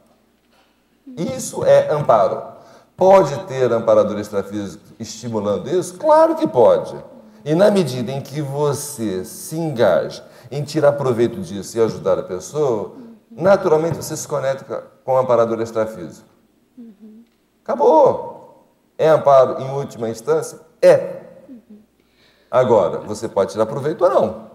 Isso 1.16 1.64
é 1.64 1.90
amparo. 1.90 2.42
Pode 2.96 3.38
ter 3.46 3.72
amparador 3.72 4.18
extrafísico 4.18 4.82
estimulando 4.98 5.68
isso? 5.68 5.96
Claro 5.98 6.34
que 6.34 6.46
pode. 6.46 6.96
E 7.44 7.54
na 7.54 7.70
medida 7.70 8.10
em 8.10 8.20
que 8.20 8.42
você 8.42 9.24
se 9.24 9.56
engaja 9.56 10.24
em 10.50 10.62
tirar 10.62 10.92
proveito 10.92 11.40
disso 11.40 11.78
e 11.78 11.80
ajudar 11.80 12.18
a 12.18 12.22
pessoa, 12.22 12.92
naturalmente 13.30 13.96
você 13.96 14.16
se 14.16 14.26
conecta 14.26 14.84
com 15.04 15.12
o 15.12 15.18
amparador 15.18 15.60
extrafísico. 15.60 16.28
Acabou. 17.62 18.66
É 18.96 19.08
amparo 19.08 19.62
em 19.62 19.70
última 19.70 20.08
instância? 20.08 20.58
É. 20.82 21.22
Agora, 22.50 22.98
você 22.98 23.28
pode 23.28 23.52
tirar 23.52 23.66
proveito 23.66 24.02
ou 24.02 24.10
não. 24.10 24.50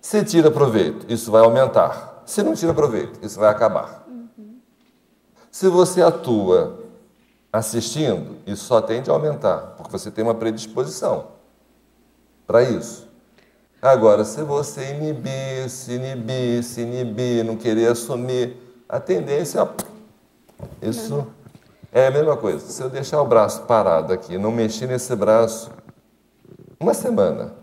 Se 0.00 0.24
tira 0.24 0.50
proveito, 0.50 1.06
isso 1.12 1.30
vai 1.30 1.42
aumentar. 1.42 2.22
Se 2.26 2.42
não 2.42 2.54
tira 2.54 2.74
proveito, 2.74 3.24
isso 3.24 3.38
vai 3.38 3.48
acabar. 3.48 3.99
Se 5.50 5.68
você 5.68 6.00
atua 6.02 6.78
assistindo, 7.52 8.36
isso 8.46 8.64
só 8.64 8.80
tende 8.80 9.10
a 9.10 9.12
aumentar, 9.12 9.74
porque 9.76 9.90
você 9.90 10.10
tem 10.10 10.22
uma 10.22 10.34
predisposição 10.34 11.28
para 12.46 12.62
isso. 12.62 13.08
Agora, 13.82 14.24
se 14.24 14.42
você 14.42 14.90
inibir, 14.90 15.68
se 15.68 15.92
inibir, 15.92 16.62
se 16.62 16.82
inibir, 16.82 17.44
não 17.44 17.56
querer 17.56 17.90
assumir, 17.90 18.56
a 18.88 19.00
tendência, 19.00 19.68
isso 20.82 21.26
é 21.92 22.08
a 22.08 22.10
mesma 22.10 22.36
coisa. 22.36 22.58
Se 22.58 22.82
eu 22.82 22.90
deixar 22.90 23.22
o 23.22 23.26
braço 23.26 23.62
parado 23.62 24.12
aqui, 24.12 24.36
não 24.36 24.50
mexer 24.50 24.86
nesse 24.86 25.14
braço 25.16 25.70
uma 26.78 26.92
semana, 26.92 27.54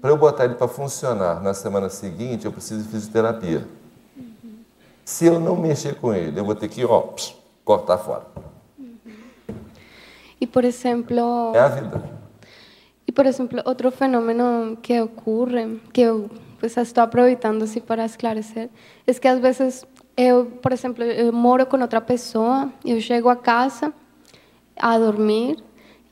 para 0.00 0.10
eu 0.10 0.16
botar 0.16 0.44
ele 0.44 0.54
para 0.54 0.68
funcionar 0.68 1.42
na 1.42 1.54
semana 1.54 1.88
seguinte, 1.88 2.44
eu 2.44 2.52
preciso 2.52 2.82
de 2.82 2.88
fisioterapia. 2.88 3.66
Se 5.08 5.24
eu 5.24 5.40
não 5.40 5.56
mexer 5.56 5.94
com 5.94 6.12
ele, 6.12 6.38
eu 6.38 6.44
vou 6.44 6.54
ter 6.54 6.68
que 6.68 6.84
ó, 6.84 7.02
cortar 7.64 7.96
fora. 7.96 8.26
E, 10.38 10.46
por 10.46 10.66
exemplo. 10.66 11.52
É 11.54 11.60
a 11.60 11.68
vida. 11.68 12.02
Y 13.06 13.12
por 13.12 13.26
ejemplo, 13.26 13.62
otro 13.64 13.90
fenómeno 13.90 14.76
que 14.82 15.00
ocurre, 15.00 15.80
que 15.94 16.02
yo 16.02 16.28
pues, 16.60 16.76
estoy 16.76 17.04
aproveitando 17.04 17.64
así 17.64 17.80
para 17.80 18.04
esclarecer, 18.04 18.68
es 19.06 19.18
que 19.18 19.28
a 19.28 19.34
veces 19.36 19.86
eu, 20.14 20.44
por 20.60 20.74
exemplo, 20.74 21.02
eu 21.02 21.32
moro 21.32 21.64
com 21.64 21.80
outra 21.80 22.02
pessoa, 22.02 22.70
eu 22.84 23.00
chego 23.00 23.30
a 23.30 23.36
casa 23.36 23.94
a 24.76 24.98
dormir, 24.98 25.56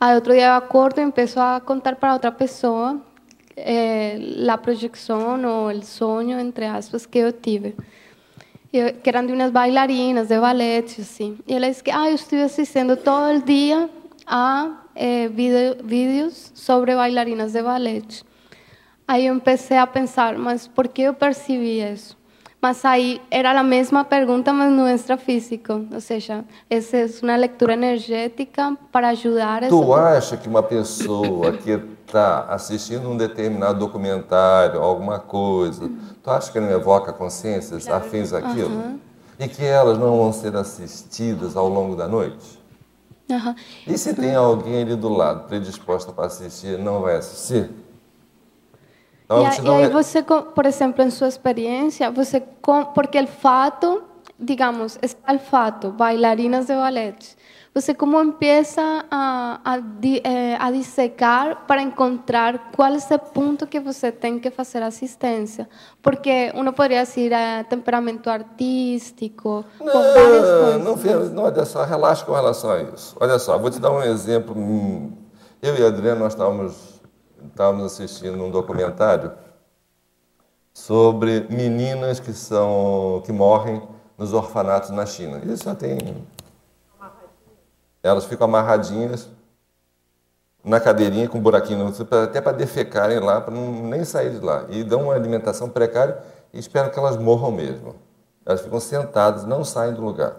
aí 0.01 0.15
outro 0.15 0.33
dia 0.33 0.47
eu 0.47 0.55
acordo 0.55 1.03
e 1.03 1.05
empiezo 1.05 1.39
a 1.39 1.61
contar 1.61 1.97
para 1.97 2.15
outra 2.15 2.33
pessoa 2.33 2.99
eh, 3.59 4.19
a 4.51 4.57
projeção 4.57 5.45
ou 5.45 5.69
o 5.69 5.83
sonho, 5.83 6.41
entre 6.41 6.65
aspas, 6.65 7.05
que 7.05 7.19
eu 7.19 7.31
tive. 7.31 7.77
Eu, 8.73 8.93
que 8.95 9.09
eram 9.09 9.27
de 9.27 9.33
umas 9.33 9.51
bailarinas 9.51 10.29
de 10.29 10.39
ballet, 10.39 11.01
assim. 11.01 11.39
E 11.47 11.55
ela 11.55 11.69
disse 11.69 11.83
que 11.83 11.91
ah, 11.91 12.09
eu 12.09 12.15
estive 12.15 12.43
assistindo 12.43 12.97
todo 12.97 13.39
o 13.39 13.43
dia 13.43 13.89
a 14.27 14.83
eh, 14.95 15.29
vídeos 15.29 16.51
sobre 16.55 16.95
bailarinas 16.95 17.53
de 17.53 17.63
ballet. 17.63 18.25
Aí 19.07 19.27
eu 19.27 19.39
comecei 19.39 19.77
a 19.77 19.87
pensar, 19.87 20.37
mas 20.37 20.67
por 20.67 20.89
que 20.89 21.03
eu 21.03 21.15
percebi 21.15 21.81
isso? 21.81 22.17
Mas 22.61 22.85
aí 22.85 23.21
era 23.31 23.59
a 23.59 23.63
mesma 23.63 24.05
pergunta, 24.05 24.53
mas 24.53 24.73
no 24.73 24.89
extrafísico. 24.89 25.87
Ou 25.93 26.01
seja, 26.01 26.45
essa 26.69 26.97
é 26.97 27.07
uma 27.23 27.37
leitura 27.37 27.75
energética 27.75 28.77
para 28.91 29.11
ajudar... 29.11 29.69
Tu 29.69 29.95
acha 29.95 30.37
que 30.37 30.49
uma 30.49 30.63
pessoa 30.63 31.53
que 31.53 31.71
está 32.07 32.47
assistindo 32.49 33.09
um 33.09 33.17
determinado 33.17 33.79
documentário, 33.79 34.81
alguma 34.81 35.19
coisa, 35.19 35.91
tu 36.23 36.31
acha 36.31 36.51
que 36.51 36.59
não 36.59 36.71
evoca 36.71 37.13
consciências 37.13 37.85
claro. 37.85 38.05
afins 38.05 38.33
àquilo? 38.33 38.75
Uhum. 38.75 38.99
E 39.39 39.49
que 39.49 39.65
elas 39.65 39.99
não 39.99 40.17
vão 40.17 40.33
ser 40.33 40.57
assistidas 40.57 41.57
ao 41.57 41.69
longo 41.69 41.95
da 41.95 42.09
noite? 42.09 42.59
Uhum. 43.29 43.55
E 43.87 43.99
se 43.99 44.15
tem 44.15 44.35
alguém 44.35 44.83
ali 44.83 44.97
do 44.97 45.09
lado 45.09 45.47
predisposta 45.47 46.13
para 46.13 46.27
assistir, 46.27 46.79
não 46.79 47.01
vai 47.03 47.17
assistir? 47.17 47.71
Então, 49.27 49.43
e, 49.43 49.67
e 49.67 49.85
aí 49.85 49.91
você, 49.91 50.23
por 50.23 50.65
exemplo, 50.65 51.05
em 51.05 51.11
sua 51.11 51.29
experiência, 51.29 52.11
você 52.11 52.41
porque 52.95 53.21
o 53.21 53.27
fato, 53.27 54.05
digamos, 54.39 54.99
está 55.03 55.35
o 55.35 55.39
fato, 55.39 55.91
bailarinas 55.91 56.67
de 56.67 56.75
ballet, 56.75 57.37
você 57.77 57.93
como 57.93 58.19
empieza 58.23 59.05
a, 59.11 59.61
a, 59.63 59.77
eh, 60.25 60.57
a 60.59 60.71
dissecar 60.71 61.67
para 61.67 61.83
encontrar 61.83 62.71
qual 62.75 62.91
é 62.91 63.15
o 63.15 63.19
ponto 63.19 63.67
que 63.67 63.79
você 63.79 64.11
tem 64.11 64.41
que 64.41 64.51
fazer 64.51 64.83
assistência. 64.83 65.69
Porque 66.01 66.51
uno 66.55 66.73
poderia 66.73 67.05
dizer 67.05 67.33
é, 67.33 67.65
temperamento 67.65 68.31
artístico, 68.31 69.63
não, 69.79 70.79
não, 70.79 71.29
não, 71.29 71.43
olha 71.43 71.67
só, 71.67 71.85
relaxa 71.85 72.25
com 72.25 72.33
relação 72.33 72.71
a 72.71 72.81
isso. 72.81 73.15
Olha 73.21 73.39
só, 73.39 73.59
vou 73.59 73.69
te 73.69 73.79
dar 73.79 73.91
um 73.91 74.03
exemplo. 74.03 74.57
Eu 75.61 75.77
e 75.77 75.83
a 75.83 75.89
Adriana, 75.89 76.21
nós 76.21 76.33
estávamos, 76.33 76.96
estávamos 77.49 77.85
assistindo 77.85 78.43
um 78.43 78.51
documentário 78.51 79.33
sobre 80.73 81.47
meninas 81.49 82.21
que, 82.21 82.33
são, 82.33 83.23
que 83.25 83.33
morrem 83.33 83.83
nos 84.17 84.33
orfanatos 84.33 84.91
na 84.91 85.07
China. 85.07 85.41
Isso 85.45 85.65
já 85.65 85.75
tem 85.75 85.99
elas 88.07 88.25
ficam 88.25 88.45
amarradinhas 88.45 89.29
na 90.65 90.81
cadeirinha 90.81 91.29
com 91.29 91.39
um 91.39 91.41
buraquinho, 91.41 91.93
até 92.25 92.41
para 92.41 92.53
defecarem 92.53 93.19
lá, 93.19 93.41
para 93.41 93.53
nem 93.55 94.05
sair 94.05 94.31
de 94.31 94.45
lá. 94.45 94.65
E 94.69 94.83
dão 94.85 95.05
uma 95.05 95.15
alimentação 95.15 95.69
precária 95.69 96.19
e 96.53 96.59
esperam 96.59 96.91
que 96.91 96.99
elas 96.99 97.17
morram 97.17 97.51
mesmo. 97.51 97.95
Elas 98.45 98.61
ficam 98.61 98.81
sentadas, 98.81 99.45
não 99.45 99.65
saem 99.65 99.95
do 99.95 100.03
lugar. 100.03 100.37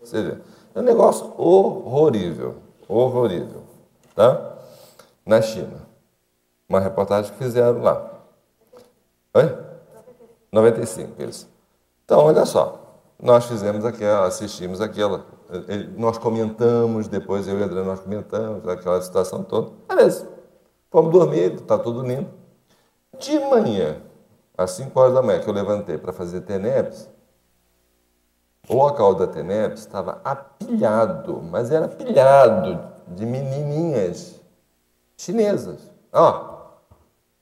Você 0.00 0.22
vê. 0.22 0.38
É 0.74 0.80
um 0.80 0.82
negócio 0.82 1.32
horrorível. 1.36 2.56
Horrorível. 2.88 3.62
Tá? 4.14 4.54
Na 5.26 5.42
China. 5.42 5.87
Uma 6.68 6.80
reportagem 6.80 7.32
que 7.32 7.38
fizeram 7.38 7.82
lá. 7.82 8.10
Oi? 9.34 9.58
95, 10.52 11.22
isso. 11.22 11.48
Então, 12.04 12.24
olha 12.24 12.44
só. 12.44 12.84
Nós 13.20 13.46
fizemos 13.46 13.84
aquela, 13.84 14.26
assistimos 14.26 14.80
aquela 14.80 15.24
nós 15.96 16.18
comentamos, 16.18 17.08
depois 17.08 17.48
eu 17.48 17.58
e 17.58 17.62
a 17.62 17.64
Adriana 17.64 17.88
nós 17.88 18.00
comentamos 18.00 18.66
aquela 18.68 19.00
situação 19.00 19.42
toda. 19.42 19.70
Beleza, 19.88 20.28
fomos 20.90 21.10
dormir, 21.10 21.54
está 21.54 21.78
tudo 21.78 22.02
lindo. 22.02 22.28
De 23.18 23.38
manhã, 23.38 23.96
às 24.56 24.72
5 24.72 25.00
horas 25.00 25.14
da 25.14 25.22
manhã 25.22 25.40
que 25.40 25.48
eu 25.48 25.54
levantei 25.54 25.96
para 25.96 26.12
fazer 26.12 26.42
TENEPS, 26.42 27.08
o 28.68 28.74
local 28.74 29.14
da 29.14 29.26
TENEPS 29.26 29.80
estava 29.80 30.20
apilhado, 30.22 31.40
mas 31.42 31.70
era 31.70 31.86
apilhado 31.86 32.78
de 33.08 33.24
menininhas 33.24 34.38
chinesas. 35.16 35.90
Ó, 36.12 36.47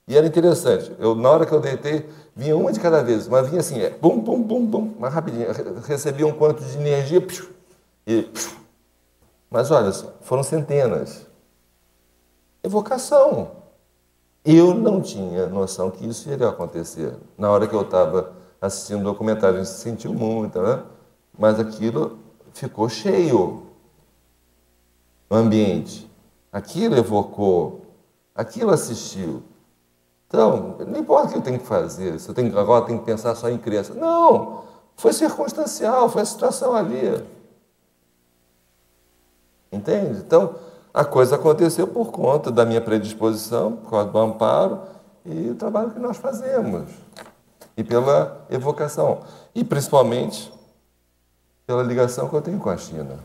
e 0.06 0.16
era 0.16 0.26
interessante, 0.26 0.94
eu, 0.98 1.14
na 1.14 1.30
hora 1.30 1.46
que 1.46 1.52
eu 1.52 1.60
deitei, 1.60 2.08
vinha 2.34 2.56
uma 2.56 2.72
de 2.72 2.78
cada 2.78 3.02
vez, 3.02 3.26
mas 3.26 3.48
vinha 3.48 3.60
assim, 3.60 3.80
é, 3.80 3.90
bum, 3.90 4.20
bum, 4.20 4.40
bum, 4.42 4.64
bum, 4.64 4.94
mais 4.98 5.12
rapidinho. 5.12 5.48
Recebia 5.84 6.26
um 6.26 6.32
quanto 6.32 6.62
de 6.62 6.76
energia, 6.76 7.20
psiu, 7.20 7.48
e, 8.06 8.30
mas 9.50 9.70
olha, 9.70 9.92
foram 10.20 10.42
centenas. 10.42 11.26
Evocação. 12.62 13.50
Eu 14.44 14.74
não 14.74 15.00
tinha 15.00 15.46
noção 15.46 15.90
que 15.90 16.06
isso 16.06 16.30
iria 16.30 16.48
acontecer. 16.48 17.14
Na 17.36 17.50
hora 17.50 17.66
que 17.66 17.74
eu 17.74 17.82
estava 17.82 18.32
assistindo 18.60 19.00
o 19.00 19.04
documentário, 19.04 19.56
a 19.56 19.64
gente 19.64 19.72
se 19.72 19.80
sentiu 19.80 20.14
muito, 20.14 20.60
né? 20.62 20.82
mas 21.38 21.60
aquilo 21.60 22.18
ficou 22.52 22.88
cheio 22.88 23.66
no 25.28 25.36
ambiente. 25.36 26.10
Aquilo 26.52 26.96
evocou, 26.96 27.82
aquilo 28.34 28.70
assistiu. 28.70 29.42
Então, 30.36 30.76
não 30.86 31.00
importa 31.00 31.28
o 31.28 31.30
que 31.30 31.38
eu 31.38 31.42
tenho 31.42 31.58
que 31.58 31.66
fazer, 31.66 32.20
se 32.20 32.28
eu 32.28 32.34
tenho, 32.34 32.58
agora 32.58 32.84
tenho 32.84 32.98
que 32.98 33.06
pensar 33.06 33.34
só 33.34 33.48
em 33.48 33.56
criança. 33.56 33.94
Não, 33.94 34.64
foi 34.94 35.10
circunstancial, 35.14 36.10
foi 36.10 36.20
a 36.20 36.26
situação 36.26 36.76
ali. 36.76 37.24
Entende? 39.72 40.18
Então, 40.18 40.56
a 40.92 41.06
coisa 41.06 41.36
aconteceu 41.36 41.88
por 41.88 42.10
conta 42.10 42.50
da 42.50 42.66
minha 42.66 42.82
predisposição, 42.82 43.76
por 43.76 43.88
causa 43.88 44.10
do 44.10 44.18
amparo 44.18 44.82
e 45.24 45.48
o 45.48 45.54
trabalho 45.54 45.90
que 45.92 45.98
nós 45.98 46.18
fazemos. 46.18 46.84
E 47.74 47.82
pela 47.82 48.44
evocação. 48.50 49.20
E 49.54 49.64
principalmente 49.64 50.52
pela 51.66 51.82
ligação 51.82 52.28
que 52.28 52.36
eu 52.36 52.42
tenho 52.42 52.60
com 52.60 52.68
a 52.68 52.76
China. 52.76 53.20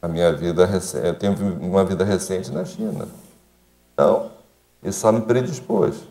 A 0.00 0.06
minha 0.06 0.32
vida 0.32 0.62
eu 1.02 1.18
tenho 1.18 1.34
uma 1.60 1.84
vida 1.84 2.04
recente 2.04 2.52
na 2.52 2.64
China. 2.64 3.08
Então, 3.94 4.30
isso 4.82 5.00
só 5.00 5.12
me 5.12 5.20
predispôs. 5.22 6.08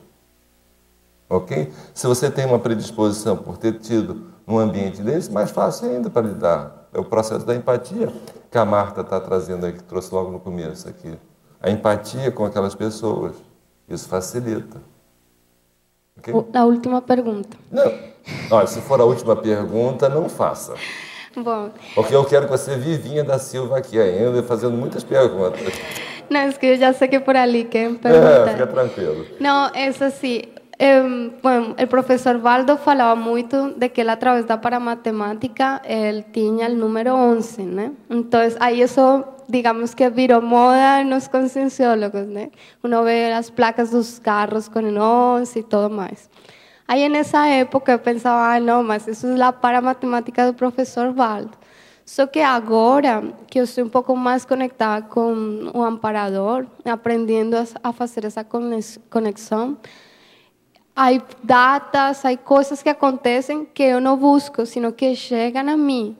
Ok? 1.30 1.72
Se 1.93 2.07
você 2.07 2.30
tem 2.30 2.45
uma 2.45 2.60
predisposição 2.60 3.38
por 3.38 3.57
ter 3.57 3.80
tido 3.80 4.27
um 4.48 4.57
ambiente 4.57 5.02
desse, 5.02 5.31
mais 5.31 5.52
fácil 5.52 5.89
ainda 5.89 6.10
para 6.10 6.27
lidar. 6.27 6.89
É 6.93 6.99
o 6.99 7.06
processo 7.06 7.45
da 7.45 7.56
empatia 7.56 8.11
que 8.49 8.57
a 8.57 8.65
Marta 8.65 9.02
está 9.02 9.19
trazendo 9.19 9.65
aí, 9.65 9.72
que 9.72 9.84
trouxe 9.84 10.14
logo 10.14 10.30
no 10.30 10.39
começo 10.39 10.89
aqui. 10.89 11.18
A 11.61 11.69
empatia 11.69 12.31
com 12.31 12.43
aquelas 12.43 12.76
pessoas. 12.76 13.34
Isso 13.88 14.10
facilita. 14.10 14.81
Okay? 16.18 16.34
A 16.53 16.65
última 16.65 17.02
pergunta. 17.02 17.57
Não. 17.72 17.91
Olha, 18.52 18.68
se 18.68 18.81
for 18.81 18.99
a 18.99 19.06
última 19.06 19.35
pergunta, 19.35 20.10
não 20.10 20.27
faça. 20.27 20.73
Bom. 21.36 21.70
Porque 21.95 22.14
eu 22.14 22.26
quero 22.26 22.45
que 22.45 22.52
você 22.52 22.76
vivinha 22.76 23.24
da 23.24 23.40
Silva 23.40 23.78
aqui 23.78 23.99
ainda, 23.99 24.44
fazendo 24.44 24.76
muitas 24.76 25.03
perguntas. 25.03 25.62
Não, 26.30 26.40
é 26.40 26.52
que 26.53 26.66
eu 26.66 26.78
já 26.78 26.94
sei 26.94 27.08
que 27.08 27.18
é 27.18 27.20
por 27.20 27.36
ali 27.36 27.66
quem 27.66 27.95
pergunta. 27.95 28.49
É, 28.49 28.52
fica 28.53 28.68
tranquilo. 28.68 29.26
Não, 29.40 29.70
é 29.74 29.88
assim, 29.88 30.44
bueno, 31.44 31.76
el 31.78 31.88
profesor 31.88 32.40
Valdo 32.40 32.78
falaba 32.78 33.16
mucho 33.16 33.70
de 33.72 33.91
que 33.91 34.02
él 34.02 34.10
a 34.10 34.18
través 34.18 34.48
de 34.48 34.58
para 34.58 34.80
matemática 34.80 35.80
él 35.86 36.26
tenía 36.32 36.66
el 36.66 36.80
número 36.80 37.16
11, 37.16 37.64
¿no? 37.66 37.94
Entonces 38.10 38.58
ahí 38.60 38.82
eso, 38.82 39.36
digamos 39.48 39.95
que 39.95 40.10
viró 40.10 40.41
moda 40.41 41.02
en 41.02 41.12
los 41.12 41.30
concienciólogos, 41.30 42.26
¿no? 42.26 42.49
Uno 42.82 43.03
ve 43.03 43.30
las 43.30 43.52
placas 43.52 43.91
de 43.91 43.98
los 43.98 44.20
carros 44.20 44.72
con 44.72 44.88
el 44.88 44.98
11 44.98 45.60
y 45.60 45.64
todo 45.64 45.90
más. 45.90 46.31
Ahí 46.91 47.03
en 47.03 47.15
esa 47.15 47.49
época 47.57 47.93
yo 47.93 48.03
pensaba, 48.03 48.53
ah, 48.53 48.59
no, 48.59 48.84
mas 48.84 49.07
eso 49.07 49.31
es 49.31 49.39
la 49.39 49.61
para 49.61 49.80
matemática 49.80 50.43
del 50.43 50.55
profesor 50.55 51.13
Valdo. 51.13 51.57
Só 52.03 52.27
que 52.27 52.41
agora 52.41 53.23
que 53.47 53.61
eu 53.61 53.63
estou 53.63 53.85
um 53.85 53.89
pouco 53.89 54.13
mais 54.13 54.43
conectada 54.43 55.01
com 55.03 55.72
o 55.73 55.84
amparador, 55.84 56.68
aprendendo 56.84 57.55
a, 57.55 57.63
a 57.81 57.93
fazer 57.93 58.26
essa 58.26 58.43
conexão, 58.43 59.77
há 60.93 61.11
datas, 61.41 62.26
há 62.26 62.35
coisas 62.35 62.84
que 62.84 62.89
acontecem 62.89 63.63
que 63.63 63.84
eu 63.84 64.01
não 64.01 64.18
busco, 64.18 64.65
sino 64.65 64.91
que 64.91 65.15
chegam 65.15 65.69
a 65.69 65.77
mim, 65.77 66.18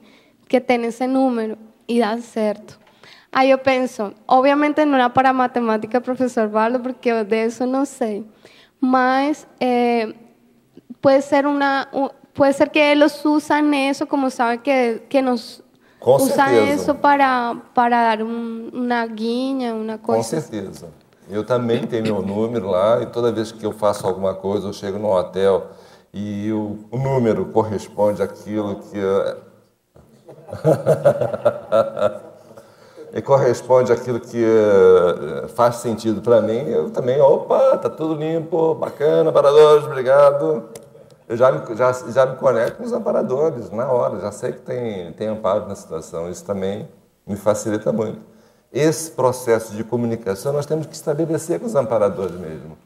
que 0.48 0.58
tem 0.58 0.82
esse 0.86 1.06
número 1.06 1.58
e 1.86 2.00
dá 2.00 2.16
certo. 2.16 2.80
Aí 3.30 3.50
eu 3.50 3.58
penso, 3.58 4.14
obviamente 4.26 4.86
não 4.86 4.96
é 4.96 5.06
para 5.10 5.34
matemática, 5.34 6.00
professor 6.00 6.48
Valdo, 6.48 6.80
porque 6.80 7.10
eu 7.10 7.22
disso 7.26 7.66
não 7.66 7.84
sei, 7.84 8.24
mas 8.80 9.46
é, 9.60 10.14
pode 11.02 11.22
ser 11.22 11.44
uma, 11.44 11.86
pode 12.32 12.54
ser 12.54 12.70
que 12.70 12.78
eles 12.78 13.22
usam 13.24 13.74
isso, 13.74 14.06
como 14.06 14.30
sabem 14.30 14.58
que 14.60 15.02
que 15.08 15.20
nos 15.20 15.62
Com 16.00 16.14
usam 16.14 16.28
certeza. 16.28 16.72
isso 16.72 16.94
para 16.94 17.56
para 17.74 18.16
dar 18.16 18.22
um, 18.22 18.70
uma 18.72 19.06
guinha, 19.06 19.74
uma 19.74 19.98
coisa. 19.98 20.22
Com 20.22 20.40
certeza. 20.40 20.88
Eu 21.28 21.44
também 21.44 21.86
tenho 21.86 22.02
meu 22.02 22.22
número 22.22 22.68
lá 22.70 23.00
e 23.02 23.06
toda 23.06 23.30
vez 23.32 23.52
que 23.52 23.64
eu 23.64 23.72
faço 23.72 24.06
alguma 24.06 24.34
coisa, 24.34 24.68
eu 24.68 24.72
chego 24.72 24.98
no 24.98 25.10
hotel 25.10 25.68
e 26.12 26.52
o, 26.52 26.78
o 26.90 26.98
número 26.98 27.46
corresponde 27.46 28.22
àquilo 28.22 28.76
que. 28.76 28.98
e 33.14 33.22
corresponde 33.22 33.92
àquilo 33.92 34.20
que 34.20 34.44
uh, 34.44 35.48
faz 35.48 35.76
sentido 35.76 36.20
para 36.20 36.40
mim, 36.42 36.68
eu 36.68 36.90
também, 36.90 37.20
opa, 37.20 37.76
tá 37.78 37.88
tudo 37.88 38.14
limpo, 38.14 38.74
bacana, 38.74 39.30
amparadores, 39.30 39.86
obrigado. 39.86 40.64
Eu 41.28 41.36
já 41.36 41.52
me, 41.52 41.76
já, 41.76 41.92
já 41.92 42.26
me 42.26 42.36
conecto 42.36 42.78
com 42.78 42.84
os 42.84 42.92
amparadores 42.92 43.70
na 43.70 43.90
hora, 43.90 44.20
já 44.20 44.32
sei 44.32 44.52
que 44.52 44.60
tem, 44.60 45.12
tem 45.12 45.28
amparo 45.28 45.66
na 45.66 45.74
situação, 45.74 46.28
isso 46.30 46.44
também 46.44 46.88
me 47.26 47.36
facilita 47.36 47.92
muito 47.92 48.32
esse 48.72 49.10
processo 49.10 49.74
de 49.74 49.84
comunicação 49.84 50.52
nós 50.52 50.64
temos 50.64 50.86
que 50.86 50.94
estabelecer 50.94 51.60
com 51.60 51.66
os 51.66 51.74
amparadores 51.74 52.34
mesmo. 52.34 52.78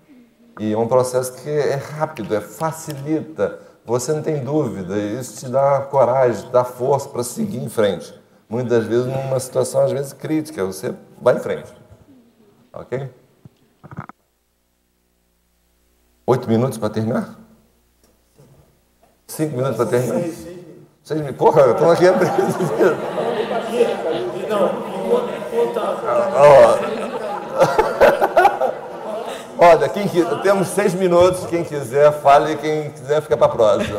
E 0.58 0.72
é 0.72 0.76
um 0.76 0.88
processo 0.88 1.32
que 1.34 1.48
é 1.48 1.74
rápido, 1.74 2.34
é 2.34 2.40
facilita. 2.40 3.60
Você 3.84 4.12
não 4.12 4.22
tem 4.22 4.42
dúvida, 4.42 4.98
isso 4.98 5.38
te 5.38 5.50
dá 5.50 5.80
coragem, 5.82 6.50
dá 6.50 6.64
força 6.64 7.08
para 7.08 7.22
seguir 7.22 7.58
em 7.58 7.68
frente. 7.68 8.12
Muitas 8.48 8.84
vezes 8.84 9.06
numa 9.06 9.38
situação 9.38 9.82
às 9.82 9.92
vezes 9.92 10.12
crítica, 10.12 10.64
você 10.64 10.92
vai 11.22 11.36
em 11.36 11.40
frente. 11.40 11.72
OK? 12.72 13.08
Oito 16.26 16.48
minutos 16.48 16.78
para 16.78 16.90
terminar? 16.90 17.45
Cinco 19.26 19.56
minutos 19.56 19.76
para 19.76 19.86
terminar? 19.86 20.20
Seis, 20.20 20.34
seis 20.34 20.56
minutos. 20.56 20.86
Seis 21.02 21.20
minutos. 21.20 21.38
Porra, 21.38 21.60
eu 21.62 21.72
estou 21.72 21.90
aqui 21.90 22.06
aprendendo. 22.06 22.96
Olha, 29.58 29.88
quem, 29.88 30.06
temos 30.42 30.68
seis 30.68 30.94
minutos. 30.94 31.46
Quem 31.46 31.64
quiser, 31.64 32.12
fale. 32.20 32.56
Quem 32.56 32.90
quiser, 32.90 33.20
fica 33.22 33.36
para 33.36 33.46
a 33.46 33.50
próxima. 33.50 33.98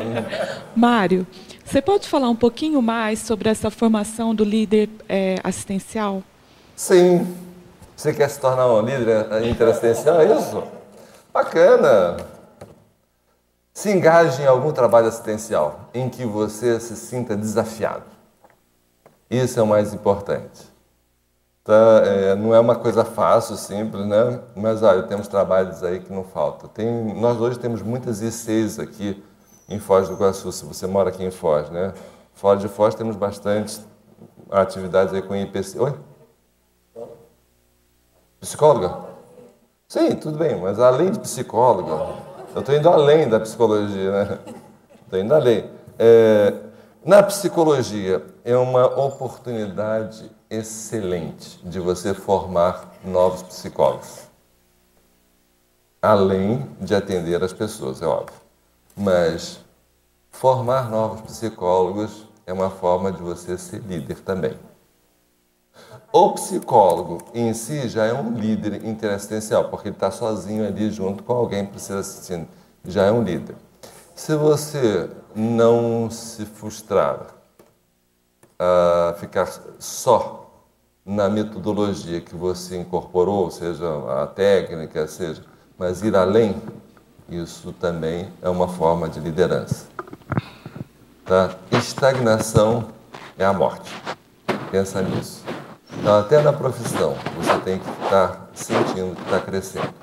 Mário, 0.75 1.27
você 1.65 1.81
pode 1.81 2.07
falar 2.07 2.29
um 2.29 2.35
pouquinho 2.35 2.81
mais 2.81 3.19
sobre 3.19 3.49
essa 3.49 3.69
formação 3.69 4.33
do 4.33 4.43
líder 4.43 4.89
é, 5.09 5.35
assistencial? 5.43 6.23
Sim. 6.75 7.35
Você 7.95 8.13
quer 8.13 8.29
se 8.29 8.39
tornar 8.39 8.67
um 8.67 8.81
líder 8.81 9.25
interassistencial? 9.43 10.21
É 10.21 10.25
isso? 10.37 10.63
Bacana. 11.33 12.36
Se 13.77 13.91
engaje 13.91 14.41
em 14.41 14.47
algum 14.47 14.71
trabalho 14.71 15.07
assistencial 15.07 15.81
em 15.93 16.09
que 16.09 16.25
você 16.25 16.79
se 16.79 16.95
sinta 16.95 17.37
desafiado. 17.37 18.05
Isso 19.29 19.59
é 19.59 19.61
o 19.61 19.67
mais 19.67 19.93
importante. 19.93 20.67
Tá? 21.63 22.01
É, 22.03 22.33
não 22.33 22.55
é 22.55 22.59
uma 22.59 22.75
coisa 22.75 23.05
fácil, 23.05 23.55
simples, 23.55 24.03
né? 24.07 24.39
Mas 24.55 24.81
olha, 24.81 25.03
temos 25.03 25.27
trabalhos 25.27 25.83
aí 25.83 25.99
que 25.99 26.11
não 26.11 26.23
faltam. 26.23 26.67
Tem, 26.67 26.89
nós 27.21 27.39
hoje 27.39 27.59
temos 27.59 27.83
muitas 27.83 28.19
ICs 28.19 28.79
aqui 28.79 29.23
em 29.69 29.77
Foz 29.77 30.07
do 30.07 30.15
Iguaçu, 30.15 30.51
se 30.51 30.65
você 30.65 30.87
mora 30.87 31.09
aqui 31.09 31.23
em 31.23 31.29
Foz, 31.29 31.69
né? 31.69 31.93
Fora 32.33 32.57
de 32.57 32.67
Foz 32.67 32.95
temos 32.95 33.15
bastante 33.15 33.79
atividades 34.49 35.13
aí 35.13 35.21
com 35.21 35.35
IPC. 35.35 35.79
Oi? 35.79 35.93
Psicóloga? 38.39 39.05
Sim, 39.87 40.15
tudo 40.15 40.39
bem, 40.39 40.59
mas 40.59 40.79
além 40.79 41.11
de 41.11 41.19
psicóloga, 41.19 42.25
eu 42.57 42.61
estou 42.61 42.75
indo 42.75 42.89
além 42.89 43.29
da 43.29 43.39
psicologia, 43.39 44.11
né? 44.11 44.39
Estou 45.03 45.19
indo 45.19 45.31
além. 45.31 45.69
É, 45.99 46.53
na 47.05 47.21
psicologia, 47.21 48.25
é 48.43 48.57
uma 48.57 48.99
oportunidade 48.99 50.31
excelente 50.49 51.59
de 51.63 51.79
você 51.79 52.15
formar 52.15 52.95
novos 53.05 53.43
psicólogos. 53.43 54.21
Além 56.01 56.67
de 56.81 56.95
atender 56.95 57.43
as 57.43 57.53
pessoas, 57.53 58.01
é 58.01 58.07
óbvio. 58.07 58.35
Mas 58.95 59.59
formar 60.31 60.89
novos 60.89 61.21
psicólogos 61.21 62.27
é 62.47 62.51
uma 62.51 62.71
forma 62.71 63.11
de 63.11 63.21
você 63.21 63.55
ser 63.55 63.81
líder 63.81 64.19
também. 64.21 64.57
O 66.19 66.31
psicólogo 66.31 67.19
em 67.31 67.53
si 67.53 67.87
já 67.87 68.05
é 68.05 68.11
um 68.11 68.33
líder 68.33 68.83
interassistencial, 68.83 69.65
porque 69.65 69.89
ele 69.89 69.95
está 69.95 70.09
sozinho 70.09 70.65
ali 70.65 70.89
junto 70.89 71.21
com 71.21 71.31
alguém 71.31 71.63
que 71.63 71.73
precisa 71.73 71.99
assistindo. 71.99 72.47
Já 72.83 73.03
é 73.03 73.11
um 73.11 73.21
líder. 73.21 73.55
Se 74.15 74.35
você 74.35 75.11
não 75.35 76.09
se 76.09 76.43
frustrar 76.43 77.19
a 78.57 79.13
ficar 79.19 79.47
só 79.77 80.65
na 81.05 81.29
metodologia 81.29 82.19
que 82.19 82.33
você 82.33 82.77
incorporou, 82.77 83.51
seja 83.51 83.85
a 84.23 84.25
técnica, 84.25 85.07
seja, 85.07 85.43
mas 85.77 86.01
ir 86.01 86.15
além, 86.15 86.59
isso 87.29 87.71
também 87.73 88.27
é 88.41 88.49
uma 88.49 88.67
forma 88.67 89.07
de 89.07 89.19
liderança. 89.19 89.85
Tá? 91.23 91.51
Estagnação 91.69 92.87
é 93.37 93.45
a 93.45 93.53
morte. 93.53 93.93
Pensa 94.71 94.99
nisso. 95.03 95.56
Então, 95.99 96.19
até 96.19 96.41
na 96.41 96.53
profissão, 96.53 97.15
você 97.35 97.57
tem 97.59 97.79
que 97.79 97.89
estar 98.03 98.49
sentindo 98.53 99.15
que 99.15 99.23
está 99.23 99.39
crescendo. 99.39 99.93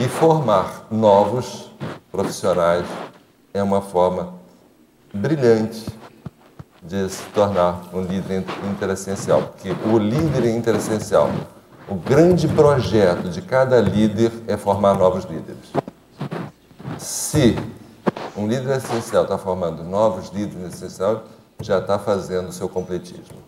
E 0.00 0.08
formar 0.08 0.86
novos 0.90 1.70
profissionais 2.10 2.86
é 3.52 3.62
uma 3.62 3.80
forma 3.80 4.34
brilhante 5.12 5.86
de 6.82 7.08
se 7.08 7.24
tornar 7.34 7.82
um 7.92 8.00
líder 8.00 8.44
interessencial. 8.70 9.42
Porque 9.42 9.70
o 9.86 9.98
líder 9.98 10.46
interessencial, 10.56 11.30
o 11.88 11.96
grande 11.96 12.46
projeto 12.48 13.28
de 13.28 13.42
cada 13.42 13.80
líder 13.80 14.32
é 14.46 14.56
formar 14.56 14.94
novos 14.94 15.24
líderes. 15.24 15.72
Se 16.96 17.58
um 18.36 18.46
líder 18.46 18.76
essencial 18.76 19.24
está 19.24 19.36
formando 19.36 19.82
novos 19.82 20.30
líderes 20.30 20.74
essenciais, 20.74 21.18
já 21.60 21.78
está 21.78 21.98
fazendo 21.98 22.48
o 22.48 22.52
seu 22.52 22.68
completismo. 22.68 23.47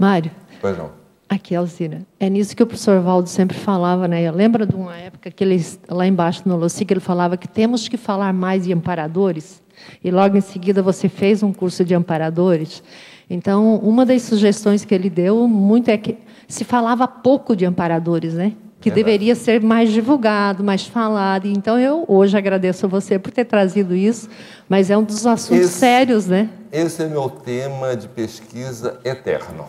Mário. 0.00 0.30
Pois 0.62 0.78
não. 0.78 0.92
Aqui, 1.28 1.54
Alzira. 1.54 2.00
É 2.18 2.30
nisso 2.30 2.56
que 2.56 2.62
o 2.62 2.66
professor 2.66 3.00
Valdo 3.02 3.28
sempre 3.28 3.56
falava, 3.56 4.08
né? 4.08 4.30
Lembra 4.30 4.64
de 4.66 4.74
uma 4.74 4.96
época 4.96 5.30
que 5.30 5.44
ele, 5.44 5.62
lá 5.88 6.06
embaixo 6.06 6.42
no 6.46 6.58
que 6.68 6.92
ele 6.92 7.00
falava 7.00 7.36
que 7.36 7.46
temos 7.46 7.86
que 7.86 7.98
falar 7.98 8.32
mais 8.32 8.64
de 8.64 8.72
amparadores? 8.72 9.62
E 10.02 10.10
logo 10.10 10.38
em 10.38 10.40
seguida 10.40 10.82
você 10.82 11.06
fez 11.06 11.42
um 11.42 11.52
curso 11.52 11.84
de 11.84 11.94
amparadores. 11.94 12.82
Então, 13.28 13.76
uma 13.76 14.06
das 14.06 14.22
sugestões 14.22 14.86
que 14.86 14.94
ele 14.94 15.10
deu 15.10 15.46
muito 15.46 15.90
é 15.90 15.98
que 15.98 16.16
se 16.48 16.64
falava 16.64 17.06
pouco 17.06 17.54
de 17.54 17.66
amparadores, 17.66 18.32
né? 18.34 18.54
que 18.80 18.88
é 18.88 18.92
deveria 18.92 19.34
ser 19.34 19.60
mais 19.60 19.92
divulgado, 19.92 20.64
mais 20.64 20.86
falado. 20.86 21.46
Então, 21.46 21.78
eu 21.78 22.04
hoje 22.08 22.36
agradeço 22.36 22.86
a 22.86 22.88
você 22.88 23.18
por 23.18 23.30
ter 23.30 23.44
trazido 23.44 23.94
isso, 23.94 24.28
mas 24.68 24.90
é 24.90 24.96
um 24.96 25.02
dos 25.02 25.26
assuntos 25.26 25.66
esse, 25.66 25.78
sérios, 25.78 26.26
né? 26.26 26.48
Esse 26.72 27.02
é 27.02 27.06
meu 27.06 27.28
tema 27.28 27.94
de 27.94 28.08
pesquisa 28.08 28.98
eterno. 29.04 29.66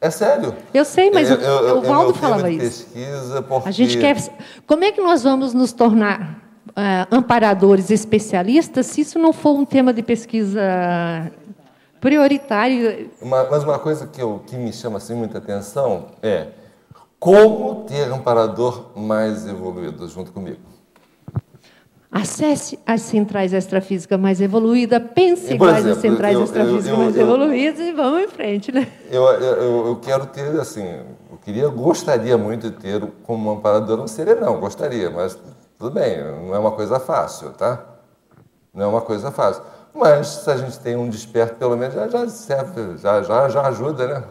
É 0.00 0.10
sério. 0.10 0.54
Eu 0.74 0.84
sei, 0.84 1.12
mas 1.12 1.30
é, 1.30 1.34
o, 1.34 1.78
o 1.78 1.80
Valdo 1.82 2.12
falava 2.14 2.50
isso. 2.50 2.86
Porque... 2.86 3.68
A 3.68 3.70
gente 3.70 3.98
quer. 3.98 4.16
Como 4.66 4.82
é 4.82 4.90
que 4.90 5.00
nós 5.00 5.22
vamos 5.22 5.54
nos 5.54 5.72
tornar 5.72 6.42
uh, 6.70 7.06
amparadores 7.08 7.88
especialistas 7.88 8.86
se 8.86 9.02
isso 9.02 9.18
não 9.18 9.32
for 9.32 9.56
um 9.56 9.64
tema 9.64 9.92
de 9.92 10.02
pesquisa 10.02 10.60
prioritário? 12.00 13.10
Uma, 13.20 13.44
mas 13.44 13.62
uma 13.62 13.78
coisa 13.78 14.08
que, 14.08 14.20
eu, 14.20 14.42
que 14.44 14.56
me 14.56 14.72
chama 14.72 14.96
assim 14.96 15.14
muita 15.14 15.38
atenção 15.38 16.06
é 16.20 16.48
como 17.20 17.84
ter 17.84 18.10
amparador 18.10 18.90
mais 18.96 19.46
evoluído 19.46 20.08
junto 20.08 20.32
comigo. 20.32 20.71
Acesse 22.12 22.78
as 22.86 23.00
centrais 23.00 23.54
extrafísicas 23.54 24.20
mais 24.20 24.38
evoluídas, 24.38 25.02
pense 25.14 25.54
iguais 25.54 25.78
exemplo, 25.78 25.92
às 25.92 26.02
centrais 26.02 26.34
eu, 26.34 26.44
extrafísicas 26.44 26.86
eu, 26.86 26.92
eu, 26.92 26.98
mais 26.98 27.16
evoluídas 27.16 27.80
e 27.80 27.92
vamos 27.92 28.20
em 28.20 28.28
frente, 28.28 28.70
né? 28.70 28.86
Eu, 29.10 29.22
eu, 29.24 29.86
eu 29.86 29.96
quero 29.96 30.26
ter, 30.26 30.60
assim, 30.60 30.84
eu 31.30 31.38
queria, 31.42 31.68
gostaria 31.68 32.36
muito 32.36 32.70
de 32.70 32.76
ter 32.76 33.02
como 33.22 33.50
amparador 33.50 33.98
um 33.98 34.06
serenão, 34.06 34.60
gostaria, 34.60 35.10
mas 35.10 35.38
tudo 35.78 35.90
bem, 35.90 36.22
não 36.22 36.54
é 36.54 36.58
uma 36.58 36.72
coisa 36.72 37.00
fácil, 37.00 37.50
tá? 37.52 37.82
Não 38.74 38.84
é 38.84 38.88
uma 38.88 39.00
coisa 39.00 39.30
fácil. 39.30 39.62
Mas 39.94 40.26
se 40.26 40.50
a 40.50 40.56
gente 40.58 40.78
tem 40.80 40.94
um 40.94 41.08
desperto, 41.08 41.56
pelo 41.56 41.78
menos 41.78 41.94
já, 41.94 42.08
já 42.08 42.28
serve, 42.28 42.98
já, 42.98 43.22
já, 43.22 43.48
já 43.48 43.66
ajuda, 43.68 44.06
né? 44.06 44.24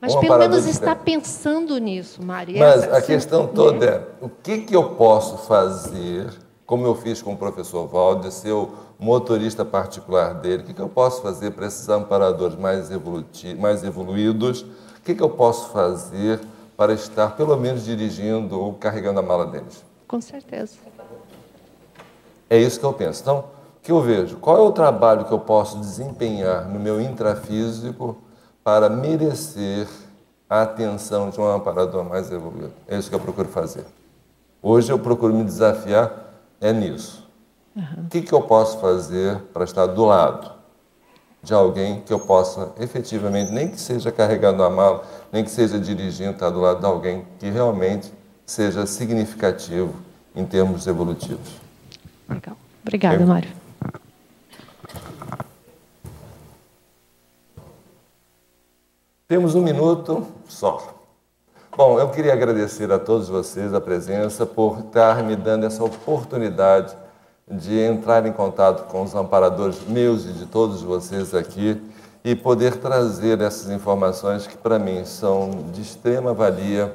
Mas 0.00 0.16
pelo 0.16 0.38
menos 0.38 0.66
está 0.66 0.96
pensando 0.96 1.76
nisso, 1.76 2.22
Maria. 2.24 2.58
Mas 2.58 2.90
a 2.90 3.02
questão 3.02 3.46
toda 3.46 3.84
é, 3.84 4.02
o 4.20 4.30
que, 4.30 4.58
que 4.62 4.74
eu 4.74 4.90
posso 4.90 5.36
fazer 5.46 6.28
como 6.68 6.84
eu 6.84 6.94
fiz 6.94 7.22
com 7.22 7.32
o 7.32 7.36
professor 7.36 7.86
Valde, 7.86 8.30
ser 8.30 8.52
o 8.52 8.68
motorista 8.98 9.64
particular 9.64 10.34
dele, 10.34 10.62
o 10.62 10.66
que, 10.66 10.74
que 10.74 10.82
eu 10.82 10.88
posso 10.90 11.22
fazer 11.22 11.52
para 11.52 11.66
esses 11.66 11.88
amparadores 11.88 12.58
mais, 12.58 12.90
mais 13.58 13.82
evoluídos, 13.82 14.60
o 14.60 15.00
que, 15.02 15.14
que 15.14 15.22
eu 15.22 15.30
posso 15.30 15.70
fazer 15.70 16.38
para 16.76 16.92
estar, 16.92 17.36
pelo 17.36 17.56
menos, 17.56 17.86
dirigindo 17.86 18.60
ou 18.60 18.74
carregando 18.74 19.18
a 19.18 19.22
mala 19.22 19.46
deles? 19.46 19.82
Com 20.06 20.20
certeza. 20.20 20.76
É 22.50 22.58
isso 22.58 22.78
que 22.78 22.84
eu 22.84 22.92
penso. 22.92 23.22
Então, 23.22 23.38
o 23.38 23.80
que 23.82 23.90
eu 23.90 24.02
vejo? 24.02 24.36
Qual 24.36 24.58
é 24.58 24.60
o 24.60 24.70
trabalho 24.70 25.24
que 25.24 25.32
eu 25.32 25.40
posso 25.40 25.78
desempenhar 25.78 26.68
no 26.68 26.78
meu 26.78 27.00
intrafísico 27.00 28.18
para 28.62 28.90
merecer 28.90 29.88
a 30.50 30.60
atenção 30.64 31.30
de 31.30 31.40
um 31.40 31.46
amparador 31.50 32.04
mais 32.04 32.30
evoluído? 32.30 32.74
É 32.86 32.98
isso 32.98 33.08
que 33.08 33.14
eu 33.14 33.20
procuro 33.20 33.48
fazer. 33.48 33.86
Hoje 34.62 34.92
eu 34.92 34.98
procuro 34.98 35.32
me 35.32 35.44
desafiar 35.44 36.27
é 36.60 36.72
nisso. 36.72 37.26
Uhum. 37.74 38.04
O 38.04 38.08
que, 38.08 38.22
que 38.22 38.32
eu 38.32 38.42
posso 38.42 38.78
fazer 38.78 39.36
para 39.52 39.64
estar 39.64 39.86
do 39.86 40.04
lado 40.04 40.58
de 41.42 41.54
alguém 41.54 42.00
que 42.00 42.12
eu 42.12 42.18
possa 42.18 42.72
efetivamente, 42.80 43.52
nem 43.52 43.68
que 43.68 43.80
seja 43.80 44.10
carregando 44.10 44.62
a 44.62 44.70
mala, 44.70 45.04
nem 45.32 45.44
que 45.44 45.50
seja 45.50 45.78
dirigindo, 45.78 46.32
estar 46.32 46.50
do 46.50 46.60
lado 46.60 46.80
de 46.80 46.86
alguém 46.86 47.24
que 47.38 47.48
realmente 47.48 48.12
seja 48.44 48.86
significativo 48.86 49.94
em 50.34 50.44
termos 50.44 50.86
evolutivos. 50.86 51.56
Legal. 52.28 52.56
Obrigada, 52.82 53.24
Mário. 53.24 53.50
Temos 59.28 59.54
um 59.54 59.62
minuto 59.62 60.26
só. 60.48 60.97
Bom, 61.78 61.96
eu 61.96 62.08
queria 62.08 62.32
agradecer 62.32 62.90
a 62.90 62.98
todos 62.98 63.28
vocês 63.28 63.72
a 63.72 63.80
presença 63.80 64.44
por 64.44 64.80
estar 64.80 65.22
me 65.22 65.36
dando 65.36 65.64
essa 65.64 65.84
oportunidade 65.84 66.92
de 67.48 67.78
entrar 67.78 68.26
em 68.26 68.32
contato 68.32 68.90
com 68.90 69.00
os 69.04 69.14
amparadores 69.14 69.86
meus 69.86 70.24
e 70.24 70.32
de 70.32 70.44
todos 70.46 70.82
vocês 70.82 71.32
aqui 71.36 71.80
e 72.24 72.34
poder 72.34 72.78
trazer 72.78 73.40
essas 73.40 73.70
informações 73.70 74.44
que 74.44 74.56
para 74.56 74.76
mim 74.76 75.04
são 75.04 75.50
de 75.70 75.82
extrema 75.82 76.34
valia 76.34 76.92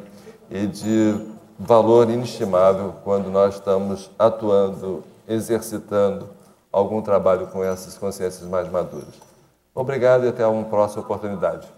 e 0.52 0.68
de 0.68 1.34
valor 1.58 2.10
inestimável 2.10 2.94
quando 3.06 3.32
nós 3.32 3.56
estamos 3.56 4.12
atuando, 4.20 5.02
exercitando 5.26 6.28
algum 6.74 7.02
trabalho 7.02 7.48
com 7.48 7.64
essas 7.64 7.98
consciências 7.98 8.50
mais 8.50 8.70
maduras. 8.70 9.14
Obrigado 9.74 10.26
e 10.26 10.28
até 10.28 10.46
uma 10.46 10.66
próxima 10.66 11.04
oportunidade. 11.04 11.70